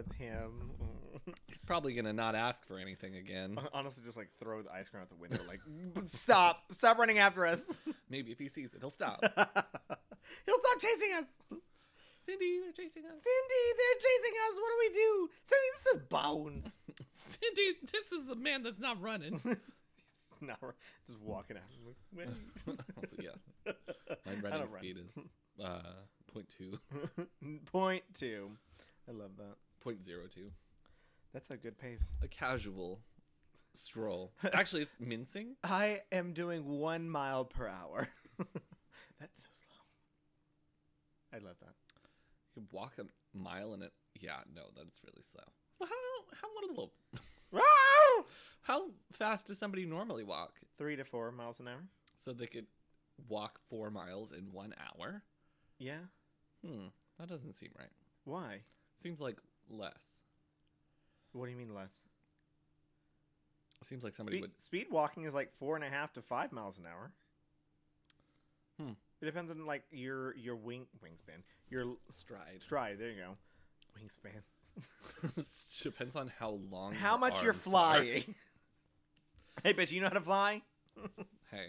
[0.00, 0.72] with him.
[1.46, 3.58] He's probably gonna not ask for anything again.
[3.74, 5.40] Honestly, just like throw the ice cream out the window.
[5.46, 5.60] Like,
[6.06, 7.78] stop, stop running after us.
[8.10, 9.20] Maybe if he sees it, he'll stop.
[9.22, 11.26] He'll stop chasing us.
[12.24, 13.12] Cindy, they're chasing us.
[13.12, 14.58] Cindy, they're chasing us.
[14.60, 15.30] What do we do?
[15.42, 16.78] Cindy, this is Bones.
[17.12, 19.40] Cindy, this is a man that's not running.
[20.40, 20.72] no, we're
[21.06, 21.62] just walking out.
[22.16, 22.28] Like,
[23.20, 23.72] yeah,
[24.26, 25.24] my running speed is
[25.64, 25.80] uh,
[26.32, 26.78] point two,
[27.72, 28.52] Point two.
[29.08, 29.56] I love that.
[29.80, 30.50] Point zero two.
[31.32, 32.12] That's a good pace.
[32.22, 33.00] A casual
[33.74, 34.32] stroll.
[34.52, 35.56] Actually, it's mincing.
[35.62, 38.08] I am doing one mile per hour.
[38.38, 39.84] That's so slow.
[41.32, 41.74] I love that.
[42.54, 43.04] You can walk a
[43.36, 43.92] mile in it.
[44.18, 45.44] Yeah, no, that's really slow.
[45.78, 46.92] Well, how how what a little.
[48.62, 50.60] How fast does somebody normally walk?
[50.78, 51.82] Three to four miles an hour.
[52.18, 52.66] So they could
[53.28, 55.22] walk four miles in one hour?
[55.78, 56.04] Yeah.
[56.64, 56.88] Hmm,
[57.18, 57.90] that doesn't seem right.
[58.24, 58.60] Why?
[58.96, 59.38] Seems like
[59.70, 60.22] less.
[61.32, 62.00] What do you mean less?
[63.80, 64.60] It Seems like somebody Speed, would.
[64.62, 67.12] speed walking is like four and a half to five miles an hour.
[68.78, 68.92] Hmm.
[69.22, 72.60] It depends on like your your wing wingspan, your Stride.
[72.60, 72.98] stride.
[72.98, 73.36] There you go.
[73.98, 74.42] Wingspan.
[75.82, 76.94] Depends on how long.
[76.94, 78.34] How much you're flying?
[79.64, 80.62] hey, bitch, you know how to fly?
[81.50, 81.66] Hey,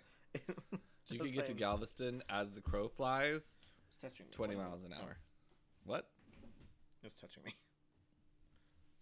[1.09, 1.53] you could get to.
[1.53, 3.55] Galveston as the crow flies,
[3.89, 4.31] It's touching me.
[4.31, 5.17] 20 miles an Oh, hour.
[5.86, 6.08] What?
[7.03, 7.55] It was touching me.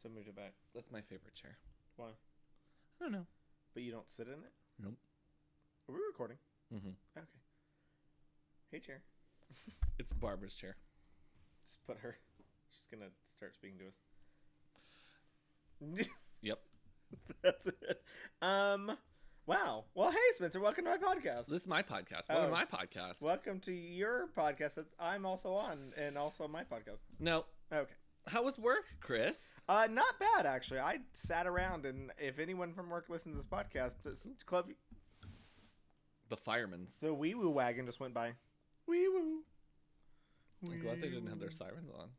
[0.02, 0.54] So I moved it back.
[0.74, 1.58] That's my favorite chair.
[1.98, 2.08] Why?
[2.08, 3.26] I don't know.
[3.74, 4.52] But you don't sit in it?
[4.82, 4.96] Nope.
[5.90, 6.38] Are we recording?
[6.72, 7.28] hmm Okay.
[8.72, 9.02] Hey, chair.
[10.00, 10.78] It's Barbara's chair.
[11.68, 12.16] Just put her.
[12.70, 13.88] She's gonna start speaking to
[16.00, 16.08] us.
[16.42, 16.60] Yep.
[17.44, 18.02] That's it.
[18.42, 18.92] Um.
[19.46, 19.86] Wow.
[19.96, 20.62] Well, hey, Spencer.
[20.62, 21.48] Welcome to my podcast.
[21.48, 22.30] This is my podcast.
[22.30, 22.46] Welcome Oh.
[22.46, 23.22] to my podcast.
[23.22, 27.00] Welcome to your podcast that I'm also on, and also my podcast.
[27.20, 27.44] No.
[27.74, 27.92] Okay.
[28.28, 29.60] How was work, Chris?
[29.68, 30.80] Uh, not bad actually.
[30.80, 34.70] I sat around, and if anyone from work listens to this podcast, just club
[36.30, 37.00] The firemen's.
[37.00, 38.34] the wee woo wagon just went by.
[38.88, 39.40] Wee woo.
[40.64, 42.10] I'm glad they didn't have their sirens on.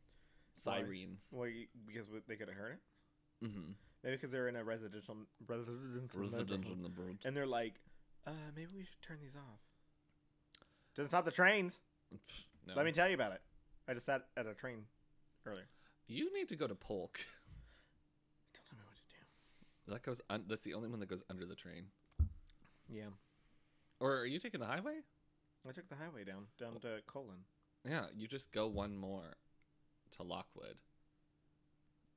[0.54, 1.26] Sirens.
[1.32, 1.48] Well,
[1.86, 3.44] because they could have heard it.
[3.46, 3.72] Mm-hmm.
[4.02, 6.78] Maybe because they're in a residential residential Residential neighborhood.
[6.82, 7.18] neighborhood.
[7.24, 7.74] and they're like,
[8.26, 9.60] uh, maybe we should turn these off.
[10.96, 11.78] Doesn't stop the trains.
[12.66, 12.74] No.
[12.74, 13.40] Let me tell you about it.
[13.86, 14.84] I just sat at a train
[15.46, 15.66] earlier.
[16.10, 17.20] You need to go to Polk.
[18.52, 19.92] Don't tell me what to do.
[19.92, 20.20] That goes.
[20.28, 21.84] Un- that's the only one that goes under the train.
[22.92, 23.10] Yeah,
[24.00, 24.98] Or are you taking the highway?
[25.68, 27.44] I took the highway down down to Colon.
[27.84, 29.36] Yeah, you just go one more
[30.16, 30.80] to Lockwood,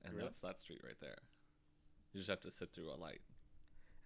[0.03, 0.25] and Really?
[0.25, 1.19] that's that street right there.
[2.11, 3.21] You just have to sit through a light.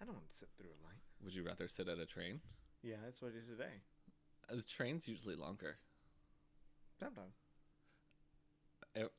[0.02, 1.00] I don't want to sit through a light.
[1.24, 2.42] Would you rather sit at a train?
[2.84, 3.82] Yeah, that's what I did today.
[4.52, 5.78] Uh, The train's usually longer
[7.00, 7.36] Sometimes.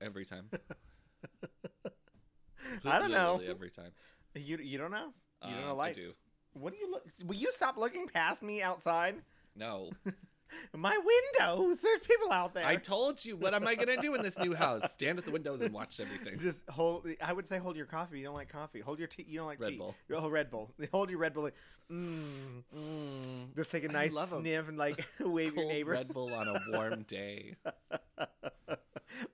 [0.01, 0.51] Every time.
[2.85, 3.41] I don't know.
[3.47, 3.91] Every time.
[4.35, 5.13] You you don't know?
[5.45, 5.99] You don't Uh, know I lights.
[5.99, 6.13] do.
[6.53, 7.05] What do you look?
[7.25, 9.17] Will you stop looking past me outside?
[9.57, 9.91] No,
[10.75, 11.79] My windows.
[11.83, 12.65] There's people out there.
[12.65, 13.37] I told you.
[13.37, 14.91] What am I gonna do in this new house?
[14.93, 16.39] Stand at the windows and watch everything.
[16.39, 17.07] Just hold.
[17.23, 18.19] I would say hold your coffee.
[18.21, 18.81] You don't like coffee.
[18.81, 19.27] Hold your tea.
[19.29, 19.77] You don't like Red tea.
[19.77, 19.95] Bull.
[20.15, 20.73] Oh, Red Bull.
[20.93, 21.43] Hold your Red Bull.
[21.45, 21.55] Like,
[21.93, 22.63] mm.
[22.75, 25.91] Mm, Just take a nice sniff and like wave your cold neighbor.
[25.93, 27.57] Red Bull on a warm day.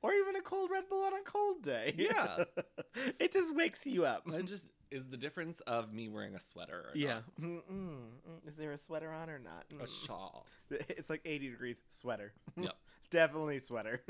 [0.03, 1.95] Or even a cold Red Bull on a cold day.
[1.97, 2.45] Yeah.
[3.19, 4.27] it just wakes you up.
[4.27, 6.87] And just is the difference of me wearing a sweater.
[6.89, 7.21] Or Yeah.
[8.47, 9.65] Is there a sweater on or not?
[9.73, 10.07] a Mm.
[10.07, 10.47] shawl.
[10.71, 11.77] It's like 80 degrees.
[11.89, 12.33] Sweater.
[12.57, 12.73] Yep.
[13.11, 14.01] Definitely sweater.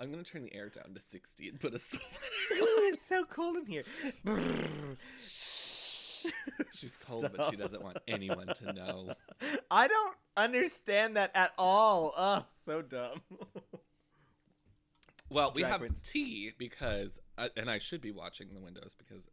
[0.00, 2.04] I'm gonna turn the air down to 60 and put a sweater.
[2.54, 3.84] Ooh, it's so cold in here.
[6.72, 9.14] She's cold, but she doesn't want anyone to know.
[9.70, 12.12] I don't understand that at all.
[12.16, 13.20] Oh, so dumb.
[15.30, 16.00] Well, we have queens.
[16.00, 19.28] tea because, uh, and I should be watching the windows because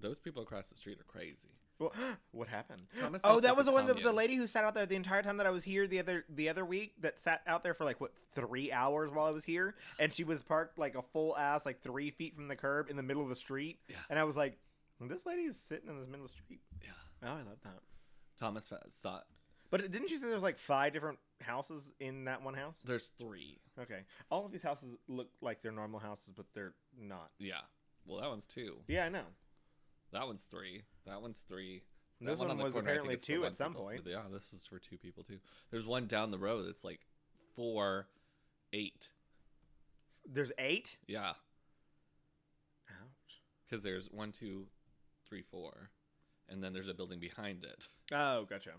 [0.00, 1.50] those people across the street are crazy.
[1.78, 1.92] Well,
[2.32, 2.82] what happened?
[3.00, 5.22] Thomas Oh, that was the one the, the lady who sat out there the entire
[5.22, 7.84] time that I was here the other the other week that sat out there for
[7.84, 11.36] like what three hours while I was here, and she was parked like a full
[11.36, 13.96] ass like three feet from the curb in the middle of the street, Yeah.
[14.10, 14.58] and I was like,
[15.00, 16.60] this lady is sitting in this middle of the street.
[16.82, 16.90] Yeah.
[17.22, 17.78] Oh, I love that.
[18.40, 19.20] Thomas fa- saw.
[19.70, 22.82] But didn't you say there's like five different houses in that one house?
[22.84, 23.58] There's three.
[23.80, 24.00] Okay,
[24.30, 27.30] all of these houses look like they're normal houses, but they're not.
[27.38, 27.60] Yeah.
[28.06, 28.78] Well, that one's two.
[28.88, 29.24] Yeah, I know.
[30.12, 30.82] That one's three.
[31.06, 31.82] That one's three.
[32.20, 33.84] That This one on the was corner, apparently two at some people.
[33.84, 34.00] point.
[34.06, 35.38] Yeah, this is for two people too.
[35.70, 37.00] There's one down the road that's like
[37.54, 38.06] four,
[38.72, 39.10] eight.
[40.26, 40.96] There's eight.
[41.06, 41.32] Yeah,
[42.90, 43.42] Ouch.
[43.68, 44.66] because there's one, two,
[45.28, 45.90] three, four,
[46.48, 47.86] and then there's a building behind it.
[48.12, 48.70] Oh, gotcha.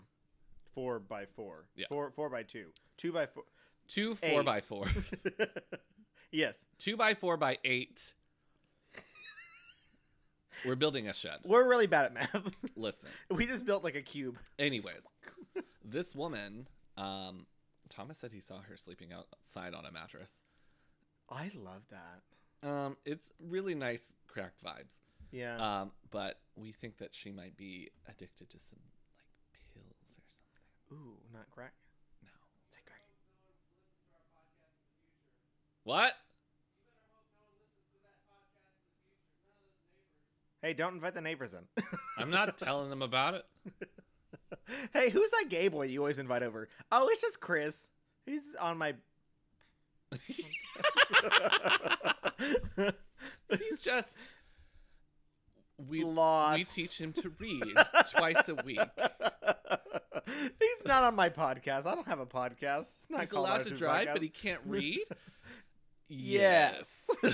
[0.74, 1.66] Four by four.
[1.76, 1.86] Yeah.
[1.88, 2.66] Four four by two.
[2.96, 3.44] Two by four.
[3.88, 4.44] Two four Eight.
[4.46, 5.14] by fours.
[6.30, 6.64] yes.
[6.78, 8.14] two by four by eight
[10.64, 11.38] We're building a shed.
[11.44, 12.52] We're really bad at math.
[12.76, 13.08] Listen.
[13.30, 14.38] we just built like a cube.
[14.58, 15.08] Anyways,
[15.84, 16.68] this woman,
[16.98, 17.46] um,
[17.88, 20.42] Thomas said he saw her sleeping outside on a mattress.
[21.30, 22.68] I love that.
[22.68, 24.98] Um, it's really nice, cracked vibes.
[25.32, 25.56] Yeah.
[25.56, 28.80] Um, but we think that she might be addicted to some
[29.54, 30.70] like pills or something.
[30.92, 31.72] Ooh, not crack.
[32.22, 32.28] No.
[32.72, 33.02] Say crack.
[35.84, 36.12] What?
[40.62, 41.84] Hey, don't invite the neighbors in.
[42.18, 43.44] I'm not telling them about it.
[44.92, 46.68] hey, who's that gay boy you always invite over?
[46.92, 47.88] Oh, it's just Chris.
[48.26, 48.94] He's on my.
[53.48, 54.26] He's just
[55.88, 56.58] we Lost.
[56.58, 57.62] we teach him to read
[58.10, 58.80] twice a week.
[60.26, 61.86] He's not on my podcast.
[61.86, 62.80] I don't have a podcast.
[63.00, 64.12] It's not He's allowed to drive, Podcast.
[64.14, 65.00] but he can't read.
[66.08, 67.06] Yes.
[67.22, 67.28] How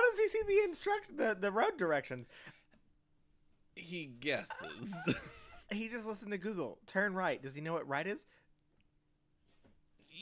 [0.00, 2.26] does he see the instruct the, the road directions?
[3.76, 4.94] he guesses.
[5.70, 6.78] He just listened to Google.
[6.86, 7.42] Turn right.
[7.42, 8.26] Does he know what right is?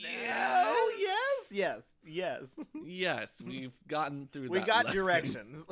[0.01, 0.65] yes.
[0.67, 1.51] Oh, yes.
[1.51, 1.93] Yes.
[2.03, 2.65] Yes.
[2.83, 4.99] Yes, we've gotten through we got lesson.
[4.99, 5.65] directions.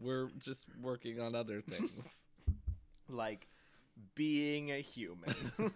[0.00, 2.08] We're just working on other things.
[3.14, 3.48] Like
[4.14, 5.34] being a human.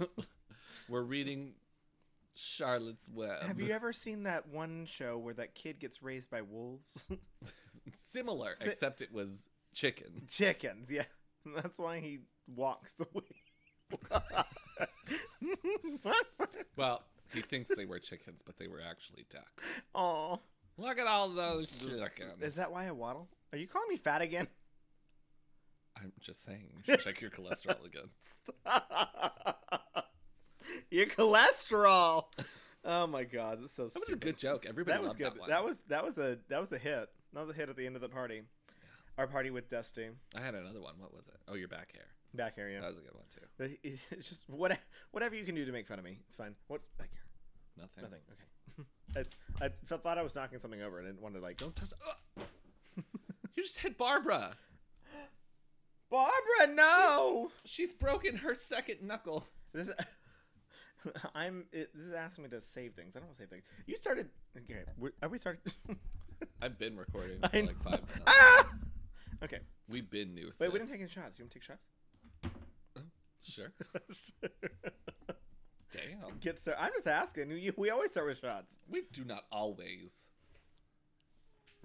[0.89, 1.55] We're reading
[2.35, 3.43] Charlotte's Web.
[3.45, 7.09] Have you ever seen that one show where that kid gets raised by wolves?
[7.95, 10.27] Similar, Si- except it was chicken.
[10.31, 11.05] Chickens, yeah.
[11.57, 12.21] That's why he
[12.55, 14.21] walks away.
[16.77, 17.03] Well,
[17.33, 19.65] he thinks they were chickens, but they were actually ducks.
[19.95, 20.41] Oh,
[20.77, 22.43] Look at all those chickens.
[22.43, 23.29] is that why I waddle?
[23.53, 24.49] Are you calling me fat again?
[26.05, 26.67] I'm just saying.
[26.77, 28.11] You should check your cholesterol again.
[30.91, 32.25] Your cholesterol.
[32.85, 34.67] Oh my god, that's so That was a good joke.
[34.69, 35.27] Everybody That was loved good.
[35.33, 35.51] that one.
[35.51, 37.09] That was that was a that was a hit.
[37.33, 38.43] That was a hit at the end of the party.
[39.17, 40.09] Our party with Dusty.
[40.37, 40.95] I had another one.
[40.99, 41.37] What was it?
[41.49, 42.06] Oh, your back hair.
[42.35, 42.81] Back here, yeah.
[42.81, 43.77] That was a good one too.
[44.11, 44.79] It's just what
[45.12, 46.19] whatever you can do to make fun of me.
[46.27, 46.55] It's fine.
[46.69, 47.23] What's back hair?
[47.79, 48.05] Nothing.
[48.05, 48.21] Nothing.
[48.33, 48.89] Okay.
[49.21, 51.56] it's, I thought I was knocking something over and I didn't want to like.
[51.56, 51.91] Don't touch.
[52.37, 52.43] Uh,
[53.56, 54.56] you just hit Barbara.
[56.15, 57.51] Barbara, no.
[57.65, 59.47] She's broken her second knuckle.
[59.73, 59.89] This,
[61.35, 61.65] I'm.
[61.73, 63.17] It, this is asking me to save things.
[63.17, 63.65] I don't want to save things.
[63.87, 64.29] You started.
[64.57, 64.83] Okay.
[64.97, 65.61] we- Are we started?
[66.63, 67.91] I've been recording I for like know.
[67.91, 68.23] five minutes.
[68.27, 68.69] ah!
[69.43, 69.59] Okay.
[69.89, 70.51] We've been new.
[70.61, 71.39] Wait, we didn't take any shots.
[71.39, 71.83] You want to take shots?
[73.43, 73.73] Sure.
[75.93, 76.39] Damn.
[76.41, 76.81] Get started.
[76.83, 77.73] I'm just asking.
[77.77, 78.79] We always start with shots.
[78.89, 80.31] We do not always.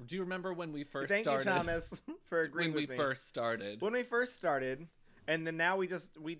[0.05, 1.45] Do you remember when we first Thank started?
[1.45, 2.95] you, Thomas, for agreeing When we me.
[2.95, 3.81] first started.
[3.81, 4.87] when we first started,
[5.27, 6.39] and then now we just we.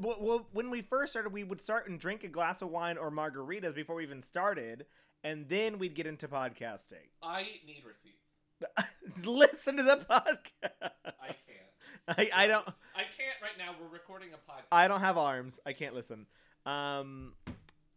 [0.00, 2.96] Well, well, when we first started, we would start and drink a glass of wine
[2.96, 4.86] or margaritas before we even started,
[5.24, 7.08] and then we'd get into podcasting.
[7.22, 9.24] I need receipts.
[9.26, 10.90] Listen to the podcast.
[11.20, 11.38] I can't.
[12.08, 13.74] I, I don't I can't right now.
[13.80, 14.66] We're recording a podcast.
[14.70, 15.58] I don't have arms.
[15.66, 16.26] I can't listen.
[16.66, 17.32] Um,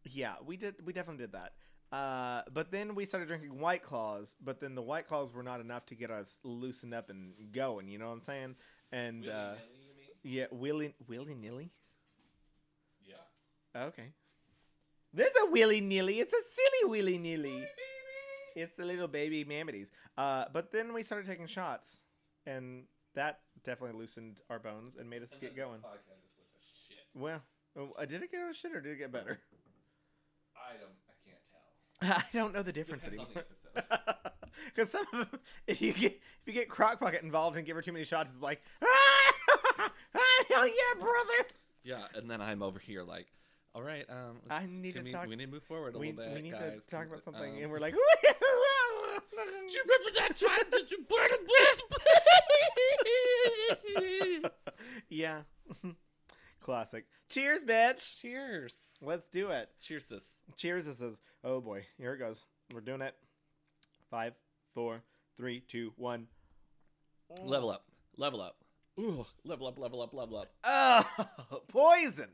[0.04, 0.76] yeah, we did.
[0.86, 1.54] We definitely did that.
[1.92, 4.36] Uh, but then we started drinking White Claws.
[4.44, 7.88] But then the White Claws were not enough to get us loosened up and going.
[7.88, 8.56] You know what I'm saying?
[8.92, 9.58] And uh, Willy-nilly,
[9.88, 10.08] you mean?
[10.24, 11.72] yeah, willy willy nilly.
[13.06, 13.82] Yeah.
[13.84, 14.12] Okay.
[15.14, 16.20] There's a willy nilly.
[16.20, 17.64] It's a silly willy nilly.
[18.56, 19.90] It's the little baby mammoties.
[20.18, 22.02] Uh, but then we started taking shots,
[22.46, 22.84] and
[23.16, 25.80] that definitely loosened our bones and made us get going.
[25.80, 27.06] Podcast just went to shit.
[27.14, 27.42] Well,
[27.78, 29.40] uh, did it get out of shit or did it get better?
[30.56, 30.92] I don't.
[32.02, 32.18] I can't tell.
[32.18, 33.46] I don't know the difference Depends anymore.
[34.76, 37.76] Because some of them, if you get if you get crock pocket involved and give
[37.76, 39.92] her too many shots, it's like, ah,
[40.50, 41.48] hell yeah, brother.
[41.84, 43.28] Yeah, and then I'm over here like,
[43.74, 46.00] all right, um, I let's- need to we, talk- we need to move forward a
[46.00, 46.82] We, little bit, we need guys.
[46.84, 47.94] to talk about something, um, and we're like,
[49.38, 51.38] Do you remember that time that you burned a
[54.44, 54.52] breath?
[55.10, 55.42] yeah,
[56.68, 57.06] classic.
[57.30, 58.20] Cheers, bitch.
[58.20, 58.76] Cheers.
[59.02, 59.70] Let's do it.
[59.80, 60.24] Cheers, this.
[60.58, 60.86] Cheers.
[60.86, 61.18] This is.
[61.42, 62.44] Oh boy, here it goes.
[62.74, 63.16] We're doing it.
[64.12, 64.34] Five,
[64.74, 65.02] four,
[65.38, 66.28] three, two, one.
[67.42, 67.86] Level up.
[68.18, 68.58] Level up.
[69.00, 70.52] Ooh, level up, level up, level up.
[70.66, 72.30] Oh, poison.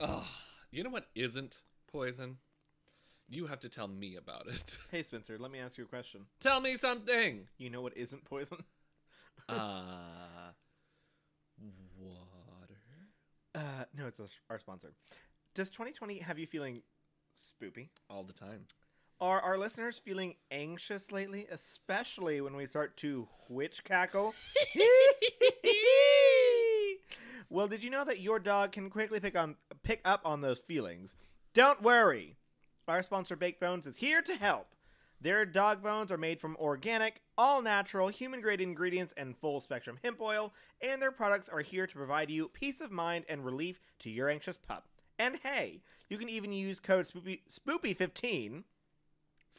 [0.00, 0.26] Oh,
[0.72, 1.58] you know what isn't
[1.92, 2.38] poison?
[3.28, 4.64] You have to tell me about it.
[4.90, 6.22] Hey Spencer, let me ask you a question.
[6.40, 7.46] tell me something.
[7.56, 8.64] You know what isn't poison?
[9.48, 10.50] Uh.
[13.58, 14.92] Uh, no, it's our- our sponsor.
[15.54, 16.82] Does 2020 have you feeling
[17.36, 17.88] spoopy?
[18.08, 18.66] All the time.
[19.20, 24.32] Are our listeners feeling anxious lately, especially when we start to witch cackle?
[27.50, 30.60] well, did you know that your dog can quickly pick on pick up on those
[30.60, 31.16] feelings?
[31.52, 32.36] Don't worry.
[32.86, 34.68] Our sponsor Baked Bones is here to help.
[35.20, 39.98] Their dog bones are made from organic, all natural, human grade ingredients and full spectrum
[40.04, 43.80] hemp oil, and their products are here to provide you peace of mind and relief
[44.00, 44.86] to your anxious pup.
[45.18, 48.62] And hey, you can even use code Spoopy, Spoopy15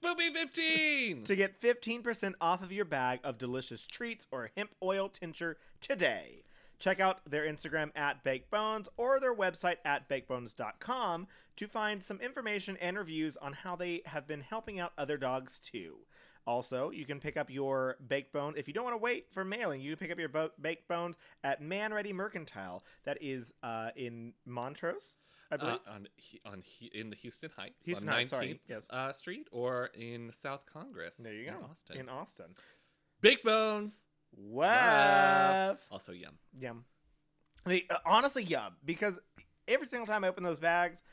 [0.01, 1.23] Spoopy 15!
[1.25, 6.43] to get 15% off of your bag of delicious treats or hemp oil tincture today.
[6.79, 12.21] Check out their Instagram at Baked Bones or their website at bakedbones.com to find some
[12.21, 15.97] information and reviews on how they have been helping out other dogs too.
[16.47, 19.43] Also, you can pick up your baked bone if you don't want to wait for
[19.43, 19.81] mailing.
[19.81, 22.83] You can pick up your bo- baked bones at Manready Mercantile.
[23.03, 25.17] That is uh, in Montrose,
[25.51, 25.79] I believe.
[25.85, 26.07] Uh, on
[26.45, 28.89] on in the Houston Heights, Houston on 19th Heights, sorry, yes.
[28.89, 31.17] uh, Street, or in South Congress.
[31.17, 31.59] there you in go.
[31.69, 31.97] Austin.
[31.97, 32.55] In Austin.
[33.21, 34.05] Big Bones.
[34.35, 35.77] Wow.
[35.91, 36.37] Also yum.
[36.59, 36.85] Yum.
[37.69, 38.75] They, uh, honestly, yum.
[38.83, 39.19] Because
[39.67, 41.03] every single time I open those bags,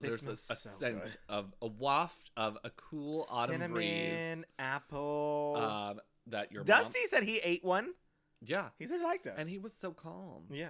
[0.00, 1.16] they There's smell a, so scent good.
[1.28, 4.44] of a waft of a cool autumn Cinnamon, breeze.
[4.58, 5.56] apple.
[5.58, 7.88] Um, that your Dusty said he ate one.
[8.40, 9.34] yeah, He said he liked it.
[9.36, 10.44] and he was so calm.
[10.50, 10.68] yeah.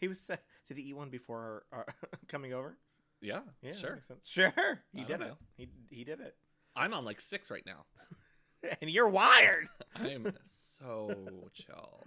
[0.00, 0.20] He was.
[0.20, 0.36] sa-
[0.68, 1.82] Did he eat one before uh,
[2.28, 2.76] coming over?
[3.22, 4.02] Yeah, Yeah, sure.
[4.24, 4.52] Sure,
[4.92, 5.20] he I did it.
[5.20, 5.36] know.
[5.56, 6.36] He he did it.
[6.76, 7.84] I'm on like six right now.
[8.80, 9.68] And you're wired.
[9.96, 11.14] I'm so
[11.52, 12.04] chill.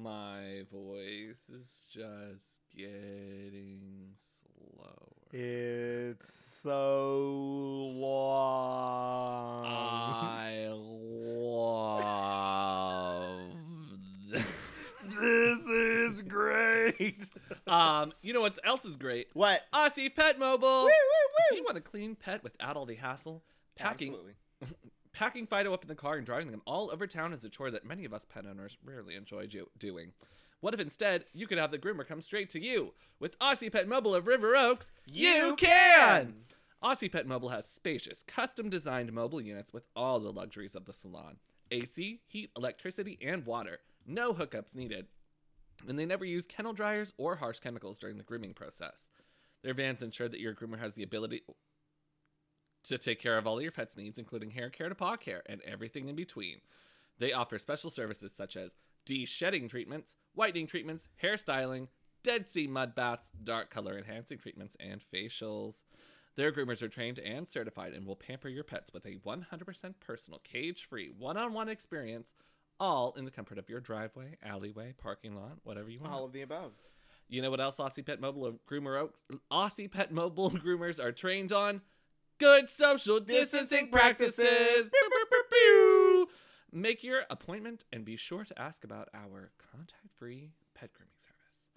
[0.00, 4.92] My voice is just getting slower.
[5.32, 9.64] It's so long.
[9.66, 10.68] I
[11.90, 13.40] love.
[15.02, 17.24] this is great.
[17.66, 19.26] um, you know what else is great?
[19.32, 19.62] what?
[19.74, 20.84] Aussie Pet Mobile.
[20.84, 20.90] Woo, woo,
[21.50, 23.42] Do you want a clean pet without all the hassle?
[23.74, 24.34] Packing Absolutely.
[25.18, 27.72] Packing Fido up in the car and driving them all over town is a chore
[27.72, 30.12] that many of us pet owners rarely enjoy do- doing.
[30.60, 32.94] What if instead you could have the groomer come straight to you?
[33.18, 36.34] With Aussie Pet Mobile of River Oaks, you can!
[36.84, 40.92] Aussie Pet Mobile has spacious, custom designed mobile units with all the luxuries of the
[40.92, 41.38] salon
[41.72, 43.78] AC, heat, electricity, and water.
[44.06, 45.06] No hookups needed.
[45.88, 49.08] And they never use kennel dryers or harsh chemicals during the grooming process.
[49.64, 51.42] Their vans ensure that your groomer has the ability
[52.84, 55.60] to take care of all your pet's needs, including hair care to paw care and
[55.62, 56.60] everything in between.
[57.18, 61.88] They offer special services such as de-shedding treatments, whitening treatments, hairstyling,
[62.22, 65.82] Dead Sea mud baths, dark color enhancing treatments, and facials.
[66.36, 70.40] Their groomers are trained and certified and will pamper your pets with a 100% personal,
[70.44, 72.32] cage-free, one-on-one experience,
[72.78, 76.12] all in the comfort of your driveway, alleyway, parking lot, whatever you want.
[76.12, 76.72] All of the above.
[77.28, 81.12] You know what else Aussie Pet Mobile of Groomer Oaks Aussie Pet Mobile groomers are
[81.12, 81.82] trained on?
[82.38, 84.90] Good social distancing practices.
[86.72, 91.68] Make your appointment and be sure to ask about our contact-free pet grooming service.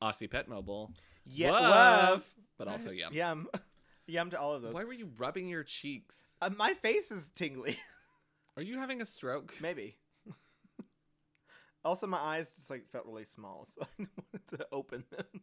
[0.00, 0.92] Aussie Pet Mobile.
[1.26, 1.50] Yeah.
[1.50, 2.14] Woof.
[2.14, 2.34] Woof.
[2.56, 3.12] But also yum.
[3.12, 3.48] Yum.
[4.06, 4.74] Yum to all of those.
[4.74, 6.34] Why were you rubbing your cheeks?
[6.42, 7.78] Uh, my face is tingly.
[8.56, 9.54] Are you having a stroke?
[9.60, 9.98] Maybe.
[11.84, 15.42] also, my eyes just like felt really small, so I wanted to open them.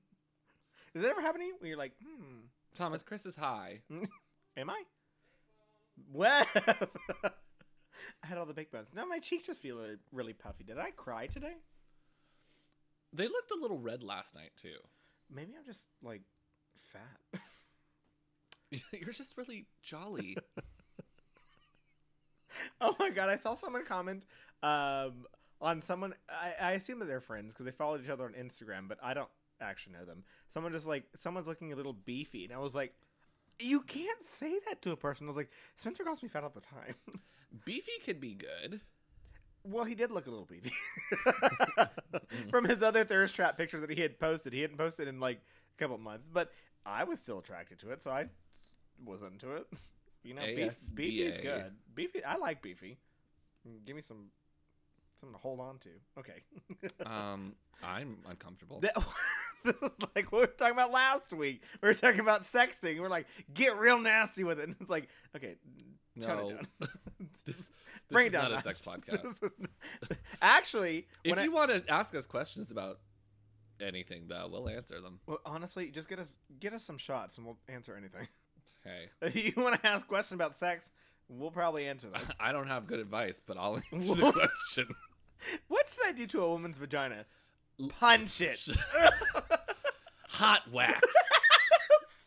[0.93, 1.55] Does that ever happen to you?
[1.59, 3.81] Where you're like, hmm, Thomas, Chris is high.
[4.57, 4.83] Am I?
[6.11, 6.47] What?
[8.23, 8.89] I had all the big bones.
[8.93, 10.63] No, my cheeks just feel really, really puffy.
[10.63, 11.55] Did I cry today?
[13.13, 14.77] They looked a little red last night too.
[15.33, 16.21] Maybe I'm just like
[16.75, 17.41] fat.
[18.91, 20.37] You're just really jolly.
[22.81, 23.29] oh my god!
[23.29, 24.25] I saw someone comment
[24.61, 25.25] um,
[25.61, 26.13] on someone.
[26.29, 29.13] I, I assume that they're friends because they followed each other on Instagram, but I
[29.13, 29.29] don't
[29.61, 30.23] actually know them.
[30.53, 32.93] Someone just like someone's looking a little beefy, and I was like,
[33.59, 36.49] "You can't say that to a person." I was like, "Spencer calls me fat all
[36.53, 36.95] the time."
[37.65, 38.81] Beefy could be good.
[39.63, 40.71] well, he did look a little beefy
[42.49, 44.53] from his other thirst trap pictures that he had posted.
[44.53, 45.39] He hadn't posted in like
[45.77, 46.51] a couple months, but
[46.85, 48.27] I was still attracted to it, so I
[49.03, 49.67] was into it.
[50.23, 51.71] You know, beef, beefy's good.
[51.95, 52.97] Beefy, I like beefy.
[53.85, 54.25] Give me some
[55.21, 55.89] something to hold on to.
[56.19, 56.43] Okay.
[57.05, 58.81] Um, I'm uncomfortable.
[58.81, 58.97] That,
[60.15, 61.63] like what we were talking about last week.
[61.81, 62.99] We were talking about sexting.
[62.99, 64.63] We're like, get real nasty with it.
[64.67, 65.55] And it's like, okay,
[66.21, 66.47] tone No.
[66.49, 66.89] it down.
[67.45, 67.71] This, this
[68.11, 68.51] Bring is it down.
[68.51, 69.35] not a sex podcast.
[70.41, 72.99] Actually, if when I- you want to ask us questions about
[73.81, 75.19] anything, though, we'll answer them.
[75.27, 78.27] well, honestly, just get us get us some shots and we'll answer anything.
[78.83, 80.91] Hey, If you want to ask questions about sex,
[81.27, 82.21] we'll probably answer them.
[82.39, 84.87] I don't have good advice, but I'll answer the question.
[85.67, 87.25] what should I do to a woman's vagina?
[87.99, 88.67] Punch it.
[90.29, 91.07] Hot wax,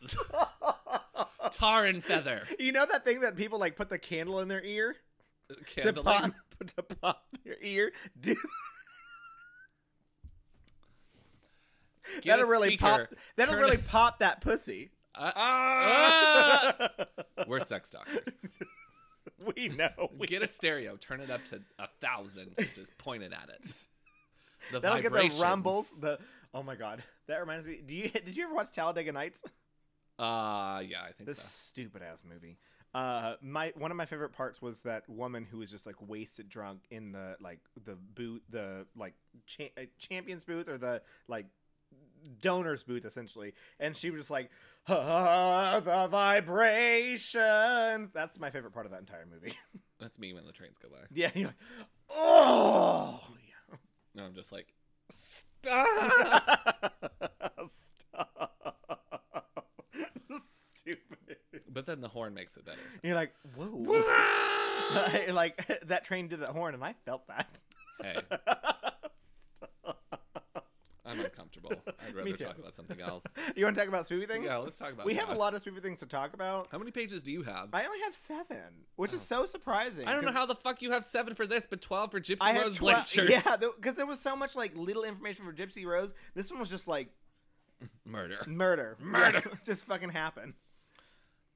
[1.52, 4.62] tar and feather, you know that thing that people like put the candle in their
[4.64, 4.96] ear
[5.48, 6.22] to candlelight.
[6.22, 6.32] pop
[6.76, 7.92] to pop their ear?
[8.22, 8.36] Get
[12.24, 13.08] that'll a really speaker, pop.
[13.36, 14.90] That'll turn really it- pop that pussy.
[15.14, 16.88] Uh, Ah!
[17.46, 18.34] We're sex doctors.
[19.56, 20.10] we know.
[20.16, 23.70] We Get a stereo, turn it up to a thousand, just point it at it.
[24.72, 26.00] The That'll get the rumbles.
[26.00, 26.18] The
[26.54, 27.80] oh my god, that reminds me.
[27.84, 29.42] Do you did you ever watch Talladega Nights?
[30.18, 31.48] Uh, yeah, I think This so.
[31.48, 32.58] stupid ass movie.
[32.92, 36.48] Uh, my one of my favorite parts was that woman who was just like wasted
[36.48, 39.14] drunk in the like the boot the like
[39.46, 41.46] cha- uh, champions booth or the like
[42.40, 44.50] donors booth essentially, and she was just like,
[44.88, 48.10] ah, the vibrations.
[48.12, 49.54] That's my favorite part of that entire movie.
[50.00, 50.98] That's me when the trains go by.
[51.12, 51.56] yeah, you're like,
[52.10, 53.20] oh.
[54.14, 54.66] No, I'm just like,
[55.10, 55.86] Stop.
[57.98, 58.76] stop.
[60.80, 61.36] Stupid.
[61.68, 62.78] but then the horn makes it better.
[63.02, 64.04] You're like, whoa.
[65.32, 67.48] like that train did that horn, and I felt that.
[68.02, 68.16] Hey,
[71.38, 71.48] I'm.
[72.06, 72.44] I'd rather Me too.
[72.44, 73.24] talk about something else.
[73.56, 74.44] you want to talk about spoopy things?
[74.44, 75.06] Yeah, let's talk about.
[75.06, 76.68] we have a lot of spoopy things to talk about.
[76.70, 77.68] How many pages do you have?
[77.72, 80.06] I only have seven, which is so surprising.
[80.08, 82.38] I don't know how the fuck you have seven for this, but twelve for Gypsy
[82.40, 82.78] I Rose.
[82.78, 83.30] Blanchard.
[83.30, 86.14] Yeah, because there was so much like little information for Gypsy Rose.
[86.34, 87.08] This one was just like
[88.04, 88.38] Murder.
[88.46, 89.42] murder, Murder.
[89.46, 90.54] Yeah, just fucking happen.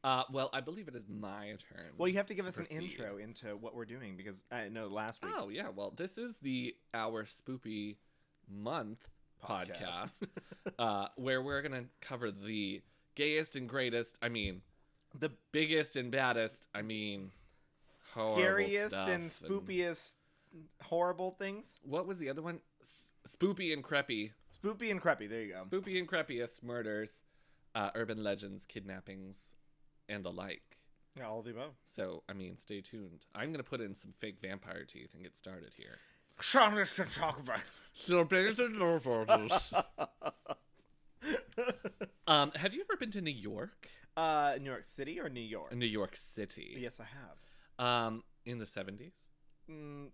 [0.04, 1.86] Uh, well, I believe it is my turn.
[1.96, 4.68] Well, you have to give to us an intro into what we're doing because I
[4.68, 5.32] know last week.
[5.34, 7.96] Oh yeah, well, this is the our spoopy
[8.46, 9.08] month
[9.44, 10.22] podcast,
[10.78, 12.82] uh, where we're gonna cover the
[13.14, 14.18] gayest and greatest.
[14.22, 14.62] I mean,
[15.18, 16.66] The biggest and baddest.
[16.74, 17.30] I mean,
[18.10, 20.12] scariest and spoopiest,
[20.82, 21.76] horrible things.
[21.82, 22.60] What was the other one?
[22.80, 24.32] S- spoopy and creepy.
[24.62, 25.26] Spoopy and creepy.
[25.26, 25.62] There you go.
[25.62, 27.22] Spoopy and creepiest murders,
[27.74, 29.54] uh, urban legends, kidnappings,
[30.08, 30.78] and the like.
[31.16, 31.74] Yeah, all of the above.
[31.86, 33.26] So, I mean, stay tuned.
[33.34, 35.98] I'm gonna put in some fake vampire teeth and get started here.
[36.40, 37.60] Sean, let's go talk about.
[42.26, 43.88] um, have you ever been to New York?
[44.16, 45.74] Uh, New York City or New York?
[45.74, 46.76] New York City.
[46.78, 47.86] Yes, I have.
[47.86, 49.12] Um, in the 70s.
[49.70, 50.08] Mm,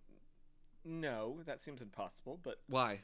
[0.85, 2.39] no, that seems impossible.
[2.43, 3.01] But Why?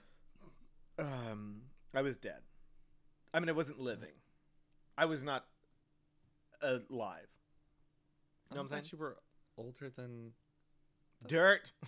[0.98, 1.62] um,
[1.94, 2.40] I was dead.
[3.34, 4.14] I mean, I wasn't living.
[4.96, 5.46] I was not
[6.62, 7.26] alive.
[8.50, 8.84] Know I'm I'm saying?
[8.92, 9.16] you were
[9.58, 10.32] older than
[11.26, 11.72] Dirt.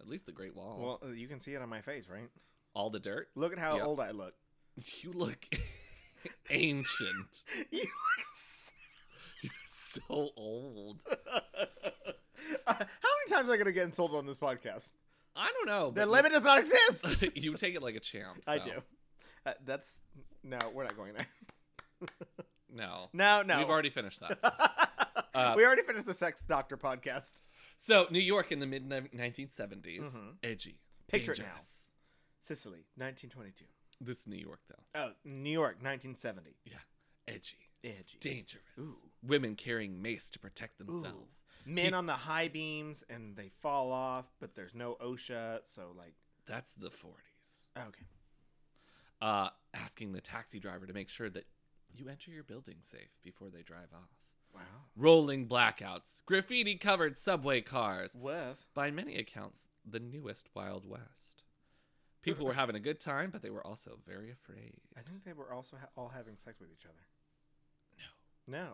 [0.00, 0.98] at least the Great Wall.
[1.02, 2.28] Well, you can see it on my face, right?
[2.74, 3.28] All the dirt.
[3.34, 3.86] Look at how Yep.
[3.86, 4.34] old I look.
[5.02, 5.44] You look
[6.50, 7.44] ancient.
[7.72, 9.52] you look.
[9.68, 11.00] so old.
[11.10, 11.40] Uh,
[12.66, 14.90] how many times am I gonna get insulted on this podcast?
[15.34, 15.90] I don't know.
[15.90, 17.22] The but limit does not exist.
[17.22, 18.40] you, you take it like a champ.
[18.46, 18.70] I so, do.
[19.46, 20.00] Uh, that's
[20.44, 20.58] no.
[20.72, 21.26] We're not going there.
[22.72, 23.08] No.
[23.12, 23.58] No, no.
[23.58, 24.38] We've already finished that.
[25.34, 27.32] Uh, we already finished the Sex Doctor podcast.
[27.80, 30.14] So, New York in the mid 1970s.
[30.18, 30.36] Mhm.
[30.42, 30.80] Edgy.
[31.06, 31.44] Picture it now.
[31.46, 31.90] dangerous.
[32.42, 33.64] Sicily, 1922.
[34.00, 34.84] This New York, though.
[35.00, 36.56] Oh, New York, 1970.
[36.64, 36.78] Yeah.
[37.26, 37.58] Edgy.
[37.84, 38.18] Edgy.
[38.20, 38.64] Dangerous.
[38.80, 39.10] Ooh.
[39.22, 41.42] Women carrying mace to protect themselves.
[41.64, 45.92] Men Peop- on the high beams and they fall off, but there's no OSHA, so
[45.96, 46.14] like,
[46.46, 47.66] That's the 40s.
[47.76, 48.06] okay.
[49.20, 51.46] Uh, asking the taxi driver to make sure that
[51.94, 54.10] you enter your building safe before they drive off.
[54.54, 54.60] Wow.
[54.96, 58.14] Rolling blackouts, graffiti covered subway cars.
[58.14, 58.66] Woof.
[58.74, 61.44] By many accounts, the newest Wild West.
[62.22, 64.74] People were having a good time, but they were also very afraid.
[64.96, 67.06] I think they were also ha- all having sex with each other.
[68.46, 68.58] No.
[68.58, 68.68] No.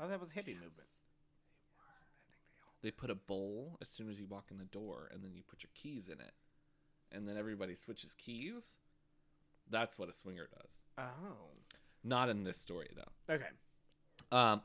[0.00, 0.88] Oh, that was a hippie movement.
[2.82, 5.42] They put a bowl as soon as you walk in the door, and then you
[5.42, 6.32] put your keys in it,
[7.10, 8.78] and then everybody switches keys.
[9.68, 10.82] That's what a swinger does.
[10.96, 11.50] Oh.
[12.04, 13.34] Not in this story, though.
[13.34, 13.48] Okay.
[14.30, 14.62] Um,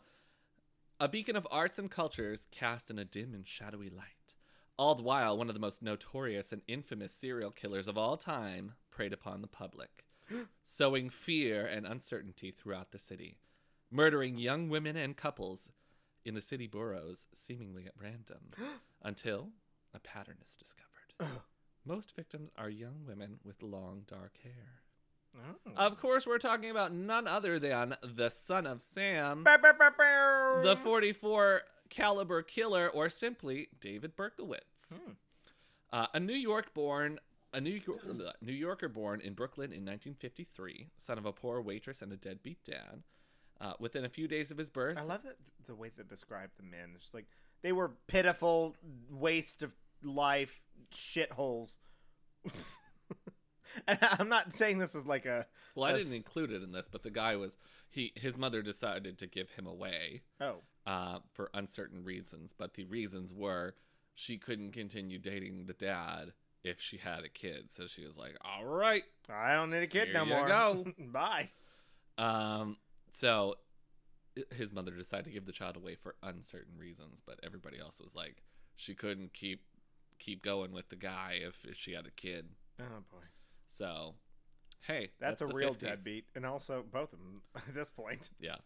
[1.04, 4.36] a beacon of arts and cultures cast in a dim and shadowy light.
[4.78, 8.76] All the while, one of the most notorious and infamous serial killers of all time
[8.90, 10.06] preyed upon the public,
[10.64, 13.36] sowing fear and uncertainty throughout the city,
[13.92, 15.68] murdering young women and couples
[16.24, 18.52] in the city boroughs seemingly at random,
[19.02, 19.50] until
[19.94, 21.42] a pattern is discovered.
[21.84, 24.83] Most victims are young women with long dark hair.
[25.36, 25.72] Oh.
[25.76, 30.62] Of course, we're talking about none other than the son of Sam, Bow, bow, bow,
[30.64, 34.94] the 44 caliber killer, or simply David Berkowitz.
[34.94, 35.12] Hmm.
[35.92, 37.20] Uh, a New York born.
[37.56, 38.02] A New, York,
[38.42, 42.64] New Yorker born in Brooklyn in 1953, son of a poor waitress and a deadbeat
[42.64, 43.04] dad.
[43.62, 46.50] Uh, within a few days of his birth, I love that the way they describe
[46.58, 46.94] the men.
[46.96, 47.26] It's like
[47.62, 48.76] they were pitiful,
[49.10, 51.78] waste of life, shitholes.
[53.88, 56.88] and I'm not saying this is like a well, I didn't include it in this,
[56.88, 57.58] but the guy was
[57.90, 58.12] he.
[58.16, 63.34] His mother decided to give him away oh uh, for uncertain reasons, but the reasons
[63.34, 63.76] were
[64.16, 66.34] she couldn't continue dating the dad
[66.64, 67.72] if she had a kid.
[67.74, 70.48] So she was like, "All right." I don't need a kid Here no you more.
[70.48, 70.86] go.
[71.12, 71.50] Bye.
[72.18, 72.78] Um,
[73.12, 73.56] so
[74.38, 78.00] i- his mother decided to give the child away for uncertain reasons, but everybody else
[78.00, 78.44] was like,
[78.76, 79.64] she couldn't keep
[80.20, 82.50] keep going with the guy if, if she had a kid.
[82.80, 83.26] Oh boy,
[83.76, 84.16] So,
[84.82, 85.80] hey, that's, a the real 50s.
[85.80, 88.30] deadbeat, and also both of them at this point.
[88.40, 88.58] Yeah.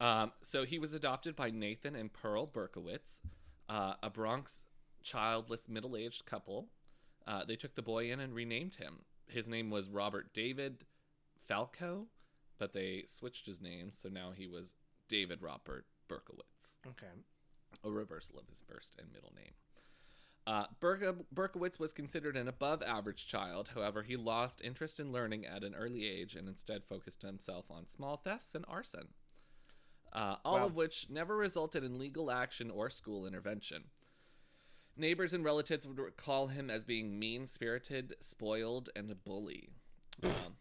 [0.00, 3.20] Um, so he was adopted by Nathan and Pearl Berkowitz,
[3.68, 4.64] uh, a Bronx
[5.02, 6.68] childless middle aged couple.
[7.26, 9.00] Uh, they took the boy in and renamed him.
[9.26, 10.84] His name was Robert David
[11.48, 12.06] Falco,
[12.58, 14.74] but they switched his name, so now he was
[15.08, 17.12] David Robert Berkowitz, Okay.
[17.82, 19.54] a reversal of his first and middle name.
[20.46, 23.70] Uh, Berka- Berkowitz was considered an above average child.
[23.74, 27.88] However, he lost interest in learning at an early age and instead focused himself on
[27.88, 29.08] small thefts and arson,
[30.12, 30.66] uh, all Wow.
[30.66, 33.84] of which never resulted in legal action or school intervention.
[34.96, 39.70] Neighbors and relatives would recall him as being mean spirited, spoiled, and a bully.
[40.22, 40.56] Um,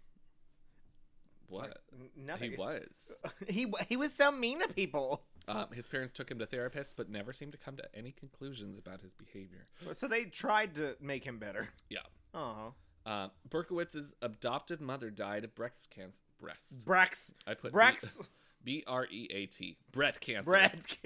[1.47, 1.83] what?
[1.91, 2.51] N- Nothing.
[2.51, 3.11] He was.
[3.47, 5.25] he he was so mean to people.
[5.47, 8.77] Um, his parents took him to therapists, but never seemed to come to any conclusions
[8.79, 9.67] about his behavior.
[9.93, 11.69] So they tried to make him better.
[11.89, 11.99] Yeah.
[12.33, 12.73] Oh,
[13.05, 16.21] Um, Berkowitz's adoptive mother died of breast cancer.
[16.39, 16.85] Breast.
[16.85, 18.27] Brex, I put Brex,
[18.63, 19.77] B R E A T.
[19.91, 20.51] Brett cancer.
[20.51, 20.97] Brett.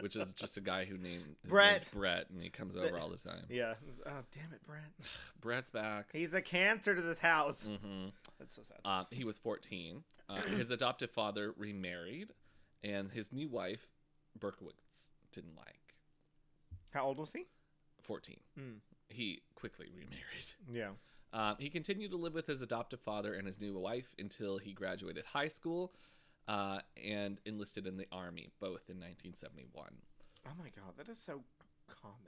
[0.00, 1.88] Which is just a guy who named his Brett.
[1.94, 3.44] Brett, and he comes over all the time.
[3.48, 3.74] Yeah.
[4.04, 4.82] Oh damn it, Brett.
[5.40, 6.06] Brett's back.
[6.12, 7.66] He's a cancer to this house.
[7.68, 8.06] hmm
[8.40, 8.78] That's so sad.
[8.84, 10.02] Uh, he was 14.
[10.28, 12.32] Uh, his adoptive father remarried,
[12.84, 13.88] and his new wife,
[14.38, 15.96] Berkowitz, didn't like.
[16.92, 17.46] How old was he?
[18.02, 18.36] 14.
[18.56, 18.62] Hmm.
[19.08, 20.52] He quickly remarried.
[20.72, 20.90] Yeah.
[21.32, 24.72] Um, he continued to live with his adoptive father and his new wife until he
[24.72, 25.92] graduated high school
[26.46, 29.86] uh, and enlisted in the army, both in 1971.
[30.46, 31.42] Oh my god, that is so
[31.88, 32.18] common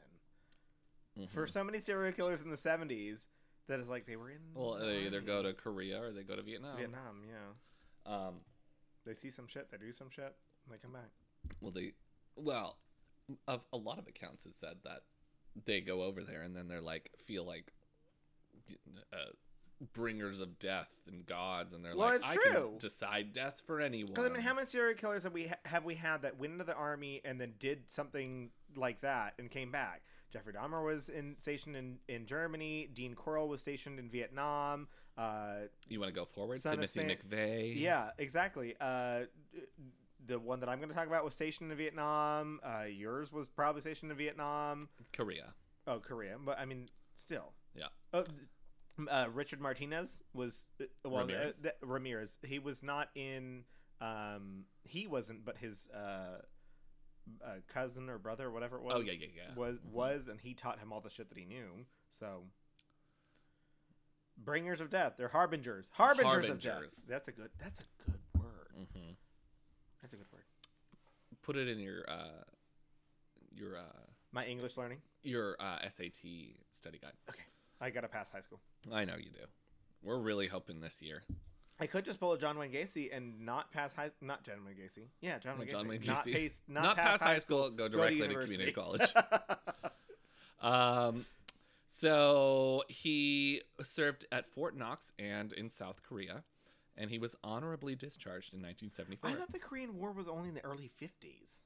[1.19, 1.29] Mhm.
[1.31, 3.27] for so many serial killers in the '70s.
[3.69, 4.39] That is like they were in.
[4.55, 6.77] well, the they either go to Korea or they go to Vietnam.
[6.77, 7.23] Vietnam.
[7.29, 8.13] Yeah.
[8.13, 8.41] Um,
[9.05, 9.71] They see some shit.
[9.71, 10.35] They do some shit.
[10.71, 11.11] They come back.
[11.61, 11.93] well, they,
[12.37, 12.79] well,
[13.49, 15.01] of a lot of accounts has said that
[15.65, 17.73] they go over there and then they're like feel like
[19.13, 19.17] uh,
[19.93, 22.53] bringers of death and gods, and they're Well, like, I true.
[22.71, 24.13] can decide death for anyone.
[24.13, 26.53] Because I mean, how many serial killers have we ha- have we had that went
[26.55, 30.03] into the army and then did something like that and came back?
[30.33, 32.89] Jeffrey Dahmer was in, stationed in, in Germany.
[32.93, 34.89] Dean Corll was stationed in Vietnam.
[35.17, 36.61] Uh, you want to go forward?
[36.63, 37.81] Timothy Sam- McVeigh.
[37.81, 38.75] yeah, exactly.
[38.81, 39.21] Uh,
[40.27, 42.61] the one that I'm going to talk about was stationed in Vietnam.
[42.65, 44.89] Uh, yours was probably stationed in Vietnam.
[45.13, 45.55] Korea.
[45.87, 46.37] Oh, Korea.
[46.45, 47.53] But I mean, still.
[47.75, 47.87] Yeah.
[48.13, 48.25] Oh,
[49.11, 51.63] uh, Richard Martinez was uh, well, Ramirez.
[51.63, 51.75] Ramirez.
[51.83, 52.39] Ramirez.
[52.47, 53.65] He was not in.
[54.01, 56.41] Um, he wasn't, but his uh,
[57.45, 58.95] uh, cousin or brother, or whatever it was.
[58.95, 59.55] Oh, yeah, yeah, yeah.
[59.55, 59.93] Was Mhm.
[59.93, 61.87] was, and he taught him all the shit that he knew.
[62.11, 62.45] So.
[64.39, 65.15] Bringers of death.
[65.17, 65.89] They're harbingers.
[65.95, 66.83] Harbingers, of death.
[67.09, 67.49] That's a good.
[67.59, 68.87] That's a good word.
[68.93, 69.13] hmm
[70.07, 70.45] That's a good word.
[71.43, 72.45] Put it in your uh,
[73.53, 73.81] your uh,
[74.31, 74.99] My English learning.
[75.25, 76.21] your uh, SAT
[76.71, 77.15] study guide.
[77.29, 77.43] Okay,
[77.81, 78.61] I gotta pass high school.
[78.93, 79.47] I know you do.
[80.05, 81.25] We're really hoping this year.
[81.81, 84.13] I could just pull a John Wayne Gacy and not pass high.
[84.21, 85.09] Not John Wayne Gacy.
[85.21, 85.89] Yeah, John Wayne John Gacy.
[85.89, 86.33] Wayne Not, Gacy.
[86.33, 89.13] pace, not, Not, pass, high school, go go to directly to, community college.
[90.61, 91.27] um,
[91.89, 96.45] so he served at Fort Knox and in South Korea,
[96.97, 99.31] and he was honorably discharged in 1974.
[99.31, 101.63] I thought the Korean War was only in the early fifties.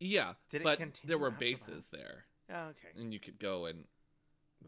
[0.00, 2.88] yeah, Did it but continue there were bases there, Oh, okay.
[2.96, 3.84] and you could go and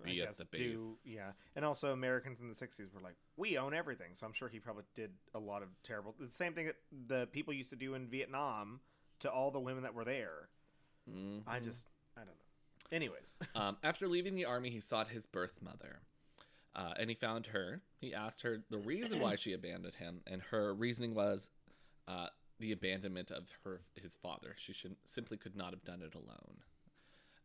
[0.00, 1.04] I be at guess the do- base.
[1.06, 4.48] yeah, and also Americans in the '60s were like, "We own everything," so I'm sure
[4.48, 6.14] he probably did a lot of terrible.
[6.18, 6.76] The same thing that
[7.06, 8.80] the people used to do in Vietnam
[9.20, 10.48] to all the women that were there.
[11.08, 11.42] Mhm.
[11.46, 12.34] I just, I don't know.
[12.92, 16.02] Anyways, Um, after leaving the army, he sought his birth mother.
[16.74, 17.82] Uh, and he found her.
[18.00, 21.48] He asked her the reason why she abandoned him, and her reasoning was
[22.06, 22.28] uh,
[22.60, 24.54] the abandonment of her his father.
[24.56, 26.62] She should, simply could not have done it alone.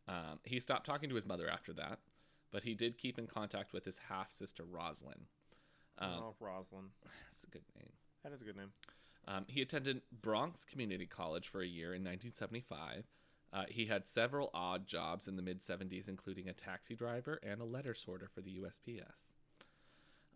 [0.08, 1.98] Um, he stopped talking to his mother after that,
[2.52, 5.26] but he did keep in contact with his half sister Roslyn.
[5.98, 6.90] Um, oh, Roslyn,
[7.30, 7.90] That's a good name.
[8.22, 8.72] that is a good name.
[9.26, 13.04] Um, he attended Bronx Community College for a year in 1975.
[13.52, 17.60] Uh, he had several odd jobs in the mid 70s, including a taxi driver and
[17.60, 19.32] a letter sorter for the USPS.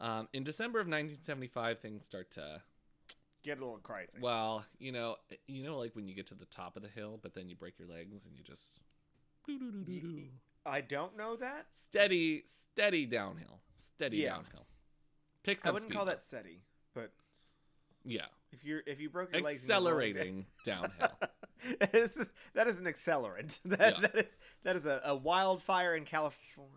[0.01, 2.63] Um, in December of 1975, things start to
[3.43, 4.11] Get a little crazy.
[4.21, 7.19] well, you know, you know, like when you get to the top of the hill,
[7.23, 8.81] but then you break your legs and you just.
[10.67, 11.67] I don't know that.
[11.71, 14.35] steady, steady downhill, steady Yeah.
[14.37, 14.67] downhill.
[15.43, 16.61] Pick I wouldn't speed, call that steady,
[16.95, 17.13] but
[18.05, 21.19] yeah, if you're if you broke your legs, accelerating downhill.
[21.93, 22.17] Is-
[22.55, 23.61] that is an accelerant.
[23.65, 24.01] That, Yeah.
[24.01, 26.71] that is that is a, a wildfire in California.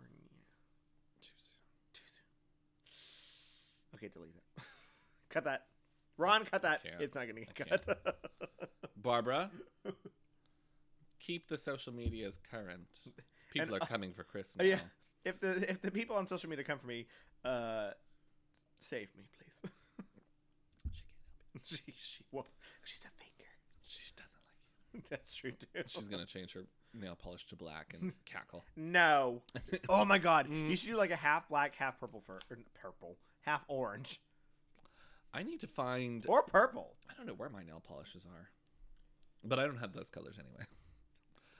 [1.22, 1.94] Too soon.
[1.94, 3.96] Too soon.
[3.98, 4.64] Okay, delete that.
[5.30, 5.66] Cut that.
[6.16, 6.82] Ron, cut that.
[7.00, 8.16] It's not gonna get I cut.
[8.96, 9.50] Barbara,
[11.18, 13.00] keep the social medias current.
[13.52, 14.64] People And, are coming for Chris now.
[14.64, 14.78] yeah.
[15.24, 17.06] if the if the people on social media come for me,
[17.44, 17.90] uh,
[18.80, 19.24] save me.
[21.64, 22.46] She she well,
[22.82, 23.46] she's a it.
[23.84, 25.00] She doesn't like you.
[25.10, 25.82] That's true too.
[25.86, 28.64] She's gonna change her nail polish to black and cackle.
[28.76, 29.42] No.
[29.88, 30.48] Oh my god.
[30.48, 30.70] Mm.
[30.70, 34.20] You should do like a half black, half purple for or purple, half orange,
[35.32, 36.24] I need to find.
[36.28, 36.94] or purple.
[37.10, 38.50] I don't know where my nail polishes are,
[39.42, 40.64] but I don't have those colors anyway.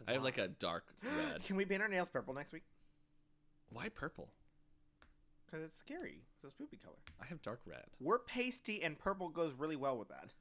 [0.06, 1.42] I have like a dark red.
[1.44, 2.62] Can we paint our nails purple next week?
[3.70, 4.28] Why purple?
[5.44, 6.22] Because it's scary.
[6.50, 6.96] Spoopy color.
[7.20, 7.84] I have dark red.
[8.00, 10.32] We're pasty, and purple goes really well with that.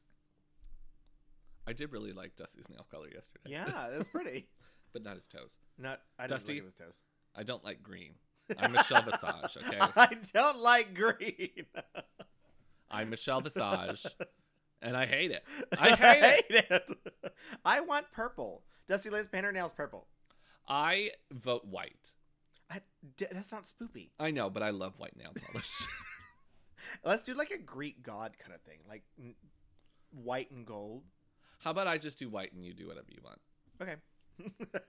[1.65, 3.49] I did really like Dusty's nail color yesterday.
[3.49, 4.47] Yeah, that's pretty.
[4.93, 5.57] but not his toes.
[5.77, 6.55] Not I Dusty?
[6.55, 7.01] Didn't at his toes.
[7.35, 8.13] I don't like green.
[8.57, 9.77] I'm Michelle Visage, okay?
[9.95, 11.65] I don't like green.
[12.91, 14.05] I'm Michelle Visage,
[14.81, 15.43] and I hate it.
[15.79, 16.71] I hate it.
[16.71, 17.33] it.
[17.65, 18.63] I want purple.
[18.87, 20.07] Dusty, let's nails purple.
[20.67, 22.13] I vote white.
[23.17, 24.09] That's not spoopy.
[24.19, 25.81] I know, but I love white nail polish.
[27.03, 29.35] Let's do like a Greek god kind of thing, like n-
[30.11, 31.03] white and gold.
[31.59, 33.39] How about I just do white and you do whatever you want?
[33.81, 33.95] Okay.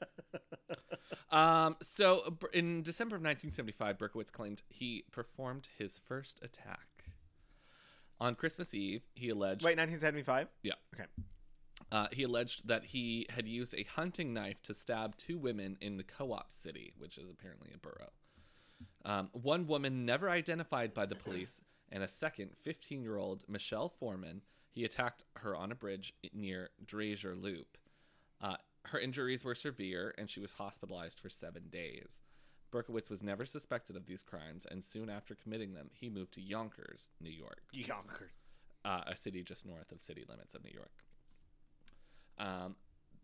[1.31, 7.07] Um, so in December of 1975, Berkowitz claimed he performed his first attack.
[8.21, 10.47] On Christmas Eve, he alleged Wait, 1975.
[10.63, 10.75] Yeah.
[10.95, 11.09] Okay.
[11.95, 15.97] Uh, he alleged that he had used a hunting knife to stab two women in
[15.97, 18.11] the co-op city, which is apparently a borough.
[19.05, 21.61] Um, one woman never identified by the police,
[21.93, 27.79] and a second, 15-year-old Michelle Foreman, he attacked her on a bridge near Dreiser Loop.
[28.41, 32.23] Uh, her injuries were severe, and she was hospitalized for seven days.
[32.73, 36.41] Berkowitz was never suspected of these crimes, and soon after committing them, he moved to
[36.41, 38.33] Yonkers, New York Yonkers.
[38.85, 41.04] uh, a city just north of city limits of New York.
[42.39, 42.77] Um,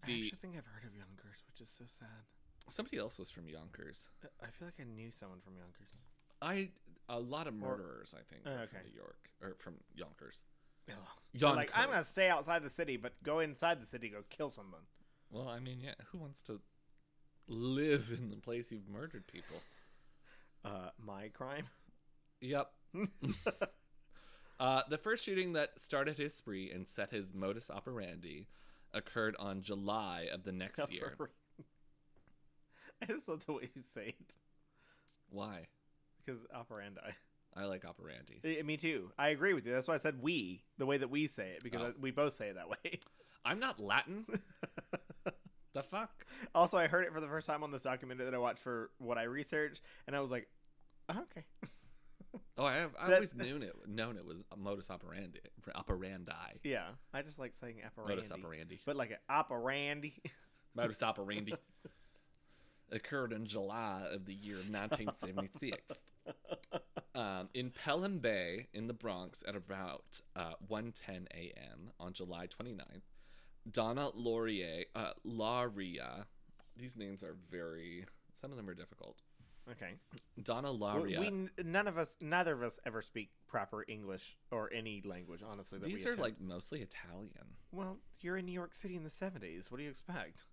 [0.03, 2.25] I the actually think I've heard of Yonkers, which is so sad.
[2.69, 4.09] somebody else was from Yonkers.
[4.23, 6.01] I- I feel like I knew someone from Yonkers.
[6.41, 6.71] I
[7.09, 8.79] a lot of Or- murderers, I think, are okay.
[8.79, 10.43] from New York or from Yonkers.
[10.87, 10.97] They're
[11.33, 11.57] Yonkers.
[11.57, 14.87] like, I'm gonna stay outside the city, but go inside the city, go kill someone.
[15.31, 16.61] Well, I mean, yeah, who wants to
[17.49, 19.61] live in the place you've murdered people?
[20.65, 21.69] Uh, my crime.
[22.41, 22.73] Yep.
[24.61, 28.47] uh, the first shooting that started his spree and set his modus operandi
[28.93, 31.17] occurred on July of the next year.
[33.03, 34.35] I just love the way you say it
[35.31, 35.69] Why?
[36.25, 37.01] because operandi.
[37.57, 38.63] I like operandi.
[38.63, 39.11] Me too.
[39.19, 39.73] I agree with you.
[39.73, 41.87] That's why I said we, the way that we say it, because Oh.
[41.87, 43.01] I- we both say it that way.
[43.45, 44.27] I'm not Latin.
[45.73, 46.27] the fuck?
[46.55, 48.91] also, I heard it for the first time on this documentary that I watched for
[48.99, 50.47] what I researched, and I was like,
[51.09, 51.45] oh, okay.
[52.57, 52.95] Oh, I have.
[52.99, 53.75] I That- always known it.
[53.89, 55.41] Known it was a modus operandi.
[55.75, 56.33] Operandi.
[56.63, 58.15] Yeah, I just like saying operandi.
[58.17, 58.81] Modus operandi.
[58.85, 60.21] But like an operandi.
[60.75, 61.55] Modus operandi
[62.93, 65.79] occurred in July of the year 1976.
[67.15, 71.91] Um, in Pelham Bay in the Bronx at about uh, 1:10 a.m.
[71.99, 73.03] on July 29th,
[73.71, 76.27] Donna Laurier, uh, Lauria,
[76.77, 78.07] these names are very.
[78.41, 79.17] Some of them are difficult.
[79.71, 79.95] Okay.
[80.43, 81.19] Donna We, Lauria.
[81.21, 85.43] we n- none of us, neither of us ever speak proper English or any language,
[85.49, 85.79] honestly.
[85.79, 86.23] That these we are attempt.
[86.23, 89.71] like mostly Italian, Well, you're in New York City in the 70s.
[89.71, 90.45] What do you expect?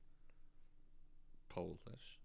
[1.50, 2.20] Polish,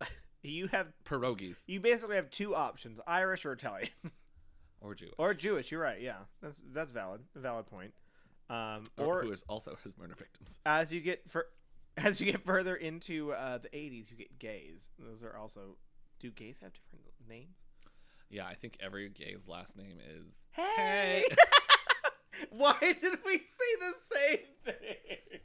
[0.42, 3.88] You have pierogies, you basically have two options: Irish or Italian,
[4.80, 5.70] or Jewish, or Jewish.
[5.70, 6.00] You're right.
[6.00, 7.22] Yeah, that's that's valid.
[7.36, 7.92] A valid point.
[8.50, 10.58] Um, or, or who is also has murder victims.
[10.66, 11.46] as you get for
[12.02, 14.88] as you get further into uh, the 80s, you get gays.
[14.98, 15.76] Those are also.
[16.18, 17.56] Do gays have different names?
[18.28, 21.24] Yeah, I think every gay's last name is Hey.
[22.50, 25.40] Why did we say the same thing?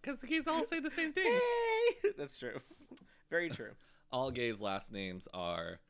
[0.00, 1.24] because the gays all say the same thing.
[1.24, 2.10] Hey.
[2.18, 2.58] That's true.
[3.30, 3.72] Very true.
[4.10, 5.80] All gays' last names are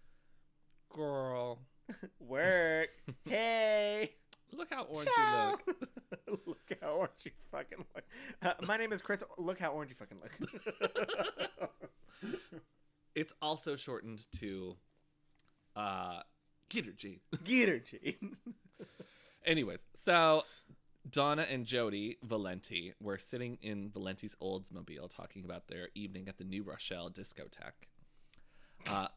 [0.92, 1.60] girl.
[2.18, 2.88] Work.
[3.24, 4.14] Hey.
[4.52, 5.56] Look how orange Ciao.
[5.66, 5.74] you
[6.26, 6.46] look.
[6.46, 8.04] look how orange you fucking look.
[8.42, 9.22] Uh, my name is Chris.
[9.36, 11.70] Look how orange you fucking look.
[13.14, 14.76] It's also shortened to
[15.74, 16.20] uh
[16.70, 16.96] Gitter
[17.42, 18.36] Get her, Gene.
[19.44, 20.44] Anyways, so
[21.10, 26.44] Donna and Jody Valenti were sitting in Valenti's Oldsmobile talking about their evening at the
[26.44, 27.88] New Rochelle discotheque.
[28.88, 29.08] Uh,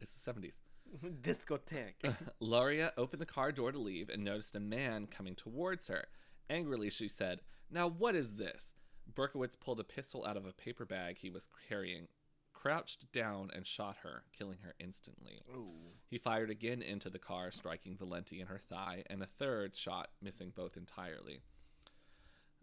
[0.00, 0.58] it's the 70s.
[1.22, 2.14] Discotheque.
[2.42, 6.06] Lauria opened the car door to leave and noticed a man coming towards her.
[6.50, 8.72] Angrily, she said, Now what is this?
[9.12, 12.08] Berkowitz pulled a pistol out of a paper bag he was carrying,
[12.52, 15.42] crouched down and shot her, killing her instantly.
[15.54, 15.72] Ooh.
[16.08, 20.10] He fired again into the car, striking Valenti in her thigh, and a third shot,
[20.22, 21.40] missing both entirely.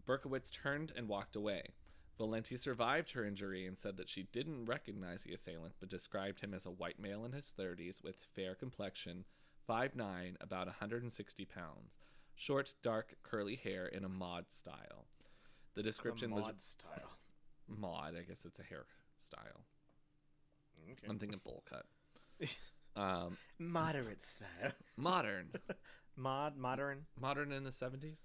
[0.07, 1.63] Berkowitz turned and walked away.
[2.19, 6.53] Valenti survived her injury and said that she didn't recognize the assailant, but described him
[6.53, 9.23] as a white male in his 30s with fair complexion,
[9.67, 11.97] 5'9, about 160 pounds,
[12.35, 15.07] short, dark, curly hair in a mod style.
[15.75, 17.17] The description was mod style.
[17.67, 19.63] mod, I guess it's a hairstyle.
[20.91, 21.07] Okay.
[21.09, 21.85] I'm thinking bowl cut.
[22.95, 24.73] Um, Moderate style.
[24.97, 25.51] modern.
[26.17, 28.23] Mod, modern, Modern in the 70s?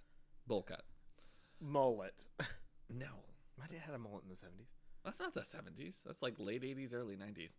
[0.48, 0.82] Bowl cut.
[1.60, 2.24] mullet.
[2.90, 3.06] No.
[3.58, 4.68] My dad had a mullet in the 70s.
[5.04, 5.96] That's not the 70s.
[6.04, 7.52] That's like late 80s, early 90s.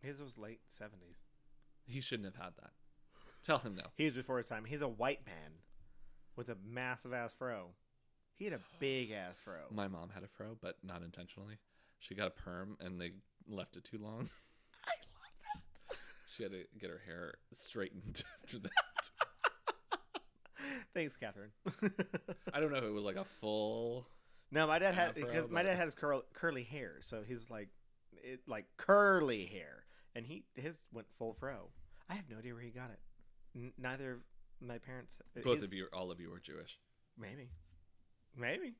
[0.00, 1.16] His was late 70s.
[1.86, 2.70] He shouldn't have had that.
[3.42, 3.84] Tell him no.
[3.94, 4.64] He was before his time.
[4.64, 5.52] He's a white man
[6.36, 7.70] with a massive ass fro.
[8.36, 9.60] He had a big ass fro.
[9.70, 11.58] My mom had a fro, but not intentionally.
[11.98, 13.12] She got a perm and they
[13.48, 14.28] left it too long.
[14.86, 15.56] I love
[15.90, 15.96] that.
[16.26, 18.70] She had to get her hair straightened after that.
[20.94, 21.50] Thanks, Catherine.
[22.52, 24.06] I don't know if it was like a full.
[24.54, 27.68] No, my dad had because my dad had his curl, curly hair, so he's like,
[28.12, 31.70] it like curly hair, and he his went full fro.
[32.08, 33.00] I have no idea where he got it.
[33.56, 34.18] N- neither of
[34.60, 35.18] my parents.
[35.42, 36.78] Both his- of you, all of you, were Jewish.
[37.18, 37.50] maybe,
[38.36, 38.74] maybe,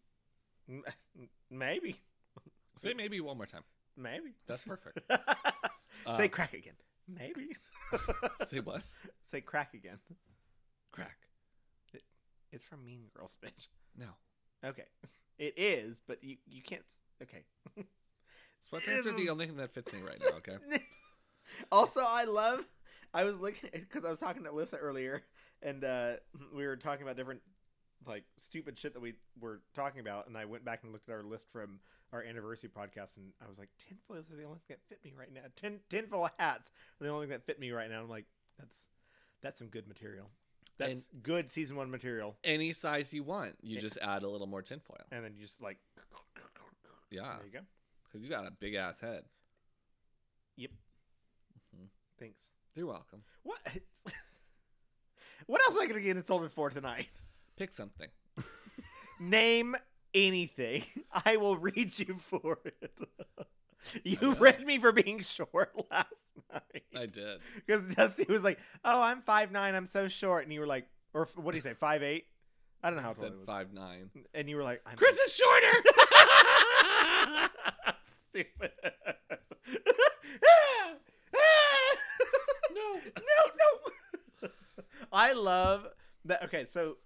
[0.68, 0.84] M-
[1.50, 1.96] maybe,
[2.76, 3.64] Say maybe one more time.
[3.96, 4.34] maybe.
[4.46, 5.00] That's perfect.
[5.10, 6.74] Say Uh, crack again.
[7.08, 7.48] Maybe.
[8.44, 8.82] Say what?
[9.30, 9.98] Say crack again.
[10.90, 11.16] Crack.
[12.50, 13.68] It's from Mean Girls, bitch.
[13.96, 14.06] No.
[14.64, 14.84] Okay,
[15.38, 16.82] it is, but you you can't.
[17.22, 17.44] Okay.
[18.72, 20.56] Sweatpants are the only thing that fits me right now, okay?
[21.72, 22.64] also, I love.
[23.12, 25.22] I was looking because I was talking to Alyssa earlier,
[25.62, 26.14] and uh,
[26.54, 27.42] we were talking about different
[28.06, 31.14] like stupid shit that we were talking about, and I went back and looked at
[31.14, 31.80] our list from
[32.12, 35.12] our anniversary podcast, and I was like, tinfoils are the only thing that fit me
[35.18, 35.42] right now.
[35.56, 38.00] Tin tinfoil hats are the only thing that fit me right now.
[38.00, 38.26] I'm like,
[38.58, 38.88] that's
[39.42, 40.30] that's some good material.
[40.78, 43.56] That's good season one material, Any size you want.
[43.62, 44.98] You just add a little more tinfoil.
[45.12, 45.78] and then you just like,
[47.10, 47.36] Yeah.
[47.38, 47.60] there you go.
[48.04, 49.24] Because you got a big ass head.
[50.56, 50.70] Yep.
[51.76, 51.88] Mhm.
[52.18, 52.50] Thanks.
[52.74, 53.22] You're welcome.
[53.44, 53.60] What?
[55.46, 57.20] what else am I gonna get insulted for tonight?
[57.56, 58.08] Pick something.
[59.20, 59.76] Name
[60.12, 60.84] anything.
[61.24, 62.98] I will read you for it.
[64.02, 66.08] you read me for being short last
[66.52, 66.84] night.
[66.96, 67.40] I did.
[67.66, 69.74] Because Dusty was like, "Oh, I'm five nine.
[69.74, 71.74] I'm so short," and you were like, "Or what do you say?
[71.74, 72.26] Five eight?
[72.82, 74.10] I don't know how I tall said it was." five nine.
[74.34, 75.72] And you were like, I'm Chris is shorter.
[78.30, 78.72] Stupid.
[82.74, 82.94] No.
[83.16, 83.50] no,
[84.42, 84.48] no.
[85.12, 85.86] I love
[86.24, 86.42] that.
[86.44, 86.96] Okay, so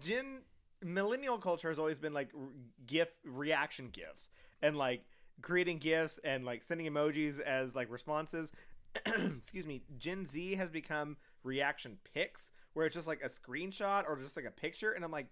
[0.00, 0.40] Gen
[0.84, 2.30] millennial culture has always been like
[2.86, 4.28] gif reaction gifs
[4.62, 5.02] and like
[5.42, 8.52] creating gifs and like sending emojis as like responses.
[9.06, 9.82] Excuse me.
[9.98, 14.44] Gen Z has become reaction pics where it's just like a screenshot or just like
[14.46, 15.26] a picture, and I'm like,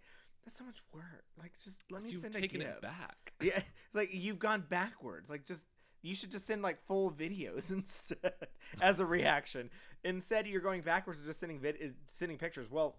[0.45, 1.25] that's so much work.
[1.39, 2.75] Like, just let me You've send taken a gif.
[2.75, 3.33] it back.
[3.43, 3.61] Yeah,
[3.93, 5.29] like you've gone backwards.
[5.29, 5.63] Like just
[6.03, 8.33] you should just send like full videos instead
[8.81, 9.71] as a reaction.
[10.05, 12.71] Instead, you're going backwards and just sending vid- uh, sending pictures.
[12.71, 12.97] Well,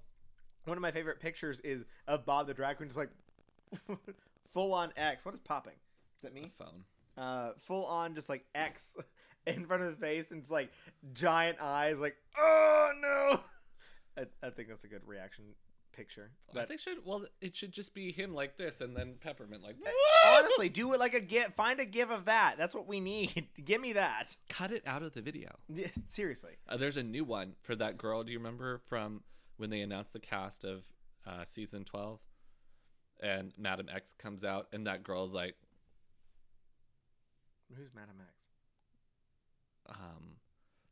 [0.66, 3.10] one of my favorite pictures is of Bob the drag queen, just like
[4.52, 5.24] full on X.
[5.26, 5.74] What is popping?
[6.18, 6.52] Is that A me?
[6.58, 6.84] phone.
[7.18, 8.96] Uh, full on just like X
[9.48, 10.72] in front of his face and it's like
[11.14, 11.98] giant eyes.
[11.98, 13.40] Like oh no.
[14.18, 15.46] I, I think that's a good reaction
[15.94, 16.30] picture.
[16.56, 19.78] I think should well it should just be him like this and then peppermint like
[20.38, 21.54] honestly, do it like a gif.
[21.56, 22.56] Find a give of that.
[22.58, 23.48] That's what we need.
[23.64, 24.36] Give me that.
[24.50, 25.50] cut it out of the video.
[26.08, 26.54] Seriously.
[26.68, 28.24] Uh, there's a new one for that girl.
[28.24, 29.22] Do you remember from
[29.58, 30.84] when they announced the cast of
[31.26, 32.20] uh, season 12?
[33.22, 35.56] And Madam X comes out, and that girl's like,
[37.76, 38.48] Who's Madam X?
[39.90, 40.36] um,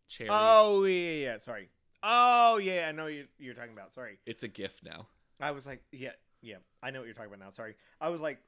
[0.07, 0.29] Cherry.
[0.31, 1.37] Oh yeah, yeah, yeah.
[1.39, 1.69] Sorry.
[2.03, 3.93] Oh yeah, I know you you're talking about.
[3.93, 4.19] Sorry.
[4.25, 5.07] It's a gift now.
[5.39, 6.11] I was like, yeah,
[6.41, 6.57] yeah.
[6.83, 7.49] I know what you're talking about now.
[7.49, 7.75] Sorry.
[7.99, 8.39] I was like,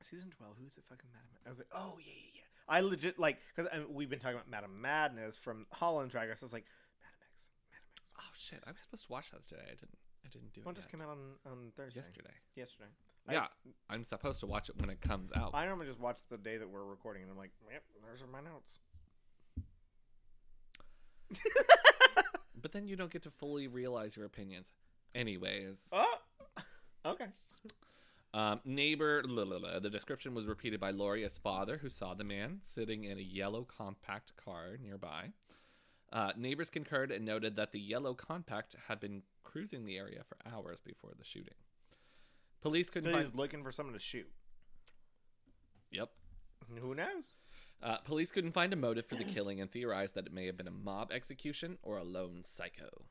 [0.00, 0.54] season twelve.
[0.62, 1.28] Who's the fucking Madam?
[1.34, 1.42] X?
[1.46, 2.42] I was like, oh yeah, yeah, yeah.
[2.68, 6.42] I legit like because we've been talking about Madam Madness from Holland Drag Race.
[6.42, 6.66] I was like,
[7.02, 8.12] Madam X, Madam X.
[8.20, 8.62] Oh shit!
[8.66, 9.62] I was supposed to watch that today.
[9.66, 9.98] I didn't.
[10.24, 10.66] I didn't do One it.
[10.66, 10.98] One just yet.
[11.00, 12.00] came out on on Thursday.
[12.00, 12.34] yesterday.
[12.54, 12.90] Yesterday.
[13.30, 13.46] Yeah,
[13.90, 15.50] I, am supposed to watch it when it comes out.
[15.54, 18.26] I normally just watch the day that we're recording, and I'm like, yep, those are
[18.26, 18.80] my notes.
[22.60, 24.72] but then you don't get to fully realize your opinions.
[25.14, 26.18] Anyways, Oh,
[27.04, 27.26] okay.
[28.34, 29.22] um, neighbor.
[29.26, 33.04] la, la, la, the description was repeated by Lauria's father, who saw the man sitting
[33.04, 35.32] in a yellow compact car nearby.
[36.12, 40.38] Uh, neighbors concurred and noted that the yellow compact had been cruising the area for
[40.50, 41.54] hours before the shooting.
[42.60, 43.24] Police couldn't he find.
[43.26, 44.28] was looking for someone to shoot.
[45.90, 46.10] Yep.
[46.80, 47.32] Who knows?
[47.82, 50.56] Uh, police couldn't find a motive for the killing and theorized that it may have
[50.56, 53.04] been a mob execution or a lone psycho.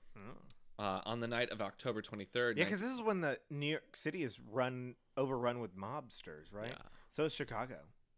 [0.80, 3.96] Uh, on the night of October 23rd, Yeah, because this is when the New York
[3.96, 6.70] City is run overrun with mobsters, right?
[6.70, 6.84] Yeah.
[7.10, 7.78] So is Chicago.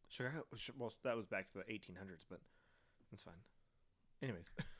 [0.09, 0.43] Chicago.
[0.77, 2.39] Well, that was back to the 1800s, but
[3.11, 3.35] that's fine.
[4.21, 4.45] Anyways,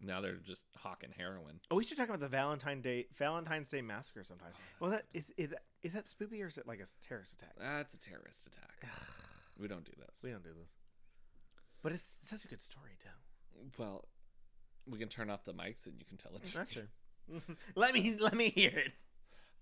[0.00, 1.60] now they're just hawking heroin.
[1.70, 4.50] oh, we should talk about the Valentine Day Valentine's Day massacre sometime.
[4.80, 7.54] well, that is is that, is that spoopy or is it like a terrorist attack?
[7.58, 8.86] That's a terrorist attack.
[9.58, 10.22] we don't do this.
[10.22, 10.72] We don't do this,
[11.82, 13.82] but it's such a good story, though.
[13.82, 14.08] Well,
[14.86, 16.44] we can turn off the mics and you can tell it.
[16.44, 16.88] to That's true.
[17.74, 18.92] let me let me hear it.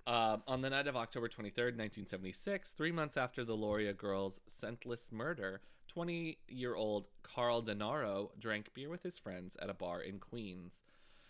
[0.07, 5.11] Um, on the night of October 23rd, 1976, three months after the Lauria girls' scentless
[5.11, 10.19] murder, 20 year old Carl Denaro drank beer with his friends at a bar in
[10.19, 10.83] Queens.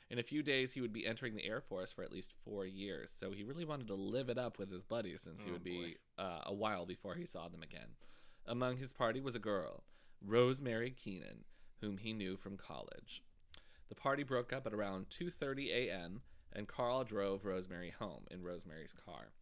[0.09, 2.65] In a few days, he would be entering the Air Force for at least four
[2.65, 5.55] years, so he really wanted to live it up with his buddies since he Oh,
[5.55, 7.97] would be uh, a while before he saw them again.
[8.47, 9.83] Among his party was a girl,
[10.25, 11.45] Rosemary Keenan,
[11.81, 13.23] whom he knew from college.
[13.89, 16.23] The party broke up at around 2:30 a.m.
[16.53, 19.33] and Carl drove Rosemary home in Rosemary's car.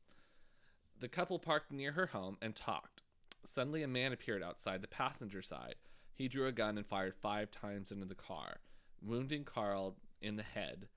[0.99, 3.03] The couple parked near her home and talked.
[3.45, 5.77] Suddenly a man appeared outside the passenger side.
[6.13, 8.61] He drew a gun and fired 5 times into the car,
[9.03, 10.89] wounding Carl in the head.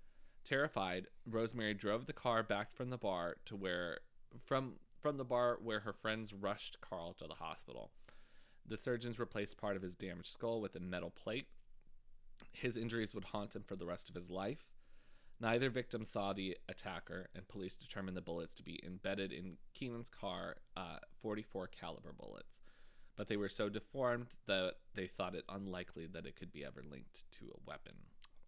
[0.43, 3.99] Terrified, Rosemary drove the car back from the bar to where
[4.45, 7.91] from from the bar where her friends rushed Carl to the hospital.
[8.65, 11.47] The surgeons replaced part of his damaged skull with a metal plate.
[12.51, 14.65] His injuries would haunt him for the rest of his life.
[15.39, 20.09] Neither victim saw the attacker, and police determined the bullets to be embedded in Keenan's
[20.09, 22.59] car, uh, 44 caliber bullets.
[23.15, 26.83] But they were so deformed that they thought it unlikely that it could be ever
[26.89, 27.93] linked to a weapon.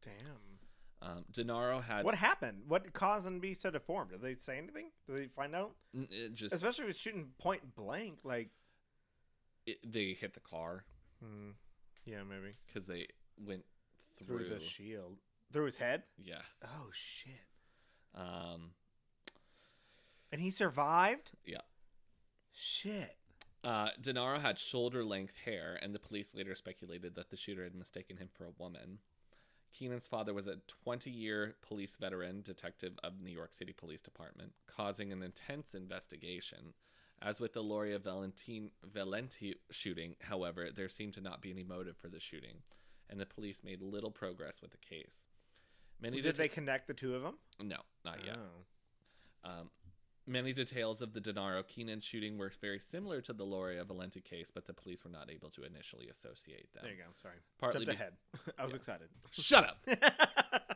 [0.01, 0.59] Damn.
[1.01, 2.63] Um, Denaro had What happened?
[2.67, 4.11] What caused him to be so deformed?
[4.11, 4.91] Did they say anything?
[5.07, 5.71] Did they find out?
[5.93, 8.19] it just Especially if it's shooting point blank.
[8.23, 8.49] Like,
[9.65, 10.83] it, they hit the car
[11.21, 11.51] hmm,
[12.05, 13.63] yeah, maybe because they went
[14.25, 14.55] through, through.
[14.55, 15.17] the shield,
[15.51, 16.03] through his head.
[16.17, 16.63] yes.
[16.63, 17.45] Oh shit!
[18.15, 18.71] Um,
[20.31, 21.31] And he survived.
[21.45, 21.61] yeah.
[22.51, 23.15] Shit.
[23.63, 27.75] Uh, Denaro had shoulder length hair, and the police later speculated that the shooter had
[27.75, 28.99] mistaken him for a woman.
[29.71, 34.53] Keenan's father was a 20 year police veteran detective of New York City Police Department,
[34.67, 36.73] causing an intense investigation.
[37.21, 41.97] As with the Lauria Valentin Valenti shooting, however, there seemed to not be any motive
[41.97, 42.59] for the shooting,
[43.09, 45.25] and the police made little progress with the case.
[46.01, 47.37] Many Did deta- they connect the two of them?
[47.61, 48.37] No, not yet.
[48.37, 49.49] Oh.
[49.49, 49.69] Um,
[50.25, 54.51] many details of the Denaro Keenan shooting were very similar to the Lauria Valenti case,
[54.53, 56.83] but the police were not able to initially associate them.
[56.83, 57.09] There you go.
[57.21, 57.35] Sorry.
[57.59, 58.13] Partly Jumped be- ahead.
[58.59, 59.07] I was excited.
[59.31, 59.77] Shut up!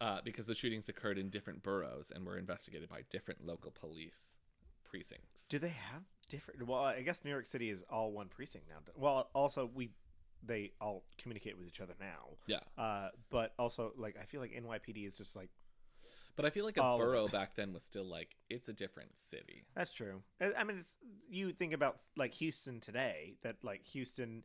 [0.00, 4.36] Uh, because the shootings occurred in different boroughs and were investigated by different local police
[4.84, 5.46] precincts.
[5.48, 6.66] Do they have different?
[6.66, 8.80] Well, I guess New York City is all one precinct now.
[8.96, 9.90] Well, also we
[10.46, 12.36] they all communicate with each other now.
[12.46, 15.50] yeah, Uh, but also like I feel like NYPD is just like
[16.36, 19.16] but I feel like a All borough back then was still like it's a different
[19.18, 19.64] city.
[19.74, 20.22] that's true.
[20.40, 20.96] I, I mean, it's,
[21.30, 23.36] you think about like Houston today.
[23.42, 24.42] That like Houston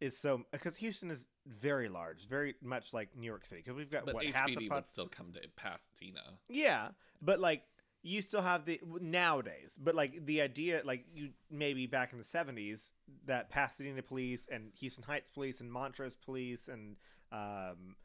[0.00, 3.60] is so because Houston is very large, very much like New York City.
[3.62, 6.38] Because we've got But what half the pop- would still come to Pasadena.
[6.48, 6.88] Yeah,
[7.20, 7.62] but like
[8.02, 12.24] you still have the nowadays, but like the idea, like you maybe back in the
[12.24, 12.92] seventies,
[13.26, 16.96] that Pasadena police and Houston Heights police and Montrose police and
[17.32, 17.96] um,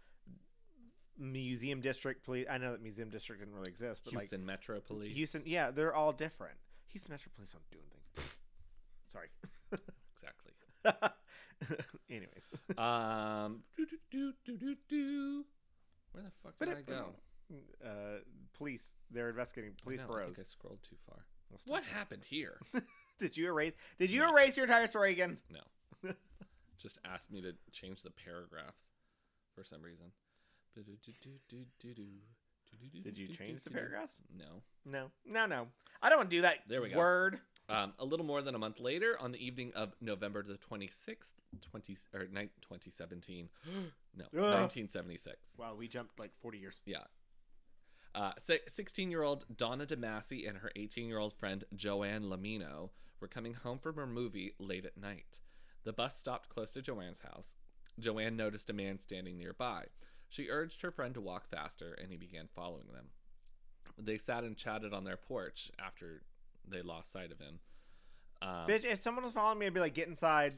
[1.17, 2.47] Museum District police.
[2.49, 5.15] I know that Museum District didn't really exist, but like Houston Metro Police.
[5.15, 6.57] Houston, yeah, they're all different.
[6.89, 7.85] Houston Metro Police aren't doing
[8.15, 8.39] things.
[9.11, 9.27] Sorry.
[10.15, 11.09] Exactly.
[12.09, 15.45] Anyways, Um, do, do, do, do, do, do.
[16.11, 17.13] Where the fuck did I go?
[17.83, 18.19] Uh,
[18.57, 18.93] police.
[19.11, 21.25] They're investigating police No, I think I scrolled too far.
[21.67, 22.57] What happened here?
[23.19, 23.73] Did you erase?
[23.99, 25.37] Did you erase your entire story again?
[25.51, 26.11] No.
[26.79, 28.89] Just asked me to change the paragraphs
[29.55, 30.11] for some reason.
[33.03, 34.21] Did you change the paragraphs?
[34.35, 34.63] No.
[34.85, 35.67] No, no, no.
[36.01, 36.59] I don't want to do that.
[36.67, 36.97] There we go.
[36.97, 37.39] Word.
[37.69, 41.15] Um, a little more than a month later, on the evening of November the 26th,
[41.61, 43.49] 20, or ni- 2017.
[44.15, 44.31] no, Ugh.
[44.33, 45.37] 1976.
[45.57, 46.81] Wow, we jumped like 40 years.
[46.85, 47.03] Yeah.
[48.37, 52.89] 16 year old Donna DeMasi and her 18 year old friend Joanne Lomino
[53.19, 55.39] were coming home from a movie late at night.
[55.83, 57.55] The bus stopped close to Joanne's house.
[57.99, 59.85] Joanne noticed a man standing nearby.
[60.29, 63.09] She urged her friend to walk faster, and he began following them.
[64.01, 66.23] They sat and chatted on their porch after
[66.67, 67.59] they lost sight of him.
[68.41, 70.53] Um, Bitch, if someone was following me, I'd be like, get inside.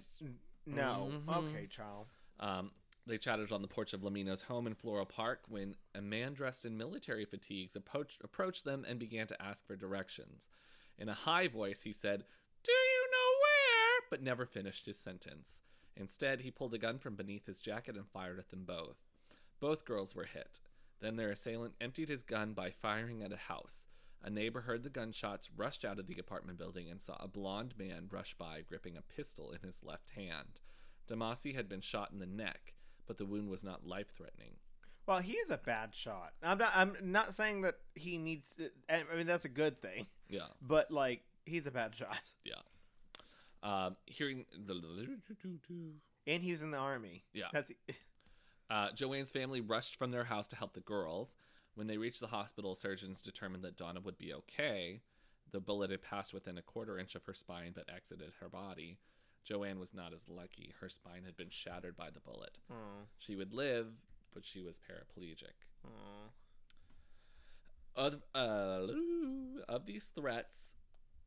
[0.65, 1.11] No.
[1.11, 1.49] Mhm.
[1.49, 2.07] Okay, child.
[2.39, 2.71] Um,
[3.07, 6.65] they chatted on the porch of Lomino's home in Floral Park when a man dressed
[6.65, 10.49] in military fatigues approached, approached them and began to ask for directions.
[10.97, 12.23] In a high voice, he said,
[12.63, 14.01] Do you know where?
[14.09, 15.61] but never finished his sentence.
[15.95, 18.97] Instead, he pulled a gun from beneath his jacket and fired at them both.
[19.59, 20.61] Both girls were hit.
[20.99, 23.85] Then their assailant emptied his gun by firing at a house.
[24.23, 27.77] A neighbor heard the gunshots, rushed out of the apartment building, and saw a blond
[27.77, 30.59] man rush by gripping a pistol in his left hand.
[31.07, 32.74] DeMasi had been shot in the neck,
[33.07, 34.55] but the wound was not life threatening.
[35.07, 36.33] Well, he is a bad shot.
[36.41, 36.71] I'm not.
[36.75, 38.53] I'm not saying that he needs.
[38.57, 40.07] To, I mean, that's a good thing.
[40.29, 42.55] Yeah, But like, he's a bad shot, yeah.
[43.61, 44.73] Um, hearing the.
[46.27, 47.23] and he was in the army.
[47.33, 47.45] Yeah.
[47.53, 47.71] That's.
[48.67, 51.35] Uh, Joanne's family rushed from their house to help the girls.
[51.75, 55.01] When they reached the hospital, surgeons determined that Donna would be okay.
[55.51, 58.97] The bullet had passed within a quarter inch of her spine but exited her body.
[59.45, 60.73] Joanne was not as lucky.
[60.81, 62.57] Her spine had been shattered by the bullet.
[62.69, 63.87] Oh, She would live,
[64.33, 65.53] but she was paraplegic.
[65.85, 66.31] oh.
[67.95, 68.87] Of, uh,
[69.69, 70.75] of these threats,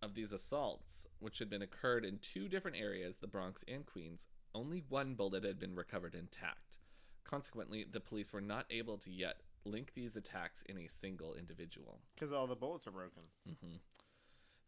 [0.03, 4.27] of these assaults, which had been occurred in two different areas, the Bronx and Queens,
[4.55, 6.77] only one bullet had been recovered intact.
[7.25, 12.01] Consequently, the police were not able to yet link these attacks in a single individual.
[12.15, 13.23] Because all the bullets are broken.
[13.49, 13.77] Mm-hmm.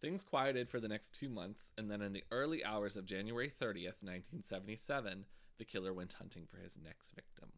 [0.01, 3.51] Things quieted for the next two months, and then in the early hours of January
[3.51, 5.27] 30th, 1977,
[5.59, 7.51] the killer went hunting for his next victim.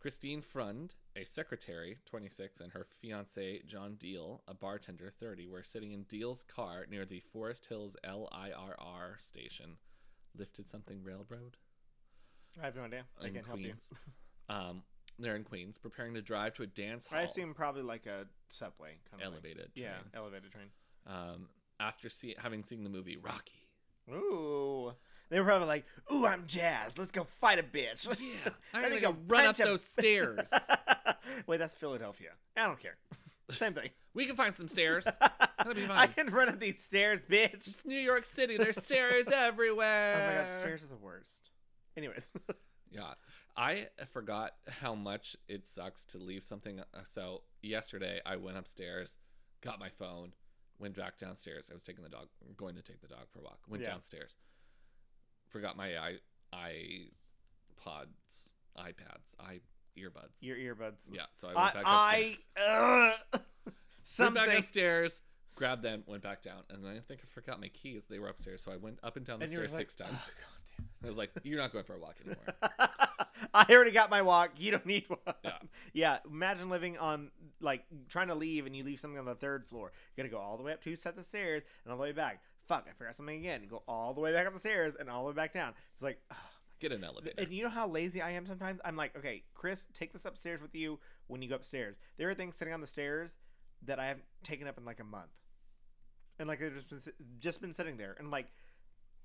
[0.00, 5.92] Christine Freund, a secretary, 26, and her fiance, John Diel, a bartender, 30, were sitting
[5.92, 9.76] in Diel's car near the Forest Hills LIRR station.
[10.36, 11.58] Lifted something railroad?
[12.60, 13.04] I have no idea.
[13.22, 13.66] I in can't help you.
[13.66, 13.90] Queens.
[14.48, 14.82] Um,
[15.16, 17.20] they're in Queens, preparing to drive to a dance hall.
[17.20, 19.70] I assume probably like a subway kind of elevated.
[19.76, 20.70] Yeah, elevated train.
[21.06, 21.48] Um,
[21.78, 23.66] after see- having seen the movie Rocky.
[24.12, 24.92] Ooh.
[25.30, 26.98] They were probably like, "Ooh, I'm jazzed.
[26.98, 30.50] Let's go fight a bitch." Yeah, I'm gonna go go run up a- those stairs.
[31.46, 32.30] Wait, that's Philadelphia.
[32.56, 32.96] I don't care.
[33.50, 33.90] Same thing.
[34.14, 35.06] We can find some stairs.
[35.58, 35.96] That'll be fine.
[35.98, 37.54] I can run up these stairs, bitch.
[37.68, 38.56] It's New York City.
[38.56, 40.16] There's stairs everywhere.
[40.16, 41.50] Oh my god, stairs are the worst.
[41.96, 42.28] Anyways,
[42.90, 43.14] Yeah,
[43.56, 46.80] I forgot how much it sucks to leave something.
[46.80, 49.14] uh, So yesterday, I went upstairs,
[49.60, 50.32] got my phone,
[50.80, 51.68] went back downstairs.
[51.70, 53.60] I was taking the dog, going to take the dog for a walk.
[53.68, 53.90] Went Yeah.
[53.90, 54.34] downstairs,
[55.48, 56.18] forgot my i
[56.52, 59.60] iPods, iPads, i
[59.96, 60.40] earbuds.
[60.40, 61.08] your earbuds.
[61.12, 62.44] yeah, so I went back I, upstairs.
[62.56, 63.40] I uh,
[64.18, 65.20] went back upstairs,
[65.54, 68.06] grabbed them, went back down, and I think I forgot my keys.
[68.08, 70.32] They were upstairs, so I went up and down the and stairs like, six times.
[70.32, 72.88] "Oh, damn it." I was like, "You're not going for a walk anymore."
[73.54, 74.52] I already got my walk.
[74.58, 75.18] You don't need one.
[75.44, 75.58] Yeah.
[75.92, 76.18] Yeah.
[76.30, 77.30] Imagine living on
[77.60, 79.92] like trying to leave and you leave something on the third floor.
[80.16, 82.12] You gotta go all the way up two sets of stairs and all the way
[82.12, 82.42] back.
[82.66, 83.62] Fuck, I forgot something again.
[83.68, 85.74] Go all the way back up the stairs and all the way back down.
[85.92, 86.20] It's like,
[86.80, 87.34] Get an elevator.
[87.42, 88.80] and you know how lazy I am sometimes.
[88.84, 91.96] I'm like, okay, Chris, take this upstairs with you when you go upstairs.
[92.16, 93.36] There are things sitting on the stairs
[93.84, 95.30] that I haven't taken up in like a month,
[96.38, 98.14] and like they've just been, just been sitting there.
[98.18, 98.46] And like,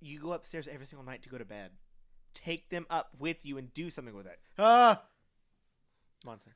[0.02, 1.72] you go upstairs every single night to go to bed.
[2.36, 4.40] Take them up with you and do something with it.
[4.60, 5.02] Ah,
[6.24, 6.56] monster.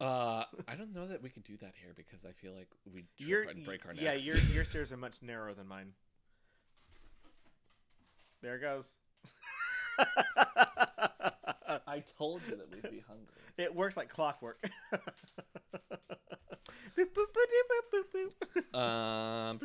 [0.00, 3.04] Uh, I don't know that we can do that here because I feel like we
[3.18, 4.02] trip Your and break our necks.
[4.02, 5.92] yeah, your your stairs are much narrower than mine.
[8.40, 8.96] There it goes.
[11.86, 13.26] I told you that we'd be hungry.
[13.58, 14.58] It works like clockwork.
[16.96, 17.48] Boop, boop, boop,
[17.92, 18.32] boop, boop,
[18.72, 18.78] boop.
[18.78, 19.58] Um.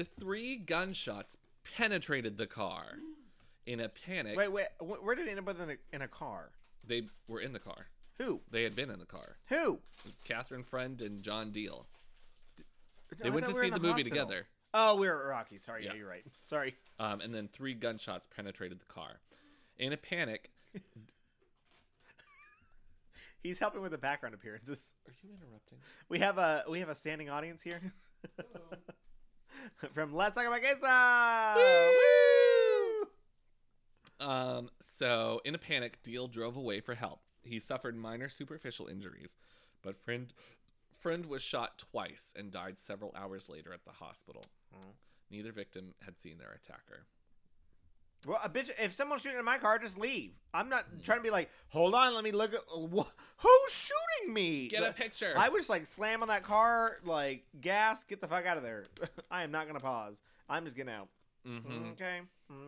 [0.00, 1.36] The three gunshots
[1.76, 2.84] penetrated the car.
[3.66, 4.66] In a panic, Wait, wait.
[4.78, 6.52] wh- Where did it end up with in a, in a car?
[6.86, 7.88] they were in the car.
[8.16, 8.40] Who?
[8.50, 9.36] They had been in the car.
[9.50, 9.80] Who?
[10.24, 11.86] Catherine Freund and John Diel.
[13.20, 14.10] They I went thought to we were see in the, movie hospital.
[14.26, 14.46] together.
[14.72, 15.58] Oh, we were at Rocky.
[15.58, 15.90] Sorry, yeah.
[15.92, 15.98] Yeah.
[15.98, 16.24] you're right.
[16.46, 16.74] Sorry.
[16.98, 19.20] Um, and then three gunshots penetrated the car.
[19.78, 20.50] In a panic,
[23.42, 24.94] He's helping with the background appearances.
[25.06, 25.78] are you interrupting?
[26.08, 27.80] We have a we have a standing audience here.
[29.94, 31.96] From Let's Talk About Queso.
[34.20, 34.26] Woo!
[34.26, 37.20] Um, so in a panic, Diel drove away for help.
[37.42, 39.36] He suffered minor superficial injuries,
[39.82, 40.34] but Freund
[40.98, 44.44] Freund was shot twice and died several hours later at the hospital.
[44.74, 44.94] Oh.
[45.30, 47.06] Neither victim had seen their attacker.
[48.26, 48.68] Well, a bitch.
[48.78, 50.32] If someone's shooting in my car, just leave.
[50.52, 53.08] I'm not trying to be like, hold on, let me look at wh-
[53.38, 54.68] who's shooting me.
[54.68, 55.32] Get a picture.
[55.36, 58.62] I would just like slam on that car, like gas, get the fuck out of
[58.62, 58.84] there.
[59.30, 60.20] I am not gonna pause.
[60.48, 61.08] I'm just getting out.
[61.46, 61.92] Mhm.
[61.92, 62.20] Okay,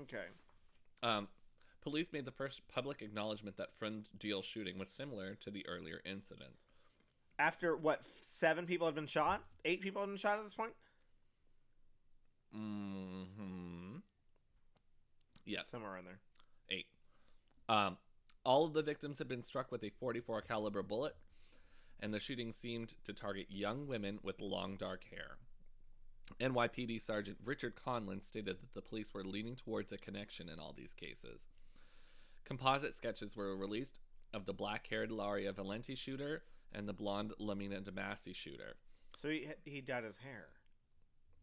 [0.02, 0.24] okay.
[1.02, 1.28] Um,
[1.82, 6.00] police made the first public acknowledgement that Freund Diel shooting was similar to the earlier
[6.06, 6.64] incidents.
[7.38, 9.42] After what, f- seven people had been shot?
[9.64, 10.72] Eight people had been shot at this point.
[12.54, 13.81] hmm
[15.44, 15.68] Yes.
[15.68, 16.20] Somewhere in there.
[16.70, 16.86] eight.
[17.68, 17.96] Um,
[18.44, 21.14] all of the victims had been struck with a 44 caliber bullet,
[22.00, 25.36] and the shooting seemed to target young women with long dark hair.
[26.40, 30.72] NYPD Sergeant Richard Conlon stated that the police were leaning towards a connection in all
[30.76, 31.46] these cases.
[32.44, 34.00] Composite sketches were released
[34.32, 38.76] of the black haired Lauria Valenti shooter and the blonde Lomino DeMasi shooter,
[39.20, 40.48] So he he dyed his hair,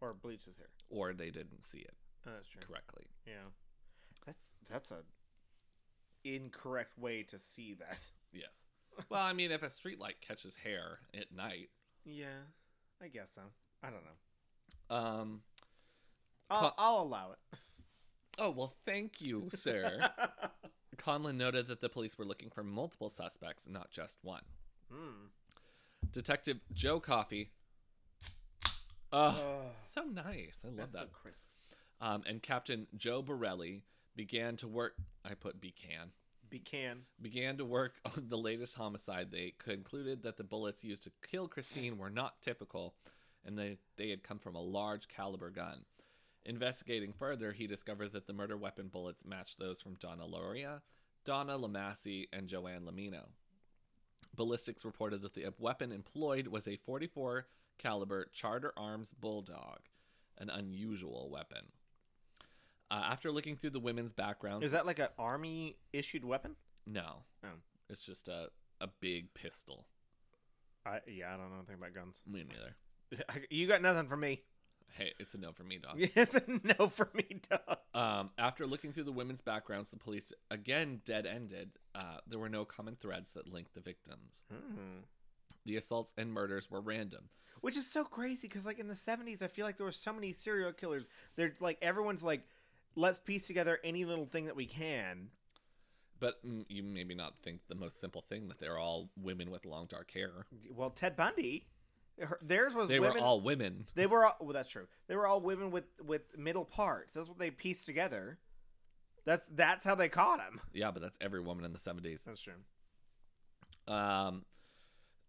[0.02, 0.70] or bleached his hair.
[0.90, 1.94] or they didn't see it
[2.28, 2.62] Oh, that's true.
[2.68, 3.06] correctly.
[3.28, 3.50] Yeah,
[4.30, 5.04] that's that's a
[6.24, 8.00] incorrect way to see that.
[8.32, 8.68] Yes.
[9.10, 11.70] Well, I mean, if a streetlight catches hair at night,
[12.06, 12.42] Yeah,
[13.02, 13.42] I guess so.
[13.82, 14.96] I don't know.
[14.96, 15.42] um,
[16.50, 17.58] I'll, Co- I'll allow it.
[18.40, 20.10] oh well, thank you, sir.
[20.98, 24.44] Conlon noted that the police were looking for multiple suspects, not just one.
[24.92, 25.28] Hmm.
[26.12, 27.52] Detective Joe Coffey.
[29.12, 30.64] Oh, Oh, so nice.
[30.64, 31.02] I love that's that.
[31.04, 31.48] so crisp.
[32.02, 33.82] Um, and Captain Joe Borrelli
[34.20, 34.96] began to work.
[35.24, 36.12] I put began
[36.52, 37.04] Becan.
[37.22, 39.32] began to work on the latest homicide.
[39.32, 42.96] They concluded that the bullets used to kill Christine were not typical,
[43.46, 45.86] and they they had come from a large caliber gun.
[46.46, 50.82] Investigating further, he discovered that the murder weapon bullets matched those from Donna Lauria,
[51.24, 53.28] Donna Lamassi, and Joanne Lomino.
[54.36, 57.48] Ballistics reported that the weapon employed was a 44
[57.78, 59.80] caliber Charter Arms Bulldog,
[60.38, 61.68] an unusual weapon.
[62.92, 66.56] Uh, after looking through the women's backgrounds, Is that like an army issued weapon?
[66.88, 67.48] no, Oh.
[67.90, 68.50] it's just a
[68.82, 69.86] a big pistol.
[70.86, 72.22] I yeah, I don't know anything about guns.
[72.26, 72.76] Me neither.
[73.50, 74.44] You got nothing for me.
[74.92, 75.96] Hey, it's a no for me, dog.
[76.00, 77.78] it's a no for me, dog.
[77.94, 81.72] Um, after looking through the women's backgrounds, the police again dead ended.
[81.94, 84.44] Uh, there were no common threads that linked the victims.
[84.52, 85.02] Hmm.
[85.66, 87.30] The assaults and murders were random.
[87.62, 90.14] Which is so crazy because, like in the '70s, I feel like there were so
[90.14, 91.08] many serial killers.
[91.36, 92.44] They're like everyone's like,
[93.00, 95.30] let's piece together any little thing that we can.
[96.20, 99.66] But mm, you maybe not think the most simple thing that they're all women with
[99.66, 100.46] long dark hair.
[100.76, 101.68] Well, Ted Bundy,
[102.20, 103.16] her, theirs was They women.
[103.16, 103.86] were all women.
[103.96, 104.36] They were all.
[104.42, 104.88] Well, that's true.
[105.08, 107.14] They were all women with with middle parts.
[107.14, 108.38] That's what they pieced together.
[109.26, 110.60] That's that's how they caught him.
[110.74, 112.26] Yeah, but that's every woman in the 70s.
[112.26, 112.54] That's true.
[113.88, 114.46] Um,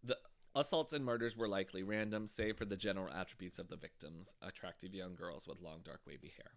[0.02, 0.18] the
[0.54, 4.94] assaults and murders were likely random, save for the general attributes of the victims attractive
[4.94, 6.52] young girls with long, dark, wavy hair.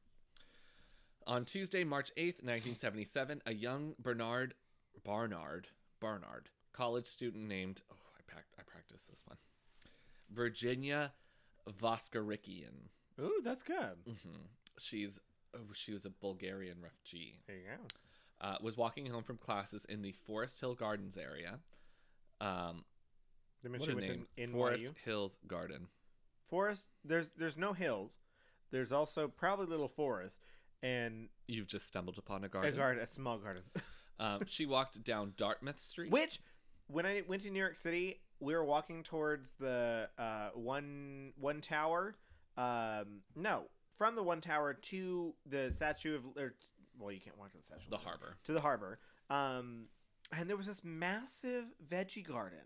[1.25, 4.55] On Tuesday, March 8th, 1977, a young Bernard
[5.03, 5.67] Barnard
[5.99, 9.37] Barnard college student named oh I packed I practiced this one
[10.31, 11.13] Virginia
[11.69, 12.89] Voskerichian.
[13.21, 13.97] Ooh, that's good.
[14.05, 14.35] hmm
[14.79, 15.19] She's
[15.55, 17.39] oh, she was a Bulgarian refugee.
[17.47, 18.47] There you go.
[18.47, 21.59] Uh, was walking home from classes in the Forest Hill Gardens area.
[22.41, 22.83] Um,
[23.61, 24.25] what a name.
[24.35, 24.51] to NYU.
[24.51, 25.87] Forest Hills Garden.
[26.49, 26.89] Forest.
[27.05, 28.19] There's there's no hills.
[28.71, 30.39] There's also probably little forest
[30.83, 32.75] and You've just stumbled upon a a garden.
[32.75, 33.63] garden, a small garden.
[34.19, 36.11] um, she walked down Dartmouth Street.
[36.11, 36.39] Which,
[36.87, 41.61] when I went to New York City, we were walking towards the uh, one one
[41.61, 42.15] tower.
[42.57, 43.63] Um, no,
[43.97, 46.25] from the one tower to the statue of.
[46.37, 46.53] Or,
[46.99, 47.85] well, you can't walk to the statue.
[47.85, 48.09] of The Liberty.
[48.09, 48.37] harbor.
[48.43, 48.99] To the harbor.
[49.29, 49.85] Um,
[50.31, 52.59] and there was this massive veggie garden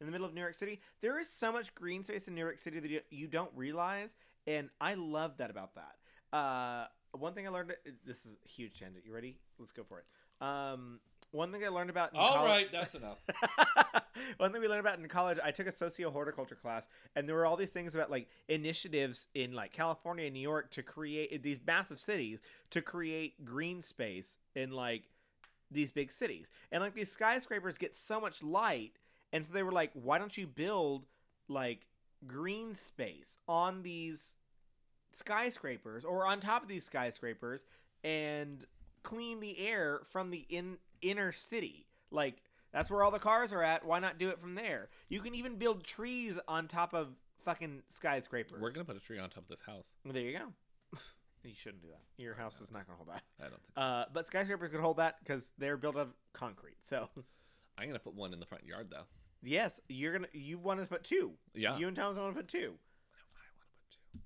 [0.00, 0.80] in the middle of New York City.
[1.00, 4.14] There is so much green space in New York City that you, you don't realize,
[4.46, 6.36] and I love that about that.
[6.36, 6.86] Uh,
[7.18, 7.74] one thing I learned.
[8.06, 9.04] This is a huge tangent.
[9.06, 9.38] You ready?
[9.58, 10.44] Let's go for it.
[10.44, 11.00] Um,
[11.30, 12.12] one thing I learned about.
[12.12, 13.18] In All college- right, that's enough.
[14.38, 17.34] One thing we learned about in college, I took a socio horticulture class, and there
[17.34, 21.42] were all these things about like initiatives in like California and New York to create
[21.42, 22.38] these massive cities
[22.70, 25.02] to create green space in like
[25.70, 26.46] these big cities.
[26.70, 28.92] And like these skyscrapers get so much light,
[29.32, 31.06] and so they were like, why don't you build
[31.48, 31.86] like
[32.26, 34.34] green space on these
[35.16, 37.64] skyscrapers or on top of these skyscrapers
[38.02, 38.64] and
[39.02, 41.86] clean the air from the in inner city?
[42.10, 42.42] Like
[42.72, 43.84] that's where all the cars are at.
[43.84, 44.88] Why not do it from there?
[45.08, 47.08] You can even build trees on top of
[47.44, 48.60] fucking skyscrapers.
[48.60, 49.92] We're gonna put a tree on top of this house.
[50.04, 50.98] Well, there you go.
[51.44, 52.22] you shouldn't do that.
[52.22, 53.22] Your house is not gonna hold that.
[53.40, 53.72] I don't think.
[53.76, 56.76] Uh, but skyscrapers could hold that because they're built out of concrete.
[56.82, 57.08] So
[57.78, 59.04] I'm gonna put one in the front yard though.
[59.42, 61.32] yes, you're gonna you want to put two.
[61.54, 61.76] Yeah.
[61.76, 62.58] You and Thomas want to put two.
[62.58, 64.18] I want to put two.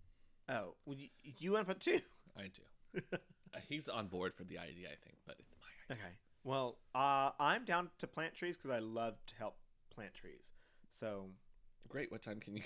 [0.49, 2.01] Oh, well, you, you want to put two?
[2.37, 2.51] I
[2.95, 3.01] do.
[3.55, 6.05] Uh, He's on board for the idea, I think, but it's my idea.
[6.05, 6.15] Okay.
[6.45, 9.57] Well, uh, I'm down to plant trees because I love to help
[9.89, 10.51] plant trees.
[10.93, 11.31] So
[11.89, 12.13] Great.
[12.13, 12.63] What time can you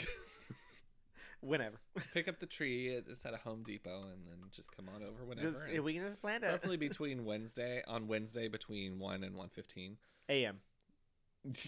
[1.40, 1.76] whenever,
[2.12, 2.88] pick up the tree?
[2.88, 5.66] It's at a Home Depot, and then just come on over whenever.
[5.68, 6.48] Just- we can just plant it.
[6.48, 9.98] Roughly between Wednesday on Wednesday between one and one fifteen.
[10.28, 10.58] A.M.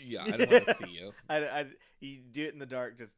[0.05, 1.13] Yeah, I don't want to see you.
[1.29, 1.67] I, I,
[2.01, 2.99] you do it in the dark.
[2.99, 3.15] Just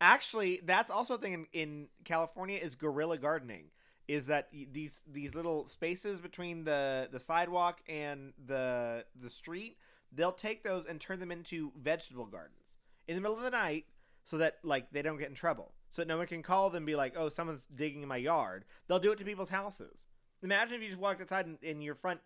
[0.00, 3.66] actually, that's also a thing in, in California is guerrilla gardening.
[4.06, 9.78] Is that these these little spaces between the the sidewalk and the the street?
[10.12, 13.86] They'll take those and turn them into vegetable gardens in the middle of the night,
[14.24, 15.72] so that like they don't get in trouble.
[15.90, 18.16] so that no one can call them and be like, "Oh, someone's digging in my
[18.18, 20.06] yard." They'll do it to people's houses.
[20.42, 22.20] Imagine if you just walked outside and in your front,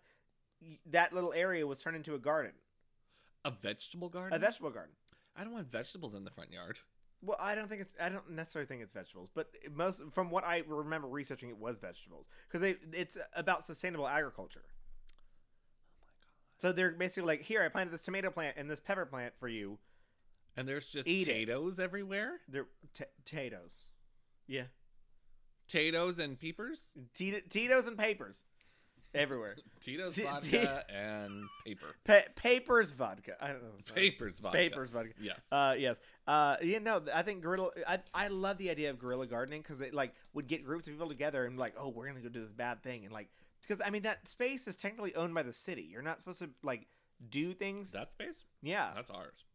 [0.85, 2.51] that little area was turned into a garden,
[3.45, 4.35] A vegetable garden?
[4.35, 4.95] a vegetable garden.
[5.35, 6.79] I don't want vegetables in the front yard.
[7.21, 7.93] Well, I don't think it's.
[7.99, 11.77] I don't necessarily think it's vegetables, but most from what I remember researching, it was
[11.79, 14.63] vegetables because they it's about sustainable agriculture.
[14.65, 16.61] Oh my god.
[16.61, 19.47] so they're basically like, here, I planted this tomato plant and this pepper plant for
[19.49, 19.79] you.
[20.57, 21.31] And there's just Eat it.
[21.31, 22.39] potatoes everywhere?
[22.47, 23.87] They're t- potatoes.
[24.47, 24.63] Yeah,
[25.67, 26.91] Potatoes and peepers?
[27.13, 28.43] Tito- Tito's and papers
[29.13, 29.55] everywhere.
[29.79, 31.95] Tito's T- vodka and paper.
[32.03, 33.33] Pa- papers vodka.
[33.41, 33.69] I don't know.
[33.93, 34.57] Papers vodka.
[34.57, 35.11] Papers vodka.
[35.21, 35.45] Yes.
[35.51, 35.95] Uh, yes.
[36.27, 37.71] Uh, yeah, no, I think guerrilla.
[37.87, 40.93] I, I love the idea of guerrilla gardening because they like would get groups of
[40.93, 43.29] people together and like, oh, we're gonna go do this bad thing and like
[43.61, 45.87] because I mean that space is technically owned by the city.
[45.91, 46.87] You're not supposed to like
[47.29, 47.91] do things.
[47.91, 48.45] that space?
[48.61, 48.91] yeah.
[48.95, 49.45] That's ours.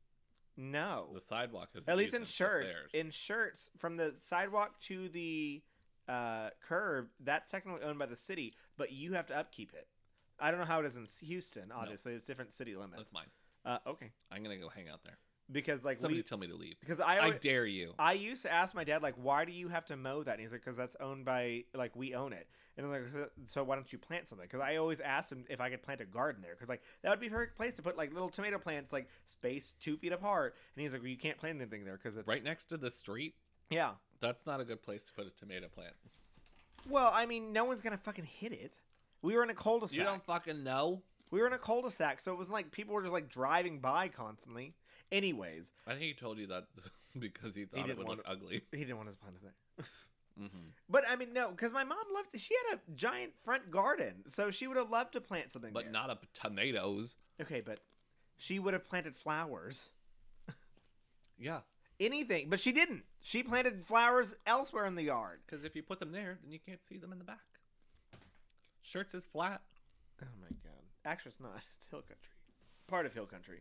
[0.57, 1.09] No.
[1.13, 2.75] The sidewalk is At least in Schertz.
[2.93, 5.63] In Schertz from the sidewalk to the
[6.09, 9.87] uh, curb, that's technically owned by the city, but you have to upkeep it.
[10.41, 11.71] I don't know how it is in Houston.
[11.73, 12.97] Obviously, it's different city limits.
[12.97, 13.27] That's mine.
[13.65, 15.17] Uh, okay, I'm gonna go hang out there.
[15.51, 16.77] because like Somebody we, tell me to leave.
[16.81, 17.95] because I, I dare you.
[17.99, 20.33] I used to ask my dad like, why do you have to mow that?
[20.33, 22.47] And he's like, because that's owned by like we own it.
[22.77, 24.47] And I'm like, so, so why don't you plant something?
[24.51, 27.11] Because I always asked him if I could plant a garden there, because like that
[27.11, 30.13] would be a perfect place to put like little tomato plants, like spaced two feet
[30.13, 30.57] apart.
[30.75, 32.91] And he's like, well, you can't plant anything there because it's Right next to the
[32.91, 33.35] street.
[33.71, 33.93] Yeah.
[34.21, 35.95] That's not a good place to put a tomato plant.
[36.89, 38.75] Well, I mean, no one's gonna fucking hit it.
[39.23, 39.97] We were in a cul-de-sac.
[39.99, 41.03] You don't fucking know.
[41.31, 44.09] We were in a cul-de-sac, so it was like people were just like driving by
[44.09, 44.75] constantly.
[45.11, 46.65] Anyways, I think he told you that
[47.19, 48.63] because he thought it didn't would want look ugly.
[48.73, 49.55] he didn't want his plant there.
[50.39, 52.29] hmm But I mean, no, because my mom loved.
[52.39, 55.73] She had a giant front garden, so she would have loved to plant something.
[55.73, 55.93] But there.
[55.93, 57.17] not a tomatoes.
[57.41, 57.81] okay, but
[58.37, 59.91] she would have planted flowers,
[61.39, 61.61] Yeah,
[62.01, 62.49] anything.
[62.51, 63.05] But she didn't.
[63.21, 65.41] She planted flowers elsewhere in the yard.
[65.47, 67.39] because if you put them there, then you can't see them in the back.
[68.85, 69.63] Schertz is flat.
[70.23, 70.83] Oh my god!
[71.05, 71.63] Actually, it's not.
[71.77, 72.33] It's hill country.
[72.87, 73.61] Part of hill country.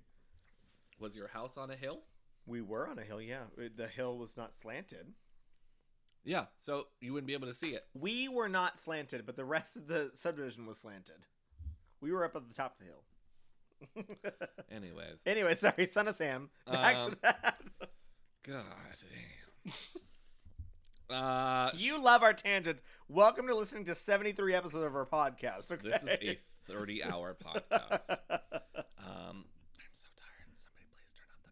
[1.00, 2.02] Was your house on a hill?
[2.46, 3.22] We were on a hill.
[3.22, 3.44] Yeah,
[3.76, 5.14] the hill was not slanted.
[6.26, 7.86] Yeah, so you wouldn't be able to see it.
[7.94, 11.28] We were not slanted, but the rest of the subdivision was slanted.
[12.02, 14.06] We were up at the top of the hill.
[14.72, 16.50] Anyways, anyway, sorry, son of Sam.
[16.70, 17.58] Back Um, to that.
[18.46, 18.64] God
[19.66, 19.74] damn.
[21.10, 22.82] Uh, you love our tangents.
[23.08, 25.72] Welcome to listening to 73 episodes of our podcast.
[25.72, 25.90] Okay?
[25.90, 26.40] this is a
[26.72, 28.10] 30-hour podcast.
[28.98, 30.50] Um, I'm so tired.
[30.56, 31.52] Somebody please turn off the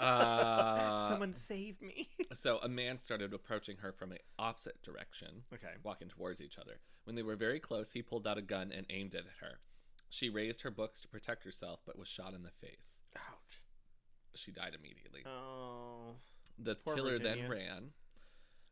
[0.00, 2.08] Uh, Someone save me.
[2.34, 5.74] So a man started approaching her from the opposite direction, okay.
[5.84, 6.80] walking towards each other.
[7.04, 9.60] When they were very close, he pulled out a gun and aimed it at her.
[10.08, 13.02] She raised her books to protect herself, but was shot in the face.
[13.16, 13.60] Ouch.
[14.34, 15.22] She died immediately.
[15.26, 16.16] Oh.
[16.58, 17.42] The killer Virginia.
[17.42, 17.82] then ran,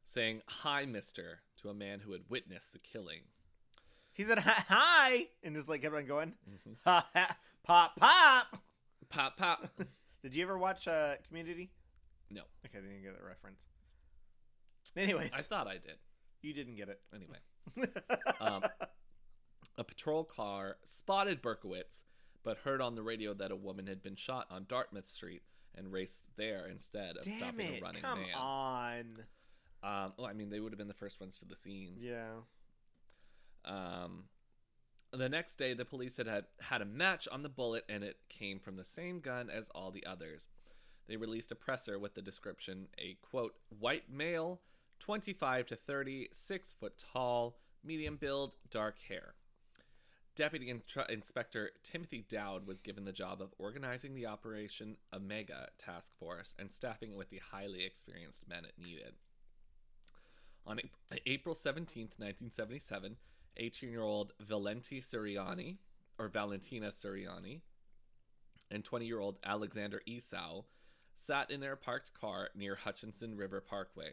[0.05, 3.23] saying, Hi, mister, to a man who had witnessed the killing.
[4.15, 6.35] He said hi, hi and just like kept on going.
[6.49, 6.77] Mhm.
[6.85, 8.59] Ha, ha, pop pop.
[9.09, 9.71] Pop, pop.
[10.23, 11.71] Did you ever watch uh, Community?
[12.31, 12.43] No.
[12.67, 13.65] Okay, then you get that reference.
[14.97, 15.97] Anyways, I thought I did.
[16.43, 17.01] you didn't get it.
[17.15, 17.39] Anyway.
[18.41, 18.63] Um,
[19.79, 22.03] a patrol car spotted Berkowitz,
[22.43, 25.43] but heard on the radio that a woman had been shot on Dartmouth Street
[25.77, 27.81] and raced there instead of Damn stopping it!
[27.81, 28.35] a running Come man.
[28.35, 29.05] on.
[29.83, 31.97] Um, well, I mean, they would have been the first ones to the scene.
[31.99, 32.29] Yeah.
[33.64, 34.25] Um,
[35.12, 38.16] the next day, the police had, had had a match on the bullet, and it
[38.29, 40.49] came from the same gun as all the others.
[41.09, 44.61] They released a presser with the description: a quote, white male,
[45.01, 49.35] 25 to 30, six foot tall, medium build, dark hair.
[50.35, 56.12] Deputy Intr- Inspector Timothy Dowd was given the job of organizing the Operation Omega task
[56.18, 59.12] force and staffing it with the highly experienced men it needed.
[60.66, 63.16] On Ap- April 17, 1977,
[63.59, 65.76] 18 year old Valenti Suriani,
[66.18, 67.61] or Valentina Suriani,
[68.70, 70.62] and 20 year old Alexander Esau
[71.14, 74.12] sat in their parked car near Hutchinson River Parkway.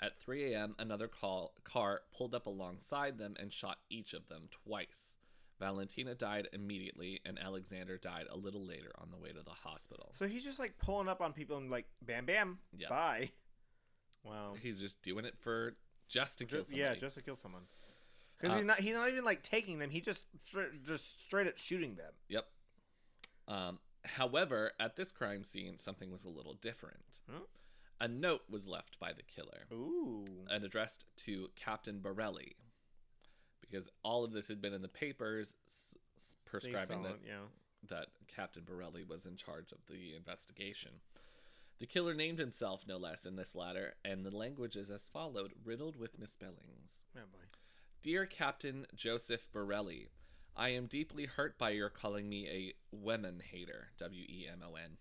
[0.00, 4.48] At 3 a.m., another call, car pulled up alongside them and shot each of them
[4.50, 5.18] twice.
[5.64, 10.10] Valentina died immediately, and Alexander died a little later on the way to the hospital.
[10.12, 12.88] So he's just like pulling up on people and like, bam, bam, Yeah.
[12.90, 13.30] bye.
[14.24, 14.54] Wow.
[14.62, 15.74] He's just doing it for
[16.08, 16.80] just to kill somebody.
[16.82, 17.62] yeah, just to kill someone.
[18.38, 19.88] Because Uh, he's not he's not even like taking them.
[19.90, 22.12] He just straight, just straight up shooting them.
[22.28, 22.46] Yep.
[23.48, 27.20] Um, however, at this crime scene, something was a little different.
[27.30, 27.40] Huh?
[28.00, 30.24] A note was left by the killer Ooh.
[30.50, 32.52] and addressed to Captain Borrelli,
[33.70, 37.46] because all of this had been in the papers s- s- prescribing that, yeah.
[37.88, 41.00] that Captain Borrelli was in charge of the investigation.
[41.80, 45.52] The killer named himself no less in this letter, and the language is as followed,
[45.64, 47.02] riddled with misspellings.
[47.16, 47.44] Oh boy.
[48.02, 50.08] Dear Captain Joseph Borrelli,
[50.56, 53.88] I am deeply hurt by your calling me a women hater.
[53.98, 54.98] W E M O N.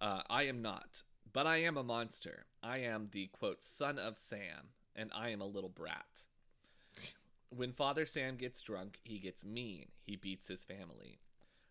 [0.00, 1.02] Uh, I am not,
[1.32, 2.46] but I am a monster.
[2.62, 6.24] I am the quote son of Sam, and I am a little brat.
[7.50, 9.86] When Father Sam gets drunk, he gets mean.
[10.02, 11.18] He beats his family.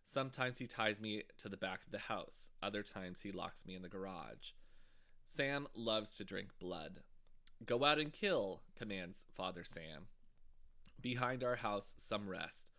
[0.04, 2.50] Sometimes he ties me to the back of the house.
[2.64, 4.52] Other times he locks me in the garage.
[5.24, 7.02] Sam loves to drink blood.
[7.66, 10.08] Go out and kill, commands Father Sam.
[11.00, 12.72] Behind our house, some rest.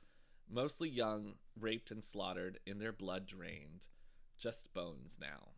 [0.51, 3.87] Mostly young, raped and slaughtered, in their blood drained.
[4.39, 5.51] Just bones now.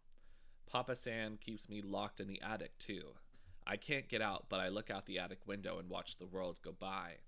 [0.66, 3.14] Papa Sam keeps me locked in the attic, too.
[3.66, 6.56] I can't get out, but I look out the attic window and watch the world
[6.62, 7.18] go by.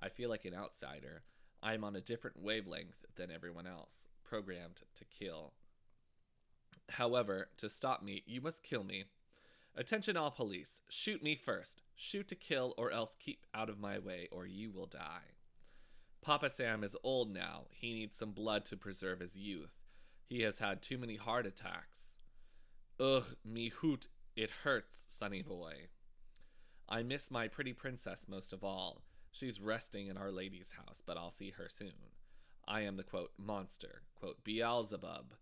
[0.00, 1.22] I feel like an outsider.
[1.62, 5.54] I am on a different wavelength than everyone else, programmed to kill.
[6.90, 9.04] However, to stop me, you must kill me.
[9.76, 10.82] Attention, all police.
[10.88, 11.82] Shoot me first.
[11.94, 15.32] Shoot to kill, or else keep out of my way, or you will die.
[16.22, 17.66] Papa Sam is old now.
[17.70, 19.80] He needs some blood to preserve his youth.
[20.26, 22.18] He has had too many heart attacks.
[23.00, 25.88] Ugh, me hoot, it hurts, sonny boy.
[26.88, 29.02] I miss my pretty princess most of all.
[29.34, 32.12] She's resting in Our Lady's house, but I'll see her soon.
[32.68, 35.34] I am the quote monster, quote Beelzebub,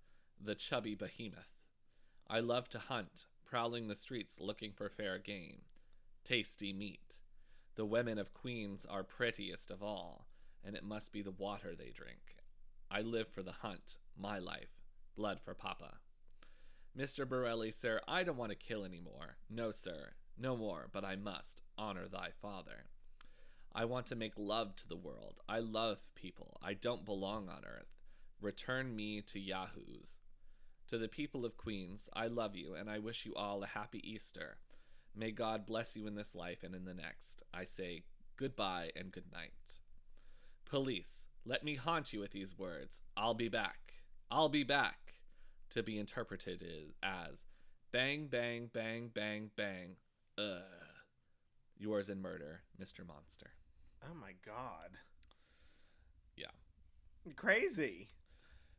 [0.42, 1.60] the chubby behemoth.
[2.26, 5.64] I love to hunt, prowling the streets looking for fair game,
[6.24, 7.18] tasty meat.
[7.74, 10.26] The women of Queens are prettiest of all,
[10.64, 12.36] and it must be the water they drink.
[12.90, 14.80] I live for the hunt, my life,
[15.14, 15.98] blood for Papa.
[16.98, 17.26] Mr.
[17.26, 19.36] Borrelli, sir, I don't want to kill any more.
[19.50, 22.86] No, sir, no more, but I must honor thy father.
[23.74, 25.40] I want to make love to the world.
[25.48, 26.58] I love people.
[26.62, 27.88] I don't belong on earth.
[28.40, 30.18] Return me to Yahoos.
[30.88, 34.00] To the people of Queens, I love you, and I wish you all a happy
[34.04, 34.58] Easter.
[35.16, 37.42] May God bless you in this life and in the next.
[37.54, 38.04] I say
[38.36, 39.80] goodbye and good night.
[40.66, 43.00] Police, let me haunt you with these words.
[43.16, 43.94] I'll be back.
[44.30, 45.14] I'll be back.
[45.70, 46.62] To be interpreted
[47.02, 47.46] as
[47.90, 49.96] bang, bang, bang, bang, bang.
[50.36, 50.62] Ugh.
[51.78, 53.06] Yours in murder, Mr.
[53.06, 53.52] Monster.
[54.04, 54.90] Oh my god.
[56.36, 56.46] Yeah.
[57.36, 58.08] Crazy.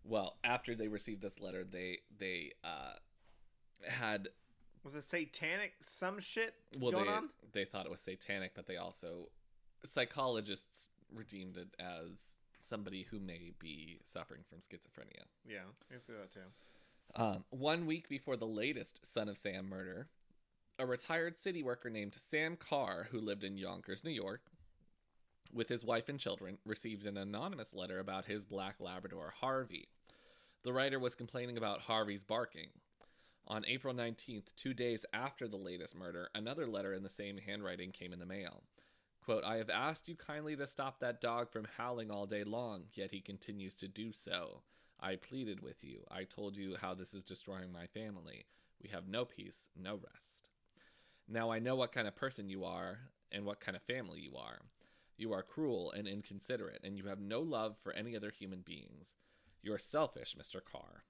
[0.04, 2.94] Well, after they received this letter, they they uh
[3.88, 4.30] had
[4.84, 7.30] Was it satanic some shit well going they on?
[7.54, 9.30] they thought it was satanic, but they also
[9.86, 15.24] psychologists redeemed it as somebody who may be suffering from schizophrenia.
[15.46, 15.60] Yeah,
[15.90, 16.40] I can see that too.
[17.16, 20.08] Um, one week before the latest Son of Sam murder,
[20.80, 24.42] a retired city worker named Sam Carr, who lived in Yonkers, New York,
[25.54, 29.88] with his wife and children, received an anonymous letter about his black Labrador, Harvey.
[30.64, 32.70] The writer was complaining about Harvey's barking.
[33.48, 37.92] On April 19th, two days after the latest murder, another letter in the same handwriting
[37.92, 38.64] came in the mail.
[39.24, 42.84] Quote, I have asked you kindly to stop that dog from howling all day long,
[42.94, 44.62] yet he continues to do so.
[45.00, 46.06] I pleaded with you.
[46.10, 48.46] I told you how this is destroying my family.
[48.82, 50.50] We have no peace, no rest.
[51.28, 53.00] Now I know what kind of person you are
[53.32, 54.60] and what kind of family you are.
[55.18, 59.14] You are cruel and inconsiderate, and you have no love for any other human beings.
[59.62, 60.60] You are selfish, Mr.
[60.64, 61.04] Carr.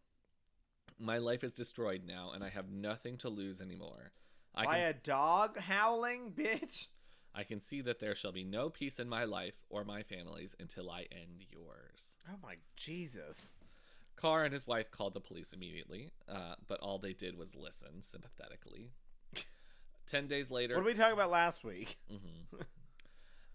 [0.99, 4.11] My life is destroyed now, and I have nothing to lose anymore.
[4.53, 6.87] I By can, a dog howling, bitch.
[7.33, 10.55] I can see that there shall be no peace in my life or my family's
[10.59, 12.19] until I end yours.
[12.29, 13.49] Oh my Jesus.
[14.15, 18.03] Carr and his wife called the police immediately, uh, but all they did was listen
[18.03, 18.91] sympathetically.
[20.05, 21.97] Ten days later, What did we talk about last week?
[22.11, 22.61] Mhm.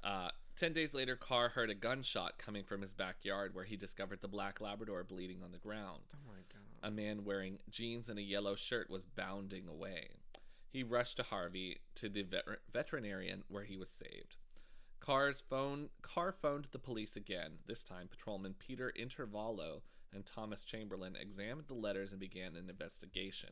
[0.08, 4.22] uh, ten days later, Carr heard a gunshot coming from his backyard, where he discovered
[4.22, 6.02] the black Labrador bleeding on the ground.
[6.14, 6.88] Oh my god.
[6.88, 10.08] A man wearing jeans and a yellow shirt was bounding away.
[10.70, 14.36] He rushed to Harvey to the vet- veterinarian, where he was saved.
[15.00, 17.58] Carr's phone Carr phoned the police again.
[17.66, 19.82] This time, patrolman Peter Intervallo
[20.12, 23.50] and Thomas Chamberlain examined the letters and began an investigation.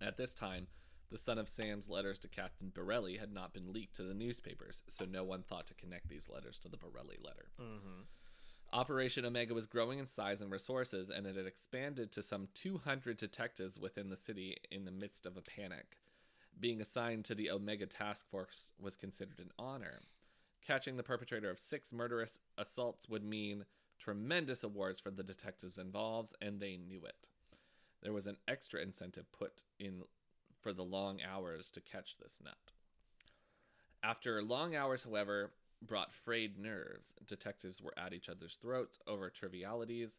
[0.00, 0.68] At this time,
[1.10, 4.82] the son of Sam's letters to Captain Borrelli had not been leaked to the newspapers,
[4.88, 7.48] so no one thought to connect these letters to the Borrelli letter.
[7.60, 8.02] Mm-hmm.
[8.74, 13.18] Operation Omega was growing in size and resources, and it had expanded to some 200
[13.18, 15.98] detectives within the city in the midst of a panic.
[16.58, 20.00] Being assigned to the Omega Task Force was considered an honor.
[20.66, 23.66] Catching the perpetrator of six murderous assaults would mean
[23.98, 27.28] tremendous awards for the detectives involved, and they knew it.
[28.02, 30.02] There was an extra incentive put in
[30.62, 32.56] for the long hours to catch this nut.
[34.02, 35.50] After long hours, however,
[35.80, 37.14] brought frayed nerves.
[37.26, 40.18] Detectives were at each other's throats over trivialities.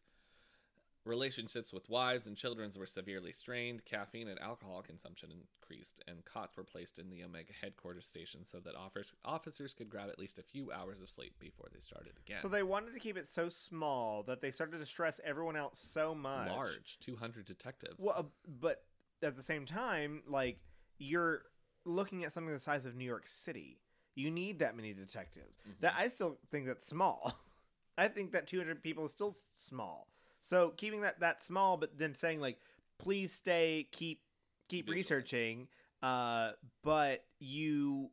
[1.06, 3.84] Relationships with wives and children were severely strained.
[3.84, 8.58] Caffeine and alcohol consumption increased, and cots were placed in the Omega headquarters station so
[8.60, 8.74] that
[9.22, 12.38] officers, could grab at least a few hours of sleep before they started again.
[12.40, 15.78] So they wanted to keep it so small that they started to stress everyone else
[15.78, 16.48] so much.
[16.48, 17.96] large, 200 detectives.
[17.98, 18.22] Well, uh,
[18.60, 18.84] but
[19.24, 20.58] at the same time, like
[20.98, 21.42] you're
[21.84, 23.80] looking at something the size of New York City.
[24.14, 25.58] You need that many detectives.
[25.58, 25.80] Mm-hmm.
[25.80, 27.34] That I still think that's small.
[27.98, 30.08] I think that 200 people is still small.
[30.40, 32.58] So keeping that that small, but then saying like,
[32.98, 34.20] please stay, keep
[34.68, 34.96] keep Vigilant.
[34.96, 35.68] researching,
[36.02, 36.52] uh,
[36.82, 38.10] but you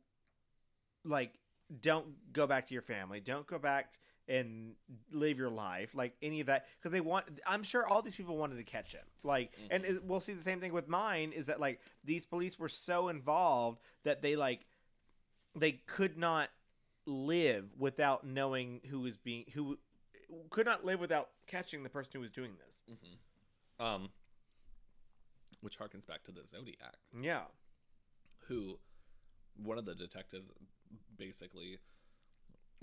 [1.04, 1.34] like
[1.80, 3.98] don't go back to your family, don't go back
[4.32, 4.72] and
[5.12, 8.36] live your life like any of that because they want i'm sure all these people
[8.36, 11.46] wanted to catch him like and it, we'll see the same thing with mine is
[11.46, 14.66] that like these police were so involved that they like
[15.54, 16.48] they could not
[17.06, 19.78] live without knowing who was being who
[20.50, 22.80] could not live without catching the person who was doing this.
[23.78, 24.10] Um,
[25.60, 27.42] which harkens back to the Zodiac, yeah.
[28.48, 28.78] Who
[29.62, 30.50] one of the detectives
[31.16, 31.78] basically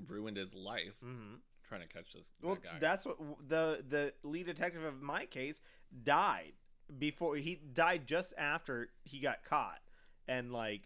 [0.08, 1.36] ruined his life hmm
[1.68, 2.78] trying to catch this well that guy.
[2.80, 5.62] that's what the the lead detective of my case
[6.04, 6.54] died
[6.98, 9.80] before he died just after he got caught
[10.28, 10.82] and like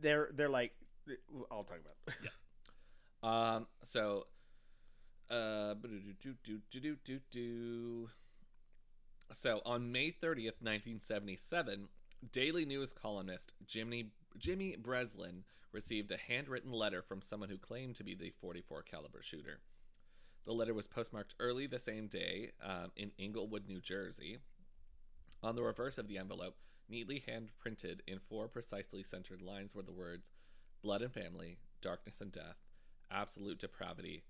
[0.00, 0.72] they're they're like
[1.50, 2.30] i'll talk about it.
[3.22, 3.66] Um.
[3.82, 4.26] So,
[5.30, 5.74] uh,
[7.30, 8.08] do
[9.34, 11.88] so on May thirtieth, nineteen seventy-seven,
[12.30, 18.04] Daily News columnist Jimmy Jimmy Breslin received a handwritten letter from someone who claimed to
[18.04, 19.60] be the forty-four caliber shooter.
[20.44, 24.38] The letter was postmarked early the same day um, in Englewood, New Jersey.
[25.42, 26.56] On the reverse of the envelope,
[26.88, 30.30] neatly hand printed in four precisely centered lines, were the words
[30.82, 32.58] "Blood and Family," "Darkness and Death,"
[33.10, 34.22] "Absolute Depravity,"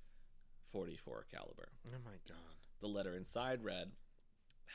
[0.73, 2.37] "44 Caliber." oh my god
[2.81, 3.93] The letter inside read,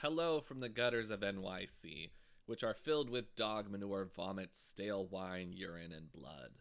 [0.01, 2.11] "Hello from the gutters of NYC,
[2.51, 6.51] which are filled with dog manure, vomit, stale wine, urine, and blood."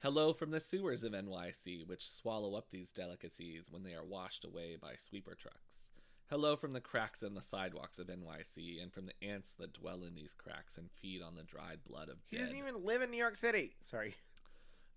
[0.00, 4.44] Hello from the sewers of NYC, which swallow up these delicacies when they are washed
[4.44, 5.92] away by sweeper trucks.
[6.28, 10.02] Hello from the cracks in the sidewalks of NYC and from the ants that dwell
[10.02, 13.02] in these cracks and feed on the dried blood of he dead, doesn't even live
[13.02, 14.16] in new york city sorry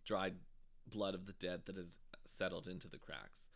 [0.05, 0.38] dried
[0.88, 3.49] blood of the dead that has settled into the cracks.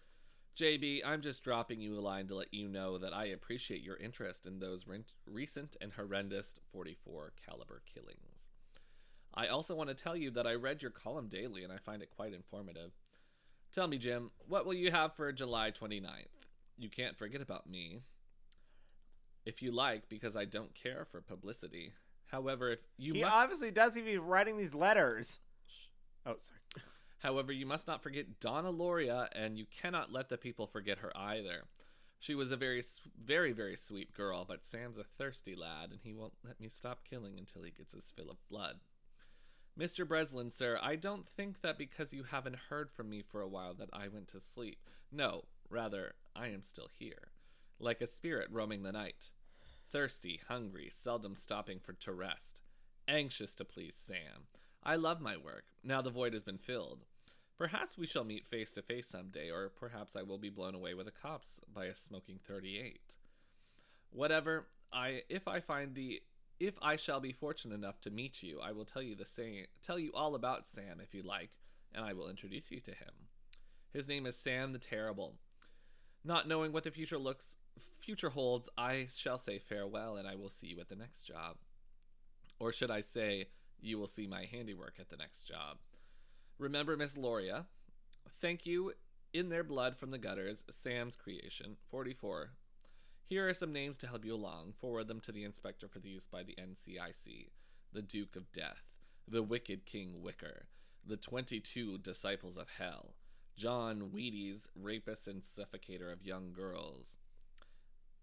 [0.60, 3.96] JB, I'm just dropping you a line to let you know that I appreciate your
[3.96, 8.50] interest in those rent- recent and horrendous 44 caliber killings.
[9.34, 12.02] I also want to tell you that I read your column daily and I find
[12.02, 12.92] it quite informative.
[13.72, 16.26] Tell me, Jim, what will you have for July 29th?
[16.78, 18.02] You can't forget about me.
[19.46, 21.94] If you like, because I don't care for publicity.
[22.28, 25.40] However, if you he must obviously does if he's writing these letters
[26.26, 26.60] oh sorry
[27.20, 31.16] However, you must not forget Donna Lauria, and you cannot let the people forget her
[31.16, 31.66] either.
[32.18, 32.82] She was a very,
[33.22, 37.08] very, very sweet girl, but Sam's a thirsty lad, and he won't let me stop
[37.10, 38.80] killing until he gets his fill of blood.
[39.78, 40.06] Mr.
[40.06, 43.74] Breslin, sir, I don't think that because you haven't heard from me for a while
[43.76, 44.90] that I went to sleep.
[45.12, 47.32] No, rather, I am still here,
[47.80, 49.32] like a spirit roaming the night.
[49.92, 52.62] Thirsty, hungry, seldom stopping for to rest.
[53.08, 54.48] Anxious to please Sam.
[54.84, 55.66] I love my work.
[55.84, 57.06] Now the void has been filled.
[57.60, 60.94] Perhaps we shall meet face to face someday, or perhaps I will be blown away
[60.94, 63.18] with the cops by a smoking 38.
[64.12, 66.22] Whatever, I if I find the
[66.58, 69.66] if I shall be fortunate enough to meet you, I will tell you the same
[69.82, 71.50] tell you all about Sam if you like,
[71.94, 73.28] and I will introduce you to him.
[73.92, 75.36] His name is Sam the Terrible.
[76.24, 77.58] Not knowing what the future looks
[78.00, 81.58] future holds, I shall say farewell and I will see you at the next job.
[82.58, 83.50] Or should I say,
[83.82, 85.80] you will see my handiwork at the next job.
[86.60, 87.66] Remember Miss Lauria.
[88.42, 88.92] Thank you.
[89.32, 92.52] In their blood from the gutters, Sam's creation, 44.
[93.24, 94.74] Here are some names to help you along.
[94.74, 97.52] Forward them to the inspector for the use by the NCIC.
[97.94, 98.84] The Duke of Death,
[99.26, 100.66] the Wicked King Wicker,
[101.06, 103.14] the 22 Disciples of Hell,
[103.56, 107.18] John Wheaties, rapist and suffocator of young girls.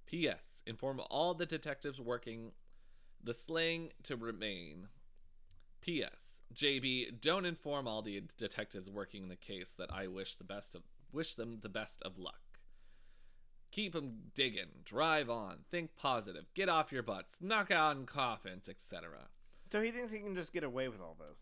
[0.04, 0.62] P.S.
[0.66, 2.52] Inform all the detectives working
[3.22, 4.88] the slaying to remain.
[5.86, 6.42] P.S.
[6.52, 10.82] JB, don't inform all the detectives working the case that I wish the best of
[11.12, 12.58] wish them the best of luck.
[13.70, 19.28] Keep 'em digging, drive on, think positive, get off your butts, knock on coffins, etc.
[19.70, 21.38] so he thinks he can just get away with all this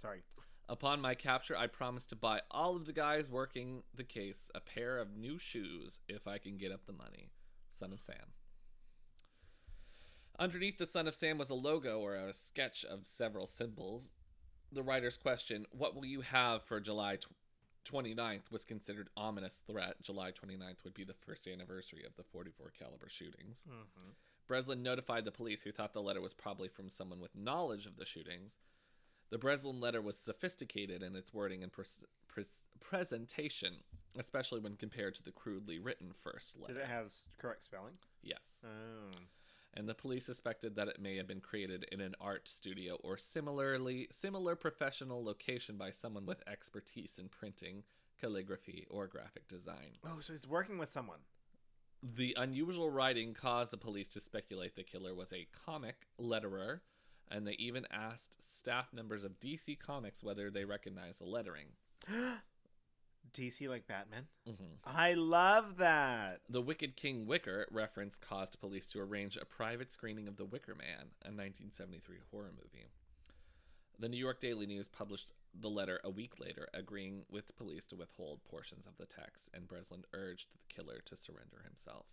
[0.00, 0.22] sorry
[0.68, 4.60] Upon my capture, I promise to buy all of the guys working the case a
[4.60, 7.30] pair of new shoes if I can get up the money.
[7.68, 8.32] Son of Sam.
[10.38, 14.12] Underneath the Son of Sam was a logo or a sketch of several symbols.
[14.70, 17.28] The writer's question What will you have for July tw-
[17.86, 20.02] 29th was considered ominous threat.
[20.02, 23.62] July 29th would be the first anniversary of the 44 caliber shootings.
[23.68, 24.10] Mm-hmm.
[24.48, 27.96] Breslin notified the police, who thought the letter was probably from someone with knowledge of
[27.96, 28.58] the shootings.
[29.30, 33.78] The Breslin letter was sophisticated in its wording and pres- pres- presentation,
[34.16, 36.74] especially when compared to the crudely written first letter.
[36.74, 37.94] Did it have correct spelling?
[38.22, 38.62] Yes.
[38.64, 39.18] Oh.
[39.76, 43.18] And the police suspected that it may have been created in an art studio or
[43.18, 47.82] similarly similar professional location by someone with expertise in printing,
[48.18, 49.98] calligraphy, or graphic design.
[50.02, 51.20] Oh, so he's working with someone.
[52.02, 56.80] The unusual writing caused the police to speculate the killer was a comic letterer,
[57.30, 61.66] and they even asked staff members of DC Comics whether they recognized the lettering.
[63.36, 64.26] DC like Batman.
[64.46, 64.78] Mhm.
[64.84, 66.40] I love that.
[66.48, 70.74] The Wicked King Wicker reference caused police to arrange a private screening of The Wicker
[70.74, 72.86] Man, a 1973 horror movie.
[73.98, 77.96] The New York Daily News published the letter a week later, agreeing with police to
[77.96, 82.06] withhold portions of the text, and Breslin urged the killer to surrender himself.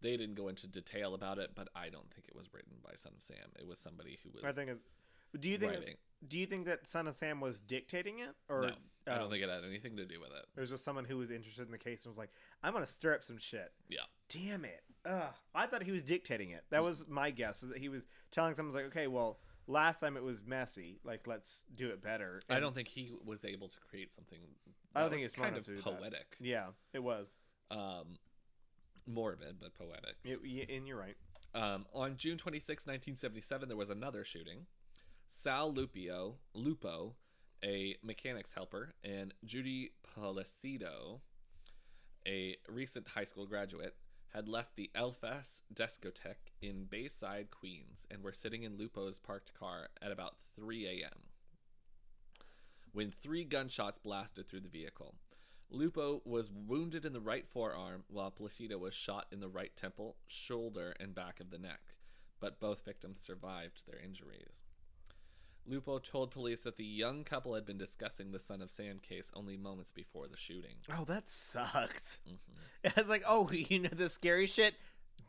[0.00, 2.94] They didn't go into detail about it, but I don't think it was written by
[2.94, 3.52] Son of Sam.
[3.58, 4.44] It was somebody who was.
[4.44, 4.70] I think.
[4.70, 4.82] It's,
[5.38, 5.74] do you think?
[5.74, 5.94] It's.
[6.26, 8.74] Do you think that Son of Sam was dictating it, or no,
[9.12, 10.46] I don't think it had anything to do with it.
[10.56, 12.30] It was just someone who was interested in the case and was like,
[12.62, 14.00] "I'm gonna stir up some shit." Yeah.
[14.28, 14.82] Damn it!
[15.04, 15.34] Ugh.
[15.54, 16.64] I thought he was dictating it.
[16.70, 17.62] That was my guess.
[17.62, 21.00] Is that he was telling someone like, "Okay, well, last time it was messy.
[21.04, 24.38] Like, let's do it better." I don't think he was able to create something.
[24.94, 25.84] I don't think he's kind of do that.
[25.84, 26.36] poetic.
[26.40, 27.36] Yeah, it was.
[27.70, 28.18] Um,
[29.06, 30.16] morbid, but poetic.
[30.24, 31.16] It, and you're right.
[31.54, 34.66] Um, on June 26, 1977, there was another shooting.
[35.28, 37.16] Sal Lupio, Lupo,
[37.64, 41.20] a mechanics helper, and Judy Placido,
[42.26, 43.96] a recent high school graduate,
[44.34, 49.90] had left the Elephas Discotheque in Bayside, Queens, and were sitting in Lupo's parked car
[50.02, 51.28] at about 3 a.m.
[52.92, 55.14] when three gunshots blasted through the vehicle.
[55.70, 60.16] Lupo was wounded in the right forearm, while Placido was shot in the right temple,
[60.26, 61.80] shoulder, and back of the neck,
[62.40, 64.62] but both victims survived their injuries.
[65.66, 69.30] Lupo told police that the young couple had been discussing the Son of Sam case
[69.34, 70.76] only moments before the shooting.
[70.92, 72.18] Oh, that sucks.
[72.28, 72.38] Mhm.
[72.96, 74.74] It's like, oh, you know the scary shit.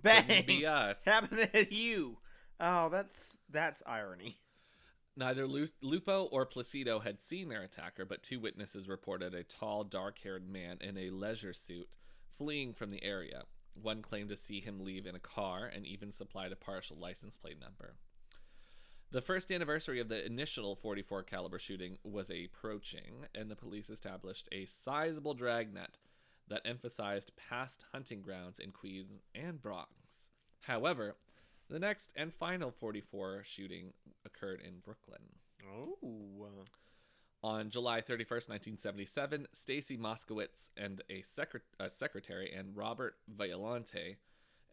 [0.03, 0.45] Couldn't Bang!
[0.45, 1.01] be us.
[1.05, 2.17] Happened to you.
[2.59, 4.37] Oh, that's that's irony.
[5.17, 10.19] Neither Lupo or Placido had seen their attacker, but two witnesses reported a tall, dark
[10.19, 11.95] haired man in a leisure suit
[12.37, 13.43] fleeing from the area.
[13.81, 17.37] One claimed to see him leave in a car and even supplied a partial license
[17.37, 17.95] plate number.
[19.11, 24.49] The first anniversary of the initial 44 caliber shooting was approaching, and the police established
[24.51, 25.97] a sizable dragnet
[26.47, 30.29] that emphasized past hunting grounds in Queens and Bronx.
[30.61, 31.15] However,
[31.69, 33.93] the next and final 44 shooting
[34.25, 35.21] occurred in Brooklyn.
[35.67, 36.47] Oh,
[37.43, 44.17] On July 31st, 1977, Stacy Moskowitz and a, secret- a secretary and Robert Violante,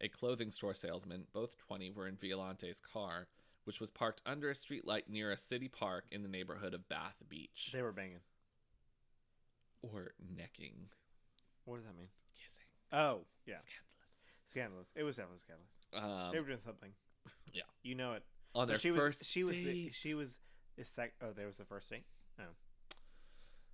[0.01, 3.29] a clothing store salesman, both 20, were in Violante's car,
[3.65, 7.17] which was parked under a streetlight near a city park in the neighborhood of Bath
[7.29, 7.71] Beach.
[7.73, 8.21] they were banging.
[9.83, 10.89] or necking.
[11.65, 12.09] What does that mean?
[12.41, 12.65] Kissing.
[12.93, 14.23] Oh, yeah, Scandalous.
[14.49, 14.89] scandalous.
[14.97, 15.71] It was definitely scandalous.
[15.95, 16.91] Um, they were doing something.
[17.53, 17.63] yeah.
[17.83, 18.25] you know it.
[18.55, 19.29] on their she first was.
[19.29, 19.53] She was.
[19.53, 20.39] The, she was.
[20.77, 22.05] The sec- oh, there was the first date.
[22.39, 22.45] No.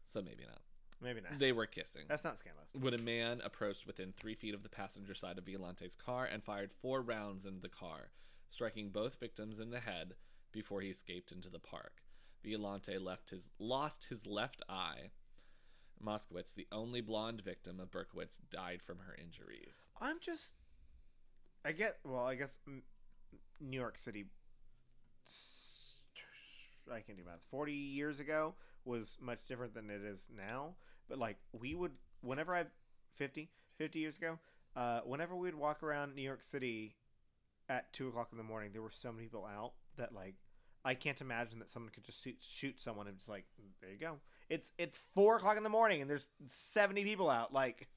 [0.06, 0.60] So maybe not.
[1.00, 1.38] Maybe not.
[1.38, 2.02] They were kissing.
[2.08, 2.70] That's not scandalous.
[2.78, 6.42] when a man approached within three feet of the passenger side of Violante's car and
[6.42, 8.10] fired four rounds into the car,
[8.50, 10.14] striking both victims in the head
[10.52, 12.02] before he escaped into the park.
[12.44, 15.10] Violante left his lost his left eye.
[16.04, 19.88] Moskowitz, the only blonde victim of Berkowitz, died from her injuries.
[20.00, 20.54] I'm just.
[21.64, 21.98] I get.
[22.04, 22.60] Well, I guess
[23.60, 24.26] New York City.
[26.90, 27.44] I can't do math.
[27.50, 28.54] Forty years ago
[28.84, 30.74] was much different than it is now.
[31.08, 32.66] But like we would, whenever I,
[33.14, 34.38] 50, 50 years ago,
[34.76, 36.94] uh, whenever we would walk around New York City,
[37.68, 40.34] at two o'clock in the morning, there were so many people out that like.
[40.84, 43.44] I can't imagine that someone could just shoot, shoot someone and just like
[43.82, 44.18] there you go.
[44.48, 47.52] It's it's four o'clock in the morning and there's seventy people out.
[47.52, 47.88] Like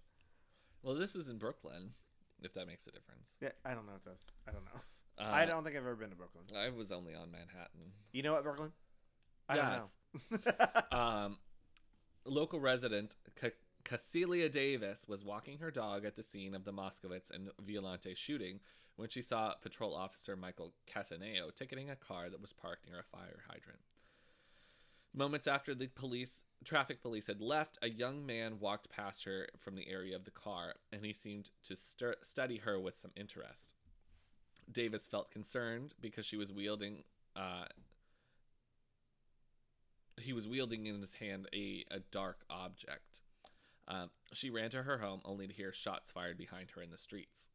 [0.81, 1.91] Well, this is in Brooklyn,
[2.41, 3.35] if that makes a difference.
[3.39, 4.18] yeah, I don't know it does.
[4.48, 4.81] I don't know.
[5.19, 6.45] Uh, I don't think I've ever been to Brooklyn.
[6.57, 7.93] I was only on Manhattan.
[8.11, 8.72] You know what, Brooklyn?
[9.48, 9.84] I Yes.
[10.31, 10.81] don't know.
[10.98, 11.38] Um,
[12.26, 13.52] local resident C-
[13.88, 18.60] Cecilia Davis was walking her dog at the scene of the Moskowitz and Violante shooting
[19.02, 23.03] when she saw patrol officer Michael Cataneo ticketing a car that was parked near a
[23.03, 23.80] fire hydrant.
[25.11, 29.76] Moments after the police traffic police had left, a young man walked past her from
[29.76, 33.73] the area of the car, and he seemed to stir- study her with some interest.
[34.72, 37.03] Davis felt concerned because she was wielding
[37.36, 37.65] uh,
[40.19, 43.22] he was wielding in his hand a, a dark object.
[43.88, 46.99] Um, she ran to her home only to hear shots fired behind her in the
[46.99, 47.49] streets.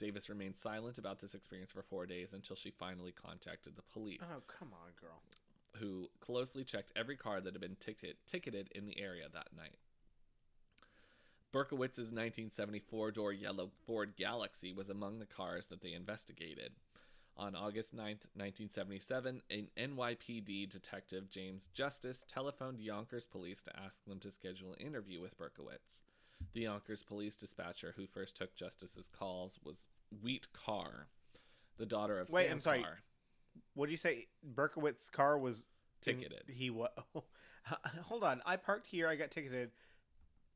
[0.00, 4.22] Davis remained silent about this experience for four days until she finally contacted the police,
[4.34, 5.20] Oh, come on, girl.
[5.76, 9.76] who closely checked every car that had been ticket- ticketed in the area that night.
[11.52, 16.72] Berkowitz's 1974 door yellow Ford Galaxie was among the cars that they investigated.
[17.36, 24.18] On August 9, 1977, an NYPD detective, James Justus, telephoned Yonkers police to ask them
[24.20, 26.02] to schedule an interview with Berkowitz.
[26.54, 29.86] The Yonkers police dispatcher who first took Justus's calls was
[30.22, 31.06] Wheat Carr,
[31.78, 32.82] the daughter of Wait, Sam I'm sorry.
[32.82, 32.98] Carr,
[33.74, 34.26] What do you say?
[34.54, 35.68] Berkowitz's car was
[36.06, 36.44] in- ticketed.
[36.48, 36.90] he was.
[38.04, 38.42] hold on.
[38.44, 39.08] I parked here.
[39.08, 39.70] I got ticketed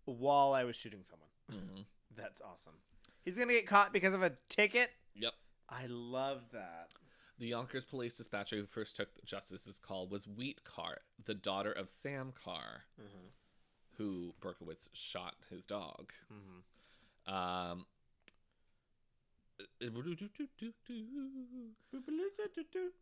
[0.04, 1.28] while I was shooting someone.
[1.50, 1.84] Mhm.
[2.16, 2.74] That's awesome.
[3.22, 4.90] He's gonna get caught because of a ticket.
[5.14, 5.32] Yep.
[5.68, 6.90] I love that.
[7.38, 11.90] The Yonkers police dispatcher who first took Justus's call was Wheat Carr, the daughter of
[11.90, 13.26] Sam Carr, Mm-hmm.
[13.98, 16.12] Who Berkowitz shot his dog.
[16.32, 17.34] Mm-hmm.
[17.34, 17.86] Um,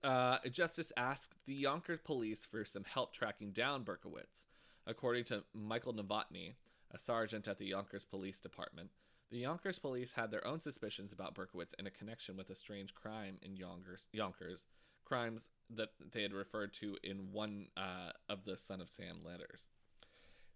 [0.04, 4.44] uh, Justus asked the Yonkers police for some help tracking down Berkowitz.
[4.86, 6.54] According to Michael Novotny,
[6.90, 8.90] a sergeant at the Yonkers Police Department,
[9.30, 12.94] the Yonkers police had their own suspicions about Berkowitz and a connection with a strange
[12.94, 14.64] crime in Yonkers, Yonkers
[15.04, 19.68] crimes that they had referred to in one uh, of the Son of Sam letters.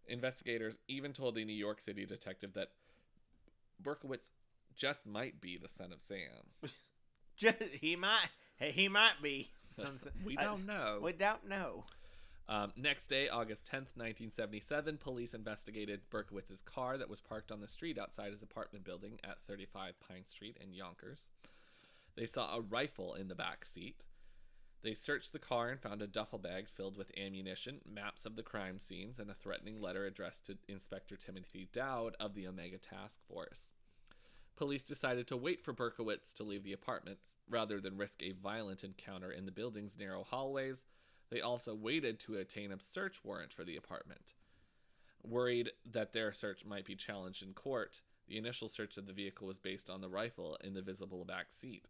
[0.08, 2.70] Investigators even told the New York City detective that
[3.82, 4.30] Berkowitz
[4.74, 6.50] just might be the son of Sam.
[7.36, 8.28] Just, he might.
[8.58, 9.50] He might be.
[9.66, 11.00] Some, We don't know.
[11.02, 11.84] We don't know.
[12.48, 17.68] Um, next day, August 10th, 1977, police investigated Berkowitz's car that was parked on the
[17.68, 21.28] street outside his apartment building at 35 Pine Street in Yonkers.
[22.14, 24.04] They saw a rifle in the back seat.
[24.82, 28.42] They searched the car and found a duffel bag filled with ammunition, maps of the
[28.42, 33.18] crime scenes, and a threatening letter addressed to Inspector Timothy Dowd of the Omega Task
[33.26, 33.72] Force.
[34.56, 38.84] Police decided to wait for Berkowitz to leave the apartment rather than risk a violent
[38.84, 40.84] encounter in the building's narrow hallways.
[41.30, 44.34] They also waited to obtain a search warrant for the apartment.
[45.22, 49.46] Worried that their search might be challenged in court, the initial search of the vehicle
[49.46, 51.86] was based on the rifle in the visible back seat.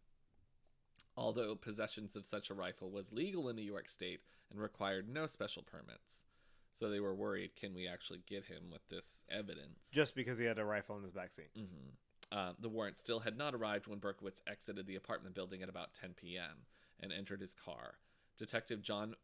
[1.17, 4.21] Although possessions of such a rifle was legal in New York State
[4.51, 6.23] and required no special permits.
[6.71, 9.89] So they were worried can we actually get him with this evidence?
[9.91, 11.49] Just because he had a rifle in his backseat.
[11.55, 11.89] hmm
[12.31, 15.93] Uh, the warrant still had not arrived when Berkowitz exited the apartment building at about
[15.93, 16.65] 10 p.m.
[16.99, 17.95] and entered his car.
[18.37, 19.15] Detective John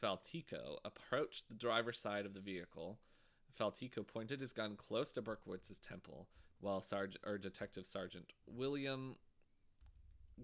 [0.00, 2.98] Falotico approached the driver's side of the vehicle.
[3.58, 6.28] Falotico pointed his gun close to Berkowitz's temple,
[6.60, 9.16] while Sergeant or Detective Sergeant William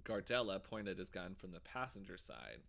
[0.05, 2.61] Gardella pointed his gun from the passenger side.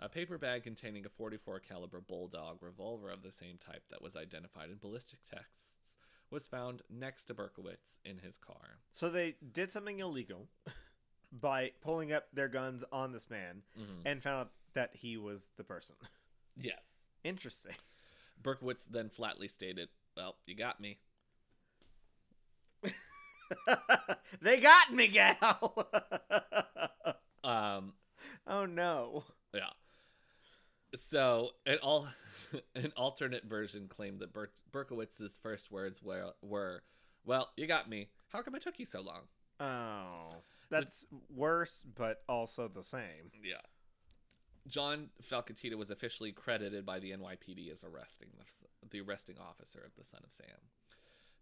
[0.00, 4.16] A paper bag containing a 44 caliber bulldog revolver of the same type that was
[4.16, 5.98] identified in ballistic tests
[6.30, 8.78] was found next to Berkowitz in his car.
[8.92, 10.48] So they did something illegal
[11.32, 14.02] by pulling up their guns on this man Mhm.
[14.04, 15.96] and found out that he was the person.
[16.60, 17.08] Yes.
[17.24, 17.74] Interesting.
[18.40, 20.98] Berkowitz then flatly stated, "Well, you got me."
[24.42, 25.88] they got me, gal.
[27.44, 27.94] Um,
[28.46, 29.24] oh no.
[29.54, 29.70] yeah.
[30.94, 32.08] So an all
[32.74, 36.82] an alternate version claimed that Ber- Berkowitz's first words were were,
[37.24, 38.08] "Well, you got me.
[38.28, 39.22] How come it took you so long?"
[39.60, 40.36] Oh,
[40.68, 43.32] that's worse, but also the same.
[43.42, 43.62] Yeah.
[44.66, 49.94] John Falcatita was officially credited by the NYPD as arresting the, the arresting officer of
[49.96, 50.46] the Son of Sam.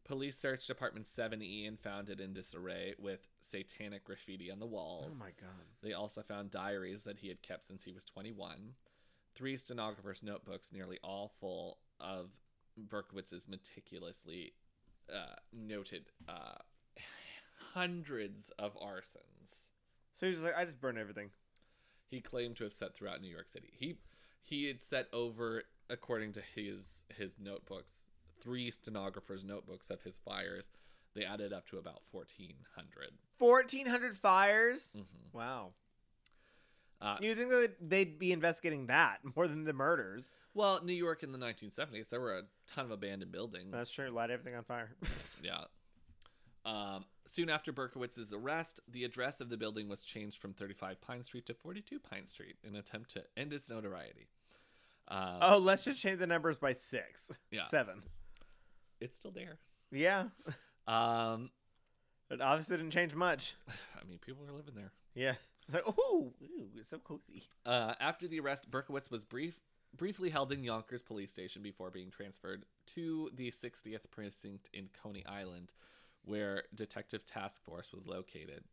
[0.07, 5.17] Police searched apartment 7E and found it in disarray with satanic graffiti on the walls.
[5.17, 5.67] Oh my god.
[5.83, 8.75] They also found diaries that he had kept since he was 21,
[9.35, 12.31] three stenographers' notebooks, nearly all full of
[12.79, 14.53] Berkowitz's meticulously
[15.13, 16.59] uh, noted uh,
[17.75, 19.71] hundreds of arsons.
[20.15, 21.31] So he's like, I just burn everything.
[22.09, 23.73] He claimed to have set throughout New York City.
[23.77, 23.97] He
[24.43, 28.06] he had set over, according to his his notebooks,
[28.41, 30.71] three stenographers' notebooks of his fires.
[31.15, 33.11] They added up to about fourteen hundred.
[33.39, 34.93] Fourteen hundred fires.
[34.97, 35.37] Mm-hmm.
[35.39, 35.71] Wow.
[37.01, 40.31] Uh, You think that they'd be investigating that more than the murders?
[40.55, 43.71] well, New York in the 1970s, there were a ton of abandoned buildings.
[43.71, 44.09] That's true.
[44.09, 44.95] Light everything on fire.
[45.43, 45.65] Yeah.
[46.65, 51.23] Um, soon after Berkowitz's arrest, the address of the building was changed from 35 Pine
[51.23, 54.29] Street to 42 Pine Street in an attempt to end its notoriety.
[55.09, 57.31] Um, oh, let's just change the numbers by six.
[57.53, 57.65] Yeah.
[57.67, 58.03] Seven.
[59.01, 59.59] It's still there.
[59.91, 60.27] Yeah.
[60.87, 61.51] Um,
[62.31, 63.55] It obviously didn't change much.
[63.69, 64.93] I mean, people are living there.
[65.15, 65.35] Yeah.
[65.73, 66.33] Like, ooh,
[66.77, 67.43] it's so cozy.
[67.65, 69.61] Uh, after the arrest, Berkowitz was brief
[69.97, 75.25] briefly held in Yonkers Police Station before being transferred to the 60th Precinct in Coney
[75.27, 75.73] Island,
[76.25, 78.65] where Detective Task Force was located.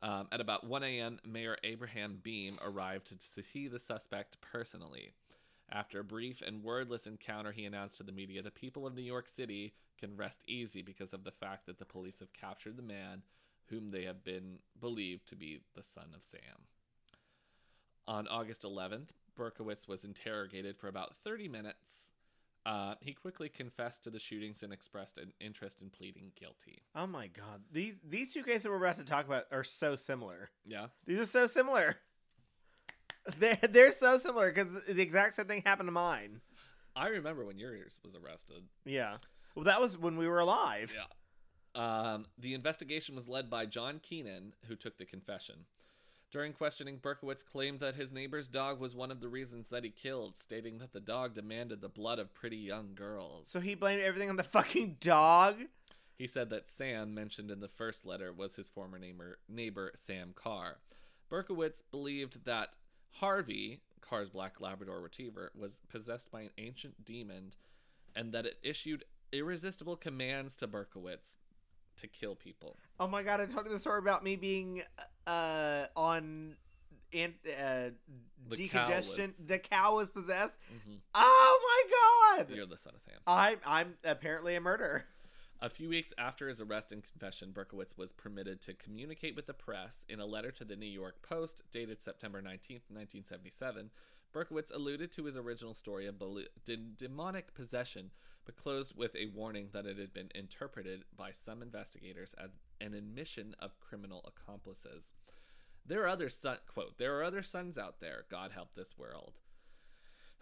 [0.00, 5.14] Um, at about 1 a.m., Mayor Abraham Beame arrived to see the suspect personally.
[5.70, 9.02] After a brief and wordless encounter, he announced to the media the people of New
[9.02, 12.82] York City can rest easy because of the fact that the police have captured the
[12.82, 13.22] man
[13.68, 16.68] whom they have been believed to be the son of Sam.
[18.06, 22.12] On August 11th, Berkowitz was interrogated for about 30 minutes.
[22.66, 26.82] Uh, he quickly confessed to the shootings and expressed an interest in pleading guilty.
[26.94, 30.48] Oh my god, these these two cases we're about to talk about are so similar.
[30.64, 30.86] Yeah.
[31.06, 31.96] These are so similar.
[33.38, 36.42] They're they're so similar because the exact same thing happened to mine.
[36.94, 38.64] I remember when yours was arrested.
[38.84, 39.16] Yeah.
[39.54, 40.94] Well, that was when we were alive.
[40.94, 41.06] Yeah.
[41.74, 45.64] Um, the investigation was led by John Keenan, who took the confession.
[46.30, 49.90] During questioning, Berkowitz claimed that his neighbor's dog was one of the reasons that he
[49.90, 53.48] killed, stating that the dog demanded the blood of pretty young girls.
[53.48, 55.56] So he blamed everything on the fucking dog.
[56.18, 60.32] He said that Sam, mentioned in the first letter, was his former neighbor, neighbor Sam
[60.34, 60.78] Carr.
[61.30, 62.70] Berkowitz believed that
[63.18, 67.52] Harvey, Carr's black Labrador retriever, was possessed by an ancient demon
[68.16, 71.36] and that it issued irresistible commands to Berkowitz
[71.96, 72.76] to kill people.
[72.98, 74.82] Oh my god, I told you the story about me being
[75.26, 76.56] uh on
[77.12, 77.90] ant uh
[78.48, 79.26] The cow decongestion.
[79.28, 80.58] was- The cow was possessed.
[80.72, 80.98] Mhm.
[81.14, 81.60] Oh
[82.36, 82.50] my god.
[82.54, 83.14] You're the son of Sam.
[83.26, 85.04] I'm I'm apparently a murderer.
[85.64, 89.54] A few weeks after his arrest and confession, Berkowitz was permitted to communicate with the
[89.54, 93.88] press in a letter to the New York Post dated September 19, 1977.
[94.30, 98.10] Berkowitz alluded to his original story of belu- de- demonic possession,
[98.44, 102.92] but closed with a warning that it had been interpreted by some investigators as an
[102.92, 105.14] admission of criminal accomplices.
[105.86, 109.38] There are other son- quote, there are other sons out there, God help this world.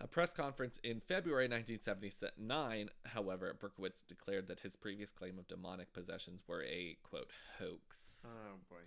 [0.01, 5.93] A press conference in February 1979, however, Berkowitz declared that his previous claim of demonic
[5.93, 8.27] possessions were a quote hoax.
[8.27, 8.81] Oh boy.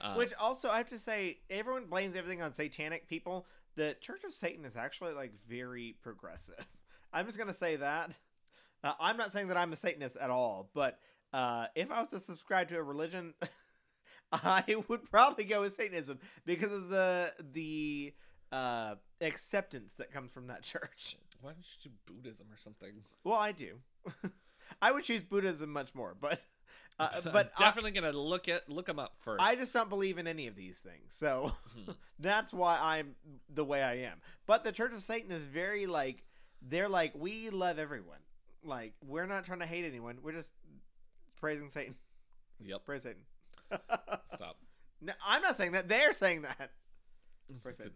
[0.00, 3.46] Uh, Which also I have to say, everyone blames everything on satanic people.
[3.74, 6.66] The Church of Satan is actually like very progressive.
[7.12, 8.16] I'm just gonna say that.
[8.84, 10.98] Uh, I'm not saying that I'm a Satanist at all, but
[11.32, 13.34] uh, if I was to subscribe to a religion,
[14.32, 18.14] I would probably go with Satanism because of the the
[18.52, 21.16] uh, acceptance that comes from that church.
[21.40, 23.02] why don't you do Buddhism or something?
[23.24, 23.78] Well, I do.
[24.82, 26.40] I would choose Buddhism much more, but
[26.98, 29.40] uh, I'm but I- definitely gonna look at look them up first.
[29.42, 31.14] I just don't believe in any of these things.
[31.14, 31.52] So
[31.84, 31.92] Hmm.
[32.18, 33.14] that's why I'm
[33.52, 34.20] the way I am.
[34.46, 36.24] But the Church of Satan is very like
[36.62, 38.18] they're like we love everyone.
[38.64, 40.18] Like we're not trying to hate anyone.
[40.22, 40.50] We're just
[41.40, 41.94] praising Satan.
[42.64, 42.84] yep.
[42.84, 43.22] Praise Satan.
[44.26, 44.56] Stop.
[45.00, 45.88] no, I'm not saying that.
[45.88, 46.70] They're saying that.
[47.62, 47.92] Praise Satan.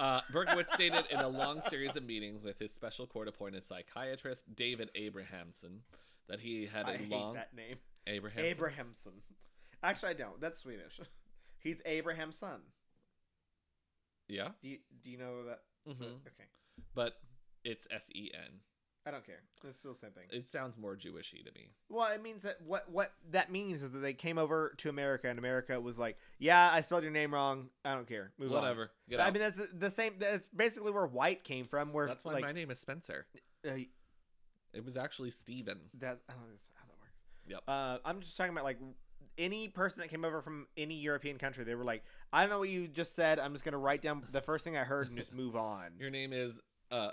[0.00, 4.44] Uh, Berkowitz stated in a long series of meetings with his special court appointed psychiatrist
[4.56, 5.82] David Abrahamsen
[6.26, 7.76] that he had a I long that name.
[8.06, 8.50] Abrahamsen.
[8.50, 9.12] Abrahamsen.
[9.82, 10.40] Actually, I don't.
[10.40, 11.00] That's Swedish.
[11.58, 12.60] He's Abraham's son.
[14.26, 14.48] Yeah.
[14.62, 15.60] Do you do you know that?
[15.84, 16.48] hmm Okay.
[16.94, 17.14] But
[17.62, 18.60] it's S E N.
[19.06, 19.40] I don't care.
[19.64, 20.24] It's still the same thing.
[20.30, 21.70] It sounds more Jewishy to me.
[21.88, 25.28] Well, it means that what what that means is that they came over to America,
[25.28, 27.70] and America was like, "Yeah, I spelled your name wrong.
[27.84, 28.32] I don't care.
[28.38, 28.90] Move on." Whatever.
[29.18, 30.14] I mean, that's the same.
[30.18, 31.92] That's basically where white came from.
[31.94, 33.26] Where That's why like my name is Spencer.
[33.66, 33.72] uh,
[34.74, 35.80] It was actually Steven.
[35.94, 37.16] that's I don't know that's how that works.
[37.48, 37.62] Yep.
[37.66, 38.78] Uh, I'm just talking about like
[39.38, 41.64] any person that came over from any European country.
[41.64, 42.04] They were like,
[42.34, 43.38] "I don't know what you just said.
[43.38, 46.10] I'm just gonna write down the first thing I heard and just move on." Your
[46.10, 46.60] name is
[46.90, 47.12] uh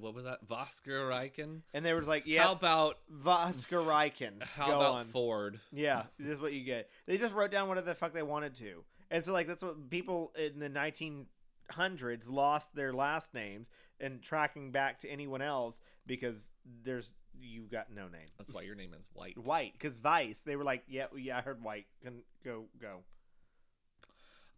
[0.00, 0.46] what was that?
[0.48, 1.62] Vosker Riken?
[1.74, 4.42] And they were like, "Yeah, How about Voska Riken.
[4.56, 5.60] how Go about on." Ford?
[5.72, 6.90] Yeah, this is what you get.
[7.06, 9.90] They just wrote down whatever the fuck they wanted to, and so like that's what
[9.90, 13.70] people in the 1900s lost their last names
[14.00, 16.50] and tracking back to anyone else because
[16.84, 18.26] there's you got no name.
[18.38, 19.38] That's why your name is White.
[19.38, 21.86] White, because Vice, they were like, yeah, yeah, I heard White.
[22.02, 23.04] Can go, go.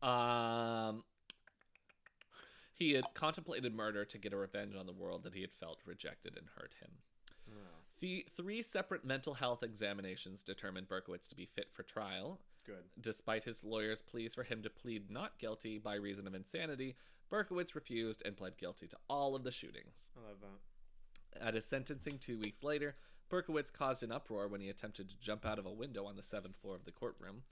[0.07, 1.05] Um
[2.81, 5.79] he had contemplated murder to get a revenge on the world that he had felt
[5.85, 6.91] rejected and hurt him.
[8.01, 12.41] The three separate mental health examinations determined Berkowitz to be fit for trial.
[12.65, 12.85] Good.
[12.99, 16.97] Despite his lawyer's pleas for him to plead not guilty by reason of insanity,
[17.31, 20.09] Berkowitz refused and pled guilty to all of the shootings.
[20.17, 21.47] I love that.
[21.47, 22.97] At his sentencing two weeks later,
[23.29, 26.23] Berkowitz caused an uproar when he attempted to jump out of a window on the
[26.23, 27.43] seventh floor of the courtroom.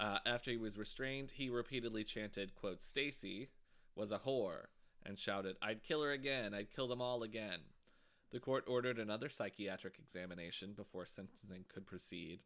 [0.00, 3.48] Uh, after he was restrained, he repeatedly chanted, quote, Stacy
[3.96, 4.66] was a whore,
[5.04, 7.60] and shouted, I'd kill her again, I'd kill them all again.
[8.30, 12.40] The court ordered another psychiatric examination before sentencing could proceed.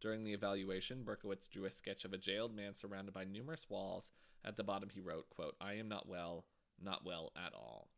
[0.00, 4.10] During the evaluation, Berkowitz drew a sketch of a jailed man surrounded by numerous walls.
[4.44, 6.44] At the bottom, he wrote, quote, I am not well,
[6.80, 7.88] not well at all.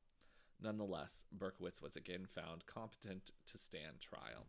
[0.60, 4.46] Nonetheless, Berkowitz was again found competent to stand trial.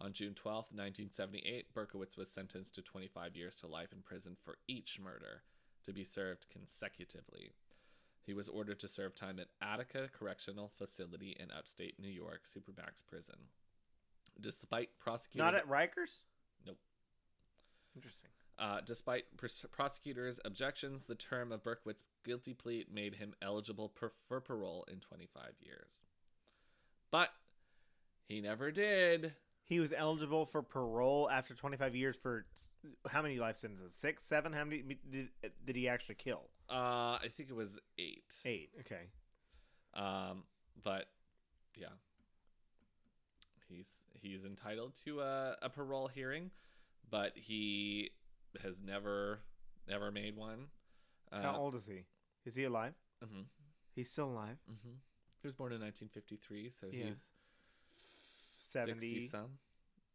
[0.00, 4.58] On June 12, 1978, Berkowitz was sentenced to 25 years to life in prison for
[4.66, 5.42] each murder,
[5.84, 7.52] to be served consecutively.
[8.28, 13.02] He was ordered to serve time at Attica Correctional Facility in upstate New York, Supermax
[13.08, 13.36] Prison.
[14.38, 16.24] Despite prosecutors, Not at Rikers.
[16.66, 16.76] Nope.
[17.96, 18.28] Interesting.
[18.58, 24.12] uh, despite pros- prosecutors' objections, the term of Berkowitz's guilty plea made him eligible per-
[24.26, 26.04] for parole in 25 years.
[27.10, 27.30] But
[28.26, 29.36] he never did.
[29.64, 32.44] He was eligible for parole after 25 years for
[33.08, 33.94] how many life sentences?
[33.94, 34.52] Six, seven?
[34.52, 35.30] How many did,
[35.64, 36.50] did he actually kill?
[36.70, 38.34] Uh, I think it was eight.
[38.44, 38.70] Eight.
[38.80, 39.02] Okay.
[39.94, 40.44] Um,
[40.82, 41.06] but
[41.76, 41.86] yeah,
[43.68, 43.90] he's
[44.20, 46.50] he's entitled to a, a parole hearing,
[47.10, 48.10] but he
[48.62, 49.40] has never
[49.88, 50.66] never made one.
[51.32, 52.04] Uh, How old is he?
[52.44, 52.94] Is he alive?
[53.24, 53.44] mhm,
[53.94, 54.58] He's still alive.
[54.70, 54.96] mhm.
[55.42, 57.06] He was born in 1953, so Yeah.
[57.06, 57.30] he's
[57.86, 59.58] 70, 60 some.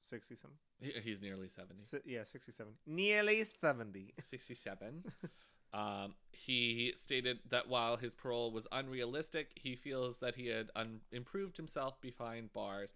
[0.01, 0.51] 60 some.
[0.81, 1.81] He, he's nearly 70.
[1.81, 2.73] Si- yeah, 67.
[2.85, 4.13] Nearly 70.
[4.21, 5.03] 67.
[5.73, 11.01] um, he stated that while his parole was unrealistic, he feels that he had un-
[11.11, 12.93] improved himself behind bars.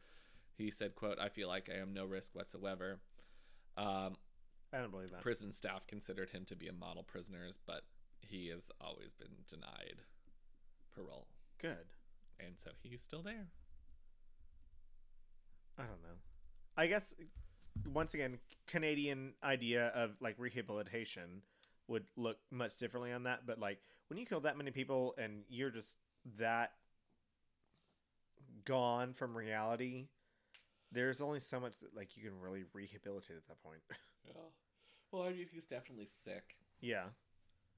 [0.58, 3.00] He said, "quote I feel like I am no risk whatsoever."
[3.78, 4.18] Um,
[4.74, 5.22] I don't believe that.
[5.22, 7.84] prison staff considered him to be a model prisoner, but
[8.20, 10.02] he has always been denied
[10.94, 11.28] parole,
[11.60, 11.86] Good.
[12.40, 13.48] and so he's still there.
[15.78, 16.18] I don't know.
[16.76, 17.14] I guess
[17.94, 21.42] once again, Canadian idea of like rehabilitation
[21.88, 23.46] would look much differently on that.
[23.46, 25.96] But like when you kill that many people and you're just
[26.38, 26.74] that
[28.66, 30.08] gone from reality,
[30.92, 33.82] there's only so much that like you can really rehabilitate at that point.
[34.28, 34.34] Yeah.
[35.14, 36.58] Well, I mean, he's definitely sick.
[36.82, 37.06] yeah,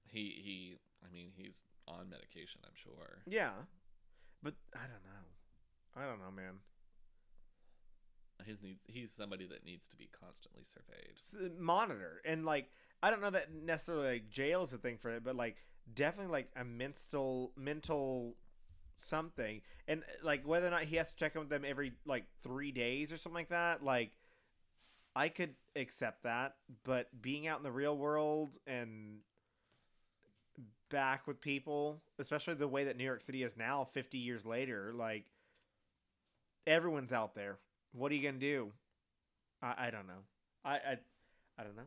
[0.07, 0.77] He he.
[1.07, 2.61] I mean, he's on medication.
[2.65, 3.22] I'm sure.
[3.27, 3.52] yeah,
[4.41, 5.95] but I don't know.
[5.95, 6.56] I don't know, man.
[8.48, 8.80] He's needs.
[8.88, 11.18] He's somebody that needs to be constantly surveyed.
[11.18, 12.72] s- monitor and like
[13.02, 15.58] I don't know that necessarily like jail is a thing for it, but like
[15.94, 18.36] definitely like a mental mental
[18.98, 19.62] something.
[19.88, 22.72] And like whether or not he has to check in with them every like three
[22.72, 24.12] days or something like that like
[25.16, 26.56] i could accept that.
[26.84, 29.20] But being out in the real world and
[30.90, 34.92] back with people especially the way that new york city is now 50 years later
[34.92, 35.26] like
[36.66, 37.58] everyone's out there.
[37.92, 38.72] What are you gonna do?
[39.62, 40.24] I, I don't know.
[40.66, 40.98] I, I
[41.58, 41.84] i don't know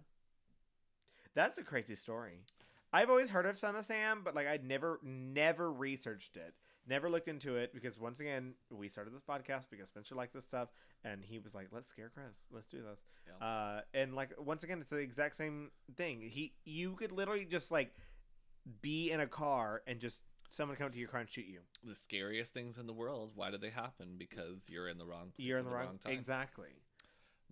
[1.35, 2.41] that's a crazy story
[2.93, 6.55] i've always heard of son of sam but like i'd never never researched it
[6.87, 10.45] never looked into it because once again we started this podcast because spencer liked this
[10.45, 10.69] stuff
[11.05, 13.05] and he was like let's scare chris let's do this
[13.41, 13.47] Yeah.
[13.47, 17.71] uh and like once again it's the exact same thing he you could literally just
[17.71, 17.95] like
[18.81, 21.95] be in a car and just someone come to your car and shoot you the
[21.95, 23.33] scariest things in the world.
[23.35, 24.15] Why do they happen?
[24.19, 25.33] Because you're in the wrong.
[25.35, 26.13] Place you're in the wrong, time.
[26.13, 26.69] exactly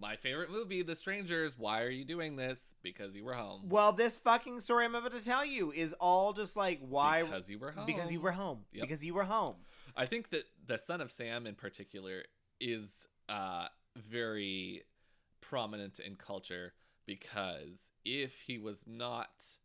[0.01, 1.55] My favorite movie, The Strangers.
[1.59, 2.75] Why are you doing this?
[2.83, 3.63] Because you were home.
[3.69, 7.51] well this fucking story i'm about to tell you is all just like why Because
[7.51, 7.87] you were home.
[7.87, 8.83] because you were home Yep.
[8.83, 9.57] because you were home
[9.97, 12.23] I think that the Son of Sam in particular
[12.61, 13.67] is uh,
[13.97, 14.83] very
[15.41, 16.73] prominent in culture
[17.07, 19.57] because if he was not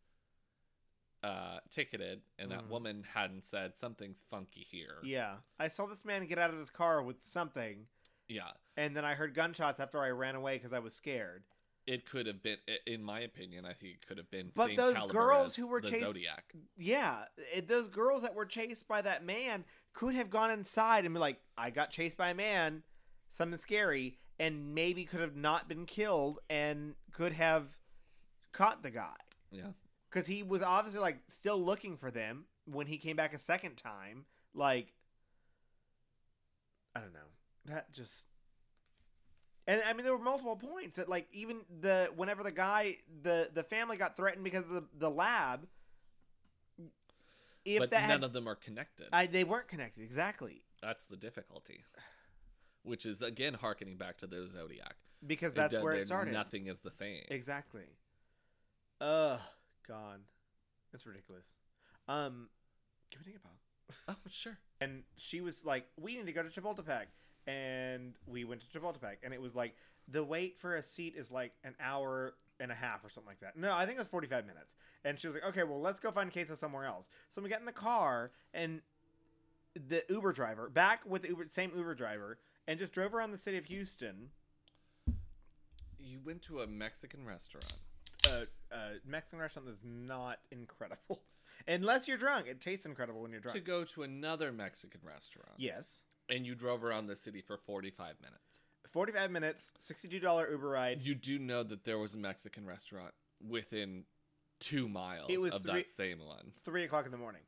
[1.22, 2.68] uh, ticketed and that Mhm.
[2.68, 5.38] woman hadn't said something's funky here, Yeah.
[5.58, 7.86] I saw this man get out of his car with something,
[8.28, 11.44] yeah, and then I heard gunshots after I ran away because I was scared.
[11.86, 12.56] it could have been.
[12.86, 14.50] In my opinion, I think it could have been.
[14.54, 16.52] But those girls who were chased- Zodiac.
[16.76, 17.26] Yeah.
[17.54, 21.20] It, those girls that were chased by that man could have gone inside and be
[21.20, 22.82] like, I got chased by a man,
[23.30, 27.78] something scary, and maybe could have not been killed and could have
[28.52, 29.14] caught the guy.
[29.52, 29.68] Yeah,
[30.10, 33.76] Because he was obviously like still looking for them when he came back a second
[33.76, 34.26] time.
[34.54, 34.92] Like,
[36.96, 37.20] I don't know.
[37.66, 38.26] That just.
[39.68, 43.50] And I mean, there were multiple points that, like, even the whenever the guy, the
[43.52, 45.66] the family got threatened because of the the lab.
[47.64, 49.08] If but that none had, of them are connected.
[49.12, 51.82] I, they weren't connected exactly That's the difficulty.
[52.84, 54.94] Which is again harkening back to the Zodiac.
[55.26, 56.32] because that's It- where it started.
[56.32, 57.24] Nothing is the same.
[57.28, 57.86] Exactly.
[59.00, 59.40] Ugh,
[59.88, 60.20] God,
[60.92, 61.56] that's ridiculous.
[62.06, 62.48] Um,
[63.10, 63.96] can we take a pause?
[64.08, 64.58] Oh, sure.
[64.80, 67.06] and she was like, "We need to go to Chapultepec,"
[67.46, 69.74] and we went to Chapultepec, and it was like
[70.08, 73.40] the wait for a seat is like an hour and a half or something like
[73.40, 73.56] that.
[73.56, 74.74] No, I think it was forty five minutes.
[75.04, 77.60] And she was like, "Okay, well, let's go find queso somewhere else." So we got
[77.60, 78.80] in the car, and
[79.74, 83.38] the Uber driver back with the Uber, same Uber driver, and just drove around the
[83.38, 84.30] city of Houston.
[85.98, 87.74] You went to a Mexican restaurant.
[88.28, 91.22] Uh, uh, Mexican restaurant that's not incredible.
[91.68, 93.54] Unless you're drunk, it tastes incredible when you're drunk.
[93.56, 95.54] to go to another Mexican restaurant.
[95.58, 98.62] yes, And you drove around the city for 45 minutes.
[98.92, 101.02] 45 minutes, $62 Uber ride.
[101.02, 103.12] You do know that there was a Mexican restaurant
[103.46, 104.04] within
[104.58, 106.52] two miles It was of three- that same one.
[106.64, 107.42] Three o'clock in the morning.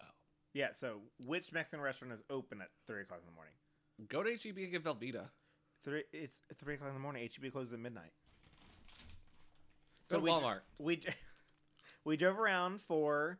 [0.00, 0.04] Oh.
[0.54, 0.72] Yeah.
[0.74, 3.54] So, which Mexican restaurant is open at three o'clock in the morning?
[4.06, 5.30] Go to HEB and get Velveeta.
[5.84, 6.04] Three.
[6.12, 7.28] It's three o'clock in the morning.
[7.28, 8.12] HEB closes at midnight.
[10.08, 10.60] Go to we Walmart.
[10.78, 11.02] we
[12.04, 13.38] we drove around for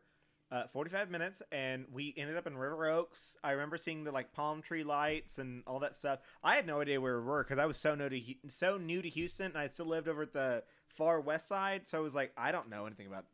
[0.51, 3.37] uh, 45 minutes and we ended up in River Oaks.
[3.43, 6.19] I remember seeing the like palm tree lights and all that stuff.
[6.43, 9.01] I had no idea where we were because I was so new to so new
[9.01, 11.87] to Houston and I still lived over at the far west side.
[11.87, 13.25] So I was like, I don't know anything about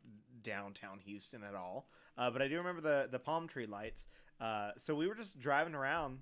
[0.42, 1.88] downtown Houston at all.
[2.18, 4.06] Uh, but I do remember the the palm tree lights.
[4.40, 6.18] Uh, so we were just driving around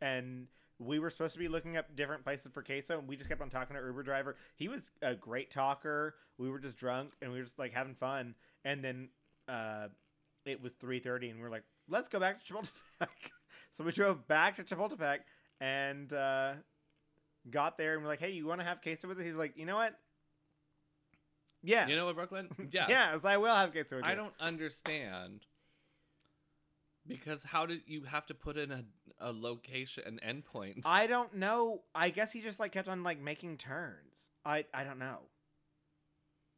[0.00, 0.46] and
[0.78, 3.42] we were supposed to be looking up different places for queso and we just kept
[3.42, 7.30] on talking to uber driver he was a great talker we were just drunk and
[7.30, 8.34] we were just like having fun
[8.64, 9.08] and then
[9.46, 9.88] uh
[10.44, 13.08] it was 3.30 and we are like let's go back to chapultepec
[13.76, 15.18] so we drove back to chapultepec
[15.60, 16.52] and uh
[17.50, 19.56] got there and we're like hey you want to have queso with us he's like
[19.56, 19.94] you know what
[21.62, 22.48] yeah You know what, Brooklyn?
[22.70, 22.86] Yeah.
[22.88, 24.10] yeah so i will have queso with you.
[24.10, 25.46] I don't understand.
[27.06, 28.84] Because how did you have to put in a,
[29.18, 30.82] a location, an endpoint?
[30.84, 31.82] I don't know.
[31.94, 34.30] I guess he just like kept on like making turns.
[34.44, 35.18] I I don't know.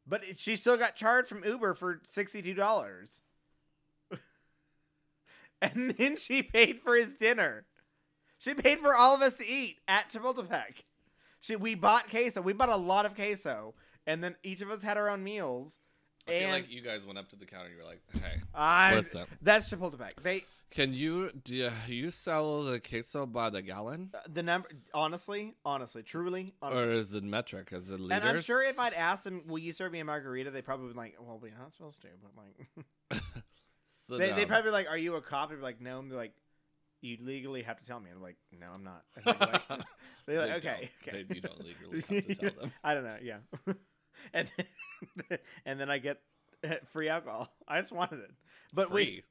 [0.05, 3.21] But it, she still got charged from Uber for sixty two dollars,
[5.73, 7.65] and then she paid for his dinner.
[8.37, 10.83] She paid for all of us to eat at Chapultepec.
[11.39, 12.41] She we bought queso.
[12.41, 13.73] We bought a lot of queso,
[14.05, 15.79] and then each of us had our own meals.
[16.27, 18.01] I feel And like you guys went up to the counter and you were like,
[18.13, 19.27] hey, I what's up?
[19.41, 20.11] that's Chapultepec.
[20.21, 24.09] They Can you, do you sell the queso by the gallon?
[24.13, 26.83] Uh, the number honestly, honestly, truly, honestly.
[26.83, 27.69] Or is it metric?
[27.73, 28.17] Is it liters?
[28.19, 30.85] And I'm sure if I'd asked them, "Will you serve me a margarita?" They probably
[30.87, 33.21] would be like, "Well, we're not supposed to." But like,
[34.05, 36.33] So they they probably like, "Are you a cop?" Like, "No." And they're like,
[37.01, 39.67] "You legally have to tell me." I'm like, "No, I'm not." Be like,
[40.25, 41.13] they're like, They "Okay, don't.
[41.15, 42.71] okay." They- you don't legally have to tell them.
[42.83, 43.17] I don't know.
[43.21, 43.37] Yeah,
[44.33, 44.49] and
[45.29, 46.19] then, and then I get
[46.87, 47.53] free alcohol.
[47.67, 48.31] I just wanted it,
[48.73, 49.23] but we Free.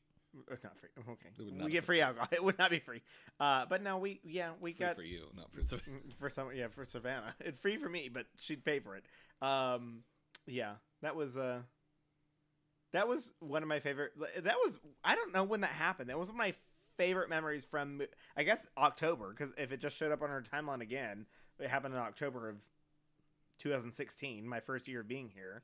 [0.51, 0.89] uh, not free.
[0.99, 2.29] Okay, would we get be free alcohol.
[2.31, 3.03] It would not be free.
[3.41, 5.61] Uh, but no, we yeah we Free got for you, not for.
[5.61, 9.05] Mm, for some yeah for savannah it's free for me but she'd pay for it
[9.41, 10.03] um
[10.47, 11.61] yeah that was uh
[12.93, 14.13] that was one of my favorite
[14.43, 16.09] that was i don't know when that happened.
[16.11, 16.55] That was one of my
[16.99, 18.03] favorite memories from
[18.37, 21.25] i guess october because if it just showed up on our timeline again
[21.59, 22.63] it happened in october of
[23.63, 25.63] 2016 my first year of being here.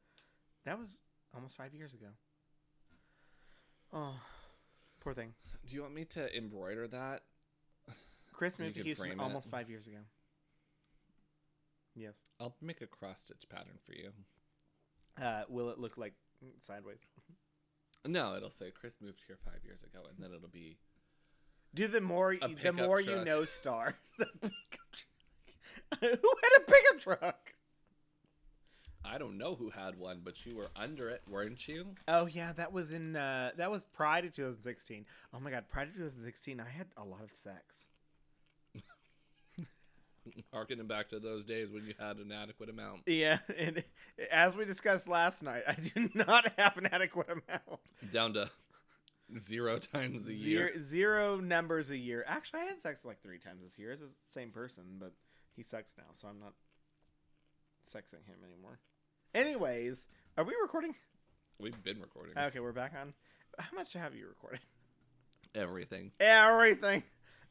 [0.65, 1.01] That was
[1.35, 2.07] almost five years ago.
[3.93, 4.15] Oh
[5.01, 5.35] poor thing.
[5.67, 7.23] Do you want me to embroider that?
[8.33, 9.99] chris moved to houston almost five years ago.
[11.97, 12.15] Yes.
[12.39, 14.11] I'll make a cross stitch pattern for you.
[15.21, 16.15] Uh, will it look like
[16.60, 17.06] sideways?
[18.06, 20.78] No, it'll say Chris moved here five years ago, and then it'll be
[21.74, 23.97] Do the more the more you know, star.
[24.19, 24.89] Truck.
[26.01, 27.55] Who had a pickup truck?
[29.05, 31.94] I don't know who had one, but you were under it, weren't you?
[32.06, 35.06] Oh yeah, that was in uh, that was Pride of 2016.
[35.32, 36.60] Oh my God, Pride of 2016.
[36.60, 37.86] I had a lot of sex.
[40.53, 43.03] Harkening back to those days when you had an adequate amount.
[43.07, 43.83] Yeah, and
[44.31, 47.81] as we discussed last night, I do not have an adequate amount.
[48.13, 48.51] Down to
[49.39, 50.73] zero times a year.
[50.81, 52.25] zero numbers a year.
[52.27, 53.93] Actually, I had sex like three times this year.
[53.93, 55.13] It's the same person, but
[55.55, 56.55] he sucks now, so I'm not
[57.89, 58.79] sexing him anymore.
[59.35, 60.95] Anyways, are we recording?
[61.61, 63.15] We've been recording Okay, we're back on.
[63.59, 64.61] How much have you recorded?
[65.55, 66.13] everything.
[66.21, 67.03] Everything.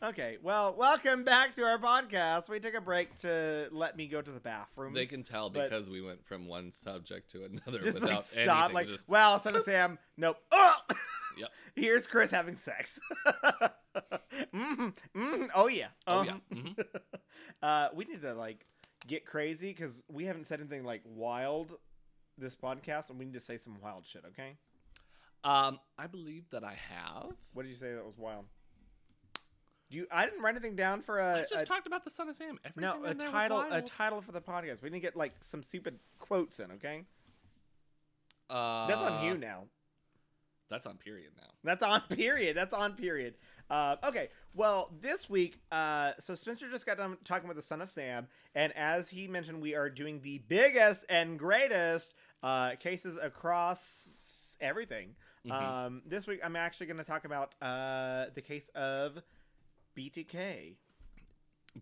[0.04, 2.50] Okay, well, welcome back to our podcast.
[2.50, 4.94] We took a break to let me go to the bathroom.
[4.94, 8.58] They can tell because we went from one subject to another just without like stop,
[8.60, 8.76] anything.
[8.76, 10.38] like, just, well, son of Sam, nope.
[10.52, 10.76] Oh!
[11.40, 11.50] Yep.
[11.76, 13.00] Here's Chris having sex.
[14.52, 15.90] mm mm oh yeah.
[16.08, 16.58] oh Um, yeah.
[16.58, 16.86] mhm.
[17.62, 18.66] uh, we need to like
[19.06, 21.76] get crazy because we haven't said anything like wild
[22.40, 24.24] this podcast, and we need to say some wild shit.
[24.30, 24.58] Okay,
[25.44, 27.34] Um, I believe that I have.
[27.54, 28.46] what did you say that was wild?
[29.90, 30.08] Do you?
[30.12, 32.36] I didn't write anything down for a, I just a- talked about the Son of
[32.36, 32.60] Sam.
[32.66, 34.82] Everything no a in there was title a title for the podcast.
[34.82, 36.72] We need to get like some stupid quotes in.
[36.74, 37.04] Okay,
[38.50, 39.66] Uh, that's on you now.
[40.70, 41.48] That's on period now.
[41.64, 42.56] That's on period.
[42.58, 43.36] That's on period.
[43.70, 47.82] Uh, okay, well, this week, uh, so Spencer just got done talking about the Son
[47.82, 53.18] of Sam, and as he mentioned, we are doing the biggest and greatest uh, cases
[53.22, 55.16] across everything.
[55.46, 55.52] Mhm.
[55.52, 59.22] Um, this week, I'm actually going to talk about uh, the case of
[59.98, 60.76] BTK.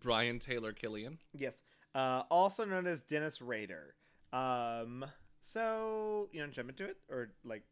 [0.01, 1.19] Brian Taylor Killian.
[1.37, 1.61] Yes,
[1.93, 3.95] uh, also known as Dennis Rader.
[4.33, 5.05] Um,
[5.41, 7.63] so you want to jump into it, or like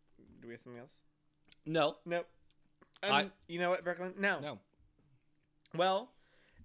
[0.41, 1.01] Do we have something else?
[1.65, 2.27] No, Nope.
[3.01, 4.13] I- Um, you know what, Brooklyn?
[4.17, 4.39] No.
[4.39, 4.59] no.
[5.75, 6.11] Well,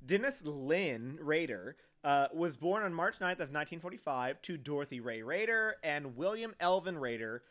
[0.04, 5.76] Dennis Lynn Rader uh, was born on March 9th of 1945 to Dorothy Ray Rader
[5.82, 7.42] and William Elvin Rader.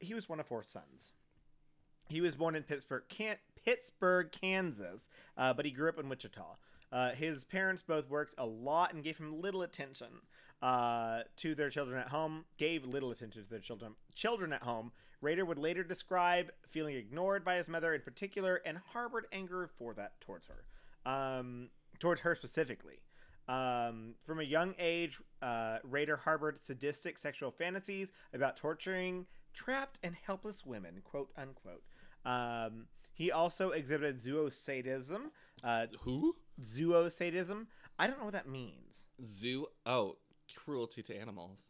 [0.00, 1.12] He was one of four sons.
[2.08, 6.56] He was born in Pittsburg, can- Pittsburg, Kansas, uh, but he grew up in Wichita.
[6.92, 10.20] Uh, his parents both worked a lot and gave him little attention
[10.62, 12.44] uh, to their children at home.
[12.56, 14.92] Gave little attention to their children children at home.
[15.20, 19.94] Rader would later describe feeling ignored by his mother in particular and harbored anger for
[19.94, 20.64] that towards her,
[21.10, 23.00] um, towards her specifically.
[23.48, 25.78] Um, from a young age, uh,
[26.24, 31.84] harbored sadistic sexual fantasies about torturing trapped and helpless women, quote unquote.
[32.24, 35.30] Um, he also exhibited zoosadism.
[35.62, 36.36] Uh, Who?
[36.60, 37.66] zoosadism.
[37.98, 39.06] I don't know what that means.
[39.22, 39.68] Zoo.
[39.86, 40.16] Oh,
[40.54, 41.60] cruelty to animals.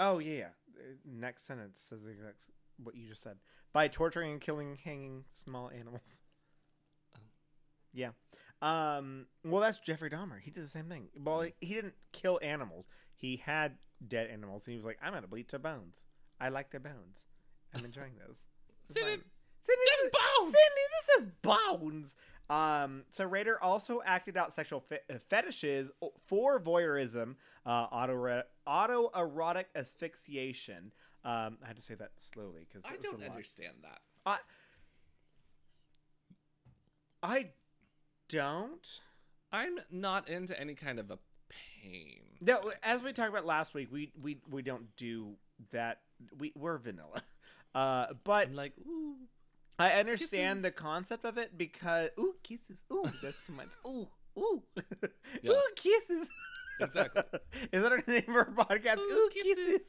[0.00, 0.48] Oh yeah, yeah.
[1.04, 2.50] Next sentence says the exact
[2.82, 3.36] what you just said.
[3.72, 6.22] By torturing and killing, hanging small animals.
[7.14, 7.20] Oh.
[7.92, 8.10] Yeah.
[8.62, 9.26] Um.
[9.44, 10.40] Well, that's Jeffrey Dahmer.
[10.40, 11.08] He did the same thing.
[11.22, 12.88] Well, he, he didn't kill animals.
[13.14, 13.76] He had
[14.06, 16.04] dead animals, and he was like, "I'm gonna bleach their bones.
[16.40, 17.26] I like their bones.
[17.74, 18.36] I'm enjoying those."
[19.66, 20.54] This this is bones!
[20.54, 22.16] Cindy, this is bones.
[22.48, 25.90] Um, so Rader also acted out sexual fe- uh, fetishes
[26.26, 27.34] for voyeurism,
[27.64, 30.92] uh, auto autoerotic asphyxiation.
[31.24, 34.00] Um, I had to say that slowly because I don't understand that.
[34.24, 34.38] I
[37.22, 37.48] I
[38.28, 38.86] don't.
[39.52, 41.18] I'm not into any kind of a
[41.48, 42.20] pain.
[42.40, 45.34] No, as we talked about last week, we we we don't do
[45.70, 46.00] that.
[46.38, 47.22] We we're vanilla.
[47.74, 49.16] Uh, but I'm like, ooh,
[49.78, 52.78] I understand the concept of it because ooh kisses.
[52.92, 53.68] Ooh that's too much.
[53.86, 54.08] Ooh
[54.38, 54.62] ooh.
[55.42, 55.52] Yeah.
[55.52, 56.28] ooh kisses.
[56.80, 57.22] Exactly.
[57.72, 58.98] is that our name for our podcast?
[58.98, 59.88] Ooh, Ooh, kisses, kisses.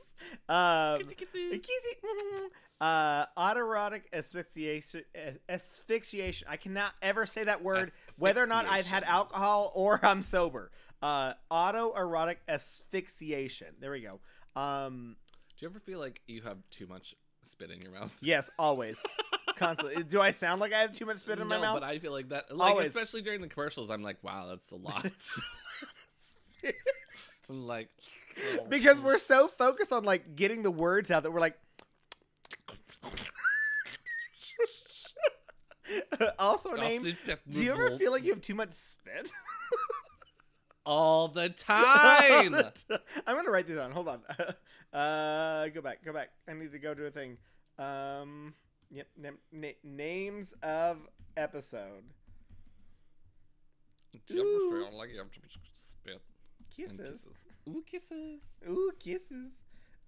[0.49, 1.61] um kitsy kitsy.
[1.61, 2.47] kissy
[2.79, 6.47] uh autoerotic asphyxiation as- asphyxiation.
[6.49, 10.71] I cannot ever say that word whether or not I've had alcohol or I'm sober.
[11.01, 13.75] Uh autoerotic asphyxiation.
[13.79, 14.19] There we go.
[14.59, 15.17] Um
[15.57, 17.15] Do you ever feel like you have too much
[17.47, 18.13] spit in your mouth?
[18.21, 19.03] yes always
[19.57, 21.83] constantly do I sound like I have too much spit in my no, mouth but
[21.83, 22.55] I feel like that.
[22.55, 22.87] Like Always.
[22.87, 25.11] especially during the commercials, I'm like, wow, that's a lot.
[27.49, 27.89] I'm like,
[28.59, 31.57] oh, because we're so focused on like getting the words out that we're like
[36.39, 37.15] also name
[37.47, 39.29] do you ever feel like you have too much spit
[40.87, 42.55] all the time?
[43.27, 44.21] i'm gonna write this down hold on
[44.99, 47.37] uh go back go back i need to go to a thing
[47.77, 48.53] um
[48.89, 50.97] yep nam- na- names of
[51.35, 52.03] episode
[54.25, 54.85] Do you ever Ooh.
[54.89, 56.21] feel like you have too much spit
[56.75, 57.25] kisses kisses?
[57.67, 58.41] Ooh, kisses.
[58.67, 59.51] ooh kisses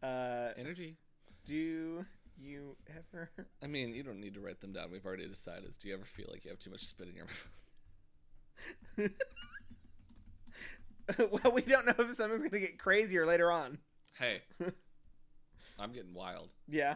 [0.01, 0.95] uh Energy.
[1.45, 2.05] do
[2.41, 3.29] you ever
[3.61, 4.91] I mean, you don't need to write them down.
[4.91, 5.77] We've already decided.
[5.77, 7.25] Do you ever feel like you have too much spit in your
[8.97, 9.11] mouth?
[11.31, 13.77] well, we don't know if something's gonna get crazier later on.
[14.17, 14.41] Hey,
[15.79, 16.49] I'm getting wild.
[16.67, 16.95] Yeah.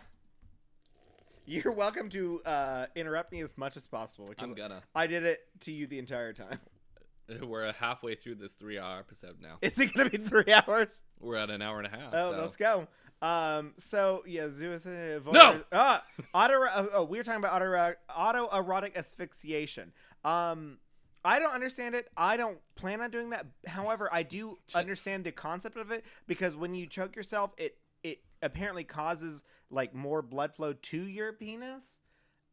[1.46, 4.82] You're welcome to uh, interrupt me as much as possible because I'm gonna.
[4.96, 6.60] I did it to you the entire time.
[7.42, 9.58] We're halfway through this three-hour episode now.
[9.62, 11.02] Is it gonna be three hours?
[11.20, 12.14] We're at an hour and a half.
[12.14, 12.42] Oh, so.
[12.42, 12.88] let's go.
[13.22, 15.62] Um, so yeah, zoo is a No!
[15.72, 16.04] Ah,
[16.34, 16.56] auto.
[16.56, 19.94] Oh, oh, we were talking about auto autoerotic asphyxiation.
[20.26, 20.78] Um,
[21.26, 22.10] I don't understand it.
[22.18, 23.46] I don't plan on doing that.
[23.68, 28.20] However, I do understand the concept of it because when you choke yourself, it it
[28.42, 32.00] apparently causes like more blood flow to your penis.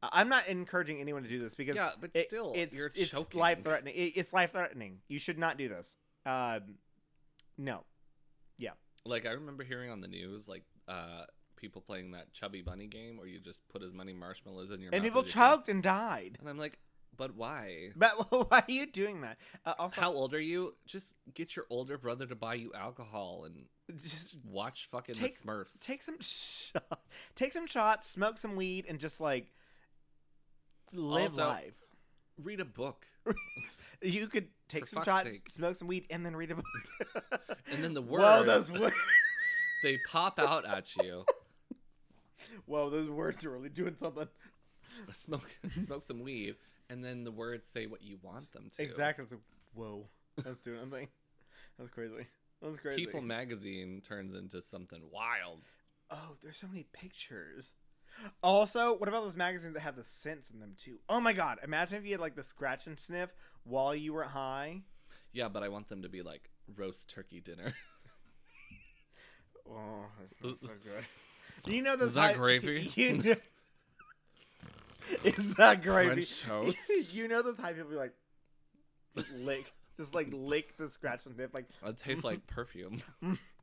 [0.02, 3.62] I'm not encouraging anyone to do this because Yeah, but it- still, it's it's life
[3.62, 3.94] threatening.
[3.94, 5.01] It, it's life threatening.
[5.09, 5.97] You should not do this.
[6.24, 6.76] Um,
[7.59, 7.84] no.
[8.56, 8.70] Yeah.
[9.05, 11.24] Like I remember hearing on the news, like uh,
[11.56, 14.90] people playing that chubby bunny game, where you just put as many marshmallows in your
[14.90, 14.94] mouth.
[14.94, 15.51] And mouth people as you can.
[15.56, 16.38] choked and died.
[16.40, 16.78] And I'm like,
[17.20, 17.90] but why?
[17.97, 18.12] But
[18.51, 19.36] why are you doing that?
[19.66, 20.74] Uh, also, How old are you?
[20.86, 23.66] Just get your older brother to buy you alcohol and
[24.02, 25.78] just watch fucking take the Smurfs.
[25.80, 26.16] take some
[27.34, 29.52] take some shots, smoke some weed, and just like
[30.92, 31.74] live Also, life.
[32.42, 33.05] Read a book,
[34.02, 35.51] You could take For some shots, sake.
[35.51, 36.64] smoke some weed, and then read a book.
[37.70, 38.97] and then the words those words!
[39.82, 41.26] they pop out at you.
[42.64, 44.28] Whoa, those words are really doing something.
[45.12, 46.56] Smoke, smoke some weed,
[46.90, 48.82] and then the words say what you want them to.
[48.82, 49.22] Exactly.
[49.22, 49.40] It's like,
[49.74, 50.06] whoa,
[50.44, 51.08] that's doing something.
[51.78, 52.26] That's crazy.
[52.60, 53.06] That's crazy.
[53.06, 55.60] People magazine turns into something wild.
[56.10, 57.74] Oh, there's so many pictures.
[58.42, 60.98] Also, what about those magazines that have the scents in them too?
[61.08, 61.58] Oh my god!
[61.62, 63.30] Imagine if you had like the scratch and sniff
[63.64, 64.82] while you were high.
[65.32, 67.74] Yeah, but I want them to be like roast turkey dinner.
[69.72, 71.72] Oh, that smells so good.
[71.72, 72.90] You know those Is that hype- gravy?
[72.96, 73.34] You know,
[75.24, 76.23] is that gravy?
[76.23, 77.15] French toast?
[77.15, 78.15] you know those high people be like
[79.39, 81.55] lick, just like lick the scratch and dip.
[81.55, 83.03] Like It tastes like perfume.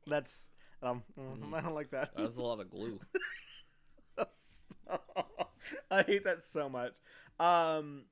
[0.06, 0.46] that's
[0.82, 2.10] um, mm, I don't like that.
[2.16, 3.00] That's a lot of glue.
[5.90, 6.92] I hate that so much.
[7.38, 8.04] Um,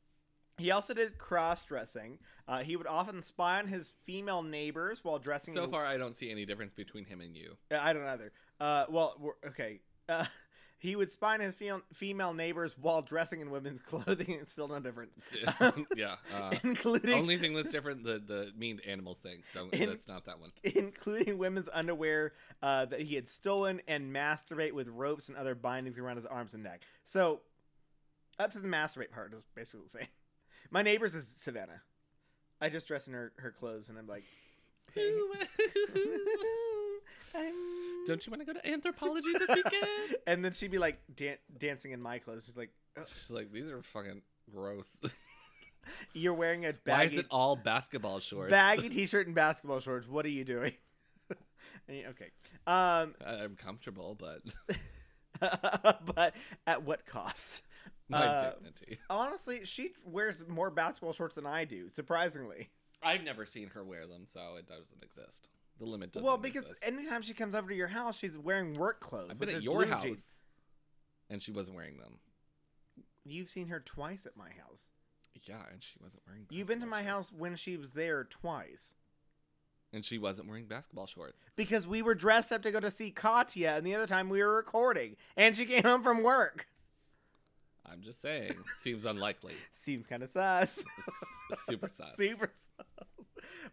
[0.59, 2.19] he also did cross dressing.
[2.49, 5.55] Uh, he would often spy on his female neighbors while dressing.
[5.55, 7.57] So in- far, I don't see any difference between him and you.
[7.71, 8.33] Uh, I don't either.
[8.61, 9.81] Uh, well, okay.
[10.09, 10.25] Uh,
[10.79, 14.31] he would spy on his fe- female neighbors while dressing in women's clothing.
[14.41, 15.35] It's still no difference.
[15.97, 16.17] yeah.
[16.35, 19.43] Uh, including only thing that's different the the mean animals thing.
[19.55, 19.73] Don't.
[19.73, 20.53] In- that's not that one.
[20.63, 22.33] including women's underwear
[22.63, 26.55] uh, that he had stolen and masturbate with ropes and other bindings around his arms
[26.55, 26.83] and neck.
[27.05, 27.41] So,
[28.39, 30.09] up to the masturbate part is basically the same.
[30.71, 31.83] My neighbors is Savannah.
[32.61, 34.25] I just dress in her, her clothes and I'm like,
[37.35, 37.86] I'm...
[38.07, 40.17] Don't you want to go to Anthropologie this weekend?
[40.27, 42.45] and then she'd be like dan- dancing in my clothes.
[42.47, 44.23] She's like, "Oh, She's like, these are fucking
[44.53, 45.01] gross.
[46.15, 48.51] "You're wearing a Why is baggy, it all basketball shorts?
[48.51, 50.09] baggy t-shirt and basketball shorts.
[50.09, 50.73] What are you doing?"
[51.89, 52.31] Okay,
[52.67, 54.41] um, I'm comfortable, but
[56.15, 56.35] but
[56.67, 57.63] at what cost?
[58.09, 58.99] my Uh, dignity.
[59.11, 61.89] Honestly, she wears more basketball shorts than I do.
[61.89, 62.71] Surprisingly,
[63.03, 65.49] I've never seen her wear them, so it doesn't exist.
[65.79, 66.25] The limit doesn't.
[66.25, 66.83] well, because exist.
[66.87, 69.29] anytime she comes over to your house, she's wearing work clothes.
[69.31, 70.43] I've been at your house, jeans.
[71.29, 72.19] and she wasn't wearing them.
[73.25, 74.91] You've seen her twice at my house.
[75.43, 76.43] Yeah, and she wasn't wearing.
[76.43, 76.57] Them.
[76.57, 77.11] You've been to my shorts.
[77.11, 78.95] house when she was there twice.
[79.93, 81.45] and she wasn't wearing basketball shorts.
[81.57, 84.43] Because we were dressed up to go to see Katya, and the other time we
[84.43, 86.69] were recording, and she came home from work.
[87.85, 89.55] I'm just saying, seems unlikely.
[89.73, 90.83] Seems kind of sus.
[91.67, 92.09] Super sus.
[92.17, 93.07] Super sus.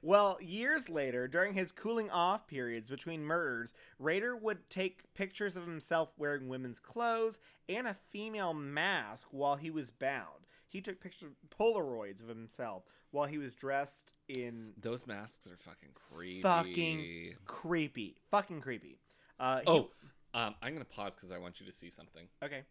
[0.01, 5.65] Well, years later, during his cooling off periods between murders, Rader would take pictures of
[5.65, 7.39] himself wearing women's clothes
[7.69, 10.45] and a female mask while he was bound.
[10.67, 15.89] He took pictures, Polaroids of himself while he was dressed in Those masks are fucking
[15.93, 16.41] creepy.
[16.41, 18.17] fucking creepy.
[18.31, 18.99] Fucking creepy.
[19.39, 19.91] Uh, he- Oh,
[20.33, 22.27] um, I'm gonna pause because I want you to see something.
[22.43, 22.63] okay.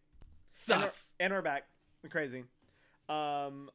[0.69, 1.63] And we're, and we're back.
[2.09, 2.43] Crazy.
[3.09, 3.69] Um,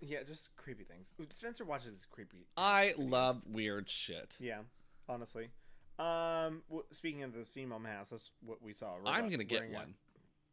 [0.00, 1.08] yeah, just creepy things.
[1.34, 2.46] Spencer watches creepy.
[2.56, 3.10] I videos.
[3.10, 4.36] love weird shit.
[4.40, 4.60] Yeah,
[5.08, 5.50] honestly.
[5.98, 8.94] Um, w- speaking of this female mask, that's what we saw.
[9.06, 9.94] I'm gonna get one.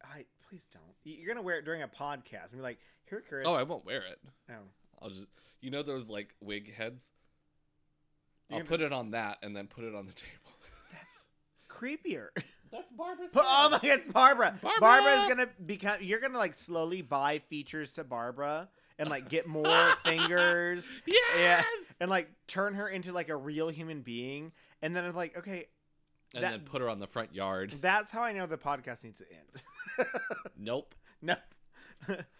[0.03, 0.83] I please don't.
[1.03, 2.77] You're gonna wear it during a podcast and be like,
[3.09, 4.19] "Here, Chris." Oh, I won't wear it.
[4.49, 4.53] Oh.
[5.01, 5.25] I'll just,
[5.61, 7.09] you know, those like wig heads.
[8.49, 10.51] You're I'll gonna- put it on that and then put it on the table.
[10.91, 11.27] That's
[11.69, 12.27] creepier.
[12.71, 13.31] That's Barbara's.
[13.33, 14.59] But, oh my God, it's Barbara.
[14.61, 14.79] Barbara!
[14.79, 15.97] Barbara's gonna become.
[16.01, 18.69] You're gonna like slowly buy features to Barbara
[19.01, 20.87] and like get more fingers.
[21.05, 21.65] Yes.
[21.99, 24.53] and like turn her into like a real human being.
[24.81, 25.67] And then I'm like, okay,
[26.33, 27.75] And That- then put her on the front yard.
[27.81, 30.07] that's how I know the podcast needs to end.
[30.57, 30.95] Nope.
[31.21, 31.35] no.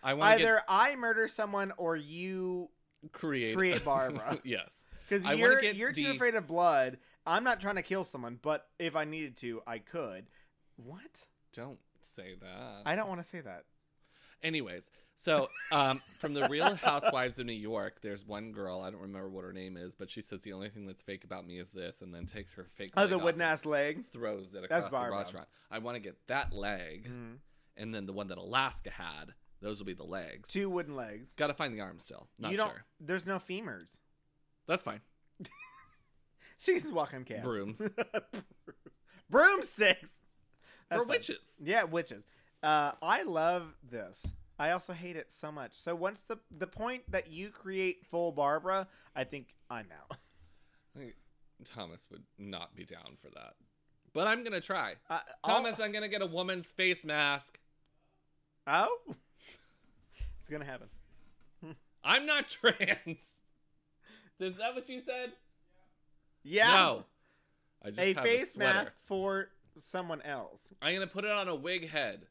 [0.04, 2.70] I want to Either I murder someone or you
[3.12, 4.40] create create Barbara.
[4.44, 4.86] yes.
[5.10, 6.98] Because you're you're too the- afraid of blood.
[7.28, 10.26] I'm not trying to kill someone, but if I needed to, I could.
[10.78, 11.26] What?
[11.54, 12.82] Don't say that.
[12.86, 13.66] I don't want to say that.
[14.44, 18.82] Anyways, so um, from the Real Housewives of New York, there's one girl.
[18.82, 21.24] I don't remember what her name is, but she says the only thing that's fake
[21.24, 22.92] about me is this, and then takes her fake.
[22.98, 24.04] Oh, the wooden ass leg.
[24.12, 25.48] Throws it across the restaurant.
[25.70, 27.38] I want to get that leg, Mhm.
[27.78, 29.34] and then the one that Alaska had.
[29.62, 30.50] Those will be the legs.
[30.50, 31.34] Two wooden legs.
[31.36, 32.28] Got to find the arms still.
[32.40, 32.70] Not you don't.
[32.72, 32.84] sure.
[33.00, 34.02] There's no femurs.
[34.66, 35.02] That's fine.
[36.58, 37.44] She's walking cats.
[37.44, 37.80] Brooms
[39.30, 40.12] Broomsticks.
[40.90, 41.08] That's for fine.
[41.08, 41.54] witches.
[41.64, 42.24] Yeah, witches.
[42.64, 44.34] Uh, I love this.
[44.60, 45.72] I also hate it so much.
[45.74, 50.18] So once the the point that you create full Barbara, I think I'm out.
[50.96, 51.16] I think
[51.66, 53.54] Thomas would not be down for that,
[54.14, 54.96] but I'm gonna try.
[55.10, 57.60] Uh, Thomas, I'm gonna get a woman's face mask.
[58.68, 58.98] oh,
[60.40, 60.88] it's gonna happen.
[62.04, 63.26] I'm not trans.
[64.40, 65.34] Is that what you said?
[66.44, 66.72] Yeah.
[66.72, 67.06] No.
[67.84, 68.74] I just a have face sweater.
[68.74, 70.74] mask for someone else.
[70.82, 72.28] I'm gonna put it on a wig head,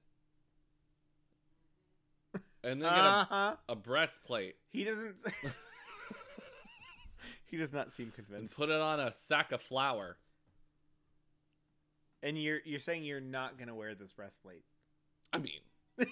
[2.64, 3.56] and then Uh huh.
[3.68, 5.14] a, a breastplate, He doesn't.
[7.46, 8.56] he does not seem and convinced.
[8.56, 10.16] put it on a sack of flour.
[12.22, 14.64] And you're you're saying you're not gonna wear this breastplate.
[15.32, 15.60] I mean,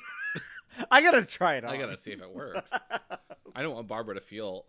[0.91, 1.70] I gotta try it on.
[1.70, 2.73] I gotta see if it works.
[3.55, 4.65] I don't want Barbara to feel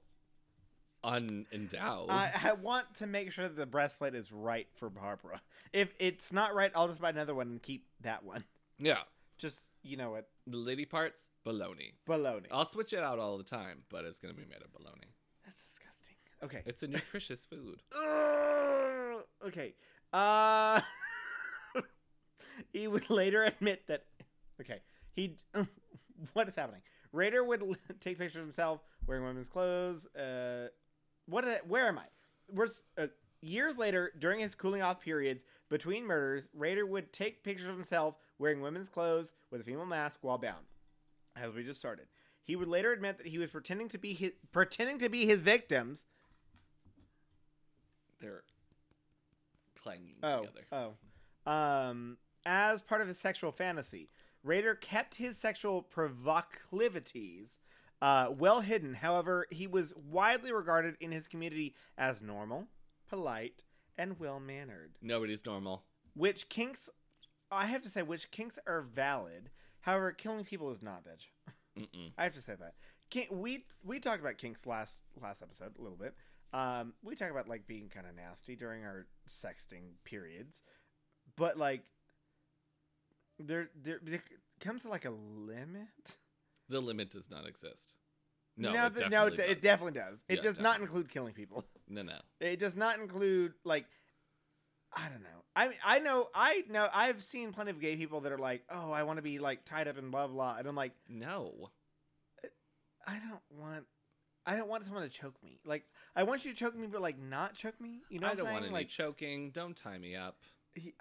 [1.04, 2.10] unendowed.
[2.10, 5.42] I, I want to make sure that the breastplate is right for Barbara.
[5.72, 8.44] If it's not right, I'll just buy another one and keep that one.
[8.80, 8.98] yeah,
[9.38, 11.94] Just you know what, the lady parts, baloney.
[12.08, 12.48] baloney.
[12.52, 15.14] I'll switch it out all the time, but it's gonna be made of baloney.
[15.46, 16.16] That's disgusting.
[16.44, 16.62] Okay.
[16.66, 17.82] It's a nutritious food.
[19.46, 19.74] Okay.
[20.14, 20.82] Uh.
[22.74, 24.04] he would later admit that.
[24.62, 24.80] Okay,
[25.14, 25.38] he.
[26.34, 26.82] what is happening?
[27.12, 30.06] Rader would l- take pictures of himself wearing women's clothes.
[30.16, 30.68] Uh,
[31.26, 31.46] what?
[31.46, 32.06] Did where am I?
[32.52, 33.08] We're uh,
[33.42, 38.16] years later, during his cooling off periods between murders, Rader would take pictures of himself
[38.38, 40.66] wearing women's clothes with a female mask while bound.
[41.36, 42.08] As we just started,
[42.44, 45.40] he would later admit that he was pretending to be his pretending to be his
[45.40, 46.08] victims.
[48.20, 48.44] They're
[49.82, 50.66] clanging Oh, together.
[51.46, 54.10] oh, um, as part of his sexual fantasy,
[54.44, 57.60] Rader kept his sexual proclivities
[58.02, 58.96] uh, well hidden.
[58.96, 62.68] However, he was widely regarded in his community as normal,
[63.10, 63.64] polite,
[63.98, 64.92] and well mannered.
[65.02, 65.84] Nobody's normal.
[66.14, 66.90] Which kinks,
[67.52, 69.50] I have to say, which kinks are valid.
[69.82, 71.28] However, killing people is not, bitch.
[71.78, 72.12] Mm-mm.
[72.18, 72.74] I have to say that.
[73.10, 76.14] Kink, we we talked about kinks last last episode a little bit.
[76.54, 80.62] Um, we talk about like being kind of nasty during our sexting periods,
[81.36, 81.84] but like
[83.40, 84.24] there there, there
[84.60, 86.18] comes to like a limit.
[86.68, 87.96] The limit does not exist.
[88.58, 89.50] No, no, it th- definitely no, it, does.
[89.50, 90.24] it definitely does.
[90.28, 91.66] It Yeah, does not include killing people.
[91.90, 92.20] No, no.
[92.40, 93.86] It does not include like
[94.96, 95.44] I don't know.
[95.56, 98.92] I I know I know I've seen plenty of gay people that are like, oh,
[98.92, 101.70] I want to be like tied up and blah blah, and I'm like, No.
[103.08, 103.86] I don't want.
[104.46, 105.60] I don't want someone to choke me.
[105.66, 105.84] Like
[106.16, 108.02] I want you to choke me, but like not choke me.
[108.10, 108.54] You know I what I'm don't saying?
[108.56, 109.52] want any like choking.
[109.52, 110.38] Don't tie me up.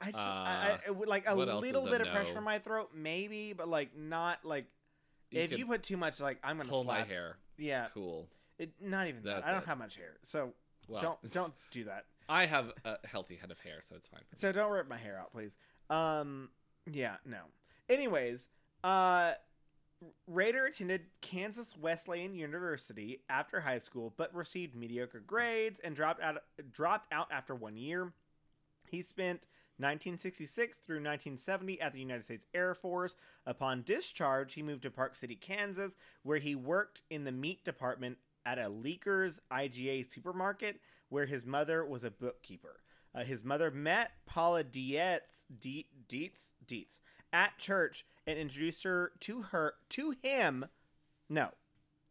[0.00, 2.38] I, just, Uh, I, I would like a little bit of pressure no?
[2.38, 4.66] in my throat, maybe, but like not like
[5.30, 7.36] You if you put too much, like I'm gonna pull my hair.
[7.58, 8.28] Yeah, Cool.
[8.58, 9.44] it, not even that.
[9.44, 9.66] I don't it.
[9.66, 10.54] have much hair, so
[10.88, 12.04] Well, don't don't do that.
[12.28, 14.20] I have a healthy head of hair, so it's fine.
[14.36, 15.56] So don't rip my hair out, please.
[15.88, 16.50] Um,
[16.90, 17.38] yeah, no.
[17.88, 18.48] Anyways,
[18.84, 19.32] uh,
[20.26, 26.42] Rader attended Kansas Wesleyan University after high school, but received mediocre grades and dropped out.
[26.70, 28.12] Dropped out after one year.
[28.90, 29.46] He spent
[29.78, 33.16] 1966 through 1970 at the United States Air Force.
[33.46, 38.18] Upon discharge, he moved to Park City, Kansas, where he worked in the meat department
[38.48, 40.80] at a Leeker's IGA supermarket,
[41.10, 42.80] where his mother was a bookkeeper.
[43.14, 47.00] Uh, his mother met Paula Dietz, Die- Dietz, Dietz
[47.32, 50.66] at church and introduced her to her to him.
[51.28, 51.50] No,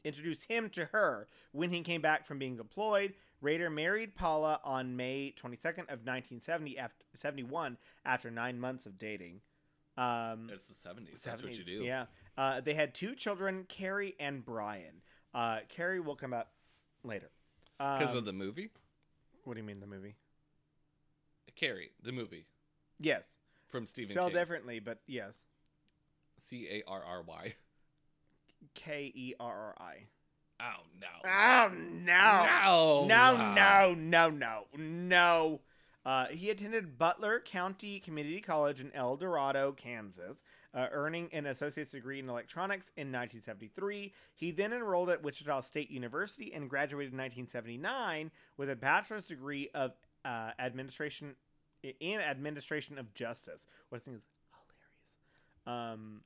[0.03, 3.13] introduced him to her when he came back from being deployed.
[3.41, 9.41] Rader married Paula on May 22nd of 1970 after 71 after nine months of dating.
[9.95, 11.21] Um, It's the 70s.
[11.23, 11.83] That's what you do.
[11.83, 12.05] Yeah.
[12.37, 15.01] Uh, they had two children, Carrie and Brian.
[15.33, 16.51] Uh, Carrie will come up
[17.03, 17.29] later.
[17.77, 18.71] Because Um, of the movie?
[19.43, 20.15] what do you mean the movie?
[21.55, 22.45] Carrie, the movie
[22.99, 24.39] Yes, from Stephen spelled King.
[24.41, 25.43] differently, but yes,
[26.37, 27.55] C A R R Y.
[28.73, 30.07] K E R R I.
[30.59, 31.07] Oh, no.
[31.23, 33.05] Oh no!
[33.05, 33.05] No.
[33.07, 35.61] No, no, no, no, no.
[36.05, 40.41] Uh, he attended Butler County Community College in El Dorado, Kansas,
[40.77, 44.13] uh, earning an associate's degree in electronics in 1973.
[44.35, 49.69] He then enrolled at Wichita State University and graduated in 1979 with a bachelor's degree
[49.73, 49.93] of
[50.23, 51.35] uh, administration
[51.99, 53.65] in administration of justice.
[53.89, 54.25] What I think is
[55.65, 55.93] hilarious.
[55.95, 56.21] Um,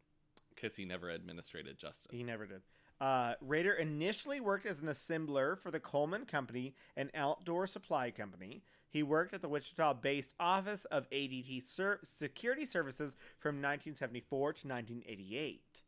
[0.54, 2.12] Because he never administrated justice.
[2.12, 2.62] he never did.
[3.02, 8.62] Uh, Rader initially worked as an assembler for the Coleman Company, an outdoor supply company.
[8.92, 14.68] He worked at the Wichita based office of ADT Ser- Security Services from 1974 to
[14.68, 15.82] 1988,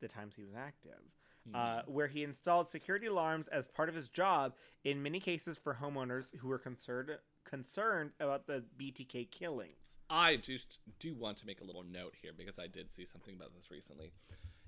[0.00, 1.00] the times he was active,
[1.48, 1.56] Hmm.
[1.56, 4.54] uh, where he installed security alarms as part of his job,
[4.84, 9.98] in many cases for homeowners who were concerned, concerned about the BTK killings.
[10.08, 13.34] I just do want to make a little note here because I did see something
[13.34, 14.12] about this recently.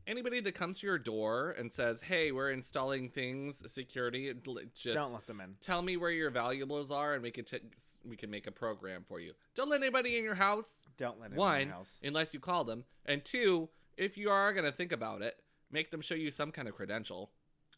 [0.06, 4.32] Anybody that comes to your door and says, "Hey, we're installing things, security,"
[4.74, 5.56] just Don't let them in.
[5.60, 7.60] tell me where your valuables are, and we can t-
[8.04, 9.32] we can make a program for you.
[9.54, 10.82] Don't let anybody in your house.
[10.98, 11.98] Don't let in One, your house.
[12.02, 16.02] unless you call them, and two, if you are gonna think about it, make them
[16.02, 17.32] show you some kind of credential.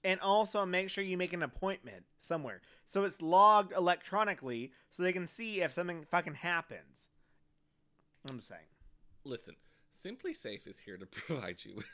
[0.05, 5.13] and also make sure you make an appointment somewhere so it's logged electronically so they
[5.13, 7.09] can see if something fucking happens
[8.29, 8.69] i'm saying
[9.25, 9.57] Listen,
[9.93, 11.87] SimpliSafe is here to provide you with.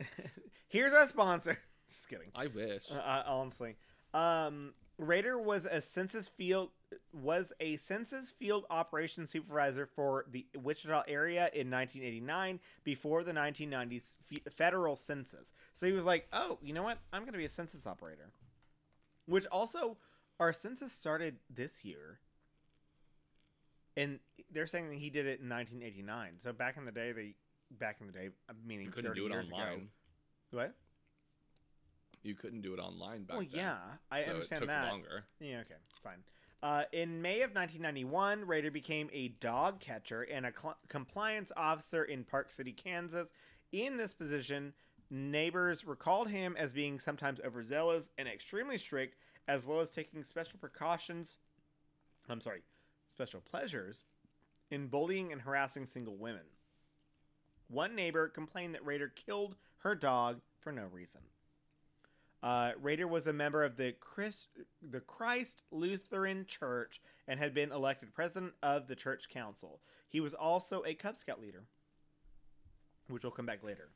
[0.68, 1.58] here's our sponsor
[1.88, 2.90] just kidding I wish.
[2.92, 3.76] uh, uh, honestly
[4.14, 6.70] um Rader was a census field
[7.12, 14.14] was a census field operations supervisor for the Wichita area in 1989 before the 1990s
[14.32, 15.52] f- federal census.
[15.74, 16.98] So he was like, "Oh, you know what?
[17.12, 18.30] I'm going to be a census operator."
[19.26, 19.98] Which also
[20.40, 22.18] our census started this year.
[23.96, 24.20] And
[24.50, 26.34] they're saying that he did it in 1989.
[26.38, 27.34] So back in the day they
[27.70, 29.72] back in the day, uh, meaning you couldn't 30 do it years online.
[29.72, 29.82] ago.
[30.50, 30.74] What?
[32.22, 33.60] You couldn't do it online back well, then.
[33.60, 33.76] yeah,
[34.10, 34.88] I so understand it took that.
[34.88, 35.24] longer.
[35.40, 36.18] Yeah, okay, fine.
[36.62, 42.02] Uh, in May of 1991, Rader became a dog catcher and a cl- compliance officer
[42.02, 43.28] in Park City, Kansas.
[43.70, 44.72] In this position,
[45.08, 49.16] neighbors recalled him as being sometimes overzealous and extremely strict,
[49.46, 51.36] as well as taking special precautions.
[52.28, 52.62] I'm sorry,
[53.08, 54.04] special pleasures
[54.70, 56.42] in bullying and harassing single women.
[57.68, 61.22] One neighbor complained that Rader killed her dog for no reason.
[62.42, 64.48] Uh, Rader was a member of the Christ,
[64.80, 69.80] the Christ Lutheran Church and had been elected president of the church council.
[70.08, 71.64] He was also a Cub Scout leader,
[73.08, 73.88] which we'll come back later.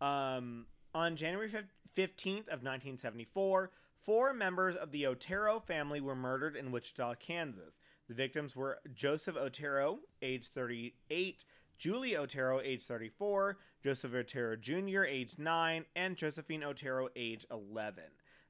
[0.00, 3.70] Um, on January 15th of 1974,
[4.04, 7.80] four members of the Otero family were murdered in Wichita, Kansas.
[8.08, 11.44] The victims were Joseph Otero, age 38,
[11.78, 18.04] Julie Otero, age 34, Joseph Otero Jr., age 9, and Josephine Otero, age 11.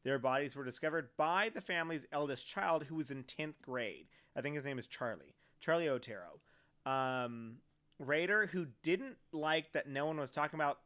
[0.04, 4.06] Their bodies were discovered by the family's eldest child, who was in 10th grade.
[4.36, 5.34] I think his name is Charlie.
[5.60, 6.40] Charlie Otero.
[6.84, 7.56] Um,
[7.98, 10.78] Rader, who didn't like that no one was talking about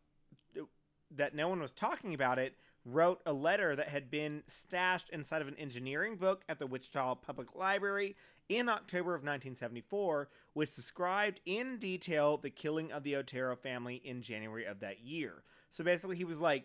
[1.10, 2.55] that no one was talking about it,
[2.85, 7.16] wrote a letter that had been stashed inside of an engineering book at the Wichita
[7.16, 8.15] Public Library
[8.49, 14.23] in October of 1974, which described in detail the killing of the Otero family in
[14.23, 15.43] January of that year.
[15.70, 16.65] So basically, he was like,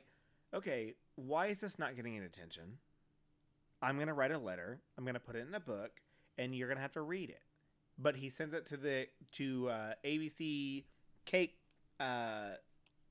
[0.53, 2.77] okay, why is this not getting any attention?
[3.81, 5.91] I'm going to write a letter, I'm going to put it in a book,
[6.37, 7.41] and you're going to have to read it.
[7.99, 10.85] But he sent it to the to uh, ABC
[11.25, 11.57] Cake
[11.99, 12.55] uh,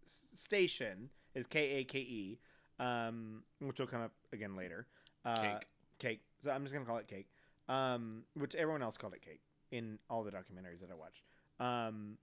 [0.05, 2.39] station is K A K E,
[2.81, 4.87] um, which will come up again later.
[5.25, 5.67] Uh, Cake.
[5.99, 6.21] Cake.
[6.43, 7.29] So I'm just gonna call it cake.
[7.73, 9.41] Um, which everyone else called it cake
[9.71, 11.23] in all the documentaries that I watched.
[11.59, 12.19] Um,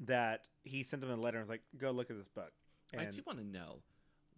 [0.00, 2.52] that he sent them a letter and was like, "Go look at this book."
[2.96, 3.82] I do want to know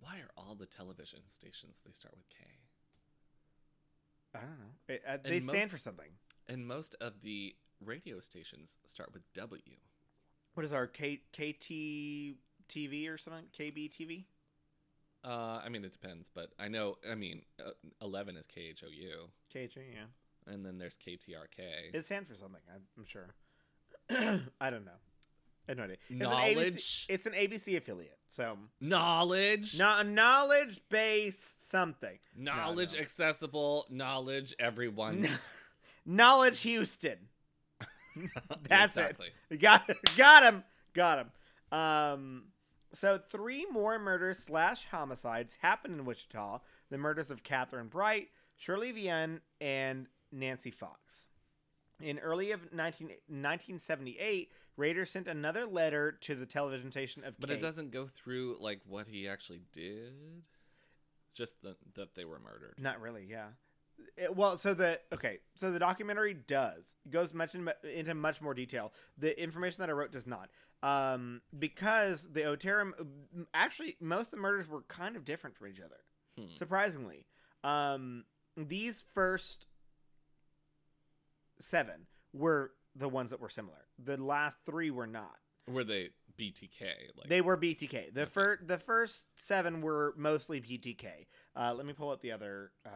[0.00, 2.44] why are all the television stations they start with K?
[4.34, 4.94] I don't know.
[4.94, 6.10] It, uh, they And stand for something.
[6.48, 9.60] And most of the radio stations start with W.
[10.54, 12.36] What is our K KT
[12.68, 13.46] TV or something?
[13.58, 14.24] KB TV?
[15.24, 16.96] Uh, I mean, it depends, but I know.
[17.10, 17.70] I mean, uh,
[18.00, 20.52] eleven is KHOU, KHO, yeah.
[20.52, 21.92] and then there's KTRK.
[21.92, 22.60] It stands for something.
[22.72, 23.34] I'm, I'm sure.
[24.60, 24.92] I don't know.
[25.68, 25.96] I have no idea.
[26.08, 26.74] It's An Knowledge.
[26.74, 28.18] ABC, it's an ABC affiliate.
[28.28, 32.18] So, knowledge, not a knowledge base something.
[32.36, 33.00] knowledge no.
[33.00, 35.28] accessible, knowledge everyone.
[36.06, 37.18] knowledge Houston.
[38.68, 39.28] That's exactly.
[39.50, 39.60] it.
[39.60, 40.64] Got got him.
[40.94, 41.78] Got him.
[41.78, 42.42] Um.
[42.92, 46.60] So three more murders slash homicides happened in Wichita.
[46.90, 51.26] The murders of Catherine Bright, Shirley Vian, and Nancy Fox.
[52.00, 57.50] In early of 19, 1978, Rader sent another letter to the television station of But
[57.50, 57.58] Kate.
[57.58, 60.42] it doesn't go through like what he actually did.
[61.34, 62.74] Just the, that they were murdered.
[62.78, 63.48] Not really, yeah.
[64.16, 68.40] It- well, so the okay, so the documentary does it goes much in, into much
[68.40, 68.92] more detail.
[69.16, 70.48] The information that I wrote does not,
[70.82, 72.92] um, because the Otero
[73.54, 76.00] actually most of the murders were kind of different from each other.
[76.38, 76.56] Hmm.
[76.56, 77.26] Surprisingly,
[77.64, 78.24] um,
[78.56, 79.66] these first
[81.60, 83.86] seven were the ones that were similar.
[83.98, 85.36] The last three were not.
[85.66, 86.80] Were they BTK?
[87.16, 88.14] Like They were BTK.
[88.14, 88.30] The Okay.
[88.30, 91.26] first the first seven were mostly BTK.
[91.56, 92.72] Uh, let me pull up the other.
[92.86, 92.90] Uh,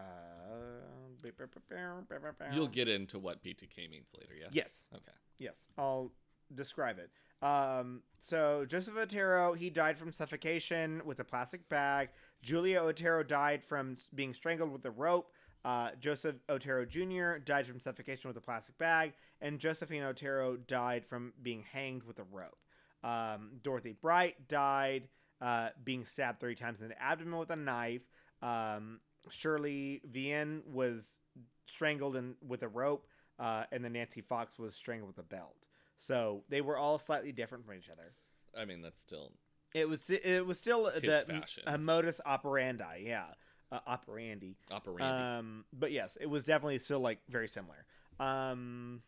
[2.53, 4.35] you'll get into what BTK means later.
[4.39, 4.51] Yes.
[4.53, 5.13] yes, Okay.
[5.39, 5.69] yes.
[5.77, 6.13] I'll
[6.55, 7.11] describe it.
[7.47, 12.11] Um, so Joseph Otero he died from suffocation with a plastic bag.
[12.43, 15.33] Julia Otero died from being strangled with a rope.
[15.65, 17.39] Uh, Joseph Otero Jr.
[17.39, 22.19] died from suffocation with a plastic bag, and Josephine Otero died from being hanged with
[22.19, 22.59] a rope.
[23.05, 25.09] Um, Dorothy Bright died
[25.41, 28.03] uh, being stabbed three times in the abdomen with a knife.
[28.43, 29.01] Um,
[29.31, 31.19] Shirley Vian was
[31.67, 33.07] strangled in, with a rope,
[33.39, 35.67] uh, and then Nancy Fox was strangled with a belt.
[36.03, 38.15] So they were all slightly different from each other.
[38.59, 39.31] I mean, that's still
[39.73, 41.63] It was it was still His the fashion.
[41.65, 43.27] a modus operandi, yeah,
[43.71, 44.57] uh, operandi.
[44.69, 45.07] operating.
[45.07, 47.87] Um, but yes, it was definitely still like very similar.
[48.19, 49.03] Um,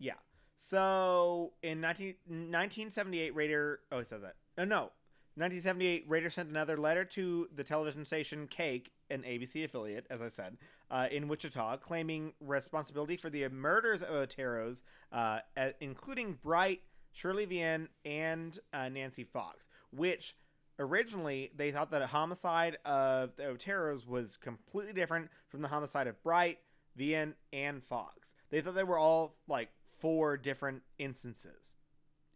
[0.00, 0.14] yeah.
[0.58, 3.80] So in 19, 1978, Rader.
[3.92, 4.34] Oh, I said that.
[4.58, 4.90] No, no.
[5.36, 10.28] 1978, Rader sent another letter to the television station Cake, an ABC affiliate, as I
[10.28, 10.58] said,
[10.92, 15.40] uh, in Wichita, claiming responsibility for the murders of Oteros, uh,
[15.80, 16.82] including Bright,
[17.12, 20.36] Shirley Vian, and uh, Nancy Fox, which
[20.78, 26.06] originally they thought that a homicide of the Oteros was completely different from the homicide
[26.06, 26.58] of Bright,
[26.96, 28.34] Vian, and Fox.
[28.50, 31.74] They thought they were all like four different instances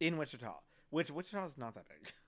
[0.00, 0.54] in Wichita,
[0.90, 2.12] which Wichita is not that big,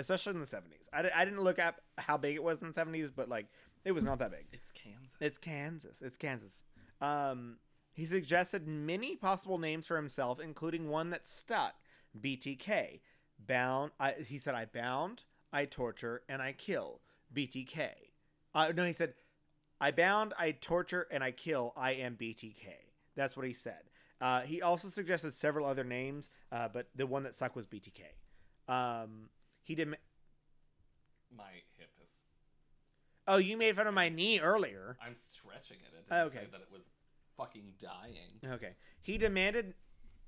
[0.00, 0.88] especially in the 70s.
[0.92, 3.46] I, I didn't look up how big it was in the 70s, but like
[3.84, 4.46] it was not that big.
[4.52, 5.16] it's Kansas.
[5.20, 6.02] It's Kansas.
[6.02, 6.64] It's Kansas.
[7.00, 7.56] Um,
[7.92, 11.74] he suggested many possible names for himself, including one that stuck:
[12.18, 13.00] BTK.
[13.38, 13.92] Bound.
[13.98, 17.00] I, he said, "I bound, I torture, and I kill."
[17.34, 17.88] BTK.
[18.54, 19.14] Uh, no, he said,
[19.80, 21.72] "I bound, I torture, and I kill.
[21.76, 22.66] I am BTK."
[23.16, 23.82] That's what he said.
[24.20, 28.02] Uh, he also suggested several other names, uh, but the one that stuck was BTK.
[28.68, 29.30] Um,
[29.70, 29.86] he did.
[31.36, 32.10] My hip is.
[33.28, 34.96] Oh, you made fun of my knee earlier.
[35.00, 35.94] I'm stretching it.
[35.96, 36.38] It didn't Okay.
[36.46, 36.90] say that it was
[37.36, 38.40] fucking dying.
[38.44, 38.74] Okay.
[39.00, 39.74] He demanded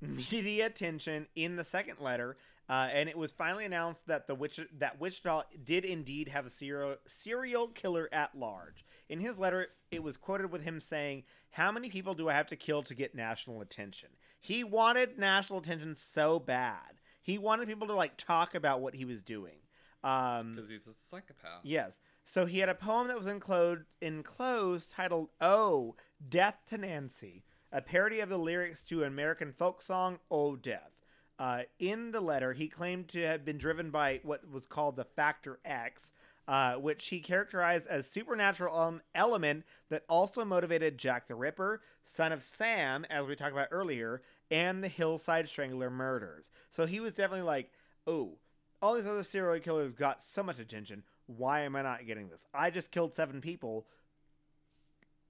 [0.01, 2.37] media attention in the second letter,
[2.69, 6.51] uh, and it was finally announced that the Witch that Wichita did indeed have a
[6.51, 8.85] serial serial killer at large.
[9.09, 12.47] In his letter, it was quoted with him saying, "How many people do I have
[12.47, 14.11] to kill to get national attention?"
[14.41, 17.01] He wanted national attention so bad.
[17.23, 19.57] He wanted people to like talk about what he was doing.
[20.05, 21.61] Um, Because he's a psychopath.
[21.63, 22.01] Yes.
[22.25, 25.95] So he had a poem that was enclosed, enclosed titled "Oh,
[26.29, 30.91] Death to Nancy," a parody of the lyrics to an American folk song "Oh Death."
[31.39, 35.05] Uh, in the letter, he claimed to have been driven by what was called the
[35.05, 36.13] Factor X,
[36.47, 42.31] uh, which he characterized as supernatural um, element that also motivated Jack the Ripper, son
[42.33, 44.23] of Sam, as we talked about earlier,
[44.53, 46.51] and the Hillside Strangler murders.
[46.71, 47.73] So he was definitely like,
[48.07, 48.39] "Oh,
[48.81, 51.03] all these other serial killers got so much attention.
[51.27, 52.47] Why am I not getting this?
[52.53, 53.87] I just killed seven people.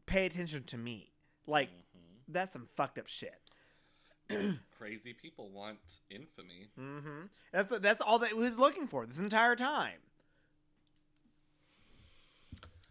[0.07, 1.13] Pay attention to me.
[1.47, 2.19] Like Mhm.
[2.29, 3.41] that's some fucked up shit.
[4.79, 5.79] Crazy people want
[6.11, 6.71] infamy.
[6.79, 7.27] Mm-hmm.
[7.53, 10.01] That's what, that's all that he was looking for this entire time.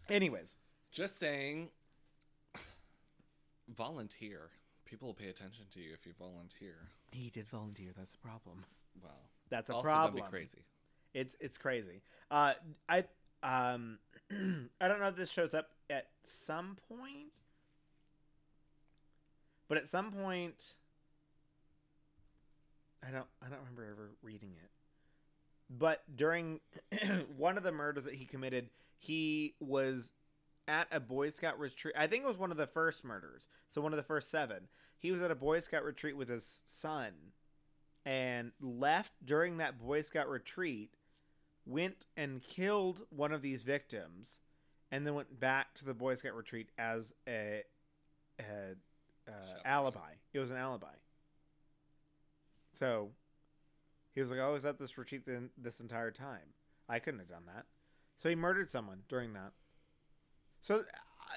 [0.08, 0.54] Anyways,
[0.90, 1.70] Just saying.
[3.68, 4.50] Volunteer.
[4.92, 6.74] People will pay attention to you if you volunteer.
[7.12, 7.92] he did volunteer.
[7.96, 8.66] That's a problem.
[9.02, 9.08] Wow.
[9.48, 10.16] That's a also, problem.
[10.16, 10.66] that'd be crazy.
[11.14, 12.02] It's it's crazy.
[12.30, 12.52] Uh,
[12.90, 13.04] I
[13.42, 13.98] um,
[14.82, 17.32] I don't know if this shows up at some point,
[19.66, 20.74] but at some point,
[23.02, 24.70] I don't I don't remember ever reading it.
[25.70, 26.60] But during
[27.38, 30.12] one of the murders that he committed, he was
[30.68, 31.94] at a Boy Scout retreat.
[31.96, 33.48] I think it was one of the first murders.
[33.68, 34.68] So one of the first seven.
[34.96, 37.12] He was at a Boy Scout retreat with his son
[38.04, 40.94] and left during that Boy Scout retreat,
[41.64, 44.40] went and killed one of these victims,
[44.90, 47.62] and then went back to the Boy Scout retreat as a,
[48.38, 48.76] a,
[49.28, 49.32] uh
[49.64, 50.14] alibi.
[50.32, 50.94] It was an alibi.
[52.72, 53.10] So
[54.14, 55.26] he was like, "Oh, I was at this retreat
[55.56, 56.54] this entire time.
[56.88, 57.66] I couldn't have done that."
[58.16, 59.52] So he murdered someone during that.
[60.62, 60.82] So, uh,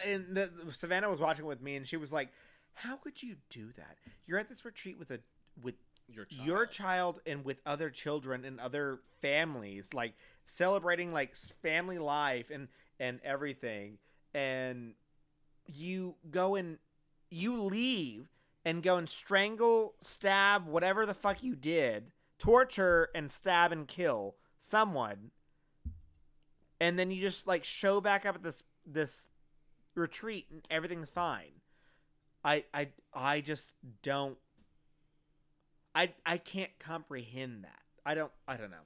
[0.08, 2.30] and the, Savannah was watching with me, and she was like,
[2.74, 3.98] "How could you do that?
[4.26, 5.20] You're at this retreat with a
[5.62, 5.76] with
[6.08, 6.46] Your child.
[6.46, 10.14] your child and with other children and other families like
[10.46, 12.68] celebrating like family life and
[13.00, 13.98] and everything
[14.34, 14.94] and
[15.66, 16.78] you go and
[17.32, 18.28] you leave
[18.64, 24.36] and go and strangle stab whatever the fuck you did torture and stab and kill
[24.60, 25.32] someone
[26.80, 29.30] and then you just like show back up at this this
[29.96, 31.62] retreat and everything's fine
[32.44, 34.38] i i i just don't
[35.96, 37.80] I I can't comprehend that.
[38.06, 38.86] I don't I don't know.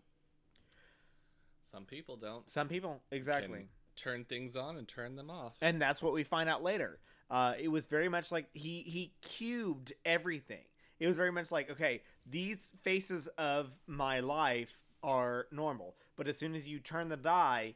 [1.69, 2.49] Some people don't.
[2.49, 3.59] Some people exactly.
[3.59, 5.55] Can turn things on and turn them off.
[5.61, 6.99] And that's what we find out later.
[7.30, 10.63] Uh, it was very much like he he cubed everything.
[10.99, 16.38] It was very much like okay, these faces of my life are normal, but as
[16.38, 17.76] soon as you turn the die,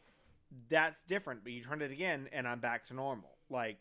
[0.70, 1.44] that's different.
[1.44, 3.38] But you turn it again, and I'm back to normal.
[3.50, 3.80] Like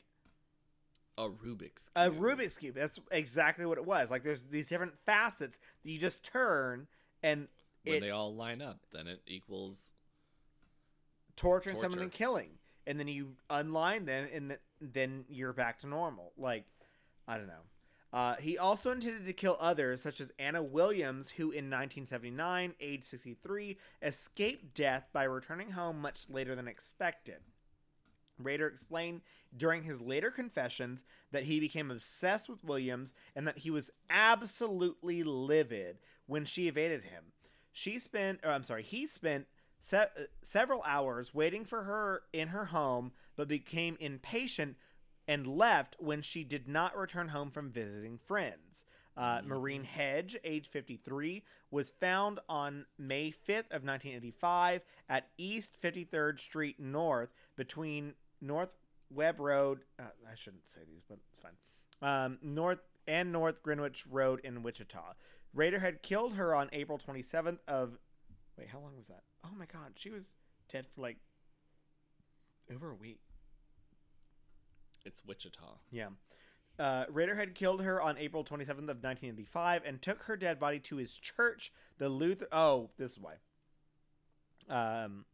[1.18, 2.74] a Rubik's a Rubik's cube.
[2.74, 4.10] That's exactly what it was.
[4.10, 6.86] Like there's these different facets that you just turn,
[7.22, 7.48] and
[7.84, 9.92] When it they all line up, then it equals.
[11.36, 12.50] torturing someone and killing,
[12.86, 16.32] and then you unline them, and th- then you're back to normal.
[16.36, 16.64] Like,
[17.28, 17.64] I don't know.
[18.12, 23.04] Uh, he also intended to kill others, such as Anna Williams, who in 1979, age
[23.04, 27.38] 63, escaped death by returning home much later than expected.
[28.38, 29.22] Rader explained
[29.56, 35.22] during his later confessions that he became obsessed with Williams and that he was absolutely
[35.22, 37.24] livid when she evaded him.
[37.72, 39.46] She spent, or I'm sorry, he spent
[39.80, 44.76] se- several hours waiting for her in her home, but became impatient
[45.28, 48.84] and left when she did not return home from visiting friends.
[49.16, 56.38] Uh, Marine Hedge, age 53, was found on May 5th of 1985 at East 53rd
[56.38, 58.74] Street North between North
[59.10, 59.80] Webb Road.
[59.98, 61.52] Uh, I shouldn't say these, but it's fine.
[62.00, 65.14] Um, North and North Greenwich Road in Wichita.
[65.54, 67.98] Rader had killed her on April 27th of.
[68.56, 69.22] Wait, how long was that?
[69.44, 70.32] Oh my God, she was
[70.68, 71.18] dead for like
[72.74, 73.20] over a week.
[75.04, 75.78] It's Wichita.
[75.90, 76.08] Yeah.
[76.78, 80.78] Uh, Rader had killed her on April 27th of 1985 and took her dead body
[80.80, 82.48] to his church, the Luther.
[82.50, 83.34] Oh, this is why.
[84.68, 85.26] Um,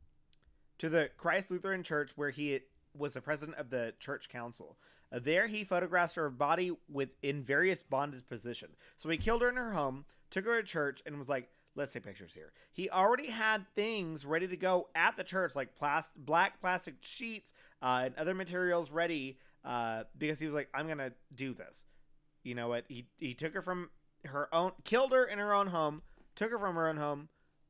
[0.78, 2.61] to the Christ Lutheran Church, where he
[2.97, 4.78] was the president of the church council.
[5.12, 8.77] Uh, there, he photographed her body with in various bondage positions.
[8.99, 11.93] So he killed her in her home, took her to church, and was like, "Let's
[11.93, 16.11] take pictures here." He already had things ready to go at the church, like plas-
[16.16, 21.12] black plastic sheets uh, and other materials ready, uh, because he was like, "I'm gonna
[21.35, 21.85] do this."
[22.43, 22.85] You know what?
[22.89, 23.90] He he took her from
[24.24, 26.02] her own, killed her in her own home,
[26.35, 27.28] took her from her own home,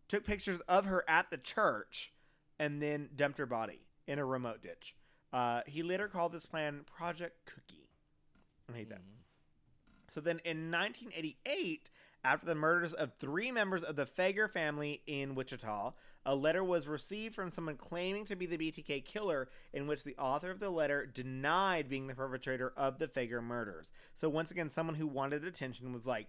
[0.08, 2.12] took pictures of her at the church,
[2.58, 4.94] and then dumped her body in a remote ditch.
[5.32, 7.88] Uh, he later called this plan Project Cookie.
[8.72, 9.02] I hate that.
[10.10, 11.90] So then in 1988,
[12.24, 15.92] after the murders of three members of the Fager family in Wichita,
[16.28, 20.14] a letter was received from someone claiming to be the BTK killer, in which the
[20.16, 23.92] author of the letter denied being the perpetrator of the Fager murders.
[24.14, 26.26] So once again, someone who wanted attention was like,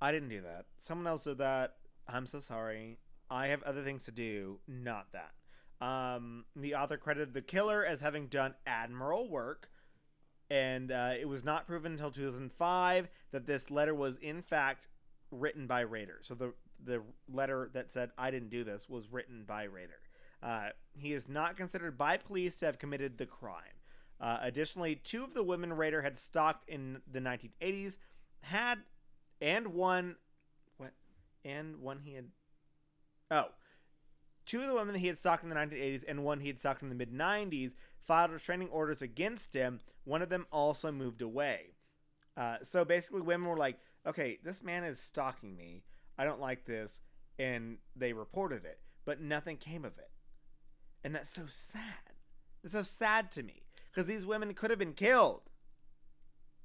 [0.00, 0.64] I didn't do that.
[0.78, 1.74] Someone else did that.
[2.08, 3.00] I'm so sorry.
[3.28, 5.86] I have other things to do, not that.
[5.86, 9.68] Um, the author credited the killer as having done admirable work,
[10.48, 14.88] and uh, it was not proven until 2005 that this letter was in fact
[15.30, 16.20] written by Rader.
[16.22, 16.54] So the
[16.84, 17.02] the
[17.32, 20.00] letter that said I didn't do this was written by Rader.
[20.42, 23.78] Uh, he is not considered by police to have committed the crime.
[24.20, 27.98] Uh, additionally, two of the women Rader had stalked in the 1980s
[28.42, 28.80] had,
[29.40, 30.16] and one,
[30.76, 30.92] what,
[31.44, 32.26] and one he had,
[33.30, 33.46] oh,
[34.46, 36.58] two of the women that he had stalked in the 1980s and one he had
[36.58, 37.72] stalked in the mid 90s
[38.06, 39.80] filed restraining orders against him.
[40.04, 41.74] One of them also moved away.
[42.36, 45.84] Uh, so basically, women were like, okay, this man is stalking me.
[46.18, 47.00] I don't like this.
[47.38, 50.10] And they reported it, but nothing came of it.
[51.02, 52.14] And that's so sad.
[52.62, 55.42] It's so sad to me because these women could have been killed.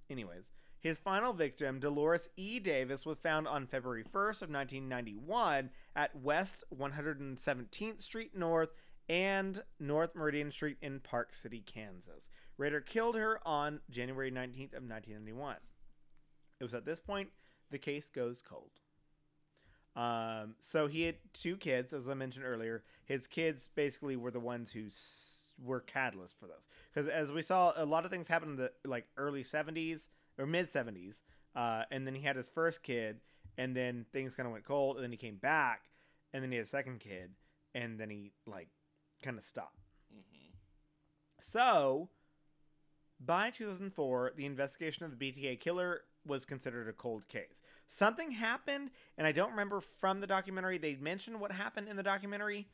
[0.09, 2.59] Anyways, his final victim, Dolores E.
[2.59, 8.69] Davis, was found on February 1st of 1991 at West 117th Street North
[9.09, 12.27] and North Meridian Street in Park City, Kansas.
[12.57, 15.57] Rader killed her on January 19th of 1991.
[16.59, 17.29] It was at this point
[17.69, 18.71] the case goes cold.
[19.97, 22.83] Um, so he had two kids, as I mentioned earlier.
[23.05, 27.41] His kids basically were the ones who s- were catalyst for this, because as we
[27.41, 31.23] saw, a lot of things happened in the like early '70s or mid '70s,
[31.55, 33.21] uh, and then he had his first kid,
[33.57, 35.89] and then things kind of went cold, and then he came back,
[36.31, 37.31] and then he had a second kid,
[37.73, 38.69] and then he like
[39.23, 39.79] kind of stopped.
[41.41, 42.09] So,
[43.19, 47.61] by 2004, the investigation of the BTK killer was considered a cold case.
[47.87, 50.77] Something happened, and I don't remember from the documentary.
[50.77, 52.67] They mentioned what happened in the documentary.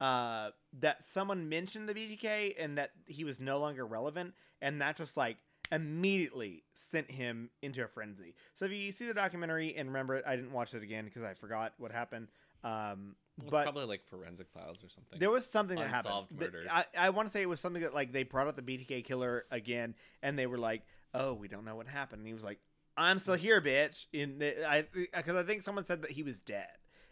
[0.00, 0.50] Uh,
[0.80, 5.16] that someone mentioned the BTK and that he was no longer relevant, and that just
[5.16, 5.36] like
[5.70, 8.34] immediately sent him into a frenzy.
[8.56, 11.22] So if you see the documentary and remember it, I didn't watch it again because
[11.22, 12.28] I forgot what happened.
[12.62, 15.18] Um, It was but probably like forensic files or something.
[15.18, 16.06] there was something that happened.
[16.06, 16.68] Unsolved murders.
[16.70, 19.04] I, I want to say it was something that like they brought up the BTK
[19.04, 20.82] killer again, and they were like,
[21.14, 22.58] "Oh, we don't know what happened." And he was like,
[22.96, 26.40] "I'm still here, bitch." In the, I because I think someone said that he was
[26.40, 26.68] dead,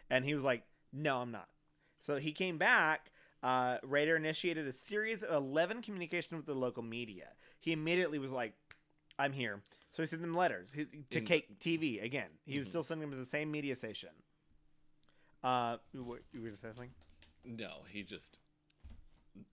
[0.09, 1.49] and he was like, "No, I'm not."
[1.99, 3.11] So he came back.
[3.41, 7.29] Uh, Rader initiated a series of 11 communication with the local media.
[7.59, 8.53] He immediately was like,
[9.19, 9.61] "I'm here."
[9.91, 12.29] So he sent them letters to In- Cake TV again.
[12.45, 12.71] He was Mhm.
[12.71, 14.09] still sending them to the same media station.
[15.43, 16.93] Uh, you were you were gonna say something?
[17.45, 18.39] no, he just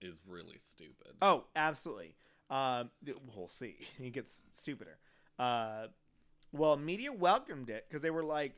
[0.01, 1.15] is really stupid.
[1.21, 2.15] Oh, absolutely.
[2.49, 3.75] Um, th- we'll see.
[3.97, 4.97] He gets stupider.
[5.37, 5.87] Uh,
[6.51, 8.53] well, media welcomed it because they were like,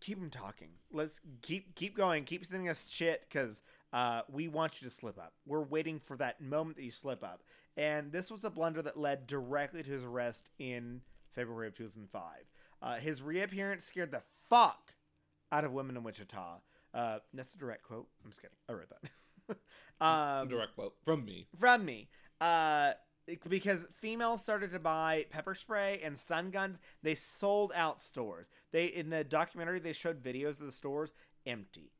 [0.00, 0.70] "Keep him talking.
[0.92, 2.24] Let's keep keep going.
[2.24, 3.62] Keep sending us shit because
[3.92, 5.34] uh, we want you to slip up.
[5.46, 7.42] We're waiting for that moment that you slip up."
[7.76, 11.02] And this was a blunder that led directly to his arrest in
[11.32, 12.22] February of 2005.
[12.82, 14.94] Uh, his reappearance scared the fuck
[15.52, 16.58] out of women in Wichita.
[16.92, 18.08] Uh, that's a direct quote.
[18.24, 18.56] I'm just kidding.
[18.68, 19.56] I wrote that.
[20.04, 21.46] um, Direct quote from me.
[21.56, 22.08] from me.
[22.40, 22.92] Uh,
[23.48, 26.78] because females started to buy pepper spray and stun guns.
[27.02, 28.46] They sold out stores.
[28.72, 31.12] They in the documentary they showed videos of the stores
[31.46, 31.92] empty,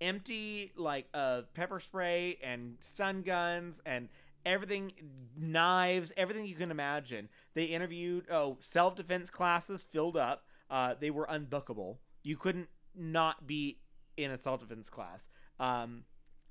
[0.00, 4.08] empty like of pepper spray and stun guns and
[4.44, 4.92] everything,
[5.36, 7.28] knives, everything you can imagine.
[7.54, 10.44] They interviewed oh self defense classes filled up.
[10.70, 11.96] Uh, they were unbookable.
[12.22, 13.78] You couldn't not be
[14.16, 15.28] in a self defense class.
[15.58, 16.04] Um,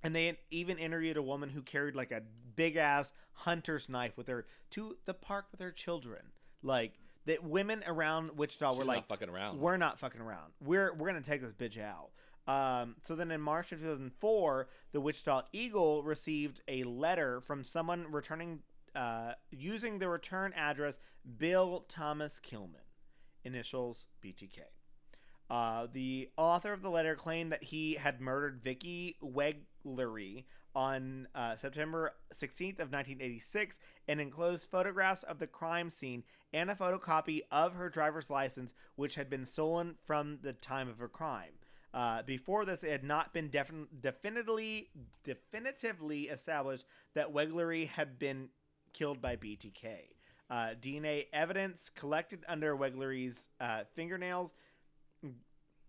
[0.06, 2.22] and they even interviewed a woman who carried like a
[2.56, 6.22] big ass hunter's knife with her to the park with her children.
[6.64, 6.94] Like
[7.26, 9.60] that women around Wichita She's were not like, fucking around.
[9.60, 10.54] we're not fucking around.
[10.64, 12.10] We're we're gonna take this bitch out.
[12.48, 18.06] Um, so then in March of 2004, the Wichita Eagle received a letter from someone
[18.12, 18.60] returning
[18.96, 21.00] uh, using the return address
[21.38, 22.82] Bill Thomas Killman,
[23.44, 24.60] initials BTK.
[25.50, 29.18] Uh, the author of the letter claimed that he had murdered Vicky
[29.86, 30.46] Wegerle
[30.76, 36.76] on uh, September 16th of 1986 and enclosed photographs of the crime scene and a
[36.76, 41.54] photocopy of her driver's license, which had been stolen from the time of her crime.
[41.94, 44.90] Uh, before this, it had not been defin- definitively
[45.24, 48.50] definitively established that Wegerle had been
[48.92, 49.96] killed by BTK.
[50.50, 54.54] Uh, DNA evidence collected under Wegerle's uh, fingernails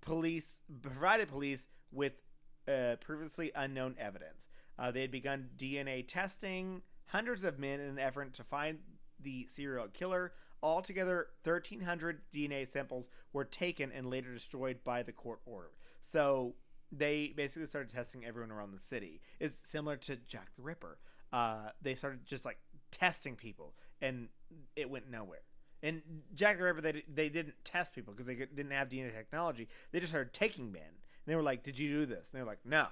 [0.01, 2.23] police provided police with
[2.69, 4.49] uh, previously unknown evidence.
[4.79, 8.79] Uh, they had begun DNA testing hundreds of men in an effort to find
[9.21, 10.33] the serial killer.
[10.63, 15.71] Altogether, 1,300 DNA samples were taken and later destroyed by the court order.
[16.03, 16.55] So
[16.91, 19.21] they basically started testing everyone around the city.
[19.39, 20.99] It's similar to Jack the Ripper.
[21.33, 22.59] Uh, they started just like
[22.91, 24.29] testing people, and
[24.75, 25.43] it went nowhere.
[25.83, 26.03] And
[26.35, 29.69] Jack the Ripper, they, they didn't test people because they didn't have DNA technology.
[29.93, 31.01] They just started taking men.
[31.27, 32.87] They were like, "Did you do this?" And they were like, "No."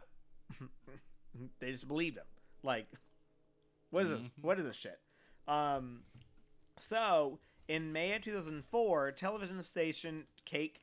[1.61, 2.25] they just believed him.
[2.63, 2.87] Like,
[3.91, 4.35] what is this?
[4.41, 4.99] What is this shit?
[5.47, 6.01] Um,
[6.81, 7.39] so
[7.69, 10.81] in May of 2004, television station KAKE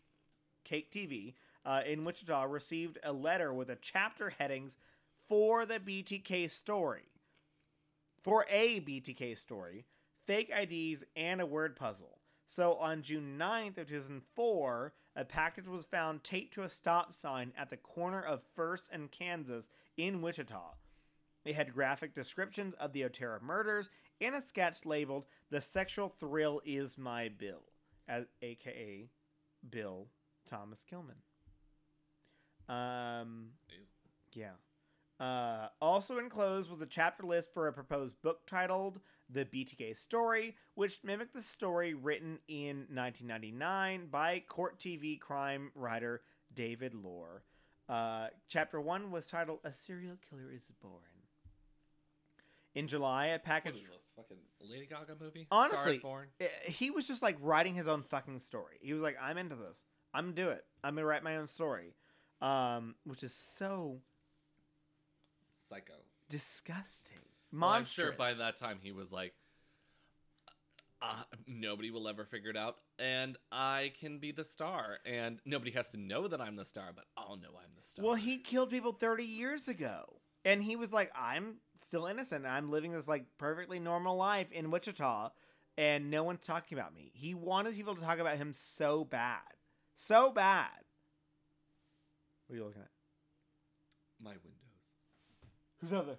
[0.64, 1.34] KAKE TV
[1.66, 4.78] uh, in Wichita received a letter with a chapter headings
[5.28, 7.10] for the BTK story,
[8.22, 9.86] for a BTK story,
[10.26, 12.20] fake IDs, and a word puzzle.
[12.48, 17.54] So on June 9th of 2004, a package was found taped to a stop sign
[17.58, 20.76] at the corner of First and Kansas in Wichita.
[21.44, 23.90] It had graphic descriptions of the Otero murders
[24.20, 27.64] and a sketch labeled "The Sexual Thrill Is My Bill,"
[28.08, 29.10] as, aka
[29.68, 30.08] Bill
[30.46, 31.18] Thomas Killman.
[32.70, 33.50] Um,
[34.34, 34.54] yeah.
[35.20, 39.00] Uh, also enclosed was a chapter list for a proposed book titled
[39.32, 46.22] The BTK Story, which mimicked the story written in 1999 by court TV crime writer
[46.54, 47.44] David Lohr.
[47.88, 50.94] Uh, chapter 1 was titled A Serial Killer is Born.
[52.74, 53.76] In July, a package.
[53.76, 55.46] is this fucking Lady Gaga movie?
[55.52, 56.02] Honestly.
[56.40, 58.78] Eh, he was just like writing his own fucking story.
[58.82, 59.84] He was like, I'm into this.
[60.14, 60.64] I'm gonna do it.
[60.84, 61.96] I'm gonna write my own story.
[62.42, 64.00] Um, which is so
[65.52, 65.94] Psycho.
[66.30, 67.18] disgusting.
[67.54, 69.34] Well, I'm sure by that time he was like,
[71.02, 75.72] uh, nobody will ever figure it out, and I can be the star, and nobody
[75.72, 78.06] has to know that I'm the star, but I'll know I'm the star.
[78.06, 80.18] Well, he killed people 30 years ago.
[80.44, 82.48] And he was like, I'm still innocent.
[82.48, 85.30] I'm living this like perfectly normal life in Wichita
[85.78, 87.12] and no one's talking about me.
[87.14, 89.42] He wanted people to talk about him so bad.
[89.96, 90.70] So bad.
[92.48, 92.90] What are you looking at?
[94.24, 94.52] my windows.
[95.80, 96.18] Who's out there?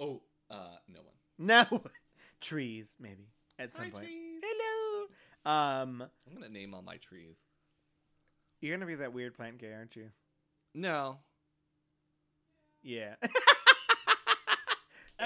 [0.00, 1.14] Oh, uh, no one.
[1.38, 1.84] No.
[2.40, 3.28] Trees, maybe.
[3.58, 4.04] At some Hi, point.
[4.06, 4.42] trees.
[4.42, 5.04] Hello.
[5.52, 7.38] Um, I'm gonna name all my trees.
[8.60, 10.10] you're gonna be that weird plant gay, aren't you?
[10.74, 11.18] No.
[12.82, 13.14] Yeah.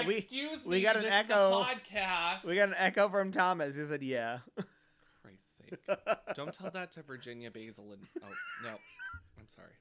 [0.05, 1.63] We- Excuse we got an this echo.
[1.63, 2.43] Podcast.
[2.43, 3.77] we got an echo from Thomas.
[3.77, 4.39] He said, "Yeah."
[5.23, 5.79] Christ's sake!
[6.35, 8.27] Don't tell that to Virginia Basil and oh
[8.61, 8.71] no,
[9.39, 9.71] I'm sorry.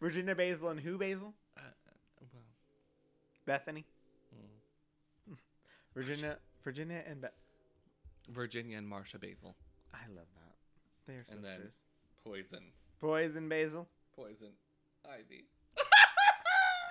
[0.00, 1.34] Virginia Basil and who Basil?
[1.58, 1.62] Uh,
[2.32, 2.42] well,
[3.44, 3.86] Bethany.
[5.94, 6.38] Virginia.
[6.62, 7.32] Virginia and Beth.
[8.28, 9.56] Virginia and Marsha Basil.
[9.94, 10.54] I love that.
[11.06, 11.80] They're And then- sisters.
[12.24, 12.72] Poison.
[13.00, 13.88] Poison Basil.
[14.14, 14.52] Poison.
[15.08, 15.44] Ivy.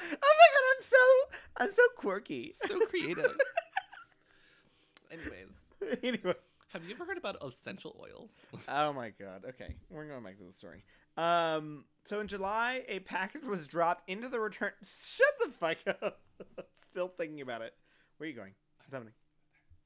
[0.02, 2.54] Oh my god, I'm so I'm so quirky.
[2.56, 3.36] So creative.
[5.12, 6.36] Anyways, anyway.
[6.70, 8.32] have you ever heard about essential oils?
[8.68, 9.44] Oh my god.
[9.50, 10.84] Okay, we're going back to the story.
[11.18, 14.72] Um, so in July, a package was dropped into the return.
[14.84, 16.22] Shut the fuck up.
[16.58, 17.74] I'm still thinking about it.
[18.18, 18.54] Where are you going?
[18.90, 19.14] What's happening?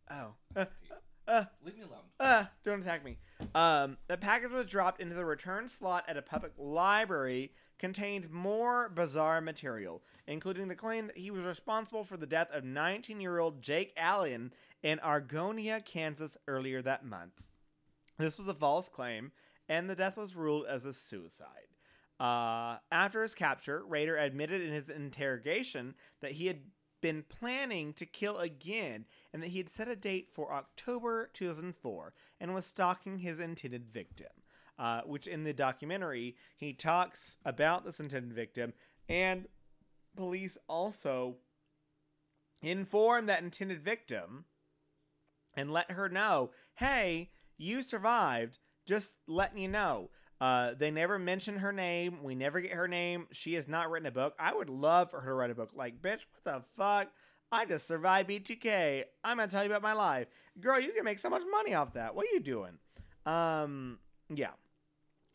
[0.09, 0.33] Oh.
[1.27, 2.03] Uh, uh, Leave me alone.
[2.19, 3.17] uh, don't attack me.
[3.53, 7.51] Um, the package was dropped into the return slot at a public library.
[7.79, 12.63] Contained more bizarre material, including the claim that he was responsible for the death of
[12.63, 17.41] 19-year-old Jake Allen in Argonia, Kansas, earlier that month.
[18.17, 19.33] This was a false claim,
[19.67, 21.67] and the death was ruled as a suicide.
[22.21, 26.59] Uh, after his capture, Rader admitted in his interrogation that he had
[27.03, 29.03] been planning to kill again
[29.33, 33.85] and that he had set a date for October 2004 and was stalking his intended
[33.91, 34.29] victim.
[34.79, 38.73] Uh, which in the documentary, he talks about this intended victim,
[39.07, 39.47] and
[40.15, 41.35] police also
[42.59, 44.45] inform that intended victim
[45.53, 50.09] and let her know hey, you survived, just letting you know.
[50.41, 52.23] Uh, they never mention her name.
[52.23, 53.27] We never get her name.
[53.31, 54.35] She has not written a book.
[54.37, 55.71] I would love for her to write a book.
[55.73, 57.09] Like, bitch, what the fuck?
[57.51, 59.03] I just survived BTK.
[59.23, 60.27] I'm gonna tell you about my life.
[60.59, 62.15] Girl, you can make so much money off that.
[62.15, 62.79] What are you doing?
[63.25, 63.99] Um,
[64.33, 64.51] yeah.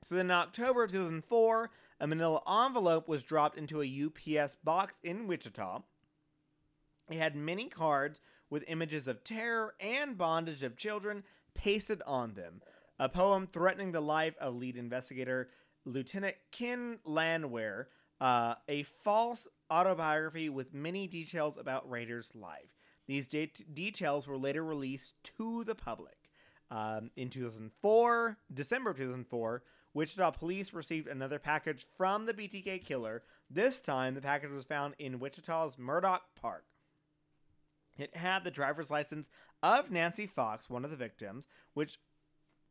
[0.03, 1.71] So then in October of 2004,
[2.01, 5.83] a manila envelope was dropped into a UPS box in Wichita.
[7.11, 8.21] It had many cards
[8.51, 12.61] with images of terror and bondage of children pasted on them.
[12.99, 15.49] A poem threatening the life of lead investigator
[15.85, 17.89] Lieutenant Ken Landwehr,
[18.21, 22.75] uh, a false autobiography with many details about Rader's life.
[23.07, 26.17] These de- details were later released to the public.
[26.71, 29.63] Um, in 2004, December of 2004,
[29.95, 33.23] Wichita police received another package from the BTK killer.
[33.49, 36.65] This time, the package was found in Wichita's Murdock Park.
[37.97, 39.31] It had the driver's license
[39.63, 41.99] of Nancy Fox, one of the victims, which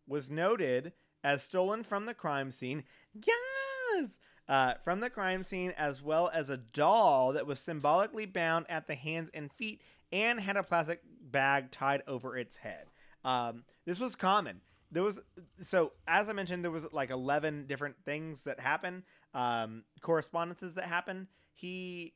[0.08, 0.94] was noted
[1.24, 2.84] as stolen from the crime scene.
[3.14, 4.12] Yes!
[4.48, 8.88] Uh, from the crime scene, as well as a doll that was symbolically bound at
[8.88, 9.82] the hands and feet
[10.12, 12.86] and had a plastic bag tied over its head.
[13.26, 14.62] Um, this was common.
[14.90, 15.20] There was
[15.62, 19.04] so as I mentioned, there was like eleven different things that happened,
[19.34, 21.28] um, correspondences that happened.
[21.54, 22.14] He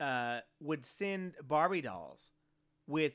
[0.00, 2.30] uh, would send Barbie dolls
[2.86, 3.12] with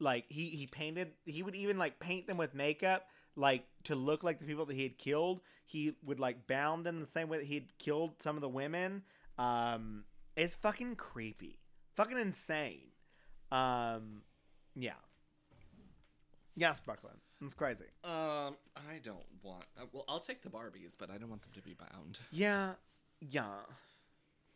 [0.00, 1.12] like he he painted.
[1.24, 3.06] He would even like paint them with makeup
[3.36, 5.40] like to look like the people that he had killed.
[5.64, 8.48] He would like bound them the same way that he had killed some of the
[8.48, 9.02] women.
[9.38, 10.04] Um,
[10.36, 11.58] it's fucking creepy,
[11.94, 12.88] fucking insane.
[13.50, 14.22] Um,
[14.74, 14.92] yeah.
[16.54, 17.18] Yes, Buckland.
[17.44, 17.86] It's crazy.
[18.04, 19.64] Um, I don't want.
[19.80, 22.20] Uh, well, I'll take the Barbies, but I don't want them to be bound.
[22.30, 22.74] Yeah,
[23.20, 23.62] yeah.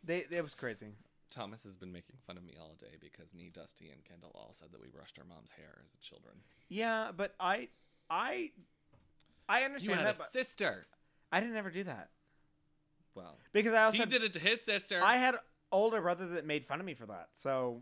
[0.03, 0.93] They it was crazy.
[1.29, 4.53] Thomas has been making fun of me all day because me, Dusty, and Kendall all
[4.53, 6.35] said that we brushed our mom's hair as children.
[6.69, 7.67] Yeah, but I,
[8.09, 8.51] I,
[9.49, 10.19] I understand You had that.
[10.21, 10.85] a sister.
[11.31, 12.09] I didn't ever do that
[13.15, 15.01] Well, because I also he did it to his sister.
[15.03, 15.35] I had
[15.71, 17.29] older brother that made fun of me for that.
[17.33, 17.81] So,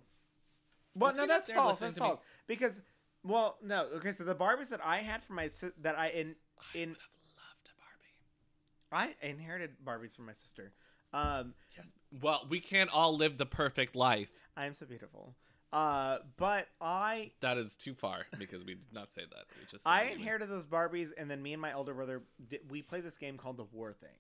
[0.96, 1.80] well, Was no, that's false.
[1.80, 2.08] That's to me?
[2.08, 2.82] false because,
[3.24, 3.86] well, no.
[3.98, 6.36] Okay, so the Barbies that I had for my si- that I in
[6.74, 9.14] I in would have loved a Barbie.
[9.22, 10.72] I inherited Barbies from my sister.
[11.14, 11.92] Um, Yes.
[12.22, 14.32] Well, we can't all live the perfect life.
[14.56, 15.36] I am so beautiful.
[15.76, 19.44] Uh, but I That is too far because we did not say that.
[19.60, 22.82] We just I inherited those Barbies, and then me and my older brother did, we
[22.82, 24.16] played this game called the War Thing,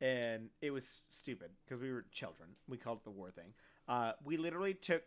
[0.00, 2.48] and it was stupid because we were children.
[2.68, 3.54] We called it the War Thing.
[3.86, 5.04] Uh, we literally took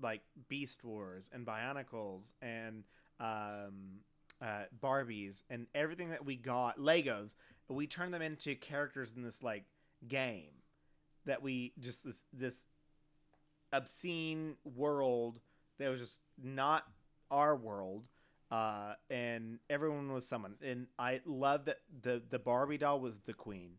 [0.00, 2.84] like Beast Wars and Bionicles and
[3.20, 4.00] um,
[4.40, 7.34] uh, Barbies and everything that we got Legos.
[7.68, 9.64] We turned them into characters in this like
[10.06, 10.62] game
[11.26, 12.64] that we just this this
[13.72, 15.40] obscene world
[15.78, 16.86] that was just not
[17.30, 18.04] our world
[18.50, 20.54] uh, and everyone was someone.
[20.62, 23.72] And I love that the the Barbie doll was the queen,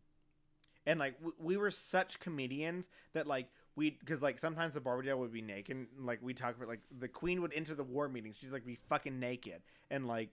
[0.86, 5.08] and like w- we were such comedians that like we because like sometimes the Barbie
[5.08, 7.84] doll would be naked, and like we talk about like the queen would enter the
[7.84, 10.30] war meeting, she's like be fucking naked, and like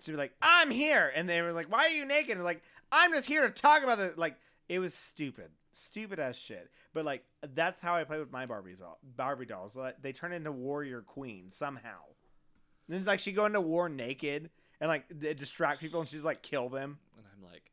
[0.00, 2.36] she'd be like I'm here, and they were like Why are you naked?
[2.36, 4.36] And like I'm just here to talk about the like
[4.70, 5.50] it was stupid.
[5.72, 7.24] Stupid as shit, but like
[7.54, 9.76] that's how I play with my Barbies, doll- Barbie dolls.
[9.76, 11.98] Like, they turn into warrior queen somehow.
[12.88, 16.42] Then like she go into war naked and like d- distract people and she's like
[16.42, 16.98] kill them.
[17.16, 17.72] And I'm like,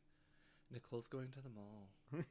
[0.71, 1.87] Nicole's going to the mall.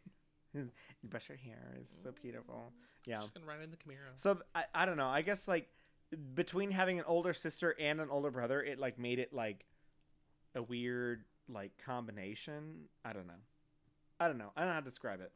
[0.54, 0.68] you
[1.04, 1.74] brush her hair.
[1.80, 2.72] It's so beautiful.
[3.06, 3.20] Yeah.
[3.20, 4.10] She's gonna ride in the Camaro.
[4.16, 5.08] So th- I, I don't know.
[5.08, 5.68] I guess like
[6.34, 9.64] between having an older sister and an older brother, it like made it like
[10.54, 12.88] a weird like combination.
[13.04, 13.34] I don't know.
[14.18, 14.50] I don't know.
[14.56, 15.32] I don't know how to describe it.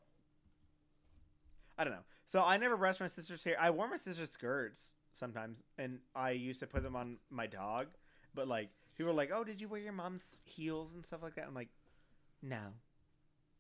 [1.79, 2.05] I don't know.
[2.27, 3.57] So I never brushed my sister's hair.
[3.61, 7.89] I wore my sister's skirts sometimes, and I used to put them on my dog.
[8.35, 11.35] But like people are like, "Oh, did you wear your mom's heels and stuff like
[11.35, 11.71] that?" I'm like,
[12.43, 12.75] "No,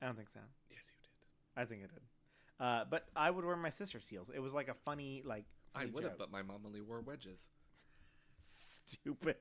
[0.01, 0.40] I don't think so."
[0.70, 1.60] Yes, you did.
[1.60, 2.02] I think I did.
[2.60, 4.30] Uh, but I would wear my sister's heels.
[4.34, 7.48] It was like a funny, like I would have, but my mom only wore wedges.
[8.86, 9.36] stupid,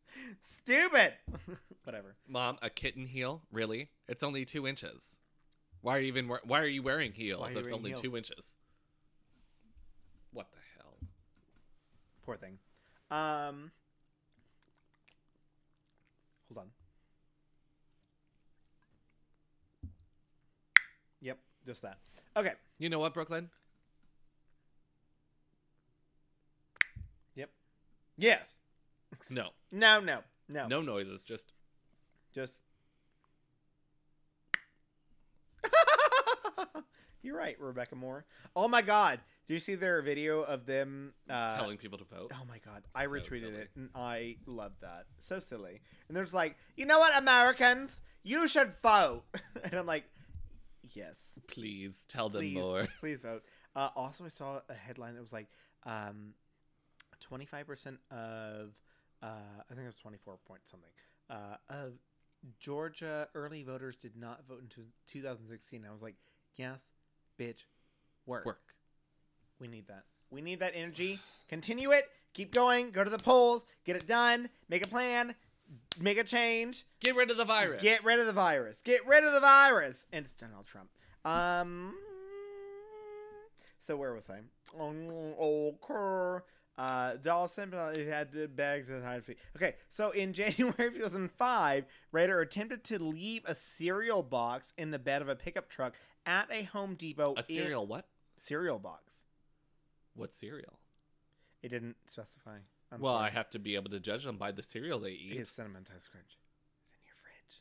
[0.40, 1.14] stupid.
[1.84, 2.16] Whatever.
[2.28, 3.42] Mom, a kitten heel?
[3.50, 3.90] Really?
[4.08, 5.19] It's only two inches.
[5.82, 6.28] Why are you even?
[6.44, 7.40] Why are you wearing heels?
[7.52, 8.56] You if it's only two inches.
[10.32, 10.94] What the hell?
[12.24, 12.58] Poor thing.
[13.10, 13.70] Um,
[16.48, 16.70] hold on.
[21.22, 21.98] Yep, just that.
[22.36, 22.52] Okay.
[22.78, 23.50] You know what, Brooklyn?
[27.34, 27.50] Yep.
[28.16, 28.56] Yes.
[29.28, 30.00] No, No.
[30.00, 30.18] No.
[30.48, 30.66] No.
[30.66, 31.22] no noises.
[31.22, 31.52] Just
[32.34, 32.62] Just.
[37.22, 38.24] You're right, Rebecca Moore.
[38.56, 39.20] Oh my God!
[39.46, 42.32] Do you see their video of them uh, telling people to vote.
[42.34, 43.54] Oh my god, I So retweeted silly.
[43.56, 45.06] it and I love that.
[45.20, 45.80] So silly.
[46.08, 49.24] And there's like, you know what, Americans, you should vote.
[49.64, 50.04] and I'm like,
[50.94, 52.86] yes, Please tell them please, more.
[53.00, 53.42] please vote.
[53.76, 55.48] Uh, also, I saw a headline that was like,
[55.84, 56.34] um,
[57.30, 58.70] 25% of,
[59.22, 60.90] uh, I think it was 24 point something,
[61.28, 61.92] uh, of
[62.58, 65.84] Georgia early voters did not vote in two- 2016.
[65.88, 66.14] I was like,
[66.56, 66.88] yes,
[67.38, 67.64] bitch,
[68.26, 68.46] work.
[68.46, 68.74] Work.
[69.58, 70.04] We need that.
[70.30, 71.18] We need that energy.
[71.48, 72.08] Continue it.
[72.32, 72.90] Keep going.
[72.92, 73.64] Go to the polls.
[73.84, 74.48] Get it done.
[74.68, 75.34] Make a plan.
[76.00, 76.86] Make a change.
[77.00, 77.82] Get rid of the virus.
[77.82, 78.80] Get rid of the virus.
[78.82, 80.06] Get rid of the virus.
[80.12, 80.90] And it's Donald Trump.
[81.24, 81.94] Um.
[83.80, 84.40] So where was I?
[84.78, 86.44] Oh, okay.
[86.80, 89.36] Uh, Dallas Simpson had bags and hide feet.
[89.54, 94.98] Okay, so in January of 2005, Rader attempted to leave a cereal box in the
[94.98, 95.94] bed of a pickup truck
[96.24, 97.34] at a Home Depot.
[97.36, 98.06] A in- cereal what?
[98.38, 99.24] cereal box.
[100.14, 100.78] What cereal?
[101.62, 102.56] It didn't specify.
[102.90, 103.26] I'm well, sorry.
[103.26, 105.34] I have to be able to judge them by the cereal they eat.
[105.34, 107.60] His cinnamon toast crunch is in your fridge.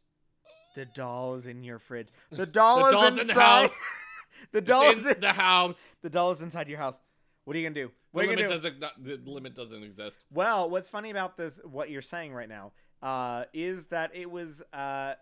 [0.75, 2.07] The doll is in your fridge.
[2.31, 3.75] The doll is doll's in the house.
[4.53, 5.99] the It's doll in is in the house.
[6.01, 7.01] The doll is inside your house.
[7.45, 7.87] What are you gonna do?
[7.87, 8.79] The What you limit doesn't.
[8.79, 10.25] Not, the limit doesn't exist.
[10.31, 14.61] Well, what's funny about this, what you're saying right now, uh, is that it was
[14.73, 15.13] uh,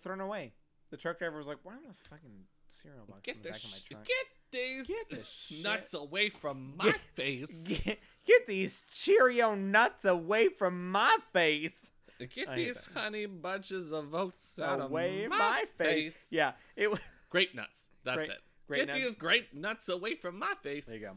[0.00, 0.52] thrown away.
[0.90, 3.52] The truck driver was like, "Why am a fucking cereal box in Get the the
[3.52, 7.62] back of my truck?" get these Get the shit- nuts away from my Get- face.
[7.66, 11.90] Get, get these Cheerio nuts away from my face.
[12.34, 16.28] Get I these honey bunches of oats out away of my, my, face.
[16.30, 17.00] Yeah, it was.
[17.28, 17.88] Grape nuts.
[18.04, 18.40] That's it.
[18.66, 19.00] Grape Get nuts.
[19.00, 20.86] these grape nuts away from my face.
[20.86, 21.16] There you go.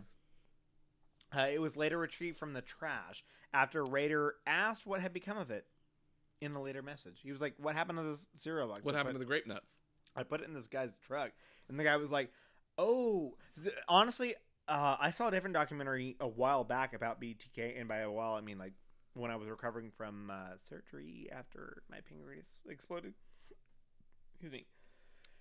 [1.35, 3.23] Uh, it was later retrieved from the trash
[3.53, 5.65] after Rader asked what had become of it
[6.41, 7.19] in a later message.
[7.21, 9.29] He was like, "What happened to this cereal box?" What I happened put, to the
[9.29, 9.81] grape nuts?
[10.15, 11.31] I put it in this guy's truck,
[11.67, 12.31] and the guy was like,
[12.77, 13.37] "Oh,
[13.87, 14.35] honestly,
[14.67, 18.33] uh, I saw a different documentary a while back about BTK, and by a while
[18.33, 18.73] I mean like
[19.13, 23.13] when I was recovering from uh, surgery after my pancreas exploded.
[24.33, 24.65] Excuse me.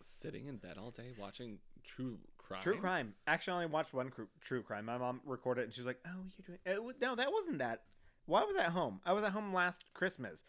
[0.00, 1.58] Sitting in bed all day watching
[1.96, 2.60] true crime.
[2.60, 3.14] True crime.
[3.26, 4.84] Actually, I only watched one cr- true crime.
[4.86, 7.58] My mom recorded it, and she was like, "Oh, you're doing it no, that wasn't
[7.58, 7.82] that.
[8.26, 9.00] Why was I at home?
[9.06, 10.44] I was at home last Christmas,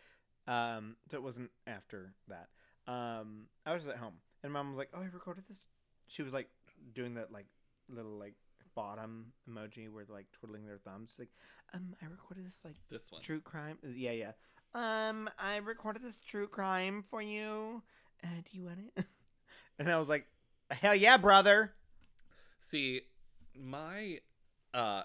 [0.47, 2.49] um, so it wasn't after that.
[2.91, 5.65] Um, I was at home, and mom was like, "Oh, I recorded this."
[6.07, 6.49] She was like
[6.93, 7.45] doing that like
[7.87, 8.33] little like
[8.75, 11.11] bottom emoji where they're like twiddling their thumbs.
[11.11, 11.29] She's like,
[11.73, 13.21] um, I recorded this like This one.
[13.21, 13.77] true crime.
[13.83, 14.31] Yeah, yeah.
[14.73, 17.83] Um, I recorded this true crime for you.
[18.23, 19.05] Uh, do you want it?
[19.79, 20.25] and I was like,
[20.75, 21.73] hell yeah, brother.
[22.61, 23.01] See,
[23.55, 24.19] my
[24.73, 25.03] uh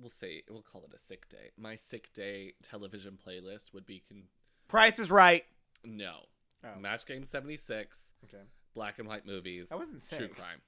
[0.00, 1.50] we'll say we'll call it a sick day.
[1.58, 4.24] My sick day television playlist would be con-
[4.68, 5.44] Price is right.
[5.84, 6.26] no.
[6.64, 6.78] Oh.
[6.78, 8.44] Match Game 76, Okay.
[8.72, 9.72] black and white movies.
[9.72, 10.60] I wasn't true crime.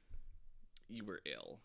[0.89, 1.61] You were ill.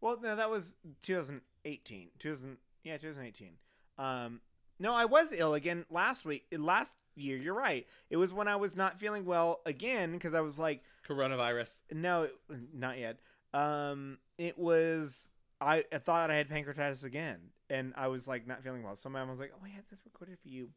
[0.00, 2.10] Well, no, that was 2018.
[2.20, 3.54] 2000, yeah, 2018.
[3.98, 4.40] Um,
[4.82, 6.44] no, I was ill again last week.
[6.56, 7.86] Last year, you're right.
[8.10, 11.80] It was when I was not feeling well again because I was like, Coronavirus.
[11.92, 12.28] no,
[12.74, 13.20] not yet.
[13.54, 15.30] Um, it was
[15.60, 17.38] I, I thought I had pancreatitis again,
[17.70, 18.96] and I was like not feeling well.
[18.96, 20.70] So my mom was like, "Oh, I have this recorded for you."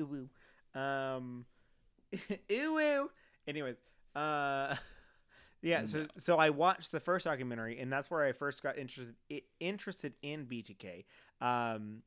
[0.00, 0.06] Ooh,
[0.74, 0.80] woo.
[0.80, 1.44] Um,
[2.52, 3.10] ooh, woo.
[3.46, 3.76] Anyways,
[4.14, 4.76] uh,
[5.62, 5.84] yeah.
[5.86, 6.06] So No.
[6.16, 9.16] so I watched the first documentary, and that's where I first got interested
[9.60, 11.04] interested in BTK.
[11.40, 12.02] Um,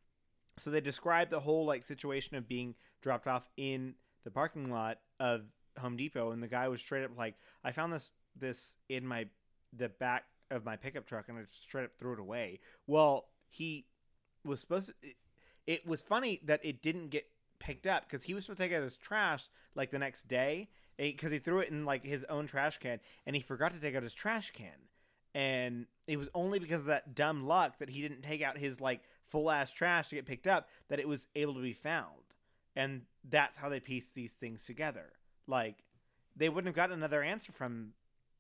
[0.60, 5.00] so they described the whole like situation of being dropped off in the parking lot
[5.20, 5.44] of
[5.80, 9.28] Home Depot, and the guy was straight up like, "I found this this in my
[9.74, 13.30] the back of my pickup truck, and I just straight up threw it away." Well,
[13.48, 13.86] he
[14.44, 14.94] was supposed to.
[15.02, 15.16] It,
[15.68, 17.28] it was funny that it didn't get
[17.60, 20.70] picked up because he was supposed to take out his trash like the next day
[20.98, 23.80] eh, because he threw it in like his own trash can, and he forgot to
[23.80, 24.88] take out his trash can.
[25.36, 28.82] And it was only because of that dumb luck that he didn't take out his
[28.82, 32.16] like full ass trash to get picked up that it was able to be found.
[32.76, 35.14] And that's how they piece these things together.
[35.48, 35.84] Like
[36.36, 37.94] they wouldn't have gotten another answer from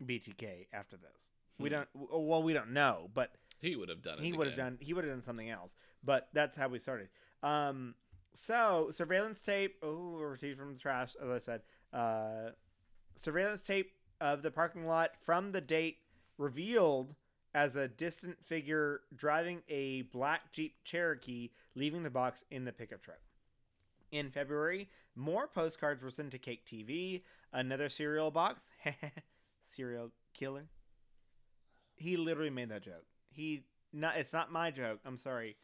[0.03, 1.28] BTK after this.
[1.57, 1.76] We Hmm.
[1.76, 1.90] don't.
[1.94, 4.24] Well, we don't know, but He would have done it.
[4.24, 4.78] he would have done.
[4.80, 5.76] He would have done something else.
[6.03, 7.10] But that's how we started.
[7.44, 7.95] Um.
[8.34, 9.78] So surveillance tape.
[9.82, 11.16] Oh, retrieved from the trash.
[11.22, 11.61] As I said,
[11.91, 12.52] uh,
[13.18, 13.91] surveillance tape
[14.22, 15.98] of the parking lot from the date
[16.38, 17.16] revealed
[17.54, 23.02] as a distant figure driving a black Jeep Cherokee, leaving the box in the pickup
[23.02, 23.20] truck.
[24.12, 27.22] In February, more postcards were sent to KAKE TV.
[27.52, 28.72] Another cereal box.
[29.64, 30.66] Serial killer.
[31.96, 33.06] He literally made that joke.
[33.30, 34.18] He not.
[34.18, 35.00] It's not my joke.
[35.06, 35.58] I'm sorry.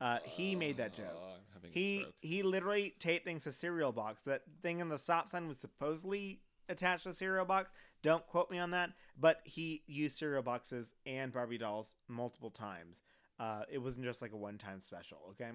[0.00, 1.14] Uh, he made that joke.
[1.14, 4.22] Oh, I'm having a He he literally taped things to cereal box.
[4.22, 7.70] That thing in the stop sign was supposedly attached to a cereal box.
[8.02, 13.00] Don't quote me on that, but he used cereal boxes and Barbie dolls multiple times.
[13.38, 15.18] Uh, it wasn't just like a one-time special.
[15.30, 15.50] Okay.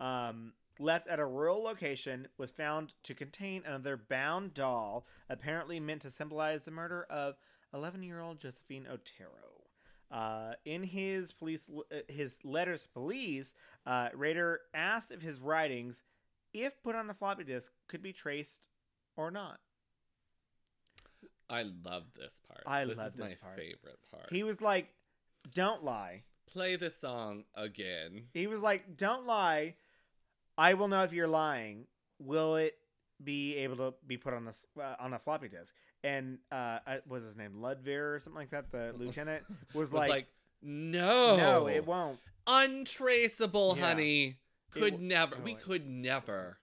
[0.00, 6.02] Um, left at a rural location was found to contain another bound doll, apparently meant
[6.02, 7.36] to symbolize the murder of
[7.74, 9.28] 11-year-old Josephine Otero.
[10.10, 13.54] Uh, in his police uh, his letters to police,
[13.86, 14.10] uh,
[14.74, 16.02] asked if his writings,
[16.52, 18.68] if put on a floppy disk, could be traced
[19.16, 19.60] or not.
[21.50, 22.62] I love this part.
[22.66, 23.56] I this love is this my part.
[23.58, 24.26] favorite part.
[24.30, 24.88] He was like,
[25.54, 28.24] "Don't lie." Play this song again.
[28.32, 29.74] He was like, "Don't lie.
[30.58, 31.86] I will know if you're lying.
[32.18, 32.74] Will it
[33.22, 35.74] be able to be put on a uh, on a floppy disk?"
[36.04, 38.70] And uh, uh, was his name Ludvir or something like that?
[38.72, 39.44] The lieutenant
[39.74, 40.26] was, Was like, like,
[40.62, 43.88] no, "No, it won't." untraceable, Yeah.
[43.88, 44.36] honey.
[44.72, 45.36] Could w- never.
[45.36, 45.62] oh, we wait.
[45.62, 46.58] could never.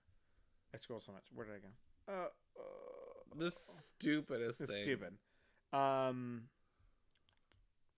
[0.74, 1.24] I scroll so much.
[1.34, 2.14] Where did I go?
[2.14, 2.26] Uh,
[2.60, 3.52] uh, The
[4.00, 4.82] stupidest it's thing.
[4.84, 5.14] stupid.
[5.74, 6.44] Um,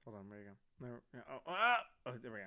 [0.04, 0.30] hold on.
[0.30, 0.52] Where you go?
[0.80, 1.80] There, yeah, oh, ah!
[2.08, 2.46] oh, there we go.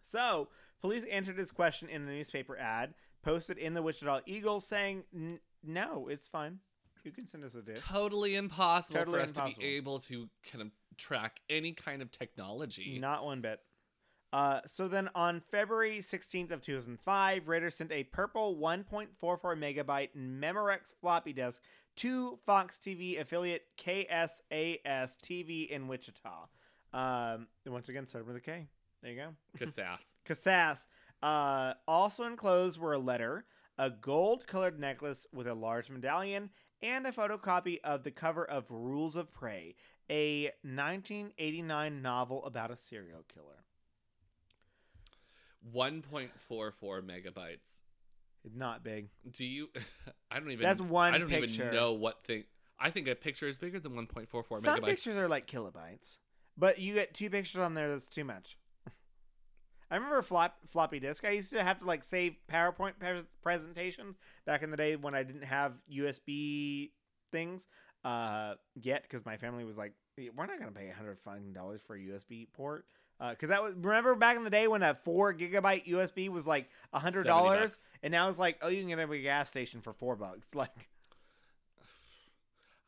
[0.00, 0.48] So,
[0.80, 5.40] police answered his question in a newspaper ad posted in the Wichita Eagle saying, "N-
[5.62, 6.60] "No, it's fine.
[7.04, 7.78] You can send us a dish.
[7.80, 12.10] Totally impossible Totally for us to be able to kind of track any kind of
[12.12, 12.98] technology.
[13.00, 13.60] Not one bit.
[14.32, 20.94] Uh, so then on February 16th of 2005, Raider sent a purple 1.44 megabyte Memorex
[21.00, 21.60] floppy disk
[21.96, 24.30] to Fox TV affiliate KSAS
[24.82, 26.48] TV in Wichita.
[26.94, 28.68] Um, once again, started with a K.
[29.02, 29.28] There you go.
[29.58, 30.14] Casass.
[30.24, 30.86] Casas.
[31.22, 33.44] Uh, also enclosed were a letter,
[33.78, 36.50] a gold colored necklace with a large medallion,
[36.82, 39.76] and a photocopy of the cover of Rules of Prey,
[40.10, 43.64] a 1989 novel about a serial killer.
[45.74, 46.30] 1.44
[47.02, 47.78] megabytes.
[48.54, 49.08] Not big.
[49.30, 49.68] Do you?
[50.30, 50.62] I don't even.
[50.62, 51.64] That's one I don't picture.
[51.64, 52.44] even know what thing.
[52.78, 54.84] I think a picture is bigger than 1.44 Some megabytes.
[54.84, 56.18] pictures are like kilobytes,
[56.56, 57.88] but you get two pictures on there.
[57.90, 58.58] That's too much.
[59.90, 61.24] I remember flop, floppy disk.
[61.24, 64.16] I used to have to like save PowerPoint pres- presentations
[64.46, 66.90] back in the day when I didn't have USB
[67.30, 67.68] things
[68.04, 71.80] uh, yet because my family was like, "We're not gonna pay a hundred fucking dollars
[71.80, 72.86] for a USB port."
[73.18, 76.68] Because that was remember back in the day when a four gigabyte USB was like
[76.92, 79.48] a hundred dollars, and now it's like, oh, you can get it at a gas
[79.48, 80.48] station for four bucks.
[80.54, 80.88] Like,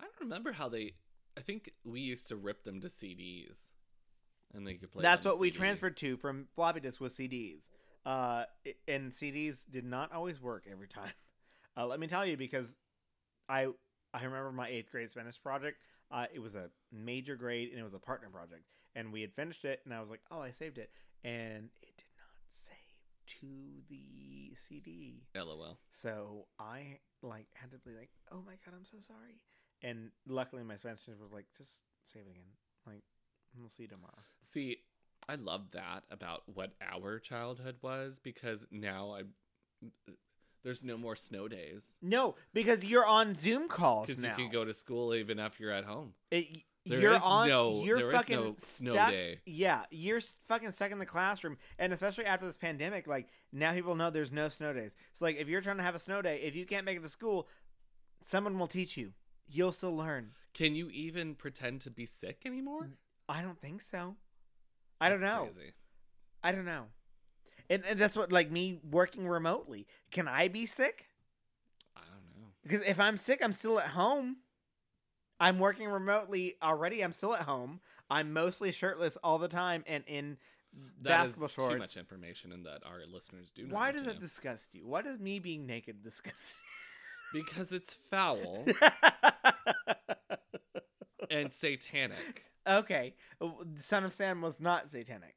[0.00, 0.94] I don't remember how they.
[1.36, 3.70] I think we used to rip them to CDs,
[4.52, 5.02] and they could play.
[5.02, 7.68] That's what we transferred to from floppy disk was CDs.
[8.04, 8.44] Uh,
[8.86, 11.10] and CDs did not always work every time.
[11.76, 12.76] Uh, let me tell you because
[13.48, 13.66] I
[14.12, 15.78] I remember my eighth grade Spanish project.
[16.08, 18.62] Uh, it was a major grade and it was a partner project,
[18.94, 20.90] and we had finished it, and I was like, oh, I saved it,
[21.22, 22.74] and it did not save
[23.40, 25.22] to the CD.
[25.34, 25.78] LOL.
[25.90, 29.40] So I like had to be like, oh my god, I'm so sorry.
[29.82, 32.44] And luckily, my Spanish teacher was like, just save it again.
[32.86, 33.02] Like,
[33.58, 34.12] we'll see you tomorrow.
[34.42, 34.78] See,
[35.28, 39.22] I love that about what our childhood was because now I.
[40.62, 44.64] There's no more snow days No, because you're on Zoom calls because you can go
[44.64, 46.14] to school even if you're at home.
[46.30, 47.48] It, There you're is on.
[47.48, 49.10] no- you're there is fucking no snow stuck.
[49.10, 49.40] day.
[49.46, 53.94] Yeah, you're fucking stuck in the classroom, and especially after this pandemic, like now people
[53.94, 54.94] know there's no snow days.
[55.14, 57.02] So like, if you're trying to have a snow day, if you can't make it
[57.02, 57.48] to school,
[58.20, 59.12] someone will teach you.
[59.48, 60.32] You'll still learn.
[60.52, 62.90] Can you even pretend to be sick anymore?
[63.28, 64.16] I don't think so.
[65.00, 65.48] I don't know.
[65.54, 65.72] Crazy.
[66.42, 66.84] I don't know.
[67.70, 69.86] And, and that's what like me working remotely.
[70.10, 71.06] Can I be sick?
[71.96, 72.48] I don't know.
[72.62, 74.36] Because if I'm sick, I'm still at home.
[75.40, 77.02] I'm working remotely already.
[77.02, 77.80] I'm still at home.
[78.10, 80.36] I'm mostly shirtless all the time and in
[81.02, 81.72] That is basketball shorts.
[81.74, 83.66] too much information, and that our listeners do.
[83.68, 84.20] Why does it know.
[84.20, 84.86] disgust you?
[84.86, 86.56] Why does me being naked disgust
[87.32, 88.64] Because it's foul
[91.30, 92.44] and satanic.
[92.66, 95.34] okay, uh, Son of Sam was not satanic.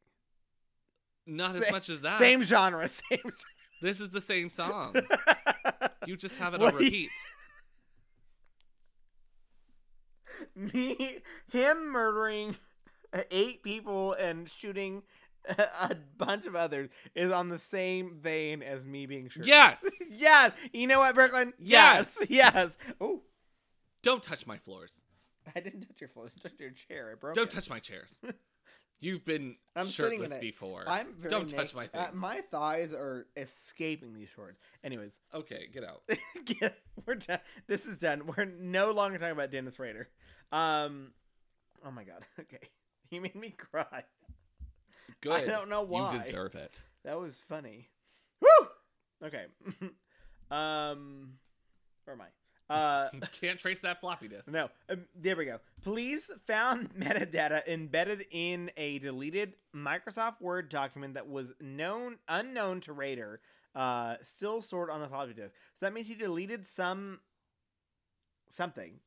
[1.25, 2.19] Not Sa- as much as that.
[2.19, 2.87] Same genre.
[3.09, 3.31] Same.
[3.81, 4.95] This is the same song.
[6.05, 7.09] You just have it on you- repeat.
[10.55, 11.19] me,
[11.51, 12.55] him murdering
[13.31, 15.03] eight people and shooting
[15.47, 19.47] a bunch of others is on the same vein as me being shirtless.
[19.47, 19.85] Yes.
[20.11, 20.51] yes.
[20.73, 21.53] You know what, Brooklyn?
[21.59, 22.13] Yes.
[22.21, 22.29] Yes.
[22.29, 22.77] Yes.
[22.99, 23.21] Oh,
[24.01, 25.01] Don't touch my floors.
[25.55, 26.29] I didn't touch your floor.
[26.35, 27.09] I touched your chair.
[27.11, 27.55] I broke Don't it.
[27.55, 28.19] touch my chairs.
[28.99, 30.41] You've been I'm sitting shirtless it.
[30.41, 30.83] before.
[30.87, 31.93] I'm very Don't touch naked.
[31.93, 32.17] my Uh, things.
[32.19, 34.59] my thighs are escaping these shorts.
[34.83, 36.01] Anyways, Okay, get out.
[36.45, 37.39] get, we're done.
[37.67, 38.23] This is done.
[38.25, 40.09] We're no longer talking about Dennis Rader.
[40.51, 41.11] Um,
[41.85, 42.25] oh my god.
[42.39, 42.69] Okay,
[43.11, 44.03] you made me cry.
[45.21, 45.31] Good.
[45.33, 46.11] I don't know why.
[46.13, 46.81] You deserve it.
[47.05, 47.89] That was funny.
[48.41, 48.67] Woo.
[49.23, 49.45] Okay.
[50.51, 51.33] um,
[52.03, 52.27] where am I?
[52.69, 53.09] Uh.
[53.41, 54.51] Can't trace that floppy disk.
[54.51, 55.59] No, um, there we go.
[55.83, 62.93] Police found metadata embedded in a deleted Microsoft Word document that was known unknown to
[62.93, 63.39] Rader,
[63.75, 65.53] uh, still stored on the floppy disk.
[65.79, 67.19] So that means he deleted some
[68.49, 68.99] something,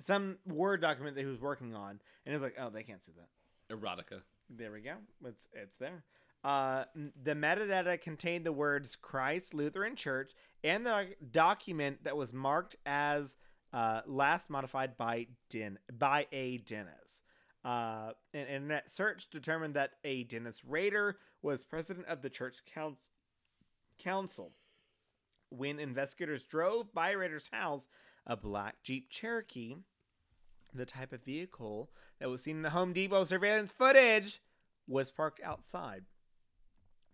[0.00, 3.04] some Word document that he was working on, and he was like, "Oh, they can't
[3.04, 3.28] see that."
[3.74, 4.22] Erotica.
[4.48, 4.94] There we go.
[5.24, 6.04] It's it's there.
[6.46, 6.84] Uh,
[7.24, 10.30] the metadata contained the words Christ Lutheran Church
[10.62, 13.36] and the document that was marked as
[13.72, 17.22] uh, last modified by Den by a Dennis.
[17.64, 23.10] Uh, an internet search determined that a Dennis Rader was president of the church council.
[23.98, 24.52] Council.
[25.50, 27.88] When investigators drove by Rader's house,
[28.24, 29.78] a black Jeep Cherokee,
[30.72, 34.40] the type of vehicle that was seen in the Home Depot surveillance footage,
[34.86, 36.04] was parked outside.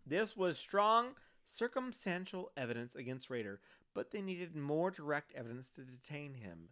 [0.06, 1.14] This was strong
[1.44, 3.60] circumstantial evidence against Rader,
[3.94, 6.68] but they needed more direct evidence to detain him.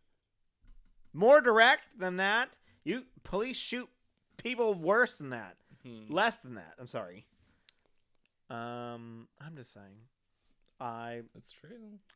[1.12, 2.50] More direct than that?
[2.84, 3.88] You police shoot
[4.36, 5.56] people worse than that.
[5.82, 6.12] Hmm.
[6.12, 6.74] Less than that.
[6.78, 7.26] I'm sorry.
[8.48, 10.06] Um, I'm just saying.
[10.80, 11.70] I That's true.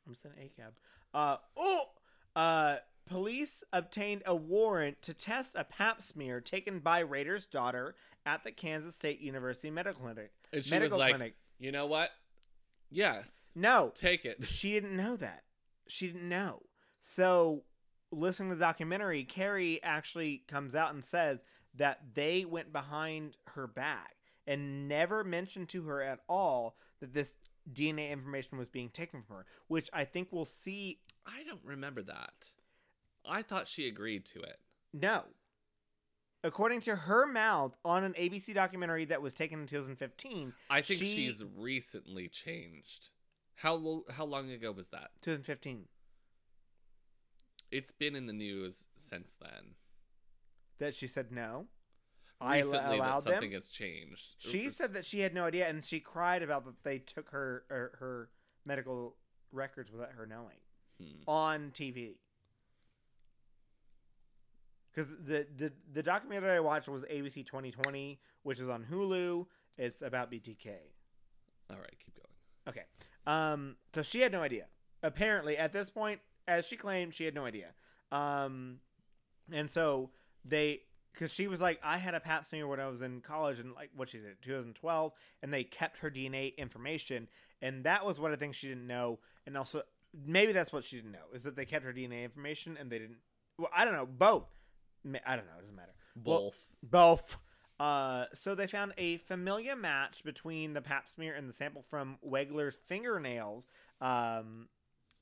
[0.07, 0.73] I'm just in a cab.
[1.12, 1.91] Uh oh.
[2.34, 2.76] Uh,
[3.07, 7.94] police obtained a warrant to test a Pap smear taken by Rader's daughter
[8.26, 10.32] at the Kansas State University Medical Clinic.
[10.52, 11.34] And she medical was like, clinic.
[11.58, 12.10] you know what?
[12.90, 13.50] Yes.
[13.54, 14.38] No, Take it.
[14.46, 15.42] she didn't know that.
[15.88, 16.62] She didn't know.
[17.02, 17.64] So,
[18.10, 21.40] listening to the documentary, Kerri actually comes out and says
[21.74, 27.34] that they went behind her back and never mentioned to her at all that this
[27.72, 31.00] DNA information was being taken from her, which I think we'll see.
[31.26, 32.50] I don't remember that.
[33.26, 34.58] I thought she agreed to it.
[34.92, 35.24] No.
[36.44, 41.00] According to her mouth on an ABC documentary that was taken in 2015, I think
[41.00, 43.10] She- she's recently changed.
[43.56, 45.10] How lo- how long ago was that?
[45.23, 45.89] 2015,
[47.70, 49.74] It's been in the news since then.
[50.78, 51.68] that she said no.
[52.40, 53.56] I Recently, allowed that something them.
[53.60, 54.36] has changed.
[54.42, 57.64] She said that she had no idea, and she cried about that they took her
[57.70, 58.31] her, her
[58.66, 59.16] medical
[59.50, 60.60] records without her knowing
[60.98, 61.23] Hmm.
[61.26, 62.18] on TV.
[64.94, 69.47] Because the, the the documentary I watched was ABC 2020, which is on Hulu.
[69.76, 70.68] It's about BTK.
[71.70, 72.68] All right, keep going.
[72.68, 72.84] Okay.
[73.26, 73.76] Um.
[73.94, 74.66] So she had no idea.
[75.02, 77.68] Apparently, at this point, as she claimed, she had no idea.
[78.12, 78.78] Um,
[79.52, 80.10] and so
[80.44, 80.81] they,
[81.12, 83.74] because she was like, I had a Pap smear when I was in college, and
[83.74, 87.28] like what she said, 2012, and they kept her DNA information,
[87.60, 89.82] and that was one of the things she didn't know, and also
[90.26, 92.98] maybe that's what she didn't know is that they kept her DNA information and they
[92.98, 93.18] didn't.
[93.58, 94.06] Well, I don't know.
[94.06, 94.48] Both.
[95.26, 95.52] I don't know.
[95.58, 95.94] It doesn't matter.
[96.24, 96.66] Well, Both.
[96.83, 97.36] both.
[97.81, 102.18] Uh, so they found a familiar match between the pap smear and the sample from
[102.23, 103.66] Wegerle's fingernails,
[104.00, 104.68] um,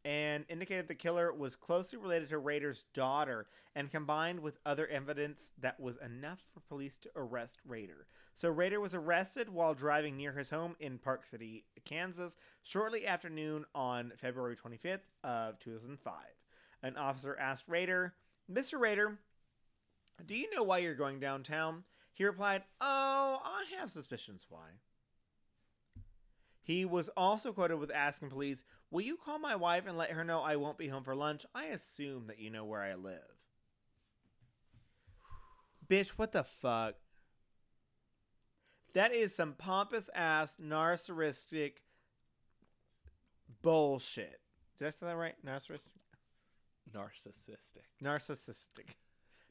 [0.04, 5.52] and indicated the killer was closely related to Rader's daughter, and combined with other evidence
[5.58, 8.06] that was enough for police to arrest Rader.
[8.34, 13.30] So Rader was arrested while driving near his home in Park City, Kansas, shortly after
[13.30, 16.14] noon on February 25th of 2005.
[16.82, 18.14] An officer asked Rader,
[18.50, 18.78] "Mr.
[18.78, 19.18] Rader,
[20.26, 24.80] do you know why you're going downtown?" He replied, Oh, I have suspicions why.
[26.62, 30.22] He was also quoted with asking police, Will you call my wife and let her
[30.22, 31.46] know I won't be home for lunch?
[31.54, 33.18] I assume that you know where I live.
[35.88, 36.94] Bitch, what the fuck?
[38.94, 41.72] That is some pompous ass, narcissistic
[43.62, 44.40] bullshit.
[44.78, 45.34] Did I say that right?
[45.44, 46.02] Narcissistic?
[46.94, 47.88] Narcissistic.
[48.04, 48.90] Narcissistic.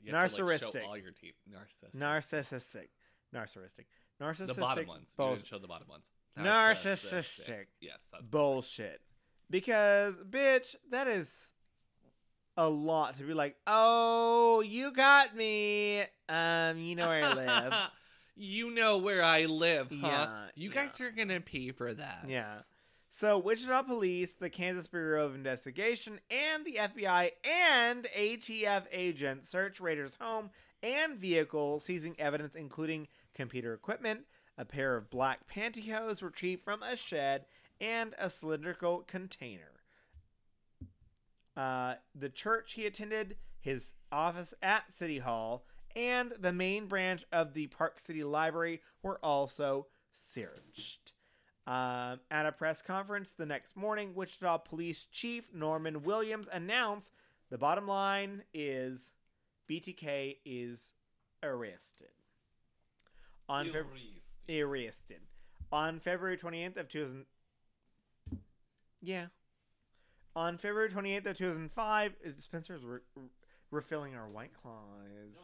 [0.03, 0.85] You to, like, Narcissistic.
[0.85, 1.35] all your teeth.
[1.49, 1.99] Narcissistic.
[1.99, 2.87] Narcissistic.
[3.33, 3.85] Narcissistic.
[4.21, 4.55] Narcissistic.
[4.55, 5.13] The bottom ones.
[5.17, 6.05] You didn't show the bottom ones.
[6.37, 7.65] Narcissistic.
[7.79, 9.01] Yes, that's bullshit.
[9.49, 11.53] Because, bitch, that is
[12.57, 16.01] a lot to be like, oh, you got me.
[16.29, 17.73] Um, you know where I live.
[18.35, 20.07] you know where I live, huh?
[20.07, 20.85] Yeah, you yeah.
[20.85, 22.25] guys are gonna pay for that.
[22.27, 22.59] Yeah.
[23.13, 29.81] So, Wichita Police, the Kansas Bureau of Investigation, and the FBI and ATF agents search
[29.81, 30.49] Rader's home
[30.81, 34.21] and vehicle, seizing evidence including computer equipment,
[34.57, 37.45] a pair of black pantyhose retrieved from a shed,
[37.81, 39.81] and a cylindrical container.
[41.55, 45.65] Uh, the church he attended, his office at City Hall,
[45.97, 51.11] and the main branch of the Park City Library were also searched.
[51.71, 57.11] Um, at a press conference the next morning, Wichita Police Chief Norman Williams announced
[57.49, 59.11] the bottom line is
[59.69, 60.95] BTK is
[61.41, 62.09] arrested.
[63.47, 65.21] On February arrested
[65.71, 67.25] on February 28th of 2000
[69.01, 69.27] Yeah.
[70.35, 73.29] On February 28th of 2005, uh, Spencer's re- re-
[73.71, 75.37] refilling our white claws.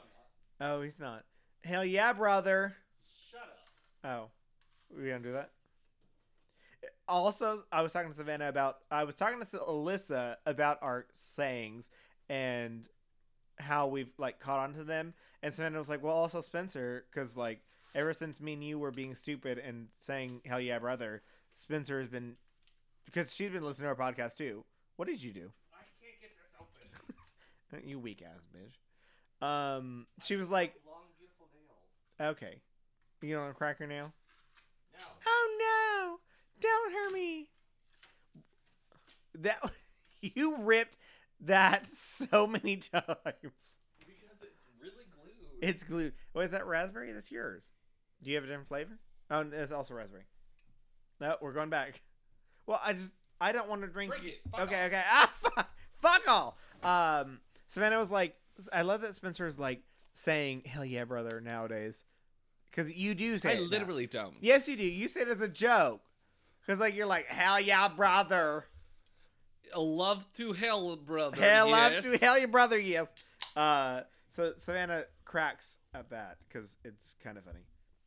[0.60, 1.24] Oh, he's not.
[1.64, 2.76] Hell yeah, brother.
[3.32, 3.60] Shut up.
[4.04, 4.30] Oh,
[4.94, 5.52] we gonna do that?
[7.08, 8.78] Also, I was talking to Savannah about.
[8.92, 11.90] I was talking to Alyssa about our sayings
[12.30, 12.88] and
[13.60, 15.14] how we've like caught on to them.
[15.42, 17.62] And Savannah was like, well, also Spencer, because like
[17.96, 21.22] ever since me and you were being stupid and saying hell yeah, brother,
[21.54, 22.36] Spencer has been
[23.06, 24.66] because she's been listening to our podcast too.
[24.98, 25.52] What did you do?
[25.74, 27.84] I can't get this open.
[27.90, 29.46] You weak ass bitch.
[29.46, 31.48] Um, she was like, Long, beautiful
[32.20, 32.32] nails.
[32.38, 32.62] okay,
[33.22, 34.14] you gonna crack her nail?
[34.94, 35.06] No.
[35.28, 36.20] Oh no!
[36.60, 37.50] Don't hurt me.
[39.36, 39.72] That
[40.22, 40.98] you ripped
[41.42, 43.16] that so many times.
[44.00, 45.62] Because it's really glued.
[45.62, 46.14] It's glued.
[46.34, 47.12] What is that raspberry?
[47.12, 47.72] That's yours.
[48.24, 48.98] Do you have a different flavor?
[49.30, 50.24] Oh, it's also raspberry.
[51.20, 52.02] No, we're going back.
[52.66, 54.12] Well, I just I don't want to drink.
[54.12, 54.40] Drink it.
[54.52, 54.88] Fuck okay, off.
[54.88, 55.04] okay.
[55.10, 55.70] Ah, fuck,
[56.02, 56.58] fuck all.
[56.84, 58.36] Um, Savannah was like,
[58.74, 59.82] I love that Spencer's like
[60.16, 62.04] saying "Hell yeah, brother" nowadays,
[62.70, 63.68] because you do say I it now.
[63.68, 64.36] literally don't.
[64.42, 64.84] Yes, you do.
[64.84, 66.02] You say it as a joke.
[66.68, 68.66] Because, like, you're like, hell yeah, brother.
[69.76, 71.42] Love to hell, brother.
[71.42, 72.06] Hell yes.
[72.06, 73.08] up to hell, your brother, yes.
[73.56, 74.02] Uh,
[74.36, 77.60] so Savannah cracks at that because it's kind of funny.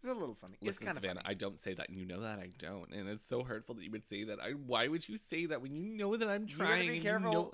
[0.02, 0.54] It's a little funny.
[0.60, 1.30] it's Listen, kind of Savannah, funny.
[1.32, 1.88] I don't say that.
[1.88, 4.40] and You know that I don't, and it's so hurtful that you would say that.
[4.40, 4.50] I.
[4.52, 6.88] Why would you say that when you know that I'm You gotta trying?
[6.88, 7.52] be careful You know,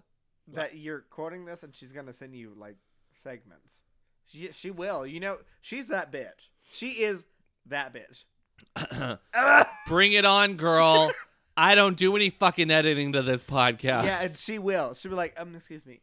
[0.55, 2.77] that you're quoting this and she's going to send you, like,
[3.15, 3.83] segments.
[4.27, 5.07] She, she will.
[5.07, 6.51] You know, she's that bitch.
[6.73, 7.25] She is
[7.67, 8.25] that bitch.
[9.87, 11.13] Bring it on, girl.
[11.57, 14.05] I don't do any fucking editing to this podcast.
[14.05, 14.95] Yeah, and she will.
[14.95, 16.01] She'll be like, um, excuse me.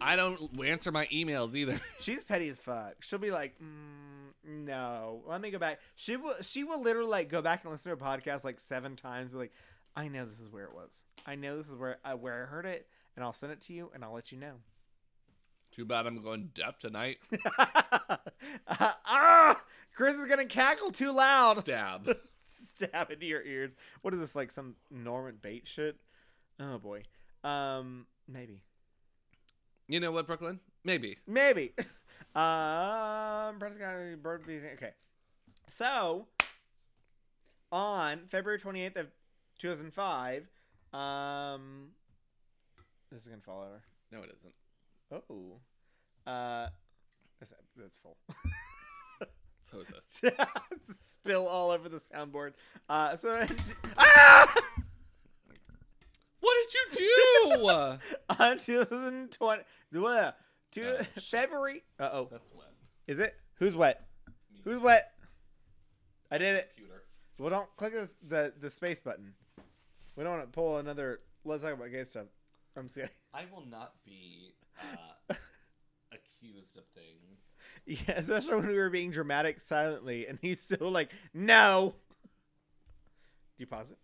[0.00, 1.80] I don't answer my emails either.
[2.00, 2.96] She's petty as fuck.
[3.00, 6.34] She'll be like, mm, "No, let me go back." She will.
[6.42, 9.30] She will literally like go back and listen to a podcast like seven times.
[9.30, 9.52] Be like,
[9.96, 11.06] "I know this is where it was.
[11.26, 13.72] I know this is where I where I heard it, and I'll send it to
[13.72, 14.54] you, and I'll let you know."
[15.74, 17.18] Too bad I'm going deaf tonight.
[18.68, 19.60] ah,
[19.96, 21.58] Chris is gonna cackle too loud.
[21.58, 22.16] Stab.
[22.40, 23.72] Stab into your ears.
[24.02, 24.52] What is this like?
[24.52, 25.96] Some Norman Bates shit?
[26.60, 27.02] Oh boy.
[27.42, 28.62] Um, maybe.
[29.88, 30.60] You know what, Brooklyn?
[30.84, 31.18] Maybe.
[31.26, 31.72] Maybe.
[32.34, 34.90] Um, Bird Okay.
[35.68, 36.26] So,
[37.70, 39.06] on February 28th of
[39.60, 40.48] 2005,
[40.92, 41.90] um,
[43.12, 43.82] this is going to fall over.
[44.10, 44.52] No, it isn't.
[45.30, 45.60] Oh.
[46.26, 46.68] Uh,
[47.40, 48.16] that's, that's full.
[49.70, 50.32] So is this.
[51.04, 52.52] Spill all over the soundboard.
[52.88, 53.46] Uh, so,
[53.98, 54.54] ah!
[56.40, 56.54] What
[56.92, 57.68] did you do?
[58.38, 59.62] on 2020,
[59.92, 60.32] blah,
[60.70, 61.02] two, Oh.
[61.20, 61.82] February.
[61.98, 62.28] Uh oh.
[62.30, 62.66] That's wet.
[63.06, 63.34] Is it?
[63.58, 64.06] Who's wet?
[64.64, 65.12] Who's wet?
[66.30, 66.72] I did it.
[66.76, 67.02] Computer.
[67.38, 69.32] Well, don't click this, the the space button.
[70.16, 71.20] We don't want to pull another.
[71.44, 72.26] Let's talk about gay stuff.
[72.76, 73.10] I'm scared.
[73.32, 75.34] I will not be uh,
[76.12, 77.50] accused of things.
[77.86, 81.94] Yeah, especially when we were being dramatic silently, and he's still like, "No."
[83.56, 83.98] Do you pause it?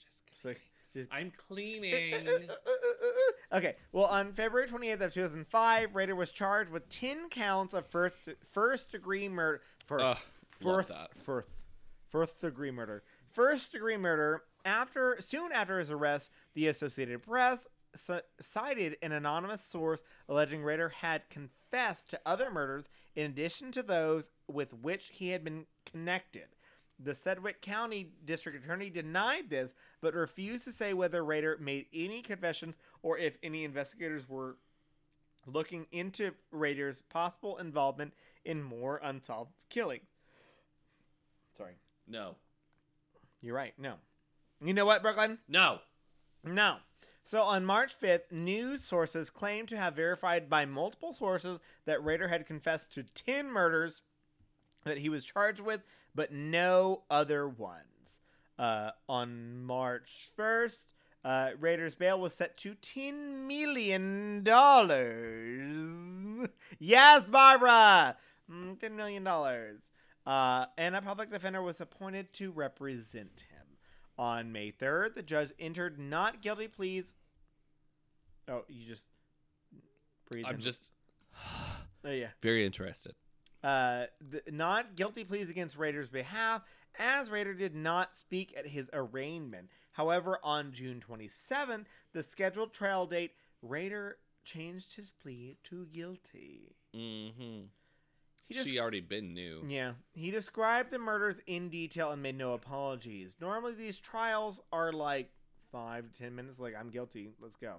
[0.00, 0.60] Just Just like,
[0.92, 1.08] just.
[1.12, 2.14] I'm uh, uh, cleaning.
[2.14, 3.76] Uh, okay.
[3.92, 8.16] Well, on February 28th of 2005, Rader was charged with 10 counts of first
[8.50, 9.62] first degree murder.
[9.86, 10.18] First, Ugh,
[10.60, 11.48] first, first,
[12.08, 13.02] first degree murder.
[13.30, 14.42] First degree murder.
[14.64, 21.28] After soon after his arrest, the Associated Press cited an anonymous source alleging Rader had
[21.28, 26.48] confessed to other murders in addition to those with which he had been connected.
[26.98, 32.22] The Sedgwick County District Attorney denied this, but refused to say whether Rader made any
[32.22, 34.56] confessions or if any investigators were
[35.46, 38.14] looking into Rader's possible involvement
[38.44, 40.06] in more unsolved killings.
[41.56, 41.74] Sorry.
[42.06, 42.36] No.
[43.40, 43.74] You're right.
[43.78, 43.94] No.
[44.64, 45.38] You know what, Brooklyn?
[45.48, 45.80] No.
[46.44, 46.76] No.
[47.24, 52.28] So on March 5th, news sources claimed to have verified by multiple sources that Rader
[52.28, 54.02] had confessed to 10 murders
[54.84, 55.82] that he was charged with,
[56.14, 57.86] but no other ones.
[58.58, 60.86] Uh, on March 1st,
[61.24, 61.50] uh,
[61.98, 64.42] bail was set to $10 million.
[66.78, 68.16] Yes, Barbara!
[68.50, 69.26] Mm, $10 million.
[70.26, 73.51] Uh, and a public defender was appointed to represent him.
[74.22, 77.14] On May 3rd, the judge entered not guilty pleas.
[78.46, 79.08] Oh, you just
[80.30, 80.44] breathe.
[80.46, 80.60] I'm in.
[80.60, 80.90] just
[82.04, 82.28] Oh, yeah.
[82.40, 83.16] very interested.
[83.64, 86.62] Uh, the not guilty pleas against Rader's behalf,
[86.96, 89.70] as Rader did not speak at his arraignment.
[89.90, 96.76] However, on June 27th, the scheduled trial date, Rader changed his plea to guilty.
[96.94, 97.62] Mm-hmm.
[98.52, 99.64] He just She already been new.
[99.66, 103.36] Yeah, he described the murders in detail and made no apologies.
[103.40, 105.30] Normally, these trials are like
[105.70, 106.60] five to ten minutes.
[106.60, 107.30] Like, I'm guilty.
[107.40, 107.76] Let's go.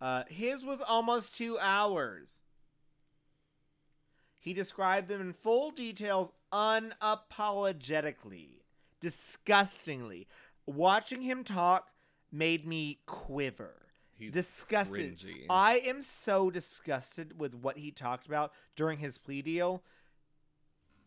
[0.00, 2.42] Uh, his was almost two hours.
[4.38, 8.60] He described them in full details, unapologetically,
[9.00, 10.26] disgustingly.
[10.66, 11.90] Watching him talk
[12.30, 13.86] made me quiver.
[14.18, 15.18] He's disgusted.
[15.18, 15.46] cringy.
[15.50, 19.82] I am so disgusted with what he talked about during his plea deal.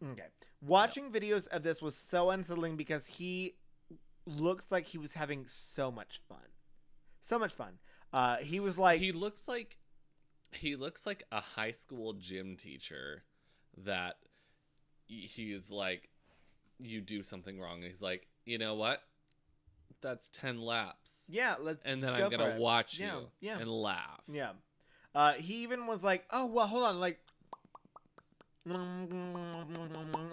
[0.03, 0.25] Okay.
[0.61, 3.55] Watching videos of this was so unsettling because he
[4.25, 6.47] looks like he was having so much fun.
[7.21, 7.79] So much fun.
[8.13, 9.77] Uh, he was like, he looks like
[10.51, 13.23] he looks like a high school gym teacher
[13.77, 14.17] that
[15.05, 16.09] he- he's like
[16.79, 19.03] you do something wrong and he's like you know what
[20.01, 23.59] that's 10 laps yeah, let's and then just i'm gonna watch Yeah, you yeah.
[23.59, 24.51] and laugh Yeah.
[25.13, 26.99] Uh, he even was like, oh, well, hold on.
[26.99, 27.19] Like,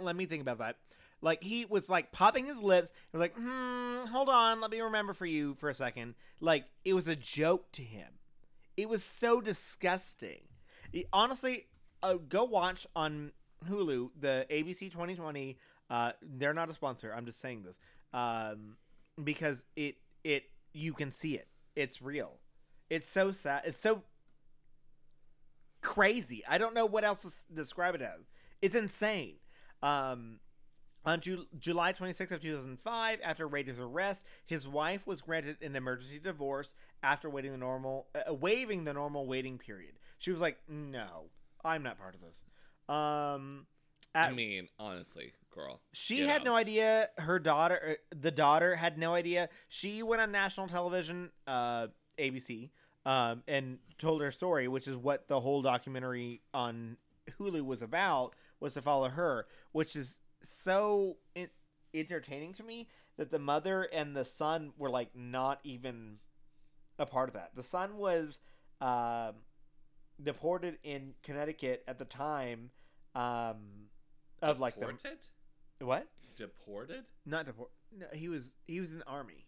[0.02, 0.76] let me think about that.
[1.22, 2.92] Like, he was like popping his lips.
[3.12, 4.60] Was like, hmm, hold on.
[4.60, 6.14] Let me remember for you for a second.
[6.40, 8.08] Like, it was a joke to him.
[8.76, 10.42] It was so disgusting.
[11.12, 11.66] Honestly,
[12.02, 13.32] uh, go watch on
[13.68, 15.58] Hulu the ABC 2020.
[15.88, 17.12] Uh, they're not a sponsor.
[17.16, 17.78] I'm just saying this
[18.12, 18.76] um,
[19.22, 21.48] because it it you can see it.
[21.74, 22.38] It's real.
[22.90, 23.62] It's so sad.
[23.64, 24.02] It's so
[25.86, 26.42] crazy.
[26.48, 28.26] I don't know what else to describe it as.
[28.60, 29.36] It's insane.
[29.82, 30.40] Um,
[31.04, 36.18] on Ju- July 26th of 2005, after Rader's arrest, his wife was granted an emergency
[36.18, 36.74] divorce
[37.04, 39.92] after waiting the normal, uh, waiving the normal waiting period.
[40.18, 41.30] She was like, "No,
[41.64, 42.42] I'm not part of this."
[42.88, 43.66] Um,
[44.14, 47.10] i mean honestly girl she had no idea.
[47.18, 49.48] Her daughter, uh, the daughter, had no idea.
[49.68, 52.70] She went on national television, uh, ABC,
[53.06, 56.98] um, and told her story, which is what the whole documentary on
[57.38, 58.34] Hulu was about.
[58.58, 61.50] Was to follow her, which is so in-
[61.94, 66.16] entertaining to me that the mother and the son were like not even
[66.98, 67.50] a part of that.
[67.54, 68.40] The son was
[68.80, 69.34] um,
[70.22, 72.70] deported in Connecticut at the time
[73.14, 73.88] um,
[74.42, 75.26] of like the deported
[75.80, 76.08] what?
[76.34, 77.72] deported Not deported.
[77.96, 79.46] No, he was he was in the army.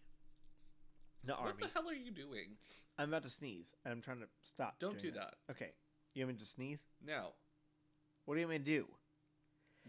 [1.24, 1.62] The what army.
[1.62, 2.56] the hell are you doing
[2.98, 4.78] I'm about to sneeze, and I'm trying to stop.
[4.78, 5.70] don't do doing that Okay.
[6.14, 6.80] You want me to sneeze?
[7.04, 7.28] no
[8.24, 8.86] What do you want me to do?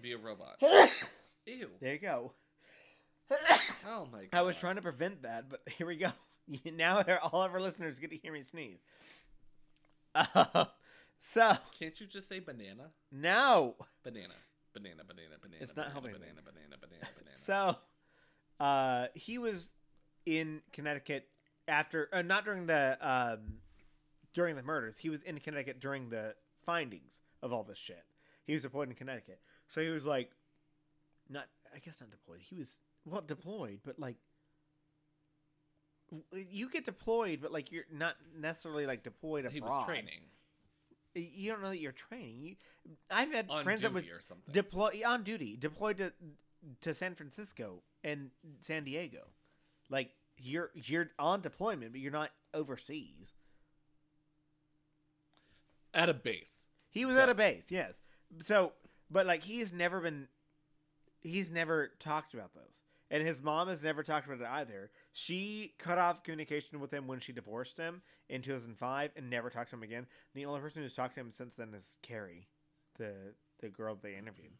[0.02, 0.56] be a robot
[1.46, 2.32] ew there you go.
[3.88, 6.12] oh my god I was trying to prevent that, but here we go.
[6.74, 8.80] now all of our listeners get to hear me sneeze.
[10.16, 10.66] Uh,
[11.20, 13.76] so can't you just say banana no.
[14.04, 14.34] banana
[14.74, 17.76] banana banana banana It's not banana, helping banana banana banana banana So,
[18.64, 19.70] uh, he was
[20.26, 21.28] in Connecticut
[21.70, 23.60] after, uh, not during the um,
[24.34, 24.98] during the murders.
[24.98, 28.04] He was in Connecticut during the findings of all this shit.
[28.46, 30.32] He was deployed in Connecticut, so he was like,
[31.30, 32.40] not, I guess not deployed.
[32.42, 34.18] He was well deployed, but like.
[36.32, 39.54] You get deployed, but like you're not necessarily like deployed abroad.
[39.54, 40.22] he was training
[41.14, 42.40] You don't know that you're training.
[42.42, 42.56] You,
[43.12, 46.12] I've had on friends duty that would or something deploy on duty, deployed to
[46.82, 49.28] to San Francisco and San Diego.
[49.92, 50.10] Like
[50.42, 53.34] you're you're on deployment, but you're not overseas.
[55.94, 57.96] at a base He was at a base, yes.
[58.42, 58.74] So,
[59.10, 60.28] but like he's never been,
[61.22, 64.92] he's never talked about this, and his mom has never talked about it either.
[65.14, 69.72] She cut off communication with him when she divorced him in 2005, and never talked
[69.72, 70.06] to him again.
[70.36, 72.46] The only person who's talked to him since then is Kerri,
[72.98, 74.54] the the girl they interviewed.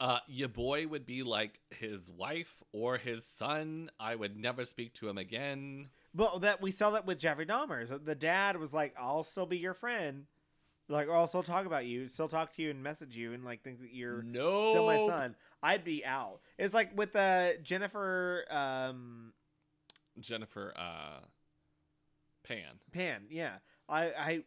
[0.00, 3.90] Uh, your boy would be like his wife or his son.
[3.98, 5.88] I would never speak to him again.
[6.12, 8.04] But that we saw that with Jeffrey Dahmer.
[8.04, 10.26] The dad was like, "I'll still be your friend,
[10.88, 13.44] like, or I'll still talk about you, still talk to you and message you, and
[13.44, 16.40] like think that you're no, still my son." I'd be out.
[16.58, 19.32] It's like with uh, Jennifer um,
[20.18, 21.20] Jennifer uh,
[22.46, 22.80] Pan.
[22.92, 23.22] Pan.
[23.30, 23.56] Yeah,
[23.88, 24.42] I, I,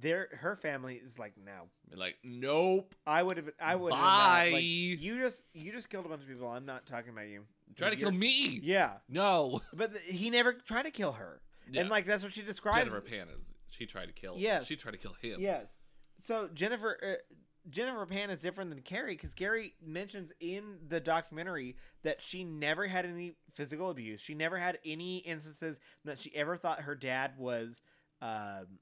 [0.00, 1.68] their her family is like, no.
[1.94, 2.94] Like, nope.
[3.06, 3.50] I would have.
[3.60, 4.02] I would have.
[4.02, 4.50] Bye.
[4.54, 6.48] Like, you just you just killed a bunch of people.
[6.48, 7.44] I'm not talking about you.
[7.76, 8.60] Try to You're- kill me.
[8.62, 9.60] Yeah, No.
[9.72, 11.40] but th- he never tried to kill her,
[11.74, 12.78] and like that's what she describes.
[12.78, 13.54] Jennifer Pan is.
[13.70, 14.34] She tried to kill.
[14.36, 14.66] Yes.
[14.66, 15.40] She tried to kill him.
[15.40, 15.72] Yes.
[16.22, 17.34] So Jennifer uh,
[17.70, 22.86] Jennifer Pan is different than Kerri because Kerri mentions in the documentary that she never
[22.86, 24.20] had any physical abuse.
[24.20, 27.80] She never had any instances that she ever thought her dad was
[28.22, 28.78] um,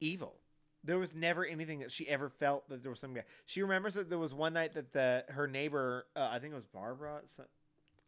[0.00, 0.40] evil.
[0.82, 3.22] There was never anything that she ever felt that there was something.
[3.46, 6.56] She remembers that there was one night that the her neighbor, uh, I think it
[6.56, 7.20] was Barbara.
[7.26, 7.44] So,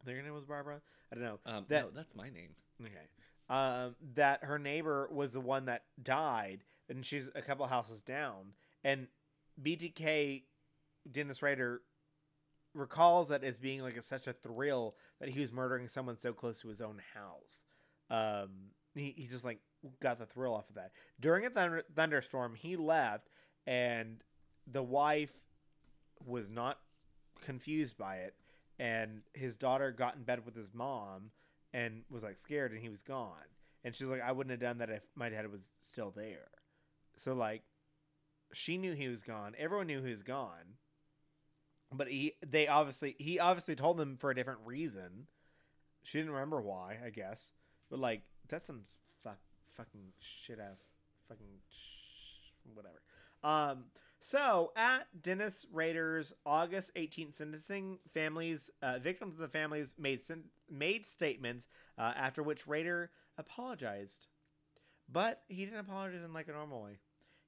[0.01, 0.81] I think her name was Barbara.
[1.11, 1.39] I don't know.
[1.47, 2.55] Um, That- no, that's my name.
[2.81, 2.93] Okay.
[3.49, 8.55] Um, that her neighbor was the one that died, and she's a couple houses down.
[8.83, 9.07] And
[9.63, 10.43] BTK,
[11.11, 11.81] Dennis Rader,
[12.75, 16.33] recalls that as being like a, such a thrill that he was murdering someone so
[16.33, 17.65] close to his own house.
[18.11, 19.61] Um, he, he just like
[20.01, 20.93] got the thrill off of that.
[21.21, 23.29] During a thunder, thunderstorm, he left,
[23.67, 24.23] and
[24.67, 25.33] the wife
[26.25, 26.79] was not
[27.41, 28.35] confused by it.
[28.79, 31.31] And his daughter got in bed with his mom
[31.73, 33.47] and was like scared and he was gone
[33.87, 36.49] and she's like, I wouldn't have done that if my dad was still there.
[37.19, 37.63] So like,
[38.53, 39.55] she knew he was gone.
[39.57, 40.79] Everyone knew he was gone.
[41.93, 45.29] But he, they obviously, he obviously told them for a different reason.
[46.03, 47.53] She didn't remember why, I guess.
[47.89, 48.87] But like, that's some
[49.77, 50.89] fucking shit ass,
[51.29, 53.03] fucking sh- whatever.
[53.43, 53.85] Um,
[54.21, 60.51] so at Dennis Rader's August 18th sentencing, families, uh, victims of the families made sen-
[60.71, 64.27] made statements uh, after which Rader apologized,
[65.11, 66.99] but he didn't apologize in like a normal way.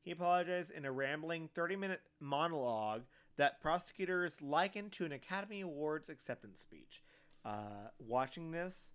[0.02, 3.02] He apologized in a rambling 30 minute monologue
[3.36, 7.02] that prosecutors likened to an Academy Awards acceptance speech.
[7.44, 8.92] Uh, watching this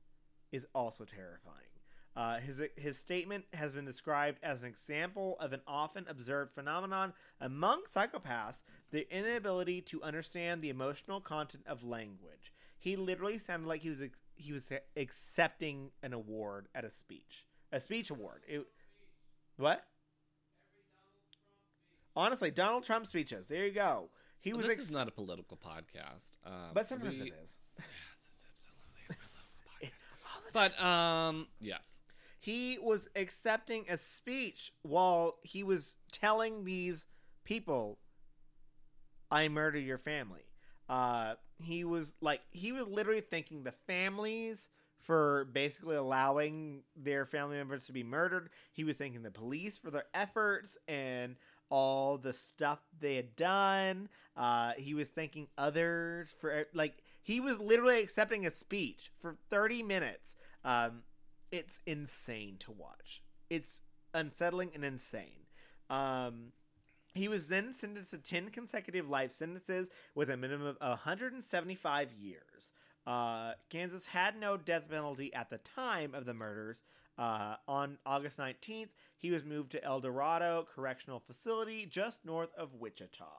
[0.52, 1.73] is also terrifying.
[2.16, 7.12] Uh, his his statement has been described as an example of an often observed phenomenon
[7.42, 8.62] among psychopaths:
[8.92, 12.54] the inability to understand the emotional content of language.
[12.78, 17.48] He literally sounded like he was ex- he was accepting an award at a speech,
[17.72, 18.44] a speech award.
[18.48, 18.68] It,
[19.58, 19.84] what?
[22.16, 23.48] Honestly, Donald Trump speeches.
[23.48, 24.10] There you go.
[24.40, 24.66] He was.
[24.66, 27.58] this ex- is not a political podcast, um, but sometimes we- it is.
[27.80, 29.98] Yes, it's absolutely a political
[30.30, 30.54] podcast.
[30.54, 31.98] But um, yes,
[32.44, 37.08] he was accepting a speech while he was telling these
[37.46, 38.00] people
[39.32, 40.44] i murder your family.
[40.90, 44.68] Uh he was like he was literally thanking the families
[45.00, 48.50] for basically allowing their family members to be murdered.
[48.74, 51.38] He was thanking the police for their efforts and
[51.70, 54.10] all the stuff they had done.
[54.36, 59.82] Uh he was thanking others for like he was literally accepting a speech for 30
[59.84, 61.04] minutes um
[61.54, 63.22] it's insane to watch.
[63.48, 65.46] It's unsettling and insane.
[65.88, 66.54] Um,
[67.14, 72.72] he was then sentenced to 10 consecutive life sentences with a minimum of 175 years.
[73.06, 76.82] Uh, Kansas had no death penalty at the time of the murders.
[77.20, 82.74] Uh, on August 19th, he was moved to El Dorado Correctional Facility just north of
[82.74, 83.30] Wichita.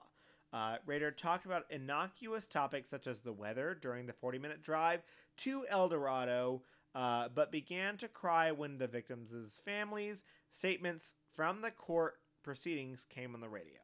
[0.52, 0.76] Uh,
[1.16, 5.02] talked about innocuous topics such as the weather during the 40 minute drive
[5.38, 6.62] to El Dorado,
[6.94, 13.34] uh, but began to cry when the victims' families' statements from the court proceedings came
[13.34, 13.80] on the radio.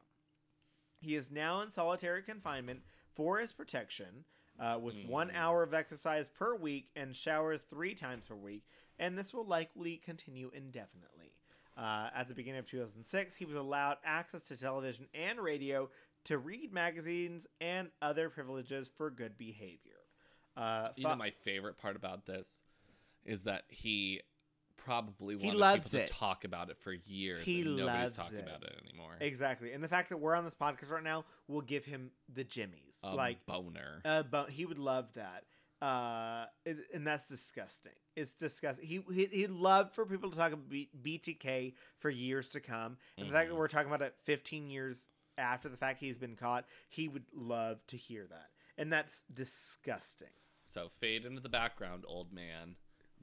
[0.99, 2.81] He is now in solitary confinement
[3.15, 4.25] for his protection,
[4.59, 5.35] uh, with one Mm.
[5.35, 8.63] hour of exercise per week and showers three times per week,
[8.99, 11.33] and this will likely continue indefinitely.
[11.75, 15.89] Uh, at the beginning of 2006, he was allowed access to television and radio
[16.25, 19.97] to read magazines and other privileges for good behavior.
[20.55, 22.61] Uh, you know my favorite part about this
[23.25, 24.21] is that he
[24.77, 26.07] probably He loves people it.
[26.07, 27.43] to talk about it for years.
[27.43, 28.47] He and nobody's loves talking it.
[28.47, 29.15] about it anymore.
[29.19, 32.43] Exactly, and the fact that we're on this podcast right now will give him the
[32.43, 32.97] jimmies.
[33.03, 34.01] A like, boner.
[34.05, 35.43] uh, but he would love that.
[35.85, 37.91] Uh, it- and that's disgusting.
[38.15, 38.85] It's disgusting.
[38.85, 42.97] He he he'd love for people to talk about B- BTK for years to come.
[43.17, 43.59] And the fact that Mhm.
[43.59, 45.05] we're talking about it 15 years
[45.37, 48.49] after the fact he's been caught, he would love to hear that.
[48.77, 50.29] And that's disgusting
[50.63, 52.75] so fade into the background, old man.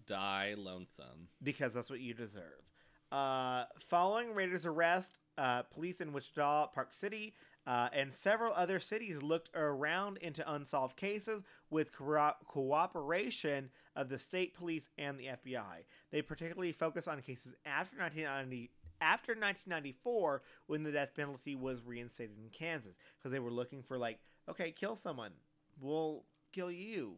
[0.09, 1.29] Die lonesome.
[1.43, 2.63] because that's what you deserve.
[3.11, 7.35] Uh, following Rader's arrest, uh, police in Wichita, Park City,
[7.67, 14.19] uh, and several other cities looked around into unsolved cases with corro- cooperation of the
[14.19, 15.85] state police and the FBI.
[16.11, 18.71] They particularly focus on cases after 1990.
[19.01, 23.97] After 1994, when the death penalty was reinstated in Kansas, because they were looking for
[23.97, 24.19] like,
[24.51, 25.33] okay, kill someone,
[25.81, 27.17] we'll kill you,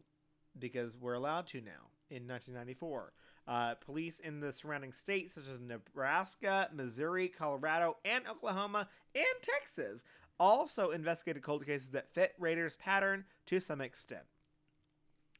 [0.57, 3.13] because we're allowed to now in 1994.
[3.47, 10.03] Uh, police in the surrounding states, such as Nebraska, Missouri, Colorado, and Oklahoma, and Texas,
[10.39, 14.23] also investigated cold cases that fit Rader's pattern to some extent.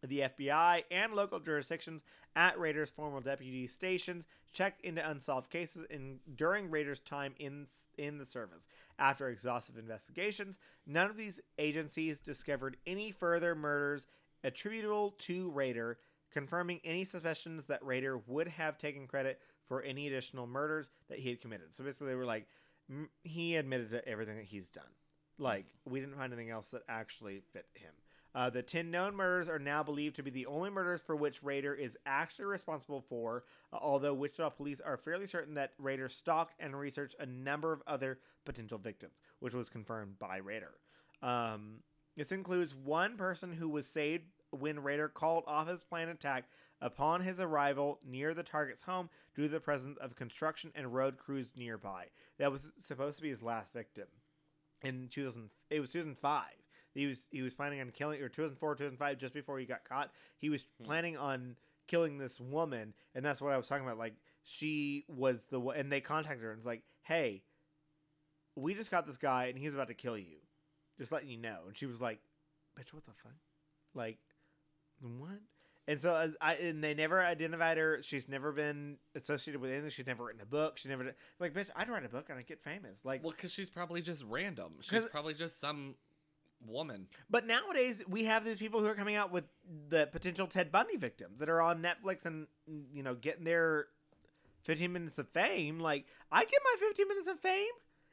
[0.04, 2.04] The FBI and local jurisdictions
[2.36, 7.68] at Rader's former deputy stations checked into unsolved cases in, during Rader's time in
[7.98, 8.68] in the service.
[8.98, 14.08] After exhaustive investigations, none of these agencies discovered any further murders
[14.44, 16.00] attributable to Rader,
[16.32, 21.30] confirming any suspicions that Rader would have taken credit for any additional murders that he
[21.30, 21.74] had committed.
[21.74, 22.48] So basically, they were like,
[22.92, 24.84] mm, he admitted to everything that he's done.
[25.38, 27.92] Like, we didn't find anything else that actually fit him.
[28.34, 31.44] Uh, the 10 known murders are now believed to be the only murders for which
[31.44, 33.44] Rader is actually responsible for,
[33.74, 37.84] uh, although Wichita police are fairly certain that Rader stalked and researched a number of
[37.88, 40.72] other potential victims, which was confirmed by Rader.
[41.22, 41.80] Um,
[42.16, 46.46] this includes one person who was saved when Rader called off his planned attack
[46.82, 51.18] upon his arrival near the target's home due to the presence of construction and road
[51.18, 52.08] crews nearby.
[52.38, 54.08] That was supposed to be his last victim.
[54.82, 56.44] In 2000, it was 2005.
[56.94, 60.12] He was he was planning on killing or 2004 2005 just before he got caught.
[60.38, 60.86] He was Hmm.
[60.86, 61.56] planning on
[61.88, 63.98] killing this woman, and that's what I was talking about.
[64.00, 67.44] Like she was the one, and they contacted her and it's like, "Hey,
[68.56, 70.38] we just got this guy, and he's about to kill you.
[70.98, 72.20] Just letting you know." And she was like,
[72.78, 73.34] "Bitch, what the fuck?
[73.94, 74.18] Like,
[75.02, 75.40] what?"
[75.88, 78.02] And so I and they never identified her.
[78.02, 79.90] She's never been associated with anything.
[79.90, 80.78] She's never written a book.
[80.78, 81.70] She never like, bitch.
[81.76, 83.04] I'd write a book and I'd get famous.
[83.04, 84.76] Like, Well, because she's probably just random.
[84.82, 85.96] She's probably just some
[86.66, 87.08] woman.
[87.30, 89.46] But nowadays we have these people who are coming out with
[89.90, 92.48] the potential Ted Bundy victims that are on Netflix and
[92.94, 93.88] you know getting their
[94.64, 95.80] 15 minutes of fame.
[95.80, 97.72] Like I get my 15 minutes of fame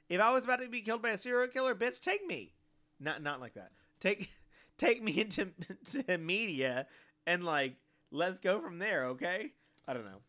[0.09, 1.75] if I was about to be killed by a serial killer.
[1.75, 2.55] Bitch, take me.
[2.99, 3.73] Not not like that.
[4.01, 4.31] Take
[4.79, 5.53] take me into
[5.93, 6.87] to media
[7.27, 7.77] and like
[8.11, 9.05] let's go from there.
[9.07, 9.51] Okay.
[9.87, 10.21] I don't know.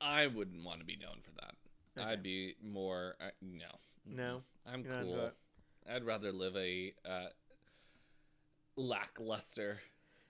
[0.00, 1.54] I wouldn't want to be known for that.
[2.00, 2.10] Okay.
[2.12, 3.16] I'd be more.
[3.20, 3.66] I, no.
[4.06, 4.42] No?
[4.66, 5.30] I'm You're cool.
[5.90, 7.26] I'd rather live a uh,
[8.76, 9.78] lackluster.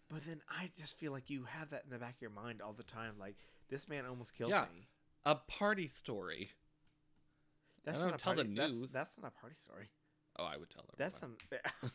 [0.09, 2.63] But then I just feel like you have that in the back of your mind
[2.63, 3.15] all the time.
[3.21, 3.37] Like
[3.69, 4.65] this man almost killed Yeah.
[4.75, 4.89] me.
[5.27, 6.51] A party story.
[7.85, 8.93] That's I don't not a tell the party- that's- news.
[8.93, 9.91] That's, not a party story.
[10.39, 10.95] Oh, I would tell her.
[10.97, 11.37] That's some.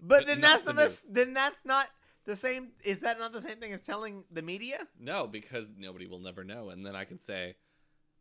[0.00, 1.02] but, But then that's the not news.
[1.10, 1.88] then that's not
[2.24, 2.68] the same.
[2.84, 4.86] Is that not the same thing as telling the media?
[4.98, 7.56] No, because nobody will never know, and then I can say,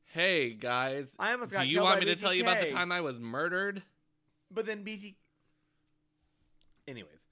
[0.05, 2.91] "Hey guys, I almost do got you want me to tell you about the time
[2.91, 3.81] I was murdered?"
[4.51, 5.17] But then BT.
[6.87, 7.25] Anyways,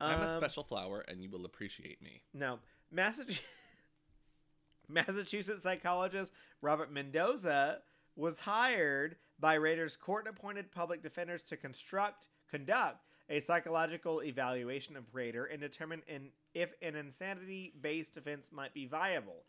[0.00, 2.22] I'm a Um, special flower, and you will appreciate me.
[2.32, 3.42] No, Massachusetts.
[4.88, 6.32] Massachusetts psychologist
[6.62, 7.82] Robert Mendoza
[8.16, 15.44] was hired by Rader's court-appointed public defenders to construct conduct a psychological evaluation of Rader
[15.44, 19.44] and determine in, if an insanity-based defense might be viable.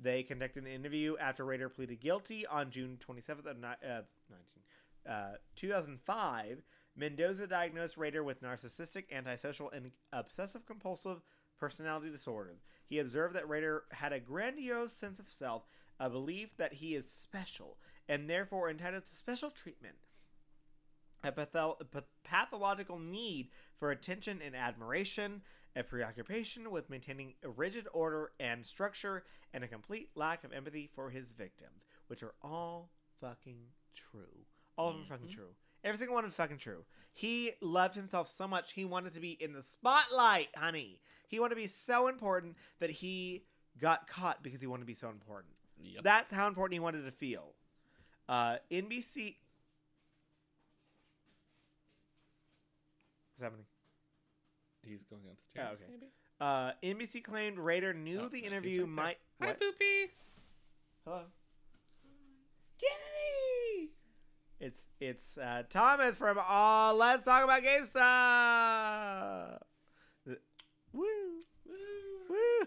[0.00, 4.38] They conducted an interview after Rader pleaded guilty on June 27th of, ni- of 19,
[5.08, 6.62] uh, 2005.
[6.96, 11.22] Mendoza diagnosed Rader with narcissistic, antisocial, and obsessive compulsive
[11.58, 12.64] personality disorders.
[12.86, 15.64] He observed that Rader had a grandiose sense of self,
[15.98, 19.96] a belief that he is special, and therefore entitled to special treatment.
[21.24, 21.78] A patho-
[22.24, 25.42] pathological need for attention and admiration,
[25.76, 30.88] a preoccupation with maintaining a rigid order and structure, and a complete lack of empathy
[30.94, 34.44] for his victims, which are all fucking true.
[34.76, 35.34] All of them fucking Mhm.
[35.34, 35.54] true.
[35.82, 36.84] Every single one is fucking true.
[37.12, 41.00] He loved himself so much he wanted to be in the spotlight, honey.
[41.28, 43.46] He wanted to be so important that he
[43.78, 45.54] got caught because he wanted to be so important.
[45.82, 46.02] Yep.
[46.04, 47.54] That's how important he wanted to feel.
[48.28, 49.36] Uh, NBC.
[53.44, 53.66] Happening?
[54.82, 55.68] He's going upstairs.
[55.70, 55.84] Oh, okay.
[55.90, 56.12] Maybe.
[56.40, 59.16] Uh, NBC claimed Rader knew Oh, the no, interview right might.
[59.40, 59.60] Hi, What?
[59.60, 60.12] Poopy.
[61.04, 61.22] Hello.
[62.80, 63.92] Kennedy.
[64.60, 69.62] It's it's uh, Thomas from uh, Let's Talk About Gay Stuff.
[70.26, 70.38] The-
[70.92, 71.04] Woo
[72.28, 72.66] woo.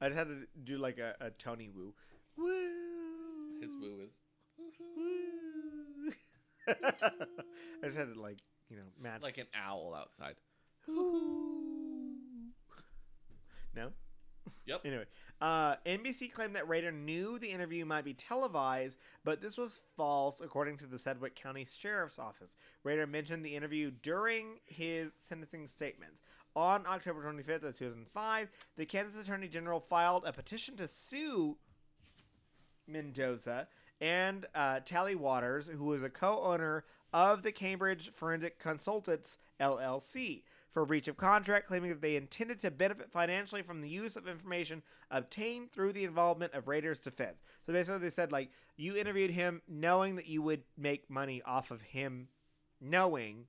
[0.00, 1.94] I just had to do like a, a Tony woo.
[2.36, 3.60] Woo.
[3.60, 4.18] His woo is
[4.96, 6.12] Woo.
[6.68, 8.38] I just had to like
[8.70, 10.36] you know match like an owl outside.
[13.74, 13.90] No.
[14.66, 14.80] Yep.
[14.84, 15.04] Anyway,
[15.40, 20.40] uh, NBC claimed that Rader knew the interview might be televised, but this was false,
[20.40, 22.56] according to the Sedgwick County Sheriff's Office.
[22.84, 26.20] Rader mentioned the interview during his sentencing statements.
[26.56, 31.56] On October 25th of 2005, the Kansas Attorney General filed a petition to sue
[32.88, 33.68] Mendoza
[34.00, 40.86] and uh, Tali Waters, who was a co-owner of the Cambridge Forensic Consultants LLC, for
[40.86, 44.82] breach of contract, claiming that they intended to benefit financially from the use of information
[45.10, 47.42] obtained through the involvement of Rader's defense.
[47.66, 51.70] So basically, they said like you interviewed him knowing that you would make money off
[51.70, 52.28] of him,
[52.80, 53.46] knowing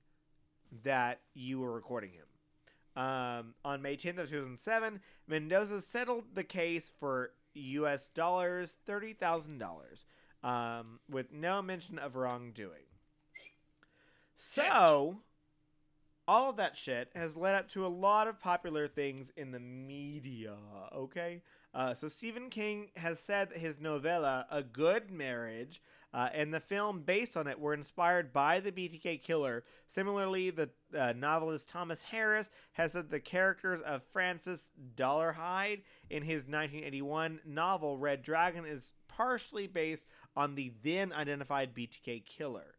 [0.82, 3.02] that you were recording him.
[3.02, 8.08] Um, on May 10th of 2007, Mendoza settled the case for U.S.
[8.08, 10.04] dollars thirty thousand dollars,
[10.42, 12.91] um, with no mention of wrongdoing.
[14.36, 15.18] So,
[16.26, 19.60] all of that shit has led up to a lot of popular things in the
[19.60, 20.56] media.
[20.94, 21.42] Okay,
[21.74, 25.80] uh, so Stephen King has said that his novella "A Good Marriage"
[26.14, 29.64] uh, and the film based on it were inspired by the BTK killer.
[29.88, 36.42] Similarly, the uh, novelist Thomas Harris has said the characters of Francis Dolarhyde in his
[36.42, 42.74] 1981 novel Red Dragon is partially based on the then identified BTK killer.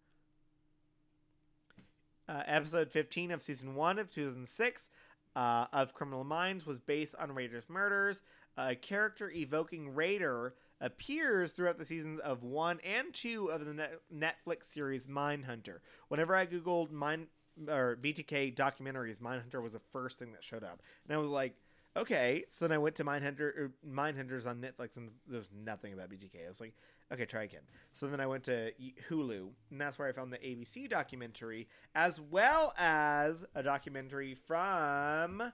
[2.28, 4.90] Uh, episode 15 of season 1 of 2006
[5.36, 8.22] uh, of Criminal Minds was based on Rader's murders.
[8.58, 14.00] A character evoking Rader appears throughout the seasons of 1 and 2 of the net-
[14.14, 15.80] Netflix series Mindhunter.
[16.08, 17.28] Whenever I googled Mind
[17.68, 20.82] or BTK documentaries, Mindhunter was the first thing that showed up.
[21.08, 21.56] And I was like,
[21.98, 22.44] okay.
[22.50, 26.46] So then I went to Mindhunter, or Mindhunters on Netflix, and there's nothing about BTK.
[26.46, 26.74] I was like,
[27.12, 27.62] okay, try again.
[27.94, 28.72] So then I went to
[29.10, 35.52] Hulu, and that's where I found the ABC documentary, as well as a documentary from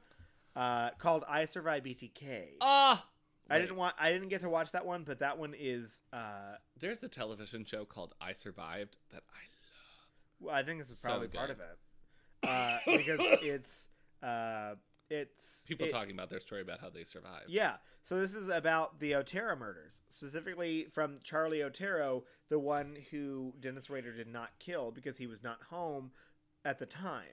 [0.55, 3.05] uh, called "I Survived BTK." Ah,
[3.49, 6.55] I didn't want, I didn't get to watch that one, but that one is, uh,
[6.79, 10.07] There's a television show called I Survived that I love.
[10.39, 13.87] well, I think this is So probably part of it, uh, because it's,
[14.21, 14.75] uh,
[15.09, 17.49] it's people it- talking about their story about how they survived.
[17.49, 17.77] Yeah.
[18.03, 23.89] So this is about the Otero murders, specifically from Charlie Otero, the one who Dennis
[23.89, 26.11] Rader did not kill because he was not home
[26.65, 27.25] at the time.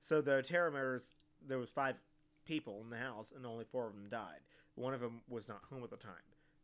[0.00, 1.12] So the Otero murders,
[1.46, 1.96] there was five
[2.44, 4.40] people in the house, and only four of them died.
[4.74, 6.14] One of them was not home at the time.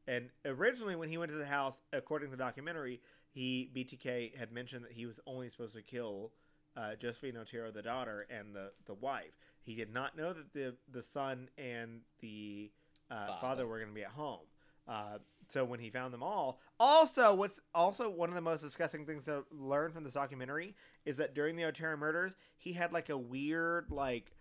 [0.07, 3.00] And originally, when he went to the house, according to the documentary,
[3.31, 6.32] he BTK had mentioned that he was only supposed to kill
[6.76, 9.39] uh, Josephine Otero, the daughter, and the the wife.
[9.62, 12.70] He did not know that the the son and the
[13.10, 13.39] uh, father.
[13.40, 13.66] Father.
[13.66, 14.47] were going to be at home.
[14.89, 19.05] Uh, so when he found them all, also what's also one of the most disgusting
[19.05, 20.74] things to learn from this documentary
[21.05, 24.32] is that during the Otero murders, he had like a weird like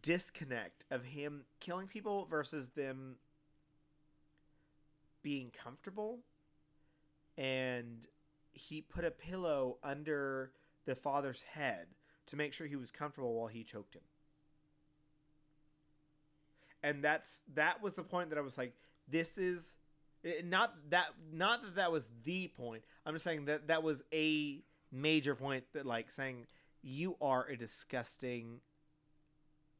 [0.00, 3.16] disconnect of him killing people versus them
[5.22, 6.20] being comfortable
[7.36, 8.06] and
[8.52, 10.52] he put a pillow under
[10.86, 11.88] the father's head
[12.26, 14.02] to make sure he was comfortable while he choked him
[16.82, 18.74] and that's that was the point that i was like
[19.08, 19.76] this is
[20.24, 22.82] eh, not that not that that was the point.
[23.04, 26.46] I'm just saying that that was a major point that like saying
[26.82, 28.60] you are a disgusting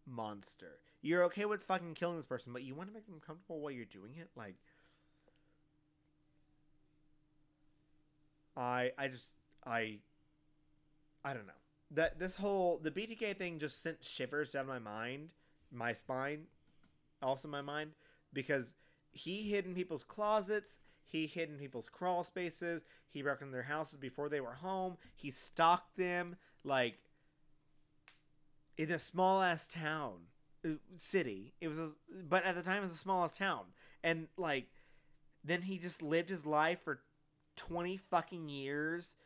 [0.06, 0.78] monster.
[1.00, 3.72] You're okay with fucking killing this person but you want to make them comfortable while
[3.72, 4.30] you're doing it?
[4.36, 4.56] Like
[8.56, 9.34] I I just
[9.66, 9.98] I
[11.24, 11.52] I don't know.
[11.90, 15.30] That this whole the BTK thing just sent shivers down my mind,
[15.70, 16.46] my spine,
[17.22, 17.92] also my mind
[18.32, 18.74] because
[19.12, 23.64] he hid in people's closets, he hid in people's crawl spaces, he broke into their
[23.64, 26.98] houses before they were home, he stalked them like
[28.78, 30.28] in a small ass town,
[30.66, 31.52] uh, city.
[31.60, 31.90] It was a,
[32.28, 33.64] but at the time it was the smallest town.
[34.02, 34.68] And like
[35.44, 37.00] then he just lived his life for
[37.56, 39.16] 20 fucking years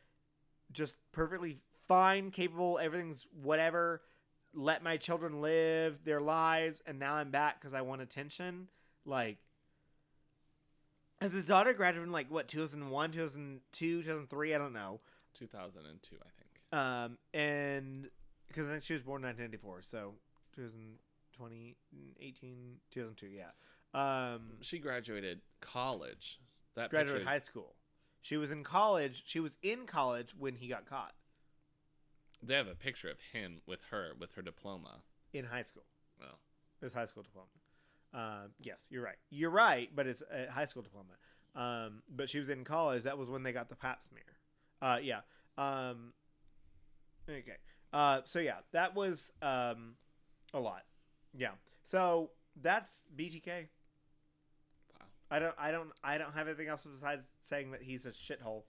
[0.72, 4.02] just perfectly fine capable everything's whatever
[4.56, 8.68] let my children live their lives and now i'm back because i want attention
[9.04, 9.36] like
[11.20, 15.00] as his daughter graduated in like what 2001 2002 2003 i don't know
[15.34, 16.82] 2002, I think.
[16.82, 18.08] um and
[18.48, 20.14] because i think she was born in 1994 so
[20.54, 21.76] 2020
[22.20, 23.44] 18 2002 yeah
[23.94, 26.38] um She graduated college.
[26.74, 27.74] That graduated high school.
[28.20, 29.22] She was in college.
[29.24, 31.14] She was in college when he got caught
[32.42, 35.02] They have a picture of him with her with her diploma.
[35.32, 35.84] in high school.
[36.20, 36.38] Well,
[36.80, 37.48] His high school diploma.
[38.14, 39.16] Um, yes, you're right.
[39.30, 41.12] You're right, but it's a high school diploma.
[41.54, 43.02] Um, but she was in college.
[43.02, 44.22] That was when they got the Pap smear.
[44.80, 45.20] Uh, yeah.
[45.58, 46.12] Um,
[47.28, 47.56] okay.
[47.92, 49.94] Uh, so yeah, that was um,
[50.54, 50.84] a lot.
[51.36, 51.52] Yeah.
[51.84, 53.66] So that's BTK.
[54.98, 55.06] wow.
[55.30, 55.54] I don't.
[55.58, 55.90] I don't.
[56.04, 58.62] I don't have anything else besides saying that he's a shithole.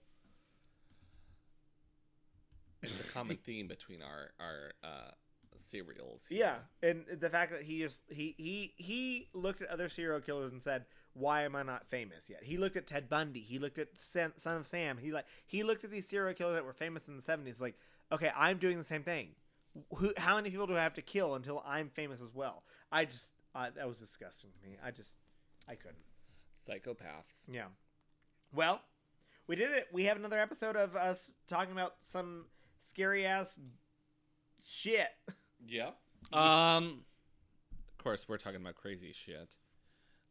[2.82, 5.10] It's a common theme between our our uh,
[5.56, 6.26] serials.
[6.28, 6.38] here.
[6.38, 10.52] Yeah, and the fact that he just he he he looked at other serial killers
[10.52, 13.40] and said, "Why am I not famous yet?" He looked at Ted Bundy.
[13.40, 14.98] He looked at Son Son of Sam.
[14.98, 17.60] He like he looked at these serial killers that were famous in the seventies.
[17.60, 17.76] Like,
[18.12, 19.30] okay, I'm doing the same thing.
[19.96, 20.12] Who?
[20.16, 22.62] How many people do I have to kill until I'm famous as well?
[22.90, 24.76] I just I, that was disgusting to me.
[24.84, 25.16] I just
[25.68, 25.96] I couldn't.
[26.56, 27.48] Psychopaths.
[27.50, 27.66] Yeah.
[28.52, 28.80] Well,
[29.46, 29.88] we did it.
[29.92, 32.46] We have another episode of us talking about some
[32.80, 33.58] scary ass
[34.64, 35.08] shit.
[35.66, 35.90] Yeah.
[36.32, 37.04] Um.
[37.70, 39.56] Of course, we're talking about crazy shit.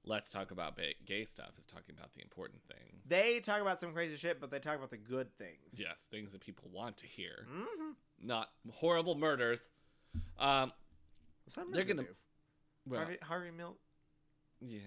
[0.06, 1.52] Let's talk about ba- gay stuff.
[1.58, 3.04] Is talking about the important things.
[3.10, 5.80] They talk about some crazy shit, but they talk about the good things.
[5.80, 7.92] yes, things that people want to hear, Mm-hmm.
[8.28, 9.70] not horrible murders.
[10.38, 10.72] Um.
[11.72, 12.10] They're gonna- do.
[12.86, 13.78] Well, Harvey, Harvey Milk.
[14.62, 14.80] yeah.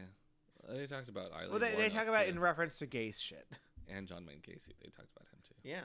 [0.68, 1.50] They talked about Eileen.
[1.50, 2.30] Well, they, they talk about too.
[2.30, 3.48] in reference to gay shit.
[3.89, 4.74] and John Wayne Gacy.
[4.80, 5.55] They talked about him too.
[5.64, 5.80] Yeah.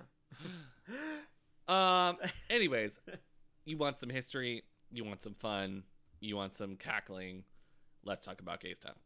[1.68, 2.18] Um.
[2.50, 3.00] Anyways,
[3.66, 4.64] you want some history?
[4.92, 5.84] You want some fun?
[6.20, 7.44] You want some cackling?
[8.04, 8.98] Let's talk about gay stuff.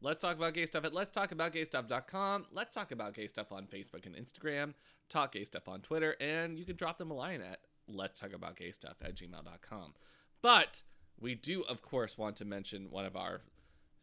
[0.00, 2.46] Let's talk about gay stuff at let's talk about gay stuff.com.
[2.50, 4.74] Let's talk about gay stuff on Facebook and Instagram.
[5.08, 8.32] Talk gay stuff on Twitter, and you can drop them a line at let's talk
[8.32, 9.94] about gay stuff at gmail.com.
[10.42, 10.82] But
[11.20, 13.42] we do, of course, want to mention one of our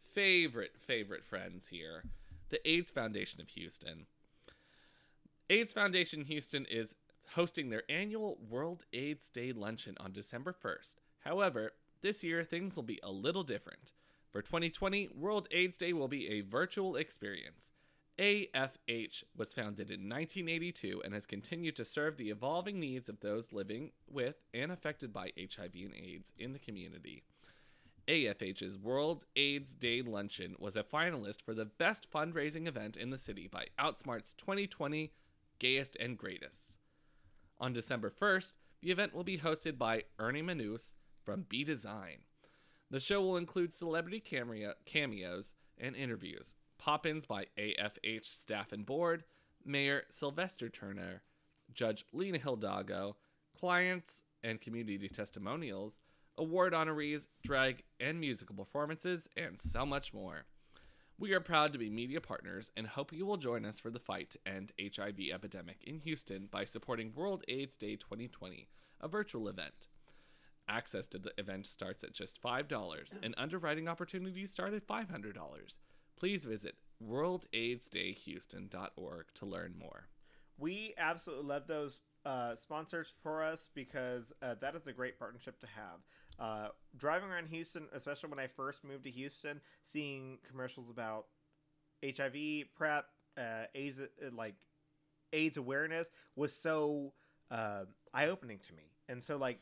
[0.01, 2.05] favorite, favorite friends here,
[2.49, 4.05] the AIDS Foundation of Houston.
[5.49, 6.95] AIDS Foundation Houston is
[7.35, 10.95] hosting their annual World AIDS Day luncheon on December 1st.
[11.19, 13.93] However, this year things will be a little different.
[14.31, 17.71] For 2020, World AIDS Day will be a virtual experience.
[18.19, 23.53] AFH was founded in 1982 and has continued to serve the evolving needs of those
[23.53, 27.23] living with and affected by HIV and AIDS in the community.
[28.09, 33.17] AFH's World AIDS Day Luncheon was a finalist for the best fundraising event in the
[33.17, 35.13] city by Outsmart's 2020
[35.59, 36.78] Gayest and Greatest.
[37.59, 42.19] On December 1st, the event will be hosted by Ernie Manouse from B Design.
[42.89, 48.85] The show will include celebrity cameo- cameos and interviews, pop ins by AFH staff and
[48.85, 49.25] board,
[49.63, 51.21] Mayor Sylvester Turner,
[51.73, 53.17] Judge Lina Hidalgo,
[53.57, 55.99] clients and community testimonials,
[56.37, 60.45] award honorees, drag and musical performances, and so much more.
[61.19, 63.99] We are proud to be media partners and hope you will join us for the
[63.99, 68.69] fight to end HIV epidemic in Houston by supporting World AIDS Day 2020,
[69.01, 69.89] a virtual event.
[70.69, 75.33] Access to the event starts at just $5 and underwriting opportunities start at $500.
[76.15, 76.75] Please visit
[77.05, 80.07] worldaidsdayhouston.org to learn more.
[80.57, 81.99] We absolutely love those
[82.29, 85.99] uh, sponsors for us because uh, that is a great partnership to have.
[86.39, 91.25] Uh, driving around Houston, especially when I first moved to Houston, seeing commercials about
[92.05, 94.53] HIV prep, uh, AIDS, uh, like
[95.33, 97.13] AIDS awareness, was so
[97.49, 98.91] uh, eye opening to me.
[99.09, 99.59] And so, like,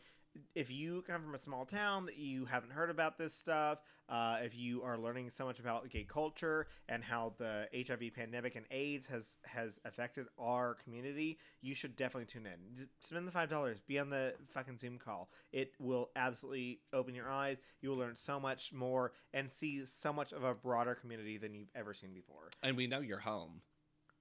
[0.55, 4.37] if you come from a small town that you haven't heard about this stuff, uh,
[4.43, 8.65] if you are learning so much about gay culture and how the HIV pandemic and
[8.71, 12.87] AIDS has has affected our community, you should definitely tune in.
[12.99, 13.79] Spend the five dollars.
[13.87, 15.29] Be on the fucking Zoom call.
[15.51, 17.57] It will absolutely open your eyes.
[17.81, 21.53] You will learn so much more and see so much of a broader community than
[21.53, 22.49] you've ever seen before.
[22.63, 23.61] And we know you're home,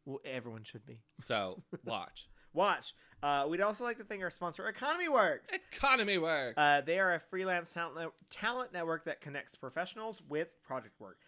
[0.04, 1.00] Well, everyone should be.
[1.20, 2.28] so watch.
[2.52, 2.94] Watch.
[3.22, 5.50] Uh, we'd also like to thank our sponsor, Economy Works.
[5.72, 6.54] Economy works.
[6.56, 11.18] Uh, they are a freelance talent, talent network that connects professionals with project work.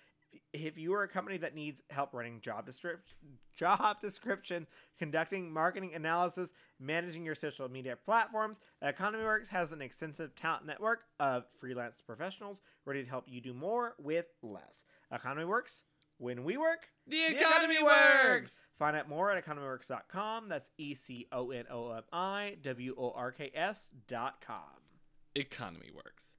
[0.52, 3.16] If- you are a company that needs help running job description,
[3.56, 4.66] job description,
[4.98, 11.44] conducting marketing analysis, managing your social media platforms, EconomyWorks has an extensive talent network of
[11.58, 14.84] freelance professionals ready to help you do more with less.
[15.12, 15.82] EconomyWorks,
[16.18, 18.66] when we work, the the economy works.
[18.78, 20.48] Find out more at economyworks.com.
[20.48, 24.58] That's E C O N O M I W O R K S dot com.
[25.34, 26.34] Economy works.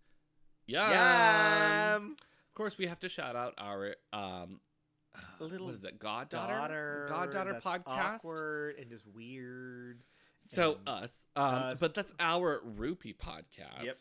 [0.67, 0.91] Yum.
[0.91, 2.11] Yum.
[2.11, 4.59] Of course, we have to shout out our um,
[5.15, 8.15] uh, Little what is it, goddaughter, Daughter, goddaughter podcast.
[8.25, 10.03] awkward and just weird.
[10.39, 11.79] So us, um, us.
[11.79, 13.95] but that's our Rupee podcast, Yep.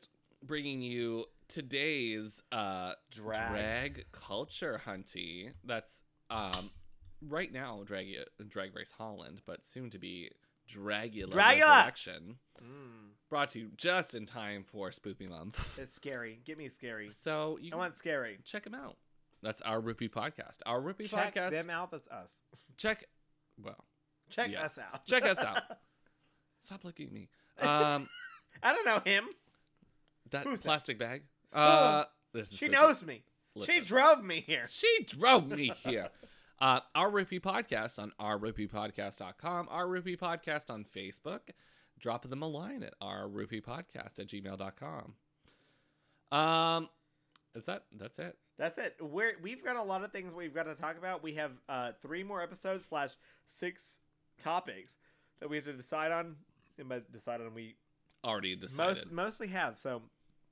[0.44, 3.50] bringing you today's uh, Drag.
[3.50, 5.52] drag culture hunty.
[5.64, 6.70] That's um,
[7.26, 8.08] right now drag
[8.48, 10.30] Drag Race Holland, but soon to be
[10.70, 11.76] Dragula, Dragula!
[11.78, 12.36] Resurrection.
[12.62, 15.78] Mm, Brought to you just in time for Spoopy Month.
[15.82, 16.40] it's scary.
[16.44, 17.08] Give me scary.
[17.08, 18.38] So you I want scary.
[18.44, 18.96] check them out.
[19.42, 20.58] That's our Rupee podcast.
[20.66, 21.50] Our Rupee Check podcast.
[21.52, 21.90] them out.
[21.92, 22.40] That's us.
[22.76, 23.04] Check.
[23.62, 23.84] Well,
[24.30, 24.76] Check Yes.
[24.76, 25.06] us out.
[25.06, 25.62] Check us out.
[26.60, 27.28] stop looking at me.
[27.60, 28.08] Um,
[28.62, 29.24] I don't know him.
[30.32, 30.66] that Who's that?
[30.66, 31.22] plastic bag.
[31.52, 33.22] Uh, this is She knows me.
[33.64, 34.66] She drove me here.
[34.68, 36.08] She drove me here.
[36.60, 41.50] Uh, our Rupee Podcast on ourrupeepodcast.com, our Rupee Podcast on Facebook.
[42.00, 45.14] Drop them a line at ourrupeepodcast at gmail.com.
[46.36, 46.88] Um,
[47.54, 48.36] is that, that's it?
[48.58, 48.96] That's it.
[49.00, 51.22] We're we've got a lot of things we've got to talk about.
[51.22, 53.10] We have uh, three more episodes slash
[53.46, 54.00] six
[54.40, 54.96] topics
[55.38, 56.36] that we have to decide on.
[56.76, 57.76] And by decide on, we
[58.24, 58.96] Already decided.
[58.96, 59.78] most mostly have.
[59.78, 60.02] So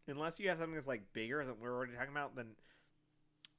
[0.08, 2.56] unless you have something that's like bigger than we're already talking about, then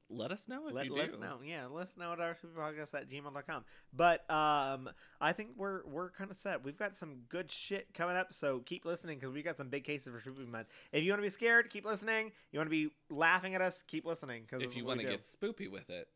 [0.10, 1.14] Let us know if let, you let do.
[1.16, 1.40] us know.
[1.44, 3.66] Yeah, let us know at our podcast at gmail.com.
[3.92, 6.64] But um, I think we're we're kind of set.
[6.64, 9.84] We've got some good shit coming up, so keep listening because we've got some big
[9.84, 10.68] cases for Spoopy Month.
[10.94, 12.32] If you want to be scared, keep listening.
[12.54, 14.44] You want to be laughing at us, keep listening.
[14.50, 16.08] Because If you want to get spoopy with it,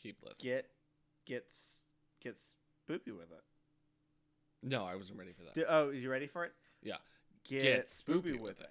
[0.00, 0.52] keep listening.
[0.52, 0.70] get
[1.26, 1.80] gets
[2.22, 2.54] gets
[2.88, 3.42] spoopy with it.
[4.62, 5.54] No, I wasn't ready for that.
[5.54, 6.52] Do, oh, you ready for it?
[6.84, 6.98] Yeah.
[7.44, 8.64] Get, Get spoopy, spoopy with with it.
[8.66, 8.70] it.